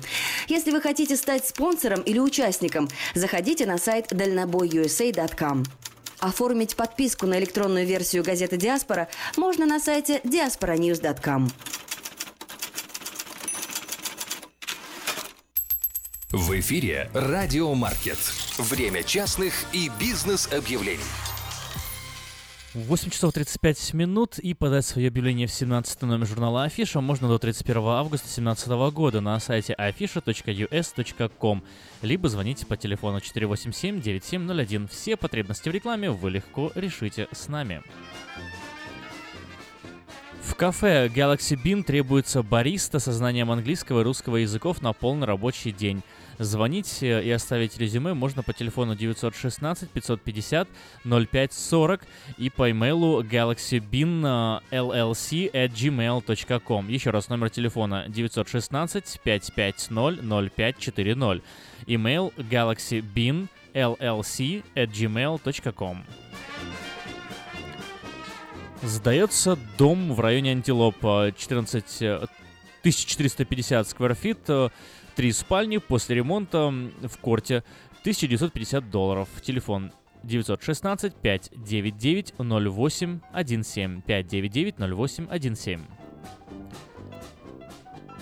Если 0.48 0.70
вы 0.70 0.80
хотите 0.80 1.16
стать 1.16 1.46
спонсором 1.46 2.02
или 2.02 2.18
участником, 2.18 2.88
заходите 3.14 3.66
на 3.66 3.78
сайт 3.78 4.08
дальнобойusa.com. 4.10 5.64
Оформить 6.20 6.74
подписку 6.74 7.26
на 7.26 7.38
электронную 7.38 7.86
версию 7.86 8.24
газеты 8.24 8.56
«Диаспора» 8.56 9.08
можно 9.36 9.66
на 9.66 9.78
сайте 9.78 10.20
diasporanews.com. 10.24 11.48
В 16.30 16.60
эфире 16.60 17.10
«Радио 17.14 17.72
Маркет». 17.74 18.18
Время 18.58 19.02
частных 19.02 19.54
и 19.72 19.90
бизнес-объявлений. 19.98 21.27
8 22.86 23.10
часов 23.10 23.32
35 23.32 23.94
минут 23.94 24.38
и 24.38 24.54
подать 24.54 24.86
свое 24.86 25.08
объявление 25.08 25.48
в 25.48 25.52
17 25.52 26.02
номер 26.02 26.26
журнала 26.26 26.62
Афиша 26.62 27.00
можно 27.00 27.26
до 27.26 27.38
31 27.38 27.76
августа 27.82 28.26
2017 28.26 28.68
года 28.94 29.20
на 29.20 29.40
сайте 29.40 29.74
afisha.us.com 29.76 31.64
либо 32.02 32.28
звоните 32.28 32.66
по 32.66 32.76
телефону 32.76 33.18
487-9701. 33.18 34.88
Все 34.88 35.16
потребности 35.16 35.68
в 35.68 35.72
рекламе 35.72 36.10
вы 36.10 36.30
легко 36.30 36.70
решите 36.76 37.26
с 37.32 37.48
нами. 37.48 37.82
В 40.42 40.54
кафе 40.54 41.08
Galaxy 41.08 41.60
Bean 41.60 41.82
требуется 41.82 42.44
бариста 42.44 43.00
со 43.00 43.12
знанием 43.12 43.50
английского 43.50 44.02
и 44.02 44.04
русского 44.04 44.36
языков 44.36 44.82
на 44.82 44.92
полный 44.92 45.26
рабочий 45.26 45.72
день. 45.72 46.02
Звонить 46.38 47.02
э, 47.02 47.24
и 47.24 47.30
оставить 47.30 47.76
резюме 47.78 48.14
можно 48.14 48.44
по 48.44 48.52
телефону 48.52 48.94
916 48.94 49.90
550 49.90 50.68
0540 51.04 52.00
и 52.36 52.48
по 52.48 52.70
имейлу 52.70 53.22
galaxybean 53.22 54.62
llc 54.70 55.52
at 55.52 55.72
gmail.com. 55.72 56.88
Еще 56.88 57.10
раз 57.10 57.28
номер 57.28 57.50
телефона 57.50 58.04
916 58.08 59.20
550 59.24 59.90
0540. 59.90 61.42
Имейл 61.86 62.32
galaxybean 62.36 63.48
llc 63.74 64.64
at 64.76 64.90
gmail.com. 64.92 66.04
Сдается 68.82 69.58
дом 69.76 70.14
в 70.14 70.20
районе 70.20 70.52
Антилоп. 70.52 71.00
14 71.36 72.20
1450 72.80 73.88
скверфит, 73.88 74.38
три 75.18 75.32
спальни 75.32 75.78
после 75.78 76.14
ремонта 76.14 76.72
в 77.02 77.18
корте 77.20 77.64
1950 78.02 78.88
долларов. 78.88 79.28
Телефон 79.42 79.90
916 80.22 81.12
599 81.12 82.34
0817 82.38 84.04
599 84.04 84.76
0817. 84.78 85.80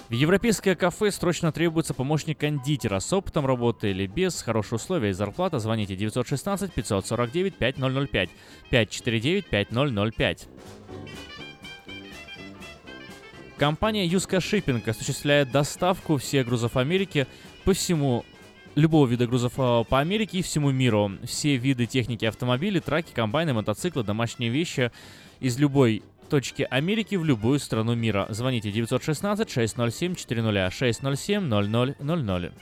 В 0.09 0.13
европейское 0.13 0.75
кафе 0.75 1.11
срочно 1.11 1.53
требуется 1.53 1.93
помощник 1.93 2.39
кондитера 2.39 2.99
с 2.99 3.13
опытом 3.13 3.45
работы 3.45 3.91
или 3.91 4.07
без, 4.07 4.41
хорошие 4.41 4.77
условия 4.77 5.11
и 5.11 5.13
зарплата. 5.13 5.59
Звоните 5.59 5.97
916 5.97 6.73
549 6.73 7.57
5005 7.57 8.31
549 8.71 9.47
5005. 9.51 10.49
Компания 13.59 14.07
Юска 14.07 14.41
Шиппинг 14.41 14.87
осуществляет 14.87 15.51
доставку 15.51 16.19
всех 16.19 16.47
грузов 16.47 16.77
Америки 16.77 17.27
по 17.65 17.73
всему 17.73 18.23
любого 18.75 19.07
вида 19.07 19.27
грузов 19.27 19.55
а, 19.57 19.83
по 19.83 19.99
Америке 19.99 20.39
и 20.39 20.43
всему 20.43 20.71
миру. 20.73 21.13
Все 21.25 21.57
виды 21.57 21.87
техники 21.87 22.27
автомобилей, 22.27 22.81
траки, 22.81 23.13
комбайны, 23.15 23.55
мотоциклы, 23.55 24.05
домашние 24.05 24.51
вещи 24.51 24.93
из 25.41 25.59
любой 25.59 26.03
точки 26.29 26.67
Америки 26.69 27.15
в 27.15 27.25
любую 27.25 27.59
страну 27.59 27.95
мира. 27.95 28.27
Звоните 28.29 28.71
916 28.71 29.49
607 29.49 30.15
400 30.17 30.71
607 30.71 31.49
0000. 31.49 32.53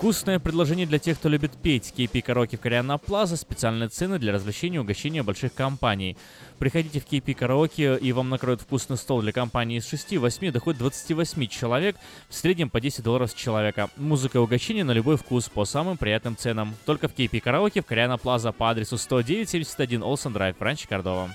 Вкусное 0.00 0.38
предложение 0.38 0.86
для 0.86 0.98
тех, 0.98 1.18
кто 1.18 1.28
любит 1.28 1.52
петь. 1.62 1.92
KP 1.94 2.22
Караоке 2.22 2.56
в 2.56 2.60
Кориана 2.60 2.96
Плаза. 2.96 3.36
Специальные 3.36 3.90
цены 3.90 4.18
для 4.18 4.32
развлечения 4.32 4.78
и 4.78 4.80
угощения 4.80 5.22
больших 5.22 5.52
компаний. 5.52 6.16
Приходите 6.58 7.00
в 7.00 7.04
KP 7.04 7.34
Караоке, 7.34 7.98
и 7.98 8.10
вам 8.12 8.30
накроют 8.30 8.62
вкусный 8.62 8.96
стол 8.96 9.20
для 9.20 9.32
компании 9.32 9.76
из 9.76 9.92
6-8 9.92 10.52
доходит 10.52 10.78
28 10.78 11.46
человек, 11.48 11.96
в 12.30 12.34
среднем 12.34 12.70
по 12.70 12.80
10 12.80 13.04
долларов 13.04 13.30
с 13.30 13.34
человека. 13.34 13.90
Музыка 13.98 14.38
и 14.38 14.40
угощение 14.40 14.84
на 14.84 14.92
любой 14.92 15.18
вкус 15.18 15.50
по 15.50 15.66
самым 15.66 15.98
приятным 15.98 16.34
ценам. 16.34 16.74
Только 16.86 17.06
в 17.06 17.14
KP 17.14 17.38
Караоке 17.38 17.82
в 17.82 17.84
Кориана 17.84 18.16
Плаза 18.16 18.52
по 18.52 18.70
адресу 18.70 18.96
10971 18.96 20.02
Олсен 20.02 20.32
Драйв, 20.32 20.56
Ранч 20.60 20.86
Кордова. 20.86 21.28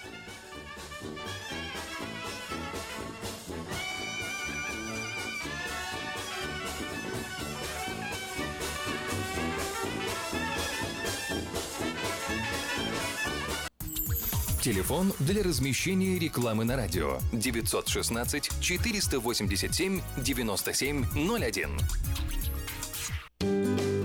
Телефон 14.65 15.13
для 15.19 15.43
размещения 15.43 16.17
рекламы 16.17 16.65
на 16.65 16.75
радио 16.75 17.19
916 17.31 18.49
487 18.59 20.01
9701. 20.17 21.69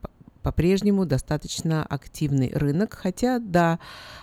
по- 0.00 0.10
по-прежнему 0.42 1.06
достаточно 1.06 1.84
активный 1.84 2.50
рынок, 2.52 2.94
хотя 2.94 3.38
да, 3.38 3.78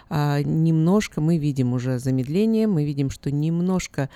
а, 0.09 0.41
немножко 0.43 1.21
мы 1.21 1.37
видим 1.37 1.73
уже 1.73 1.99
замедление, 1.99 2.67
мы 2.67 2.83
видим, 2.83 3.09
что 3.09 3.31
немножко, 3.31 4.09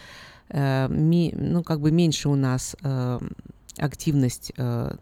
э, 0.50 0.88
ну 0.90 1.64
как 1.64 1.80
бы 1.80 1.92
меньше 1.92 2.30
у 2.30 2.36
нас 2.36 2.76
э, 2.82 3.20
активность 3.78 4.52
э, 4.58 4.96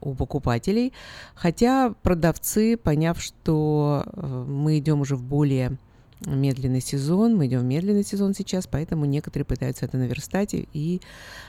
у 0.00 0.14
покупателей. 0.14 0.92
Хотя 1.34 1.94
продавцы, 2.02 2.76
поняв, 2.76 3.20
что 3.20 4.04
э, 4.06 4.44
мы 4.48 4.78
идем 4.78 5.00
уже 5.00 5.16
в 5.16 5.22
более 5.22 5.78
медленный 6.26 6.80
сезон, 6.80 7.36
мы 7.36 7.46
идем 7.46 7.60
в 7.60 7.64
медленный 7.64 8.04
сезон 8.04 8.34
сейчас, 8.34 8.66
поэтому 8.66 9.04
некоторые 9.04 9.44
пытаются 9.44 9.84
это 9.84 9.96
наверстать 9.96 10.54
и, 10.54 11.00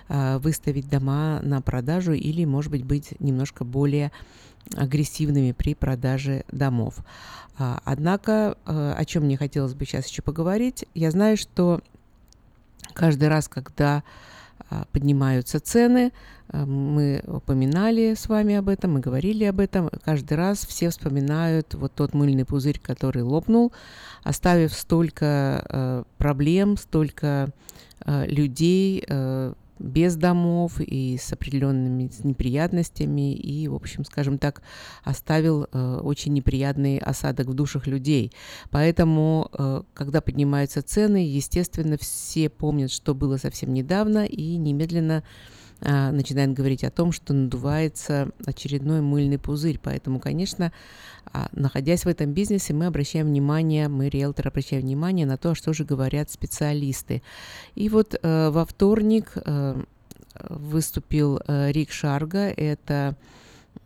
э, 0.09 0.37
выставить 0.39 0.89
дома 0.89 1.39
на 1.43 1.61
продажу 1.61 2.13
или, 2.13 2.45
может 2.45 2.71
быть, 2.71 2.83
быть 2.83 3.19
немножко 3.19 3.63
более 3.63 4.11
агрессивными 4.75 5.51
при 5.51 5.75
продаже 5.75 6.43
домов. 6.51 6.97
А, 7.57 7.81
однако, 7.85 8.57
э, 8.65 8.93
о 8.97 9.05
чем 9.05 9.23
мне 9.23 9.37
хотелось 9.37 9.73
бы 9.73 9.85
сейчас 9.85 10.07
еще 10.07 10.21
поговорить, 10.21 10.85
я 10.93 11.11
знаю, 11.11 11.37
что 11.37 11.81
каждый 12.93 13.29
раз, 13.29 13.47
когда 13.47 14.03
поднимаются 14.91 15.59
цены, 15.59 16.11
а, 16.49 16.65
мы 16.65 17.21
упоминали 17.27 18.13
с 18.13 18.27
вами 18.27 18.55
об 18.55 18.69
этом, 18.69 18.93
мы 18.93 18.99
говорили 18.99 19.43
об 19.45 19.59
этом. 19.59 19.89
Каждый 20.03 20.35
раз 20.35 20.65
все 20.65 20.89
вспоминают 20.89 21.73
вот 21.75 21.93
тот 21.93 22.13
мыльный 22.13 22.45
пузырь, 22.45 22.79
который 22.79 23.23
лопнул, 23.23 23.71
оставив 24.23 24.73
столько 24.73 25.65
э, 25.69 26.03
проблем, 26.17 26.77
столько 26.77 27.49
людей, 28.05 29.03
без 29.79 30.15
домов 30.15 30.79
и 30.79 31.17
с 31.17 31.33
определенными 31.33 32.09
неприятностями 32.23 33.33
и, 33.33 33.67
в 33.67 33.75
общем, 33.75 34.05
скажем 34.05 34.37
так, 34.37 34.61
оставил 35.03 35.67
э, 35.71 35.99
очень 36.01 36.33
неприятный 36.33 36.97
осадок 36.97 37.47
в 37.47 37.53
душах 37.53 37.87
людей. 37.87 38.31
Поэтому, 38.69 39.49
э, 39.53 39.83
когда 39.93 40.21
поднимаются 40.21 40.81
цены, 40.81 41.25
естественно, 41.27 41.97
все 41.97 42.49
помнят, 42.49 42.91
что 42.91 43.13
было 43.13 43.37
совсем 43.37 43.73
недавно 43.73 44.25
и 44.25 44.57
немедленно 44.57 45.23
э, 45.23 45.54
начинают 45.81 46.53
говорить 46.53 46.83
о 46.83 46.91
том, 46.91 47.11
что 47.11 47.33
надувается 47.33 48.29
очередной 48.45 49.01
мыльный 49.01 49.37
пузырь. 49.37 49.79
Поэтому, 49.81 50.19
конечно, 50.19 50.71
а, 51.31 51.49
находясь 51.51 52.05
в 52.05 52.07
этом 52.07 52.33
бизнесе, 52.33 52.73
мы 52.73 52.85
обращаем 52.85 53.27
внимание, 53.27 53.87
мы, 53.87 54.09
риэлторы, 54.09 54.49
обращаем 54.49 54.83
внимание 54.83 55.25
на 55.25 55.37
то, 55.37 55.55
что 55.55 55.73
же 55.73 55.83
говорят 55.83 56.31
специалисты. 56.31 57.21
И 57.75 57.89
вот 57.89 58.15
э, 58.21 58.49
во 58.51 58.65
вторник 58.65 59.33
э, 59.35 59.83
выступил 60.49 61.41
э, 61.45 61.71
Рик 61.71 61.91
Шарга, 61.91 62.49
это 62.49 63.15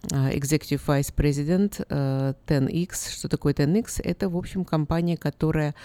Executive 0.03 0.81
Vice 0.85 1.13
President 1.13 1.85
10X. 1.89 2.89
Э, 2.89 3.11
Что 3.11 3.27
такое 3.27 3.53
10X? 3.53 4.01
Это, 4.03 4.29
в 4.29 4.37
общем, 4.37 4.65
компания, 4.65 5.17
которая 5.17 5.75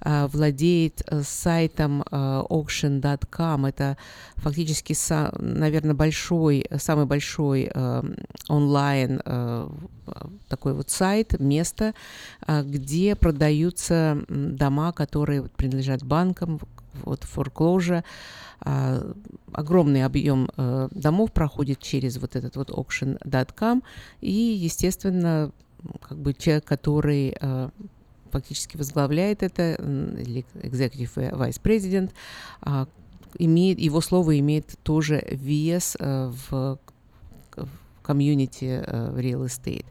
э, 0.00 0.26
владеет 0.26 1.02
сайтом 1.22 2.02
auction.com. 2.02 3.66
Это 3.66 3.96
фактически, 4.36 4.94
наверное, 5.38 5.94
большой, 5.94 6.66
самый 6.76 7.06
большой 7.06 7.70
онлайн 8.48 9.20
такой 10.48 10.74
вот 10.74 10.90
сайт, 10.90 11.38
место, 11.38 11.94
где 12.48 13.14
продаются 13.14 14.24
дома, 14.28 14.92
которые 14.92 15.44
принадлежат 15.44 16.02
банкам, 16.02 16.60
вот 17.04 17.24
foreclosure, 17.24 18.04
а, 18.60 19.12
огромный 19.52 20.04
объем 20.04 20.48
э, 20.56 20.88
домов 20.92 21.32
проходит 21.32 21.80
через 21.80 22.18
вот 22.18 22.36
этот 22.36 22.56
вот 22.56 22.70
auction.com, 22.70 23.82
и, 24.20 24.32
естественно, 24.32 25.52
как 26.00 26.18
бы 26.18 26.32
человек, 26.32 26.64
который 26.64 27.36
э, 27.40 27.70
фактически 28.32 28.76
возглавляет 28.76 29.42
это, 29.42 29.74
или 29.74 30.44
executive 30.54 31.14
vice 31.14 31.60
president, 31.62 32.10
э, 32.64 32.86
имеет, 33.38 33.78
его 33.78 34.00
слово 34.00 34.38
имеет 34.40 34.78
тоже 34.82 35.22
вес 35.30 35.96
э, 36.00 36.32
в 36.48 36.78
комьюнити 38.02 38.82
э, 38.84 39.14
real 39.16 39.46
estate. 39.46 39.86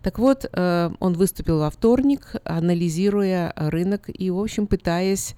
Так 0.00 0.18
вот, 0.18 0.46
он 0.56 1.12
выступил 1.12 1.60
во 1.60 1.70
вторник, 1.70 2.34
анализируя 2.42 3.52
рынок 3.54 4.06
и, 4.08 4.30
в 4.30 4.40
общем, 4.40 4.66
пытаясь 4.66 5.36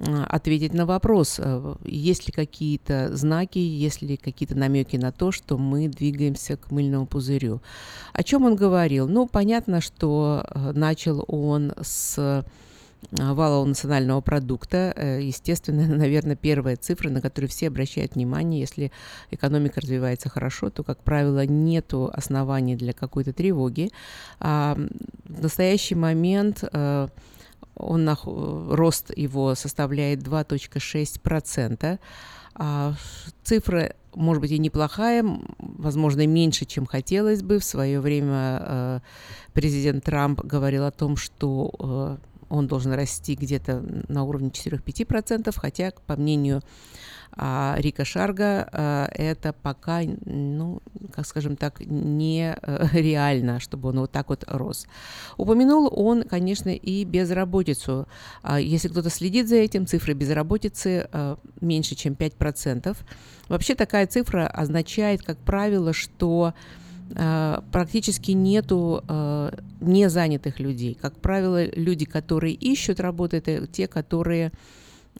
ответить 0.00 0.74
на 0.74 0.86
вопрос, 0.86 1.36
э, 1.38 1.74
есть 1.84 2.26
ли 2.26 2.32
какие-то 2.32 3.16
знаки, 3.16 3.58
есть 3.58 4.02
ли 4.02 4.16
какие-то 4.16 4.56
намеки 4.56 4.96
на 4.96 5.12
то, 5.12 5.30
что 5.30 5.56
мы 5.56 5.88
двигаемся 5.88 6.56
к 6.56 6.70
мыльному 6.70 7.06
пузырю. 7.06 7.60
О 8.12 8.22
чем 8.22 8.44
он 8.44 8.56
говорил? 8.56 9.06
Ну, 9.08 9.26
понятно, 9.26 9.80
что 9.80 10.44
э, 10.46 10.72
начал 10.72 11.24
он 11.28 11.72
с 11.80 12.16
э, 12.18 12.42
валового 13.12 13.66
национального 13.66 14.20
продукта. 14.20 14.94
Естественно, 15.20 15.86
наверное, 15.96 16.36
первая 16.36 16.76
цифра, 16.76 17.10
на 17.10 17.20
которую 17.20 17.48
все 17.48 17.68
обращают 17.68 18.16
внимание, 18.16 18.60
если 18.60 18.90
экономика 19.30 19.80
развивается 19.80 20.28
хорошо, 20.28 20.70
то, 20.70 20.82
как 20.82 21.04
правило, 21.04 21.46
нет 21.46 21.92
оснований 22.12 22.74
для 22.74 22.94
какой-то 22.94 23.32
тревоги. 23.32 23.90
А 24.40 24.76
в 25.24 25.42
настоящий 25.42 25.94
момент 25.94 26.64
он, 27.76 28.08
рост 28.24 29.10
его 29.16 29.54
составляет 29.54 30.20
2.6%. 30.20 31.98
А 32.56 32.94
цифра, 33.42 33.94
может 34.14 34.40
быть, 34.40 34.52
и 34.52 34.58
неплохая, 34.58 35.24
возможно, 35.58 36.26
меньше, 36.26 36.66
чем 36.66 36.86
хотелось 36.86 37.42
бы. 37.42 37.58
В 37.58 37.64
свое 37.64 38.00
время 38.00 38.58
э, 38.60 39.00
президент 39.52 40.04
Трамп 40.04 40.40
говорил 40.40 40.84
о 40.84 40.92
том, 40.92 41.16
что 41.16 41.72
э, 41.78 42.16
он 42.54 42.66
должен 42.66 42.92
расти 42.92 43.34
где-то 43.34 43.84
на 44.08 44.24
уровне 44.24 44.50
4-5%, 44.50 45.52
хотя, 45.56 45.92
по 46.06 46.16
мнению 46.16 46.62
а 47.36 47.74
Рика 47.78 48.04
Шарга 48.04 48.68
а, 48.70 49.08
это 49.12 49.52
пока, 49.52 50.02
ну, 50.24 50.80
как 51.12 51.26
скажем 51.26 51.56
так, 51.56 51.80
не 51.80 52.56
э, 52.62 53.58
чтобы 53.60 53.88
он 53.88 54.00
вот 54.00 54.12
так 54.12 54.28
вот 54.28 54.44
рос. 54.46 54.86
Упомянул 55.36 55.92
он, 55.92 56.22
конечно, 56.22 56.68
и 56.68 57.04
безработицу. 57.04 58.06
А 58.42 58.60
если 58.60 58.88
кто-то 58.88 59.10
следит 59.10 59.48
за 59.48 59.56
этим, 59.56 59.86
цифры 59.86 60.14
безработицы 60.14 61.08
а, 61.12 61.38
меньше, 61.60 61.94
чем 61.94 62.14
5%. 62.14 62.96
Вообще 63.48 63.74
такая 63.74 64.06
цифра 64.06 64.46
означает, 64.46 65.22
как 65.22 65.38
правило, 65.38 65.92
что 65.92 66.54
практически 67.08 68.32
нету 68.32 69.02
незанятых 69.80 70.58
людей. 70.58 70.96
Как 71.00 71.16
правило, 71.20 71.64
люди, 71.66 72.06
которые 72.06 72.54
ищут 72.54 72.98
работу, 72.98 73.36
это 73.36 73.66
те, 73.66 73.86
которые 73.86 74.52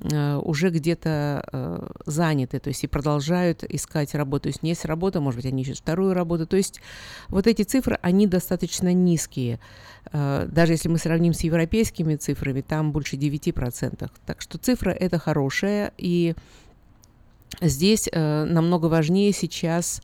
Э, 0.00 0.40
уже 0.42 0.70
где-то 0.70 1.44
э, 1.52 1.86
заняты, 2.06 2.58
то 2.58 2.68
есть 2.68 2.82
и 2.82 2.88
продолжают 2.88 3.62
искать 3.62 4.14
работу. 4.14 4.44
То 4.44 4.48
есть 4.48 4.58
есть 4.62 4.84
работа, 4.84 5.20
может 5.20 5.38
быть, 5.38 5.46
они 5.46 5.62
ищут 5.62 5.78
вторую 5.78 6.14
работу. 6.14 6.46
То 6.46 6.56
есть 6.56 6.80
вот 7.28 7.46
эти 7.46 7.62
цифры, 7.62 7.98
они 8.02 8.26
достаточно 8.26 8.92
низкие. 8.92 9.60
Э, 10.12 10.48
даже 10.50 10.72
если 10.72 10.88
мы 10.88 10.98
сравним 10.98 11.32
с 11.32 11.42
европейскими 11.42 12.16
цифрами, 12.16 12.60
там 12.60 12.90
больше 12.90 13.16
9%. 13.16 14.10
Так 14.26 14.40
что 14.40 14.58
цифра 14.58 14.90
это 14.90 15.18
хорошая, 15.18 15.92
и 15.96 16.34
здесь 17.60 18.08
намного 18.12 18.86
важнее 18.86 19.32
сейчас 19.32 20.02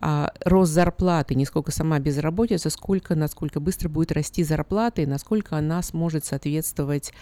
а, 0.00 0.32
рост 0.44 0.72
зарплаты, 0.72 1.34
не 1.34 1.44
сколько 1.44 1.72
сама 1.72 1.98
безработица, 1.98 2.70
сколько, 2.70 3.14
насколько 3.14 3.60
быстро 3.60 3.88
будет 3.88 4.12
расти 4.12 4.42
зарплата 4.42 5.02
и 5.02 5.06
насколько 5.06 5.56
она 5.56 5.82
сможет 5.82 6.24
соответствовать 6.24 7.12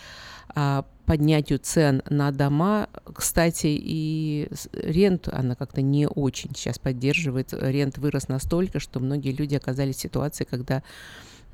а, 0.55 0.85
поднятию 1.05 1.59
цен 1.59 2.03
на 2.09 2.31
дома. 2.31 2.89
Кстати, 3.15 3.67
и 3.69 4.49
рент 4.73 5.29
она 5.29 5.55
как-то 5.55 5.81
не 5.83 6.07
очень 6.07 6.55
сейчас 6.55 6.79
поддерживает. 6.79 7.53
Рент 7.53 7.99
вырос 7.99 8.29
настолько, 8.29 8.79
что 8.79 9.01
многие 9.01 9.33
люди 9.33 9.55
оказались 9.55 9.97
в 9.97 10.01
ситуации, 10.01 10.45
когда 10.45 10.83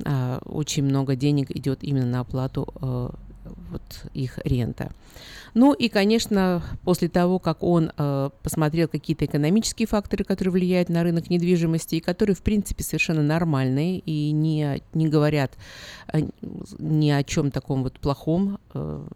а, 0.04 0.40
очень 0.44 0.84
много 0.84 1.16
денег 1.16 1.50
идет 1.50 1.82
именно 1.82 2.06
на 2.06 2.20
оплату 2.20 2.68
а, 2.74 3.14
вот 3.70 3.82
их 4.14 4.38
рента. 4.44 4.90
Ну 5.54 5.72
и, 5.72 5.88
конечно, 5.88 6.62
после 6.82 7.08
того, 7.08 7.38
как 7.38 7.62
он 7.62 7.92
э, 7.96 8.30
посмотрел 8.42 8.88
какие-то 8.88 9.24
экономические 9.24 9.86
факторы, 9.86 10.24
которые 10.24 10.52
влияют 10.52 10.88
на 10.88 11.04
рынок 11.04 11.30
недвижимости, 11.30 11.96
и 11.96 12.00
которые, 12.00 12.34
в 12.34 12.42
принципе, 12.42 12.82
совершенно 12.82 13.22
нормальные 13.22 14.00
и 14.00 14.32
не, 14.32 14.82
не 14.94 15.08
говорят 15.08 15.52
э, 16.12 16.22
ни 16.78 17.10
о 17.10 17.22
чем 17.22 17.52
таком 17.52 17.84
вот 17.84 18.00
плохом, 18.00 18.58
э, 18.74 19.06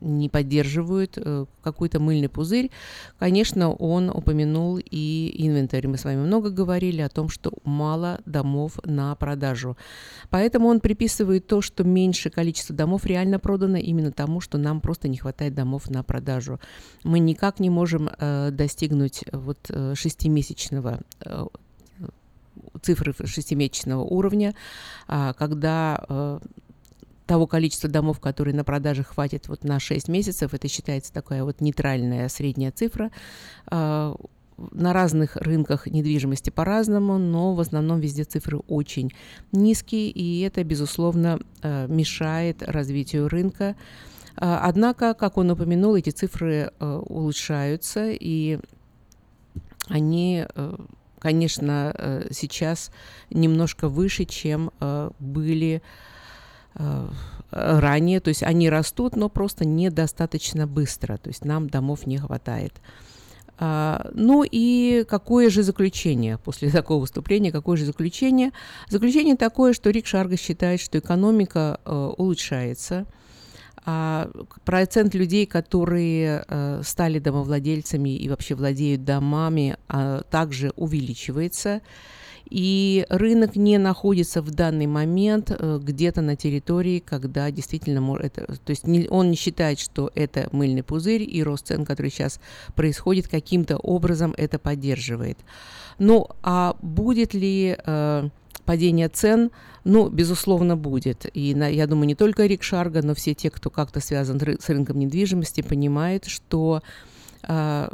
не 0.00 0.28
поддерживают 0.28 1.14
э, 1.16 1.46
какой-то 1.62 2.00
мыльный 2.00 2.28
пузырь. 2.28 2.70
Конечно, 3.18 3.72
он 3.72 4.10
упомянул 4.10 4.78
и 4.78 5.34
инвентарь. 5.38 5.86
Мы 5.86 5.96
с 5.96 6.04
вами 6.04 6.18
много 6.18 6.50
говорили 6.50 7.00
о 7.00 7.08
том, 7.08 7.28
что 7.28 7.52
мало 7.64 8.20
домов 8.26 8.78
на 8.84 9.14
продажу. 9.14 9.76
Поэтому 10.30 10.68
он 10.68 10.80
приписывает 10.80 11.46
то, 11.46 11.60
что 11.60 11.84
меньше 11.84 12.30
количество 12.30 12.74
домов 12.74 13.06
реально 13.06 13.38
продано 13.38 13.78
именно 13.78 14.12
тому, 14.12 14.40
что 14.40 14.58
нам 14.58 14.80
просто 14.80 15.08
не 15.08 15.16
хватает 15.16 15.54
домов 15.54 15.88
на 15.90 16.02
продажу. 16.02 16.60
Мы 17.04 17.18
никак 17.18 17.60
не 17.60 17.70
можем 17.70 18.08
э, 18.08 18.50
достигнуть 18.52 19.24
вот 19.32 19.58
э, 19.68 19.94
шестимесячного 19.94 21.00
э, 21.24 21.46
цифры 22.82 23.14
шестимесячного 23.24 24.02
уровня, 24.02 24.54
а, 25.08 25.32
когда 25.32 26.40
того 27.26 27.46
количества 27.46 27.90
домов, 27.90 28.20
которые 28.20 28.54
на 28.54 28.64
продаже 28.64 29.02
хватит 29.02 29.48
вот 29.48 29.64
на 29.64 29.80
6 29.80 30.08
месяцев, 30.08 30.54
это 30.54 30.68
считается 30.68 31.12
такая 31.12 31.44
вот 31.44 31.60
нейтральная 31.60 32.28
средняя 32.28 32.70
цифра, 32.70 33.10
а, 33.66 34.14
на 34.56 34.92
разных 34.94 35.36
рынках 35.36 35.86
недвижимости 35.86 36.48
по-разному, 36.48 37.18
но 37.18 37.54
в 37.54 37.60
основном 37.60 38.00
везде 38.00 38.24
цифры 38.24 38.58
очень 38.68 39.12
низкие, 39.52 40.08
и 40.08 40.40
это, 40.40 40.64
безусловно, 40.64 41.40
э, 41.60 41.86
мешает 41.88 42.62
развитию 42.62 43.28
рынка. 43.28 43.76
Э, 44.36 44.58
однако, 44.62 45.12
как 45.12 45.36
он 45.36 45.50
упомянул, 45.50 45.94
эти 45.94 46.08
цифры 46.08 46.72
улучшаются, 46.80 48.08
и 48.12 48.58
они, 49.88 50.46
конечно, 51.18 52.24
сейчас 52.30 52.90
немножко 53.28 53.90
выше, 53.90 54.24
чем 54.24 54.72
были 55.20 55.82
ранее, 57.50 58.20
то 58.20 58.28
есть 58.28 58.42
они 58.42 58.68
растут, 58.68 59.16
но 59.16 59.28
просто 59.28 59.64
недостаточно 59.64 60.66
быстро, 60.66 61.16
то 61.16 61.28
есть 61.28 61.44
нам 61.44 61.68
домов 61.68 62.06
не 62.06 62.18
хватает. 62.18 62.74
А, 63.58 64.10
ну 64.12 64.44
и 64.44 65.04
какое 65.08 65.48
же 65.48 65.62
заключение 65.62 66.38
после 66.38 66.70
такого 66.72 67.00
выступления? 67.00 67.52
Какое 67.52 67.76
же 67.76 67.86
заключение? 67.86 68.52
Заключение 68.88 69.36
такое, 69.36 69.72
что 69.72 69.90
Рик 69.90 70.06
Шарга 70.06 70.36
считает, 70.36 70.80
что 70.80 70.98
экономика 70.98 71.80
э, 71.84 72.12
улучшается, 72.16 73.06
а 73.84 74.28
процент 74.64 75.14
людей, 75.14 75.46
которые 75.46 76.44
э, 76.46 76.82
стали 76.84 77.18
домовладельцами 77.18 78.16
и 78.16 78.28
вообще 78.28 78.54
владеют 78.54 79.04
домами, 79.04 79.76
а, 79.88 80.22
также 80.22 80.72
увеличивается. 80.76 81.80
И 82.48 83.04
рынок 83.08 83.56
не 83.56 83.78
находится 83.78 84.40
в 84.40 84.50
данный 84.50 84.86
момент 84.86 85.50
э, 85.50 85.80
где-то 85.82 86.20
на 86.20 86.36
территории, 86.36 87.00
когда 87.00 87.50
действительно 87.50 88.16
это, 88.16 88.46
то 88.46 88.70
есть 88.70 88.84
он 89.10 89.30
не 89.30 89.36
считает, 89.36 89.78
что 89.80 90.10
это 90.14 90.48
мыльный 90.52 90.82
пузырь 90.82 91.22
и 91.28 91.42
рост 91.42 91.66
цен, 91.66 91.84
который 91.84 92.10
сейчас 92.10 92.40
происходит, 92.74 93.28
каким-то 93.28 93.76
образом 93.78 94.32
это 94.36 94.58
поддерживает. 94.58 95.38
Ну, 95.98 96.28
а 96.42 96.76
будет 96.82 97.34
ли 97.34 97.76
э, 97.76 98.28
падение 98.64 99.08
цен? 99.08 99.50
Ну, 99.84 100.08
безусловно, 100.08 100.76
будет. 100.76 101.26
И 101.34 101.54
на, 101.54 101.68
я 101.68 101.86
думаю, 101.86 102.06
не 102.06 102.14
только 102.14 102.46
Рик 102.46 102.62
Шарга, 102.62 103.02
но 103.02 103.14
все 103.14 103.34
те, 103.34 103.50
кто 103.50 103.70
как-то 103.70 104.00
связан 104.00 104.40
с 104.40 104.68
рынком 104.68 104.98
недвижимости, 104.98 105.62
понимают, 105.62 106.26
что 106.26 106.82
э, 107.42 107.88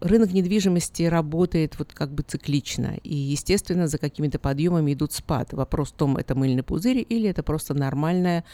рынок 0.00 0.32
недвижимости 0.32 1.02
работает 1.02 1.78
вот 1.78 1.92
как 1.92 2.12
бы 2.12 2.22
циклично, 2.22 2.96
и, 3.02 3.14
естественно, 3.14 3.88
за 3.88 3.98
какими-то 3.98 4.38
подъемами 4.38 4.92
идут 4.92 5.12
спад. 5.12 5.52
Вопрос 5.52 5.90
в 5.90 5.92
том, 5.92 6.16
это 6.16 6.34
мыльный 6.34 6.62
пузырь 6.62 7.04
или 7.08 7.28
это 7.28 7.42
просто 7.42 7.74
нормальное 7.74 8.44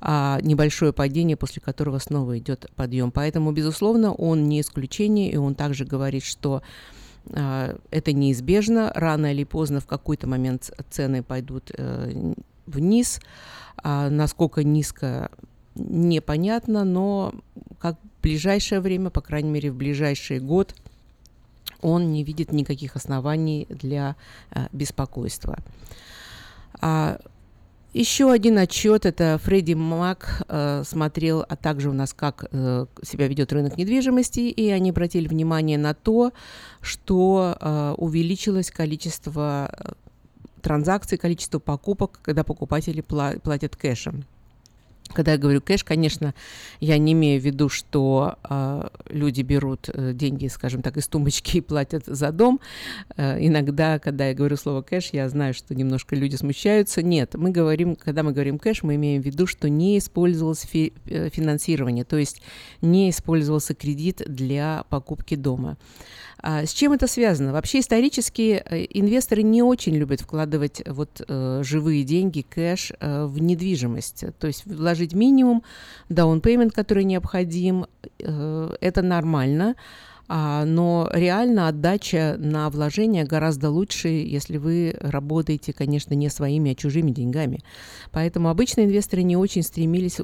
а, 0.00 0.38
небольшое 0.42 0.92
падение, 0.92 1.36
после 1.36 1.62
которого 1.62 1.98
снова 1.98 2.38
идет 2.38 2.70
подъем. 2.76 3.10
Поэтому, 3.10 3.52
безусловно, 3.52 4.12
он 4.12 4.48
не 4.48 4.60
исключение, 4.60 5.30
и 5.30 5.36
он 5.36 5.54
также 5.54 5.84
говорит, 5.84 6.24
что 6.24 6.62
а, 7.32 7.76
это 7.90 8.12
неизбежно, 8.12 8.92
рано 8.94 9.32
или 9.32 9.44
поздно 9.44 9.80
в 9.80 9.86
какой-то 9.86 10.26
момент 10.26 10.70
цены 10.90 11.22
пойдут 11.22 11.70
а, 11.76 12.34
вниз, 12.66 13.20
а, 13.76 14.10
насколько 14.10 14.62
низко 14.62 15.30
непонятно, 15.74 16.84
но 16.84 17.34
как 17.78 17.96
в 18.18 18.22
ближайшее 18.22 18.80
время, 18.80 19.10
по 19.10 19.20
крайней 19.20 19.50
мере 19.50 19.70
в 19.70 19.76
ближайший 19.76 20.38
год, 20.38 20.74
он 21.84 22.10
не 22.10 22.24
видит 22.24 22.52
никаких 22.52 22.96
оснований 22.96 23.66
для 23.68 24.16
а, 24.50 24.68
беспокойства. 24.72 25.58
А, 26.80 27.18
еще 27.92 28.32
один 28.32 28.58
отчет, 28.58 29.06
это 29.06 29.38
Фредди 29.44 29.74
Мак 29.74 30.42
э, 30.48 30.82
смотрел, 30.84 31.44
а 31.48 31.54
также 31.54 31.90
у 31.90 31.92
нас, 31.92 32.12
как 32.12 32.46
э, 32.50 32.86
себя 33.04 33.28
ведет 33.28 33.52
рынок 33.52 33.78
недвижимости, 33.78 34.40
и 34.40 34.68
они 34.70 34.90
обратили 34.90 35.28
внимание 35.28 35.78
на 35.78 35.94
то, 35.94 36.32
что 36.80 37.56
э, 37.60 37.94
увеличилось 37.96 38.72
количество 38.72 39.70
э, 39.72 39.92
транзакций, 40.60 41.18
количество 41.18 41.60
покупок, 41.60 42.18
когда 42.22 42.42
покупатели 42.42 43.00
пла- 43.00 43.38
платят 43.38 43.76
кэшем. 43.76 44.24
Когда 45.12 45.32
я 45.32 45.38
говорю 45.38 45.60
кэш, 45.60 45.84
конечно, 45.84 46.34
я 46.80 46.96
не 46.98 47.12
имею 47.12 47.40
в 47.40 47.44
виду, 47.44 47.68
что 47.68 48.36
э, 48.48 48.88
люди 49.10 49.42
берут 49.42 49.90
э, 49.92 50.12
деньги, 50.14 50.48
скажем 50.48 50.82
так, 50.82 50.96
из 50.96 51.06
тумбочки 51.08 51.58
и 51.58 51.60
платят 51.60 52.04
за 52.06 52.32
дом. 52.32 52.58
Э, 53.16 53.36
иногда, 53.38 53.98
когда 53.98 54.28
я 54.28 54.34
говорю 54.34 54.56
слово 54.56 54.82
кэш, 54.82 55.10
я 55.12 55.28
знаю, 55.28 55.52
что 55.52 55.74
немножко 55.74 56.16
люди 56.16 56.36
смущаются. 56.36 57.02
Нет, 57.02 57.34
мы 57.34 57.50
говорим, 57.50 57.96
когда 57.96 58.22
мы 58.22 58.32
говорим 58.32 58.58
кэш, 58.58 58.82
мы 58.82 58.94
имеем 58.96 59.22
в 59.22 59.26
виду, 59.26 59.46
что 59.46 59.68
не 59.68 59.98
использовалось 59.98 60.62
фи- 60.62 60.94
э, 61.04 61.28
финансирование, 61.28 62.04
то 62.04 62.16
есть 62.16 62.40
не 62.80 63.10
использовался 63.10 63.74
кредит 63.74 64.22
для 64.26 64.84
покупки 64.88 65.36
дома. 65.36 65.76
А 66.46 66.66
с 66.66 66.74
чем 66.74 66.92
это 66.92 67.06
связано? 67.06 67.54
Вообще 67.54 67.80
исторически 67.80 68.62
э, 68.62 68.84
инвесторы 68.90 69.42
не 69.42 69.62
очень 69.62 69.94
любят 69.94 70.20
вкладывать 70.20 70.82
вот 70.86 71.22
э, 71.26 71.62
живые 71.64 72.04
деньги, 72.04 72.42
кэш 72.46 72.92
э, 73.00 73.24
в 73.24 73.40
недвижимость. 73.40 74.26
То 74.38 74.46
есть 74.46 74.66
вложить 74.66 75.14
минимум, 75.14 75.62
payment, 76.10 76.72
который 76.72 77.04
необходим, 77.04 77.86
э, 78.18 78.76
это 78.82 79.00
нормально. 79.00 79.74
А, 80.26 80.64
но 80.64 81.08
реально 81.12 81.68
отдача 81.68 82.36
на 82.38 82.70
вложение 82.70 83.24
гораздо 83.24 83.70
лучше, 83.70 84.08
если 84.08 84.56
вы 84.56 84.96
работаете, 85.00 85.72
конечно, 85.72 86.14
не 86.14 86.30
своими, 86.30 86.72
а 86.72 86.74
чужими 86.74 87.10
деньгами. 87.10 87.60
Поэтому 88.10 88.48
обычные 88.48 88.86
инвесторы 88.86 89.22
не 89.22 89.36
очень 89.36 89.62
стремились 89.62 90.20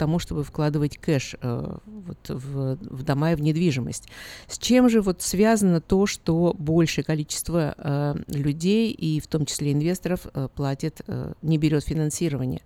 тому, 0.00 0.18
чтобы 0.18 0.44
вкладывать 0.44 0.96
кэш 0.96 1.36
э, 1.42 1.76
вот, 1.84 2.28
в, 2.28 2.78
в 2.80 3.02
дома 3.02 3.32
и 3.32 3.34
в 3.34 3.42
недвижимость. 3.42 4.08
С 4.48 4.56
чем 4.58 4.88
же 4.88 5.02
вот 5.02 5.20
связано 5.20 5.82
то, 5.82 6.06
что 6.06 6.54
большее 6.58 7.04
количество 7.04 7.74
э, 7.76 8.14
людей, 8.28 8.92
и 8.92 9.20
в 9.20 9.26
том 9.26 9.44
числе 9.44 9.72
инвесторов, 9.72 10.20
э, 10.32 10.48
платит, 10.54 11.02
э, 11.06 11.34
не 11.42 11.58
берет 11.58 11.84
финансирование? 11.84 12.62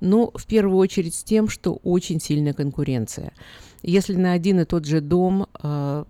Ну, 0.00 0.32
в 0.34 0.44
первую 0.46 0.76
очередь 0.78 1.14
с 1.14 1.22
тем, 1.22 1.48
что 1.48 1.74
очень 1.84 2.20
сильная 2.20 2.52
конкуренция. 2.52 3.32
Если 3.84 4.14
на 4.16 4.32
один 4.32 4.58
и 4.58 4.64
тот 4.64 4.84
же 4.84 5.00
дом 5.00 5.46
э, 5.62 6.04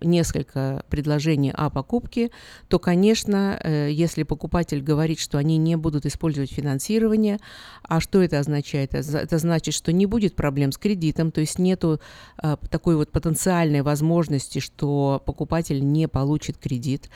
несколько 0.00 0.84
предложений 0.88 1.52
о 1.54 1.70
покупке, 1.70 2.30
то, 2.68 2.78
конечно, 2.78 3.58
э, 3.62 3.90
если 3.90 4.22
покупатель 4.22 4.82
говорит, 4.82 5.18
что 5.18 5.38
они 5.38 5.56
не 5.56 5.76
будут 5.76 6.06
использовать 6.06 6.52
финансирование, 6.52 7.38
а 7.82 8.00
что 8.00 8.22
это 8.22 8.38
означает? 8.38 8.94
Это 8.94 9.38
значит, 9.38 9.74
что 9.74 9.92
не 9.92 10.06
будет 10.06 10.36
проблем 10.36 10.72
с 10.72 10.78
кредитом, 10.78 11.30
то 11.30 11.40
есть 11.40 11.58
нету 11.58 12.00
э, 12.42 12.56
такой 12.70 12.96
вот 12.96 13.10
потенциальной 13.10 13.82
возможности, 13.82 14.58
что 14.58 15.22
покупатель 15.24 15.86
не 15.86 16.08
получит 16.08 16.58
кредит. 16.58 17.10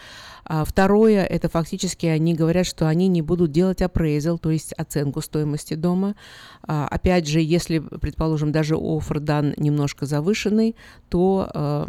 А 0.44 0.64
второе, 0.64 1.24
это 1.24 1.48
фактически 1.48 2.06
они 2.06 2.34
говорят, 2.34 2.66
что 2.66 2.88
они 2.88 3.08
не 3.08 3.22
будут 3.22 3.52
делать 3.52 3.82
appraisal, 3.82 4.38
то 4.38 4.50
есть 4.50 4.72
оценку 4.72 5.20
стоимости 5.20 5.74
дома. 5.74 6.16
А, 6.62 6.88
опять 6.88 7.28
же, 7.28 7.40
если, 7.40 7.78
предположим, 7.78 8.52
даже 8.52 8.76
офер 8.76 9.20
дан 9.20 9.54
немножко 9.56 10.06
завышенный, 10.06 10.76
то 11.08 11.50
э, 11.52 11.86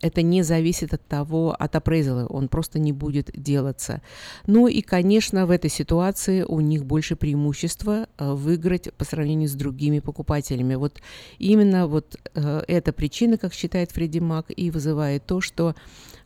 это 0.00 0.22
не 0.22 0.42
зависит 0.42 0.94
от 0.94 1.06
того, 1.06 1.54
от 1.58 1.76
апрейзала, 1.76 2.26
он 2.26 2.48
просто 2.48 2.78
не 2.78 2.92
будет 2.92 3.30
делаться. 3.34 4.00
Ну 4.46 4.66
и, 4.68 4.80
конечно, 4.80 5.46
в 5.46 5.50
этой 5.50 5.70
ситуации 5.70 6.42
у 6.42 6.60
них 6.60 6.84
больше 6.84 7.16
преимущества 7.16 8.06
э, 8.18 8.32
выиграть 8.32 8.92
по 8.94 9.04
сравнению 9.04 9.48
с 9.48 9.52
другими 9.52 10.00
покупателями. 10.00 10.74
Вот 10.74 11.00
именно 11.38 11.86
вот 11.86 12.16
э, 12.34 12.62
эта 12.68 12.92
причина, 12.92 13.38
как 13.38 13.52
считает 13.54 13.92
Фредди 13.92 14.18
Мак, 14.20 14.46
и 14.48 14.70
вызывает 14.70 15.26
то, 15.26 15.40
что 15.40 15.74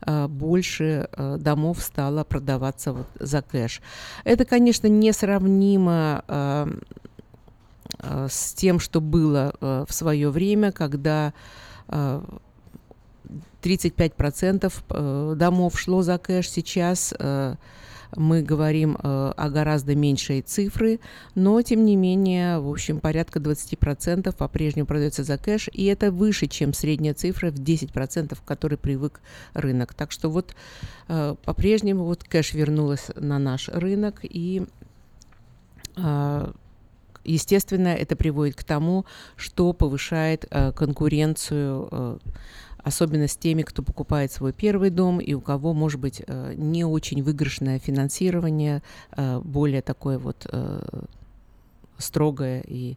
э, 0.06 0.26
больше 0.28 1.08
домов 1.38 1.80
стало 1.82 2.24
продаваться 2.24 2.92
вот 2.92 3.06
за 3.18 3.42
кэш. 3.42 3.80
Это, 4.24 4.44
конечно, 4.44 4.86
несравнимо 4.86 6.22
с 8.28 8.52
тем, 8.54 8.78
что 8.80 9.00
было 9.00 9.54
в 9.60 9.92
свое 9.92 10.30
время, 10.30 10.72
когда 10.72 11.32
35% 13.66 14.72
э, 14.90 15.34
домов 15.36 15.78
шло 15.78 16.02
за 16.02 16.18
кэш. 16.18 16.48
Сейчас 16.48 17.12
э, 17.18 17.56
мы 18.14 18.42
говорим 18.42 18.96
э, 18.96 19.32
о 19.36 19.50
гораздо 19.50 19.96
меньшей 19.96 20.42
цифры, 20.42 21.00
но 21.34 21.60
тем 21.62 21.84
не 21.84 21.96
менее, 21.96 22.60
в 22.60 22.70
общем, 22.70 23.00
порядка 23.00 23.40
20% 23.40 24.34
по-прежнему 24.36 24.86
продается 24.86 25.24
за 25.24 25.36
кэш, 25.36 25.68
и 25.72 25.84
это 25.86 26.12
выше, 26.12 26.46
чем 26.46 26.72
средняя 26.72 27.14
цифра 27.14 27.50
в 27.50 27.54
10%, 27.54 28.36
к 28.36 28.44
которой 28.44 28.76
привык 28.76 29.20
рынок. 29.54 29.94
Так 29.94 30.12
что 30.12 30.30
вот 30.30 30.54
по-прежнему 31.08 32.04
вот 32.04 32.22
кэш 32.22 32.54
вернулась 32.54 33.10
на 33.16 33.38
наш 33.38 33.68
рынок, 33.68 34.20
и 34.22 34.64
естественно, 37.24 37.88
это 37.88 38.16
приводит 38.16 38.56
к 38.56 38.64
тому, 38.64 39.06
что 39.36 39.72
повышает 39.72 40.46
конкуренцию 40.76 42.20
особенно 42.86 43.26
с 43.26 43.36
теми, 43.36 43.62
кто 43.62 43.82
покупает 43.82 44.30
свой 44.30 44.52
первый 44.52 44.90
дом 44.90 45.18
и 45.18 45.34
у 45.34 45.40
кого, 45.40 45.74
может 45.74 46.00
быть, 46.00 46.22
э, 46.24 46.54
не 46.56 46.84
очень 46.84 47.20
выигрышное 47.20 47.80
финансирование, 47.80 48.80
э, 49.16 49.40
более 49.40 49.82
такое 49.82 50.18
вот 50.18 50.46
э, 50.52 51.04
строгое 51.98 52.62
и 52.64 52.96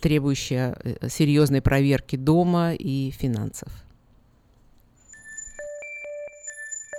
требующее 0.00 0.76
серьезной 1.08 1.60
проверки 1.60 2.14
дома 2.14 2.72
и 2.74 3.10
финансов. 3.10 3.68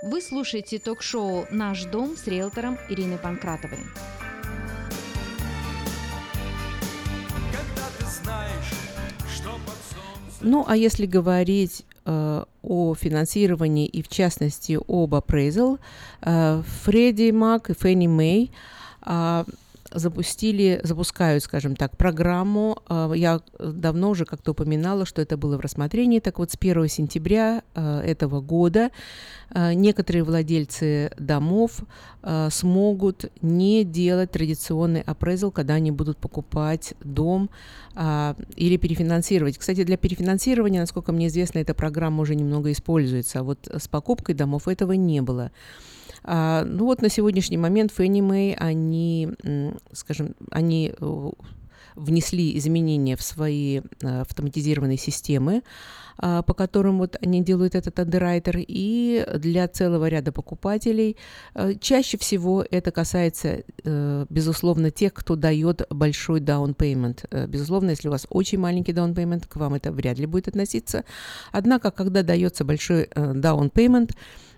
Вы 0.02 0.20
слушаете 0.20 0.78
ток-шоу 0.78 1.46
«Наш 1.50 1.84
дом» 1.84 2.14
с 2.18 2.26
риэлтором 2.26 2.76
Ириной 2.90 3.16
Панкратовой. 3.16 3.78
Когда 7.52 7.86
ты 7.98 8.04
знаешь, 8.22 8.75
Ну, 10.40 10.64
а 10.66 10.76
если 10.76 11.06
говорить 11.06 11.84
э, 12.04 12.44
о 12.62 12.94
финансировании 12.94 13.86
и, 13.86 14.02
в 14.02 14.08
частности, 14.08 14.78
об 14.88 15.14
appraisal, 15.14 15.78
э, 16.22 16.62
Фредди 16.84 17.30
Мак 17.30 17.70
и 17.70 17.74
Фенни 17.74 18.06
Мэй 18.06 18.50
э, 19.04 19.44
запустили, 19.92 20.80
запускают, 20.82 21.42
скажем 21.42 21.76
так, 21.76 21.96
программу. 21.96 22.78
Э, 22.88 23.12
Я 23.14 23.40
давно 23.58 24.10
уже 24.10 24.24
как-то 24.24 24.52
упоминала, 24.52 25.06
что 25.06 25.22
это 25.22 25.36
было 25.36 25.56
в 25.56 25.60
рассмотрении. 25.60 26.20
Так 26.20 26.38
вот, 26.38 26.50
с 26.50 26.56
1 26.58 26.88
сентября 26.88 27.62
э, 27.74 28.00
этого 28.00 28.40
года 28.40 28.90
э, 29.50 29.72
некоторые 29.74 30.24
владельцы 30.24 31.10
домов 31.18 31.80
смогут 32.50 33.30
не 33.40 33.84
делать 33.84 34.32
традиционный 34.32 35.02
appraisal, 35.02 35.52
когда 35.52 35.74
они 35.74 35.92
будут 35.92 36.18
покупать 36.18 36.94
дом 37.04 37.50
а, 37.94 38.36
или 38.56 38.76
перефинансировать. 38.76 39.58
Кстати, 39.58 39.84
для 39.84 39.96
перефинансирования, 39.96 40.80
насколько 40.80 41.12
мне 41.12 41.28
известно, 41.28 41.60
эта 41.60 41.72
программа 41.72 42.22
уже 42.22 42.34
немного 42.34 42.72
используется, 42.72 43.40
а 43.40 43.42
вот 43.42 43.68
с 43.72 43.88
покупкой 43.88 44.34
домов 44.34 44.66
этого 44.66 44.92
не 44.92 45.22
было. 45.22 45.52
А, 46.26 46.64
ну 46.64 46.86
вот 46.86 47.02
на 47.02 47.08
сегодняшний 47.08 47.56
момент 47.56 47.92
Фенни 47.92 48.20
Мэй, 48.20 48.54
они, 48.54 49.30
скажем, 49.92 50.34
они 50.50 50.92
э, 50.98 51.30
внесли 51.94 52.56
изменения 52.58 53.16
в 53.16 53.22
свои 53.22 53.80
э, 54.02 54.20
автоматизированные 54.20 54.98
системы, 54.98 55.62
а, 56.18 56.42
по 56.42 56.52
которым 56.54 56.98
вот 56.98 57.16
они 57.20 57.44
делают 57.44 57.74
этот 57.74 57.98
андеррайтер, 57.98 58.56
и 58.58 59.24
для 59.36 59.68
целого 59.68 60.08
ряда 60.08 60.32
покупателей. 60.32 61.16
э, 61.54 61.74
Чаще 61.80 62.18
всего 62.18 62.64
это 62.68 62.90
касается, 62.90 63.62
безусловно, 64.28 64.90
тех, 64.90 65.14
кто 65.14 65.36
дает 65.36 65.86
большой. 65.90 66.40
Э, 67.30 67.46
Безусловно, 67.46 67.90
если 67.90 68.08
у 68.08 68.10
вас 68.10 68.26
очень 68.30 68.58
маленький 68.58 68.92
payment, 69.14 69.46
к 69.48 69.56
вам 69.56 69.74
это 69.74 69.92
вряд 69.92 70.18
ли 70.18 70.26
будет 70.26 70.48
относиться. 70.48 71.04
Однако, 71.52 71.92
когда 71.92 72.22
дается 72.22 72.64
большой 72.64 73.04
down 73.04 73.70
payment, 73.70 74.12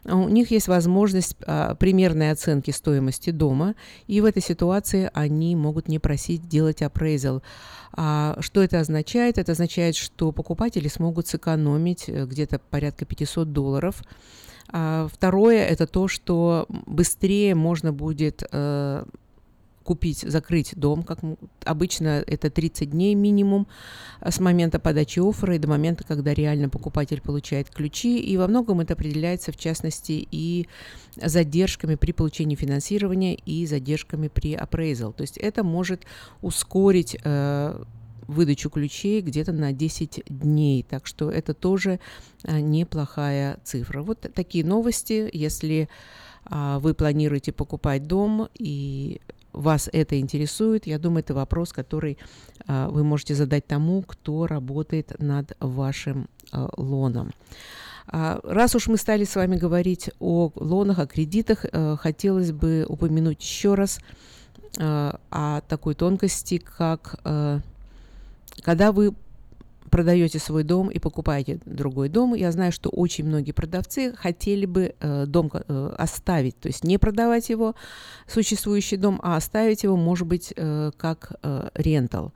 у 0.09 0.29
них 0.29 0.51
есть 0.51 0.69
возможность 0.69 1.37
а, 1.47 1.75
примерной 1.75 2.31
оценки 2.31 2.71
стоимости 2.71 3.31
дома, 3.31 3.75
и 4.07 4.21
в 4.21 4.25
этой 4.25 4.43
ситуации 4.43 5.11
они 5.15 5.55
могут 5.57 5.89
не 5.89 5.99
просить 5.99 6.49
делать 6.49 6.83
appraisal. 6.83 7.43
А 7.93 8.37
что 8.41 8.63
это 8.63 8.81
означает? 8.81 9.39
Это 9.39 9.53
означает, 9.53 9.97
что 9.97 10.33
покупатели 10.33 10.89
смогут 10.89 11.27
сэкономить 11.27 12.09
э, 12.09 12.27
где-то 12.27 12.59
порядка 12.59 13.05
500 13.05 13.53
долларов. 13.53 14.03
А 14.71 15.09
второе– 15.13 15.65
это 15.69 15.87
то, 15.87 16.09
что 16.09 16.67
быстрее 16.69 17.55
можно 17.55 17.93
будет 17.93 18.43
э, 18.51 19.05
купить, 19.89 20.19
закрыть 20.19 20.75
дом, 20.77 21.03
как 21.03 21.19
обычно 21.65 22.23
это 22.27 22.51
30 22.51 22.91
дней 22.91 23.15
минимум 23.15 23.67
а, 24.21 24.31
с 24.31 24.39
момента 24.39 24.79
подачи 24.79 25.19
оффера 25.19 25.55
и 25.55 25.59
до 25.59 25.67
момента, 25.67 26.05
когда 26.05 26.35
реально 26.35 26.69
покупатель 26.69 27.23
получает 27.23 27.71
ключи. 27.71 28.21
И 28.21 28.37
во 28.37 28.49
многом 28.49 28.81
это 28.81 28.93
определяется, 28.93 29.51
в 29.51 29.57
частности, 29.57 30.29
и 30.31 30.69
задержками 31.17 31.95
при 31.95 32.13
получении 32.13 32.55
финансирования 32.55 33.35
и 33.35 33.65
задержками 33.65 34.29
при 34.29 34.57
appraisal. 34.57 35.15
То 35.15 35.23
есть 35.23 35.39
это 35.39 35.65
может 35.65 36.03
ускорить 36.43 37.17
э, 37.25 37.83
выдачу 38.27 38.69
ключей 38.69 39.23
где-то 39.23 39.53
на 39.53 39.73
10 39.73 40.25
дней. 40.29 40.83
Так 40.83 41.07
что 41.07 41.31
это 41.31 41.55
тоже 41.55 41.99
а, 42.45 42.61
неплохая 42.61 43.59
цифра. 43.65 44.03
Вот 44.03 44.21
такие 44.35 44.67
новости. 44.67 45.31
Если 45.33 45.89
а, 46.45 46.79
вы 46.79 46.93
планируете 46.93 47.53
покупать 47.53 48.07
дом 48.07 48.49
и 48.55 49.21
вас 49.53 49.89
это 49.93 50.19
интересует, 50.19 50.87
я 50.87 50.99
думаю, 50.99 51.21
это 51.21 51.35
вопрос, 51.35 51.73
который 51.73 52.19
а, 52.67 52.89
вы 52.89 53.05
можете 53.05 53.35
задать 53.35 53.67
тому, 53.67 54.03
кто 54.03 54.47
работает 54.47 55.15
над 55.19 55.57
вашим 55.61 56.29
а, 56.53 56.69
лоном. 56.77 57.31
А, 58.07 58.41
Раз 58.45 58.75
уж 58.75 58.89
мы 58.89 58.97
стали 58.97 59.25
с 59.25 59.35
вами 59.37 59.57
говорить 59.57 60.11
о 60.21 60.51
лонах, 60.55 60.99
о 60.99 61.07
кредитах, 61.07 61.65
э, 61.65 61.97
хотелось 61.99 62.53
бы 62.53 62.87
упомянуть 62.89 63.43
еще 63.43 63.75
раз 63.75 64.01
о 64.79 65.63
такой 65.67 65.95
тонкости, 65.95 66.59
как 66.59 67.19
э, 67.25 67.61
когда 68.63 68.93
вы 68.93 69.15
продаете 69.89 70.39
свой 70.39 70.65
дом 70.65 70.89
и 70.91 70.99
покупаете 70.99 71.61
другой 71.65 72.09
дом, 72.09 72.35
я 72.35 72.53
знаю, 72.53 72.73
что 72.73 72.91
очень 72.91 73.25
многие 73.25 73.53
продавцы 73.53 74.13
хотели 74.15 74.67
бы 74.67 74.95
э, 75.01 75.27
дом 75.27 75.51
э, 75.53 75.95
оставить, 75.99 76.59
то 76.61 76.69
есть 76.69 76.85
не 76.85 76.99
продавать 76.99 77.49
его, 77.49 77.75
существующий 78.27 78.97
дом, 78.97 79.21
а 79.23 79.37
оставить 79.37 79.83
его, 79.83 79.97
может 79.97 80.27
быть, 80.27 80.53
э, 80.57 80.91
как 80.97 81.33
э, 81.43 81.71
рентал. 81.75 82.33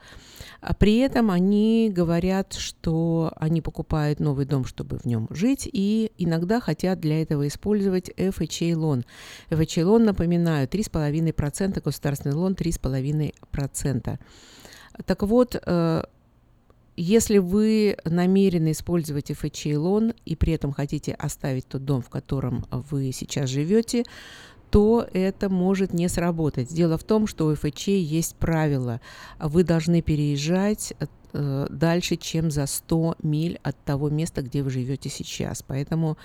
А 0.60 0.74
при 0.74 0.98
этом 0.98 1.30
они 1.30 1.90
говорят, 1.94 2.52
что 2.54 3.32
они 3.36 3.60
покупают 3.60 4.20
новый 4.20 4.46
дом, 4.46 4.64
чтобы 4.64 4.98
в 4.98 5.04
нем 5.04 5.26
жить, 5.30 5.68
и 5.72 6.12
иногда 6.18 6.60
хотят 6.60 7.00
для 7.00 7.22
этого 7.22 7.46
использовать 7.48 8.10
FHA 8.10 8.76
лон. 8.76 9.04
FHA 9.50 9.84
лон, 9.84 10.04
напоминаю, 10.04 10.68
3,5%, 10.68 11.82
государственный 11.82 12.34
лон 12.34 12.54
3,5%. 12.54 14.18
Так 15.04 15.22
вот, 15.22 15.56
э, 15.60 16.02
если 16.96 17.38
вы 17.38 17.96
намерены 18.04 18.72
использовать 18.72 19.30
FHA 19.30 19.78
лон 19.78 20.12
и 20.24 20.36
при 20.36 20.52
этом 20.52 20.72
хотите 20.72 21.14
оставить 21.14 21.66
тот 21.66 21.84
дом, 21.84 22.02
в 22.02 22.10
котором 22.10 22.66
вы 22.70 23.12
сейчас 23.12 23.48
живете, 23.48 24.04
то 24.70 25.06
это 25.12 25.50
может 25.50 25.92
не 25.92 26.08
сработать. 26.08 26.72
Дело 26.72 26.96
в 26.96 27.04
том, 27.04 27.26
что 27.26 27.46
у 27.46 27.52
FHA 27.52 27.98
есть 27.98 28.36
правило. 28.36 29.00
Вы 29.38 29.64
должны 29.64 30.00
переезжать 30.00 30.94
э, 31.32 31.66
дальше, 31.68 32.16
чем 32.16 32.50
за 32.50 32.66
100 32.66 33.16
миль 33.22 33.58
от 33.62 33.76
того 33.84 34.08
места, 34.08 34.40
где 34.40 34.62
вы 34.62 34.70
живете 34.70 35.10
сейчас. 35.10 35.62
Поэтому 35.62 36.16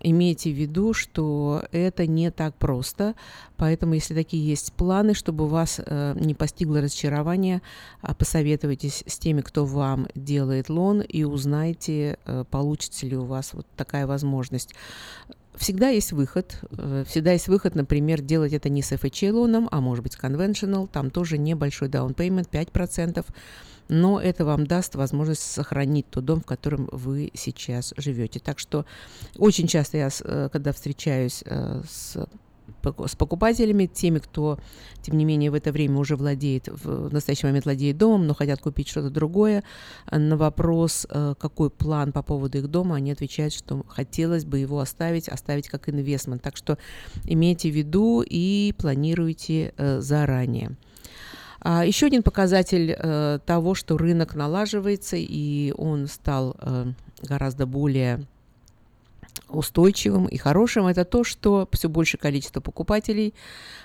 имейте 0.00 0.50
в 0.50 0.56
виду, 0.56 0.92
что 0.92 1.64
это 1.72 2.06
не 2.06 2.30
так 2.30 2.54
просто. 2.56 3.14
Поэтому, 3.56 3.94
если 3.94 4.14
такие 4.14 4.44
есть 4.44 4.72
планы, 4.72 5.14
чтобы 5.14 5.48
вас 5.48 5.80
э, 5.84 6.14
не 6.18 6.34
постигло 6.34 6.80
разочарование, 6.80 7.62
а 8.00 8.14
посоветуйтесь 8.14 9.04
с 9.06 9.18
теми, 9.18 9.40
кто 9.40 9.64
вам 9.64 10.08
делает 10.14 10.68
лон, 10.68 11.00
и 11.00 11.24
узнайте, 11.24 12.18
э, 12.24 12.44
получится 12.50 13.06
ли 13.06 13.16
у 13.16 13.24
вас 13.24 13.54
вот 13.54 13.66
такая 13.76 14.06
возможность. 14.06 14.74
Всегда 15.54 15.88
есть 15.88 16.12
выход. 16.12 16.60
э, 16.70 17.04
Всегда 17.06 17.32
есть 17.32 17.48
выход, 17.48 17.74
например, 17.74 18.20
делать 18.20 18.52
это 18.52 18.68
не 18.68 18.82
с 18.82 18.92
FHA 18.92 19.32
лоном, 19.32 19.68
а 19.70 19.80
может 19.80 20.04
быть 20.04 20.12
с 20.12 20.18
conventional. 20.18 20.88
Там 20.92 21.10
тоже 21.10 21.36
небольшой 21.38 21.88
down 21.88 22.14
payment, 22.14 22.48
5%. 22.50 23.24
Но 23.88 24.20
это 24.20 24.44
вам 24.44 24.66
даст 24.66 24.94
возможность 24.94 25.42
сохранить 25.42 26.10
тот 26.10 26.24
дом, 26.24 26.40
в 26.40 26.46
котором 26.46 26.88
вы 26.92 27.30
сейчас 27.34 27.94
живете. 27.96 28.38
Так 28.38 28.58
что 28.58 28.84
очень 29.36 29.66
часто 29.66 29.96
я, 29.96 30.08
э, 30.24 30.48
когда 30.52 30.72
встречаюсь 30.72 31.42
э, 31.46 31.82
с 31.88 32.16
с 33.06 33.16
покупателями, 33.16 33.86
теми, 33.86 34.18
кто, 34.18 34.58
тем 35.00 35.16
не 35.16 35.24
менее, 35.24 35.50
в 35.50 35.54
это 35.54 35.72
время 35.72 35.98
уже 35.98 36.16
владеет, 36.16 36.68
в 36.68 37.10
настоящий 37.12 37.46
момент 37.46 37.64
владеет 37.64 37.96
домом, 37.96 38.26
но 38.26 38.34
хотят 38.34 38.60
купить 38.60 38.88
что-то 38.88 39.08
другое, 39.08 39.64
э, 40.06 40.18
на 40.18 40.36
вопрос, 40.36 41.06
какой 41.38 41.70
план 41.70 42.12
по 42.12 42.22
поводу 42.22 42.58
их 42.58 42.68
дома, 42.68 42.96
они 42.96 43.10
отвечают, 43.10 43.54
что 43.54 43.84
хотелось 43.88 44.44
бы 44.44 44.58
его 44.58 44.80
оставить, 44.80 45.30
оставить 45.30 45.68
как 45.68 45.88
инвестмент. 45.88 46.42
Так 46.42 46.58
что 46.58 46.76
имейте 47.24 47.70
в 47.70 47.74
виду 47.74 48.22
и 48.24 48.74
планируйте 48.76 49.72
заранее. 49.98 50.76
А, 51.60 51.84
Еще 51.84 52.06
один 52.06 52.22
показатель 52.22 52.94
э, 52.96 53.38
того, 53.44 53.74
что 53.74 53.98
рынок 53.98 54.34
налаживается 54.34 55.16
и 55.18 55.72
он 55.76 56.06
стал 56.06 56.56
э, 56.60 56.86
гораздо 57.22 57.66
более 57.66 58.26
устойчивым 59.48 60.26
и 60.26 60.36
хорошим, 60.36 60.86
это 60.86 61.04
то, 61.04 61.24
что 61.24 61.68
все 61.72 61.88
большее 61.88 62.20
количество 62.20 62.60
покупателей 62.60 63.34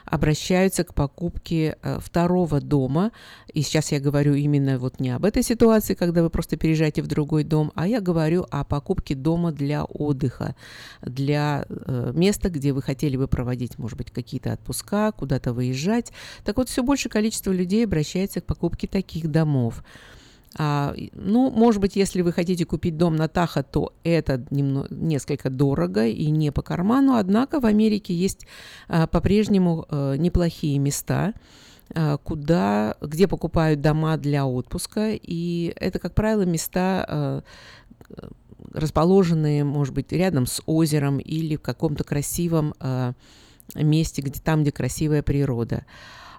обращаются 0.05 0.83
к 0.83 0.93
покупке 0.93 1.77
э, 1.81 1.99
второго 1.99 2.59
дома. 2.59 3.11
И 3.53 3.61
сейчас 3.61 3.91
я 3.91 3.99
говорю 3.99 4.33
именно 4.33 4.77
вот 4.77 4.99
не 4.99 5.09
об 5.11 5.25
этой 5.25 5.43
ситуации, 5.43 5.93
когда 5.93 6.23
вы 6.23 6.29
просто 6.29 6.57
переезжаете 6.57 7.01
в 7.01 7.07
другой 7.07 7.43
дом, 7.43 7.71
а 7.75 7.87
я 7.87 8.01
говорю 8.01 8.45
о 8.49 8.63
покупке 8.63 9.15
дома 9.15 9.51
для 9.51 9.83
отдыха, 9.85 10.55
для 11.01 11.65
э, 11.69 12.11
места, 12.13 12.49
где 12.49 12.73
вы 12.73 12.81
хотели 12.81 13.17
бы 13.17 13.27
проводить, 13.27 13.77
может 13.77 13.97
быть, 13.97 14.11
какие-то 14.11 14.53
отпуска, 14.53 15.11
куда-то 15.11 15.53
выезжать. 15.53 16.11
Так 16.43 16.57
вот, 16.57 16.69
все 16.69 16.83
большее 16.83 17.11
количество 17.11 17.51
людей 17.51 17.85
обращается 17.85 18.41
к 18.41 18.45
покупке 18.45 18.87
таких 18.87 19.31
домов. 19.31 19.83
А, 20.57 20.93
ну, 21.13 21.49
может 21.49 21.81
быть, 21.81 21.95
если 21.95 22.21
вы 22.21 22.31
хотите 22.31 22.65
купить 22.65 22.97
дом 22.97 23.15
на 23.15 23.27
Тахо, 23.27 23.63
то 23.63 23.93
это 24.03 24.45
немно- 24.51 24.87
несколько 24.89 25.49
дорого 25.49 26.05
и 26.05 26.29
не 26.29 26.51
по 26.51 26.61
карману. 26.61 27.15
Однако 27.15 27.59
в 27.59 27.65
Америке 27.65 28.13
есть 28.13 28.45
а, 28.87 29.07
по-прежнему 29.07 29.85
а, 29.89 30.15
неплохие 30.15 30.77
места, 30.77 31.33
а, 31.95 32.17
куда, 32.17 32.95
где 33.01 33.27
покупают 33.27 33.81
дома 33.81 34.17
для 34.17 34.45
отпуска. 34.45 35.11
И 35.11 35.73
это, 35.75 35.99
как 35.99 36.13
правило, 36.13 36.43
места, 36.43 37.05
а, 37.07 37.43
расположенные, 38.73 39.63
может 39.63 39.93
быть, 39.93 40.11
рядом 40.11 40.45
с 40.45 40.61
озером 40.65 41.19
или 41.19 41.55
в 41.55 41.61
каком-то 41.61 42.03
красивом 42.03 42.73
э, 42.79 43.13
месте, 43.75 44.21
где 44.21 44.39
там, 44.39 44.63
где 44.63 44.71
красивая 44.71 45.21
природа. 45.21 45.85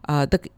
А, 0.03 0.27
так 0.27 0.49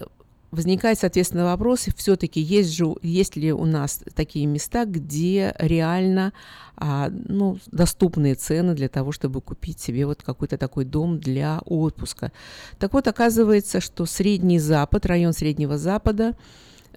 возникает, 0.56 0.98
соответственно, 0.98 1.44
вопрос, 1.44 1.88
все-таки 1.96 2.40
есть, 2.40 2.74
же, 2.74 2.94
есть 3.02 3.36
ли 3.36 3.52
у 3.52 3.66
нас 3.66 4.00
такие 4.14 4.46
места, 4.46 4.86
где 4.86 5.54
реально 5.58 6.32
а, 6.76 7.10
ну, 7.10 7.58
доступные 7.70 8.34
цены 8.34 8.74
для 8.74 8.88
того, 8.88 9.12
чтобы 9.12 9.40
купить 9.40 9.80
себе 9.80 10.06
вот 10.06 10.22
какой-то 10.22 10.56
такой 10.56 10.84
дом 10.84 11.20
для 11.20 11.60
отпуска. 11.66 12.32
Так 12.78 12.94
вот, 12.94 13.06
оказывается, 13.06 13.80
что 13.80 14.06
Средний 14.06 14.58
Запад, 14.58 15.06
район 15.06 15.32
Среднего 15.32 15.76
Запада, 15.78 16.34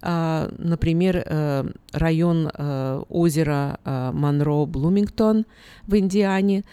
а, 0.02 0.50
например, 0.58 1.24
э, 1.26 1.66
район 1.92 2.50
э, 2.54 3.04
озера 3.10 3.80
э, 3.84 4.12
Монро-Блумингтон 4.14 5.46
в 5.88 5.98
Индиане, 5.98 6.64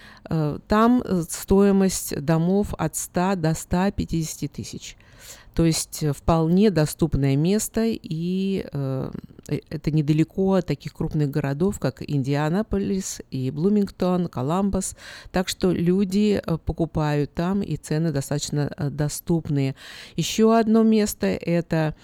там 0.68 1.04
стоимость 1.28 2.20
домов 2.20 2.74
от 2.76 2.96
100 2.96 3.36
до 3.36 3.54
150 3.54 4.50
тысяч. 4.50 4.96
То 5.57 5.65
есть 5.65 6.05
вполне 6.15 6.70
доступное 6.70 7.35
место, 7.35 7.85
и 7.87 8.66
э, 8.70 9.11
это 9.70 9.91
недалеко 9.91 10.53
от 10.53 10.66
таких 10.66 10.93
крупных 10.93 11.31
городов, 11.31 11.78
как 11.78 12.03
Индианаполис 12.07 13.23
и 13.31 13.51
Блумингтон, 13.51 14.28
Коламбус. 14.28 14.95
Так 15.33 15.49
что 15.49 15.73
люди 15.73 16.43
покупают 16.66 17.33
там, 17.33 17.62
и 17.62 17.77
цены 17.77 18.12
достаточно 18.12 18.70
доступные. 18.78 19.74
Еще 20.15 20.55
одно 20.55 20.83
место– 20.83 21.27
это 21.27 21.95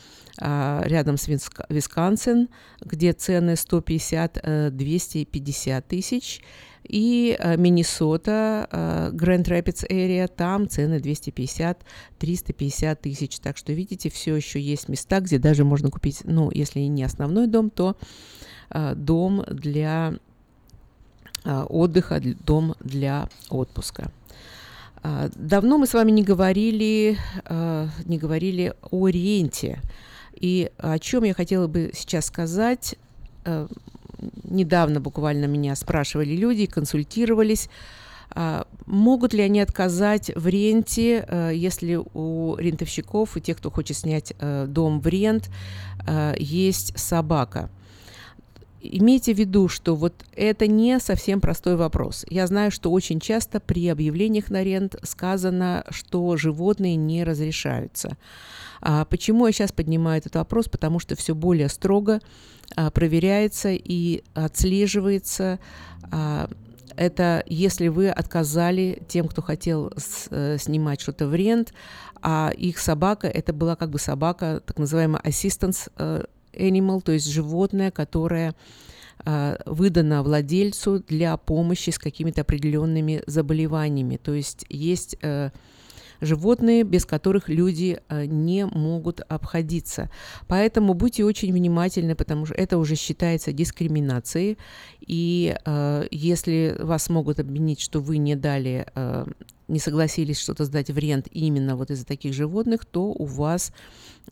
рядом 0.42 1.16
с 1.18 1.28
Висконсин, 1.28 2.48
где 2.80 3.12
цены 3.12 3.52
150-250 3.52 4.40
э, 4.42 5.82
тысяч. 5.82 6.40
И 6.82 7.36
э, 7.38 7.56
Миннесота, 7.56 9.10
Грэнд 9.12 9.46
Рэпидс 9.46 9.84
Area, 9.84 10.26
там 10.26 10.68
цены 10.68 10.96
250-350 10.96 12.96
тысяч. 12.96 13.38
Так 13.38 13.56
что, 13.56 13.72
видите, 13.72 14.10
все 14.10 14.34
еще 14.34 14.60
есть 14.60 14.88
места, 14.88 15.20
где 15.20 15.38
даже 15.38 15.64
можно 15.64 15.90
купить, 15.90 16.22
ну, 16.24 16.50
если 16.52 16.80
не 16.80 17.04
основной 17.04 17.46
дом, 17.46 17.70
то 17.70 17.96
э, 18.70 18.96
дом 18.96 19.44
для 19.48 20.14
отдыха, 21.44 22.20
дом 22.20 22.76
для 22.78 23.28
отпуска. 23.48 24.12
Давно 25.34 25.78
мы 25.78 25.88
с 25.88 25.94
вами 25.94 26.12
не 26.12 26.22
говорили, 26.22 27.18
не 28.04 28.16
говорили 28.16 28.74
о 28.92 29.08
ренте. 29.08 29.80
И 30.42 30.72
о 30.76 30.98
чем 30.98 31.22
я 31.22 31.34
хотела 31.34 31.68
бы 31.68 31.92
сейчас 31.94 32.26
сказать, 32.26 32.96
э, 33.44 33.68
недавно 34.42 35.00
буквально 35.00 35.46
меня 35.46 35.76
спрашивали 35.76 36.34
люди, 36.34 36.66
консультировались, 36.66 37.70
а, 38.34 38.66
могут 38.86 39.34
ли 39.34 39.42
они 39.42 39.60
отказать 39.60 40.32
в 40.34 40.48
ренте, 40.48 41.24
э, 41.28 41.52
если 41.54 42.00
у 42.14 42.56
рентовщиков, 42.56 43.36
у 43.36 43.40
тех, 43.40 43.58
кто 43.58 43.70
хочет 43.70 43.96
снять 43.96 44.32
э, 44.38 44.66
дом 44.68 45.00
в 45.00 45.06
рент, 45.06 45.48
есть 46.36 46.98
собака. 46.98 47.70
Имейте 48.80 49.32
в 49.32 49.38
виду, 49.38 49.68
что 49.68 49.94
вот 49.94 50.12
это 50.34 50.66
не 50.66 50.98
совсем 50.98 51.40
простой 51.40 51.76
вопрос. 51.76 52.26
Я 52.28 52.48
знаю, 52.48 52.72
что 52.72 52.90
очень 52.90 53.20
часто 53.20 53.60
при 53.60 53.86
объявлениях 53.86 54.50
на 54.50 54.64
рент 54.64 54.96
сказано, 55.04 55.84
что 55.90 56.36
животные 56.36 56.96
не 56.96 57.22
разрешаются. 57.22 58.16
А 58.82 59.04
почему 59.04 59.46
я 59.46 59.52
сейчас 59.52 59.72
поднимаю 59.72 60.18
этот 60.18 60.34
вопрос? 60.34 60.68
Потому 60.68 60.98
что 60.98 61.16
все 61.16 61.34
более 61.34 61.68
строго 61.68 62.20
а, 62.74 62.90
проверяется 62.90 63.70
и 63.70 64.24
отслеживается 64.34 65.60
а, 66.10 66.50
это 66.96 67.42
если 67.46 67.88
вы 67.88 68.10
отказали 68.10 69.02
тем, 69.08 69.28
кто 69.28 69.42
хотел 69.42 69.92
с, 69.96 70.26
э, 70.30 70.58
снимать 70.58 71.00
что-то 71.00 71.26
в 71.26 71.34
рент, 71.34 71.72
а 72.20 72.52
их 72.56 72.78
собака, 72.78 73.28
это 73.28 73.52
была 73.52 73.76
как 73.76 73.90
бы 73.90 73.98
собака, 73.98 74.62
так 74.64 74.78
называемая 74.78 75.22
assistance 75.22 75.90
э, 75.96 76.24
animal, 76.52 77.00
то 77.02 77.12
есть 77.12 77.26
животное, 77.26 77.90
которое 77.90 78.54
э, 79.24 79.56
выдано 79.66 80.22
владельцу 80.22 81.00
для 81.00 81.36
помощи 81.36 81.90
с 81.90 81.98
какими-то 81.98 82.42
определенными 82.42 83.22
заболеваниями. 83.26 84.16
То 84.16 84.34
есть 84.34 84.64
есть 84.68 85.16
э, 85.22 85.50
животные, 86.22 86.84
без 86.84 87.04
которых 87.04 87.48
люди 87.48 88.00
э, 88.08 88.24
не 88.24 88.64
могут 88.66 89.20
обходиться. 89.20 90.10
Поэтому 90.46 90.94
будьте 90.94 91.24
очень 91.24 91.52
внимательны, 91.52 92.14
потому 92.14 92.46
что 92.46 92.54
это 92.54 92.78
уже 92.78 92.94
считается 92.94 93.52
дискриминацией. 93.52 94.56
И 95.00 95.54
э, 95.64 96.06
если 96.10 96.76
вас 96.78 97.10
могут 97.10 97.40
обвинить, 97.40 97.80
что 97.80 98.00
вы 98.00 98.18
не 98.18 98.36
дали, 98.36 98.86
э, 98.94 99.26
не 99.68 99.78
согласились 99.78 100.38
что-то 100.38 100.64
сдать 100.64 100.90
в 100.90 100.98
рент 100.98 101.26
именно 101.30 101.76
вот 101.76 101.90
из-за 101.90 102.06
таких 102.06 102.32
животных, 102.32 102.84
то 102.84 103.06
у 103.12 103.24
вас 103.24 103.72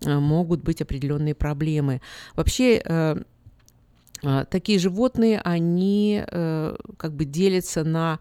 э, 0.05 0.19
могут 0.19 0.63
быть 0.63 0.81
определенные 0.81 1.35
проблемы. 1.35 2.01
Вообще, 2.37 2.81
э, 2.85 3.23
э, 4.23 4.45
такие 4.49 4.79
животные, 4.79 5.41
они 5.41 6.23
э, 6.25 6.77
как 6.97 7.13
бы 7.13 7.25
делятся 7.25 7.85
на 7.85 8.21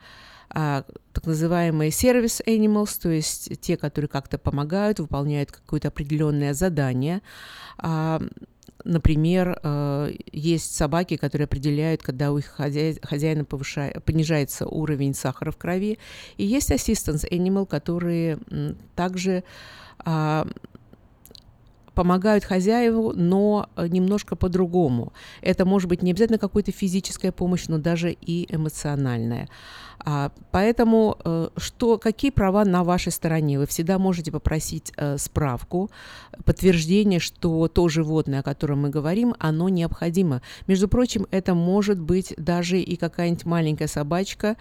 а, 0.50 0.84
так 1.14 1.26
называемые 1.26 1.92
сервис 1.92 2.42
animals, 2.46 3.00
то 3.02 3.10
есть 3.10 3.60
те, 3.62 3.78
которые 3.78 4.10
как-то 4.10 4.38
помогают, 4.38 5.00
выполняют 5.00 5.52
какое-то 5.52 5.90
определенное 5.90 6.54
задание. 6.54 7.22
А, 7.78 8.22
например, 8.84 9.60
э, 9.62 10.14
есть 10.32 10.76
собаки, 10.76 11.18
которые 11.18 11.46
определяют, 11.46 12.02
когда 12.02 12.32
у 12.32 12.38
их 12.38 12.46
хозяина 12.48 13.46
повышает, 13.46 14.04
понижается 14.04 14.66
уровень 14.68 15.14
сахара 15.14 15.52
в 15.52 15.58
крови. 15.58 16.00
И 16.38 16.46
есть 16.46 16.72
assistance 16.72 17.30
animal, 17.30 17.66
которые 17.66 18.40
также 18.96 19.44
а, 20.00 20.48
помогают 21.94 22.46
хозяеву, 22.46 23.12
но 23.14 23.68
немножко 23.78 24.38
по-другому. 24.38 25.12
Это 25.42 25.66
может 25.66 25.90
быть 25.90 26.02
не 26.02 26.12
обязательно 26.12 26.40
какая-то 26.40 26.72
физическая 26.72 27.34
помощь, 27.34 27.68
но 27.68 27.78
даже 27.78 28.12
и 28.14 28.48
эмоциональная. 28.54 29.50
А, 30.06 30.32
поэтому 30.52 31.18
э, 31.24 31.50
что, 31.58 31.98
какие 31.98 32.32
права 32.32 32.64
на 32.66 32.84
вашей 32.84 33.12
стороне? 33.12 33.60
Вы 33.60 33.66
всегда 33.68 34.00
можете 34.00 34.32
попросить 34.32 34.94
э, 34.96 35.18
справку, 35.18 35.90
подтверждение, 36.46 37.20
что 37.20 37.68
то 37.68 37.90
животное, 37.90 38.40
о 38.40 38.44
котором 38.44 38.82
мы 38.82 38.90
говорим, 38.90 39.36
оно 39.40 39.68
необходимо. 39.70 40.42
Между 40.68 40.88
прочим, 40.88 41.28
это 41.32 41.54
может 41.54 42.00
быть 42.00 42.34
даже 42.38 42.80
и 42.80 42.96
какая-нибудь 42.96 43.46
маленькая 43.46 43.88
собачка, 43.88 44.56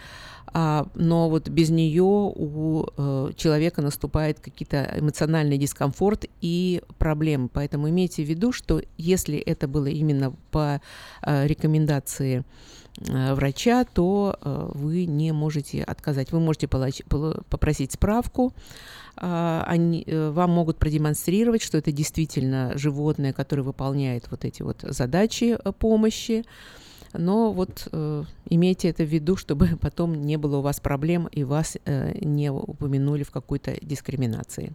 а, 0.47 0.89
но 0.94 1.28
вот 1.28 1.48
без 1.48 1.70
нее 1.70 2.02
у 2.02 2.86
э, 2.97 3.32
человека 3.36 3.81
наступает 3.82 4.40
какие-то 4.40 4.94
эмоциональный 4.98 5.59
дискомфорт 5.59 6.24
и 6.40 6.82
проблемы. 6.98 7.48
Поэтому 7.48 7.89
имейте 7.90 8.24
в 8.24 8.28
виду, 8.28 8.51
что 8.51 8.82
если 8.97 9.39
это 9.39 9.69
было 9.69 9.86
именно 9.86 10.35
по 10.51 10.81
рекомендации 11.23 12.44
врача, 13.06 13.84
то 13.84 14.36
э, 14.40 14.70
вы 14.74 15.06
не 15.06 15.32
можете 15.32 15.82
отказать. 15.82 16.32
Вы 16.32 16.40
можете 16.40 16.68
попросить 16.68 17.92
справку, 17.92 18.52
а, 19.20 19.64
они, 19.66 20.04
э, 20.06 20.30
вам 20.30 20.50
могут 20.50 20.78
продемонстрировать, 20.78 21.62
что 21.62 21.78
это 21.78 21.90
действительно 21.92 22.72
животное, 22.76 23.32
которое 23.32 23.62
выполняет 23.62 24.30
вот 24.30 24.44
эти 24.44 24.62
вот 24.62 24.78
задачи 24.82 25.58
помощи. 25.78 26.44
Но 27.14 27.52
вот 27.52 27.88
э, 27.90 28.24
имейте 28.50 28.88
это 28.88 29.02
в 29.02 29.08
виду, 29.08 29.36
чтобы 29.36 29.68
потом 29.80 30.14
не 30.14 30.36
было 30.36 30.58
у 30.58 30.62
вас 30.62 30.78
проблем 30.80 31.26
и 31.32 31.42
вас 31.44 31.76
э, 31.84 32.18
не 32.20 32.50
упомянули 32.50 33.22
в 33.22 33.30
какой-то 33.30 33.76
дискриминации. 33.82 34.72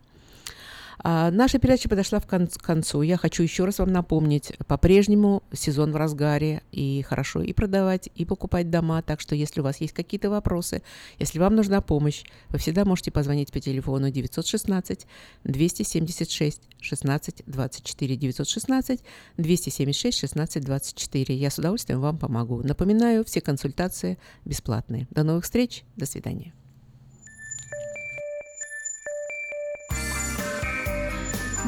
А, 0.99 1.31
наша 1.31 1.59
передача 1.59 1.89
подошла 1.89 2.19
к 2.19 2.27
концу. 2.27 3.01
Я 3.01 3.17
хочу 3.17 3.43
еще 3.43 3.65
раз 3.65 3.79
вам 3.79 3.91
напомнить, 3.91 4.53
по-прежнему 4.67 5.43
сезон 5.53 5.91
в 5.91 5.95
разгаре, 5.95 6.61
и 6.71 7.01
хорошо 7.03 7.41
и 7.41 7.53
продавать, 7.53 8.09
и 8.15 8.25
покупать 8.25 8.69
дома. 8.69 9.01
Так 9.01 9.19
что, 9.19 9.35
если 9.35 9.61
у 9.61 9.63
вас 9.63 9.81
есть 9.81 9.93
какие-то 9.93 10.29
вопросы, 10.29 10.81
если 11.19 11.39
вам 11.39 11.55
нужна 11.55 11.81
помощь, 11.81 12.23
вы 12.49 12.57
всегда 12.59 12.85
можете 12.85 13.11
позвонить 13.11 13.51
по 13.51 13.59
телефону 13.59 14.09
916 14.09 15.07
276 15.43 16.61
16 16.79 17.43
24 17.45 18.15
916 18.15 18.99
276 19.37 20.19
16 20.19 20.63
24. 20.63 21.35
Я 21.35 21.49
с 21.49 21.57
удовольствием 21.57 22.01
вам 22.01 22.17
помогу. 22.17 22.61
Напоминаю, 22.63 23.25
все 23.25 23.41
консультации 23.41 24.17
бесплатные. 24.45 25.07
До 25.11 25.23
новых 25.23 25.43
встреч. 25.43 25.83
До 25.95 26.05
свидания. 26.05 26.53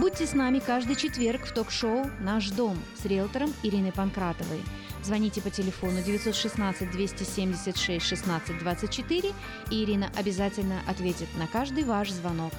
Будьте 0.06 0.28
с 0.28 0.34
нами 0.34 0.60
каждый 0.60 0.96
четверг 0.96 1.48
в 1.48 1.52
ток-шоу 1.52 2.06
«Наш 2.20 2.52
дом» 2.52 2.78
с 3.02 3.06
риэлтором 3.06 3.52
Ириной 3.64 3.92
Панкратовой. 3.92 4.62
Звоните 5.04 5.42
по 5.42 5.50
телефону 5.50 6.04
916 6.04 6.92
276 6.92 8.06
16 8.06 8.60
24, 8.60 9.34
и 9.72 9.84
Ирина 9.84 10.12
обязательно 10.16 10.80
ответит 10.88 11.28
на 11.40 11.48
каждый 11.48 11.86
ваш 11.86 12.12
звонок. 12.12 12.54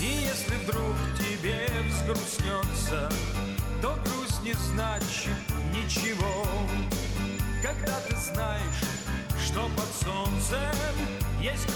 И 0.00 0.06
если 0.06 0.56
вдруг 0.64 0.96
тебе 1.20 1.68
взгрустнется, 1.86 3.08
то 3.80 3.96
грусть 4.04 4.42
не 4.42 4.54
значит 4.54 5.38
ничего, 5.72 6.48
когда 7.62 7.96
ты 8.08 8.16
знаешь, 8.16 8.82
что 9.46 9.70
под 9.76 9.86
солнцем 10.02 10.74
есть 11.40 11.72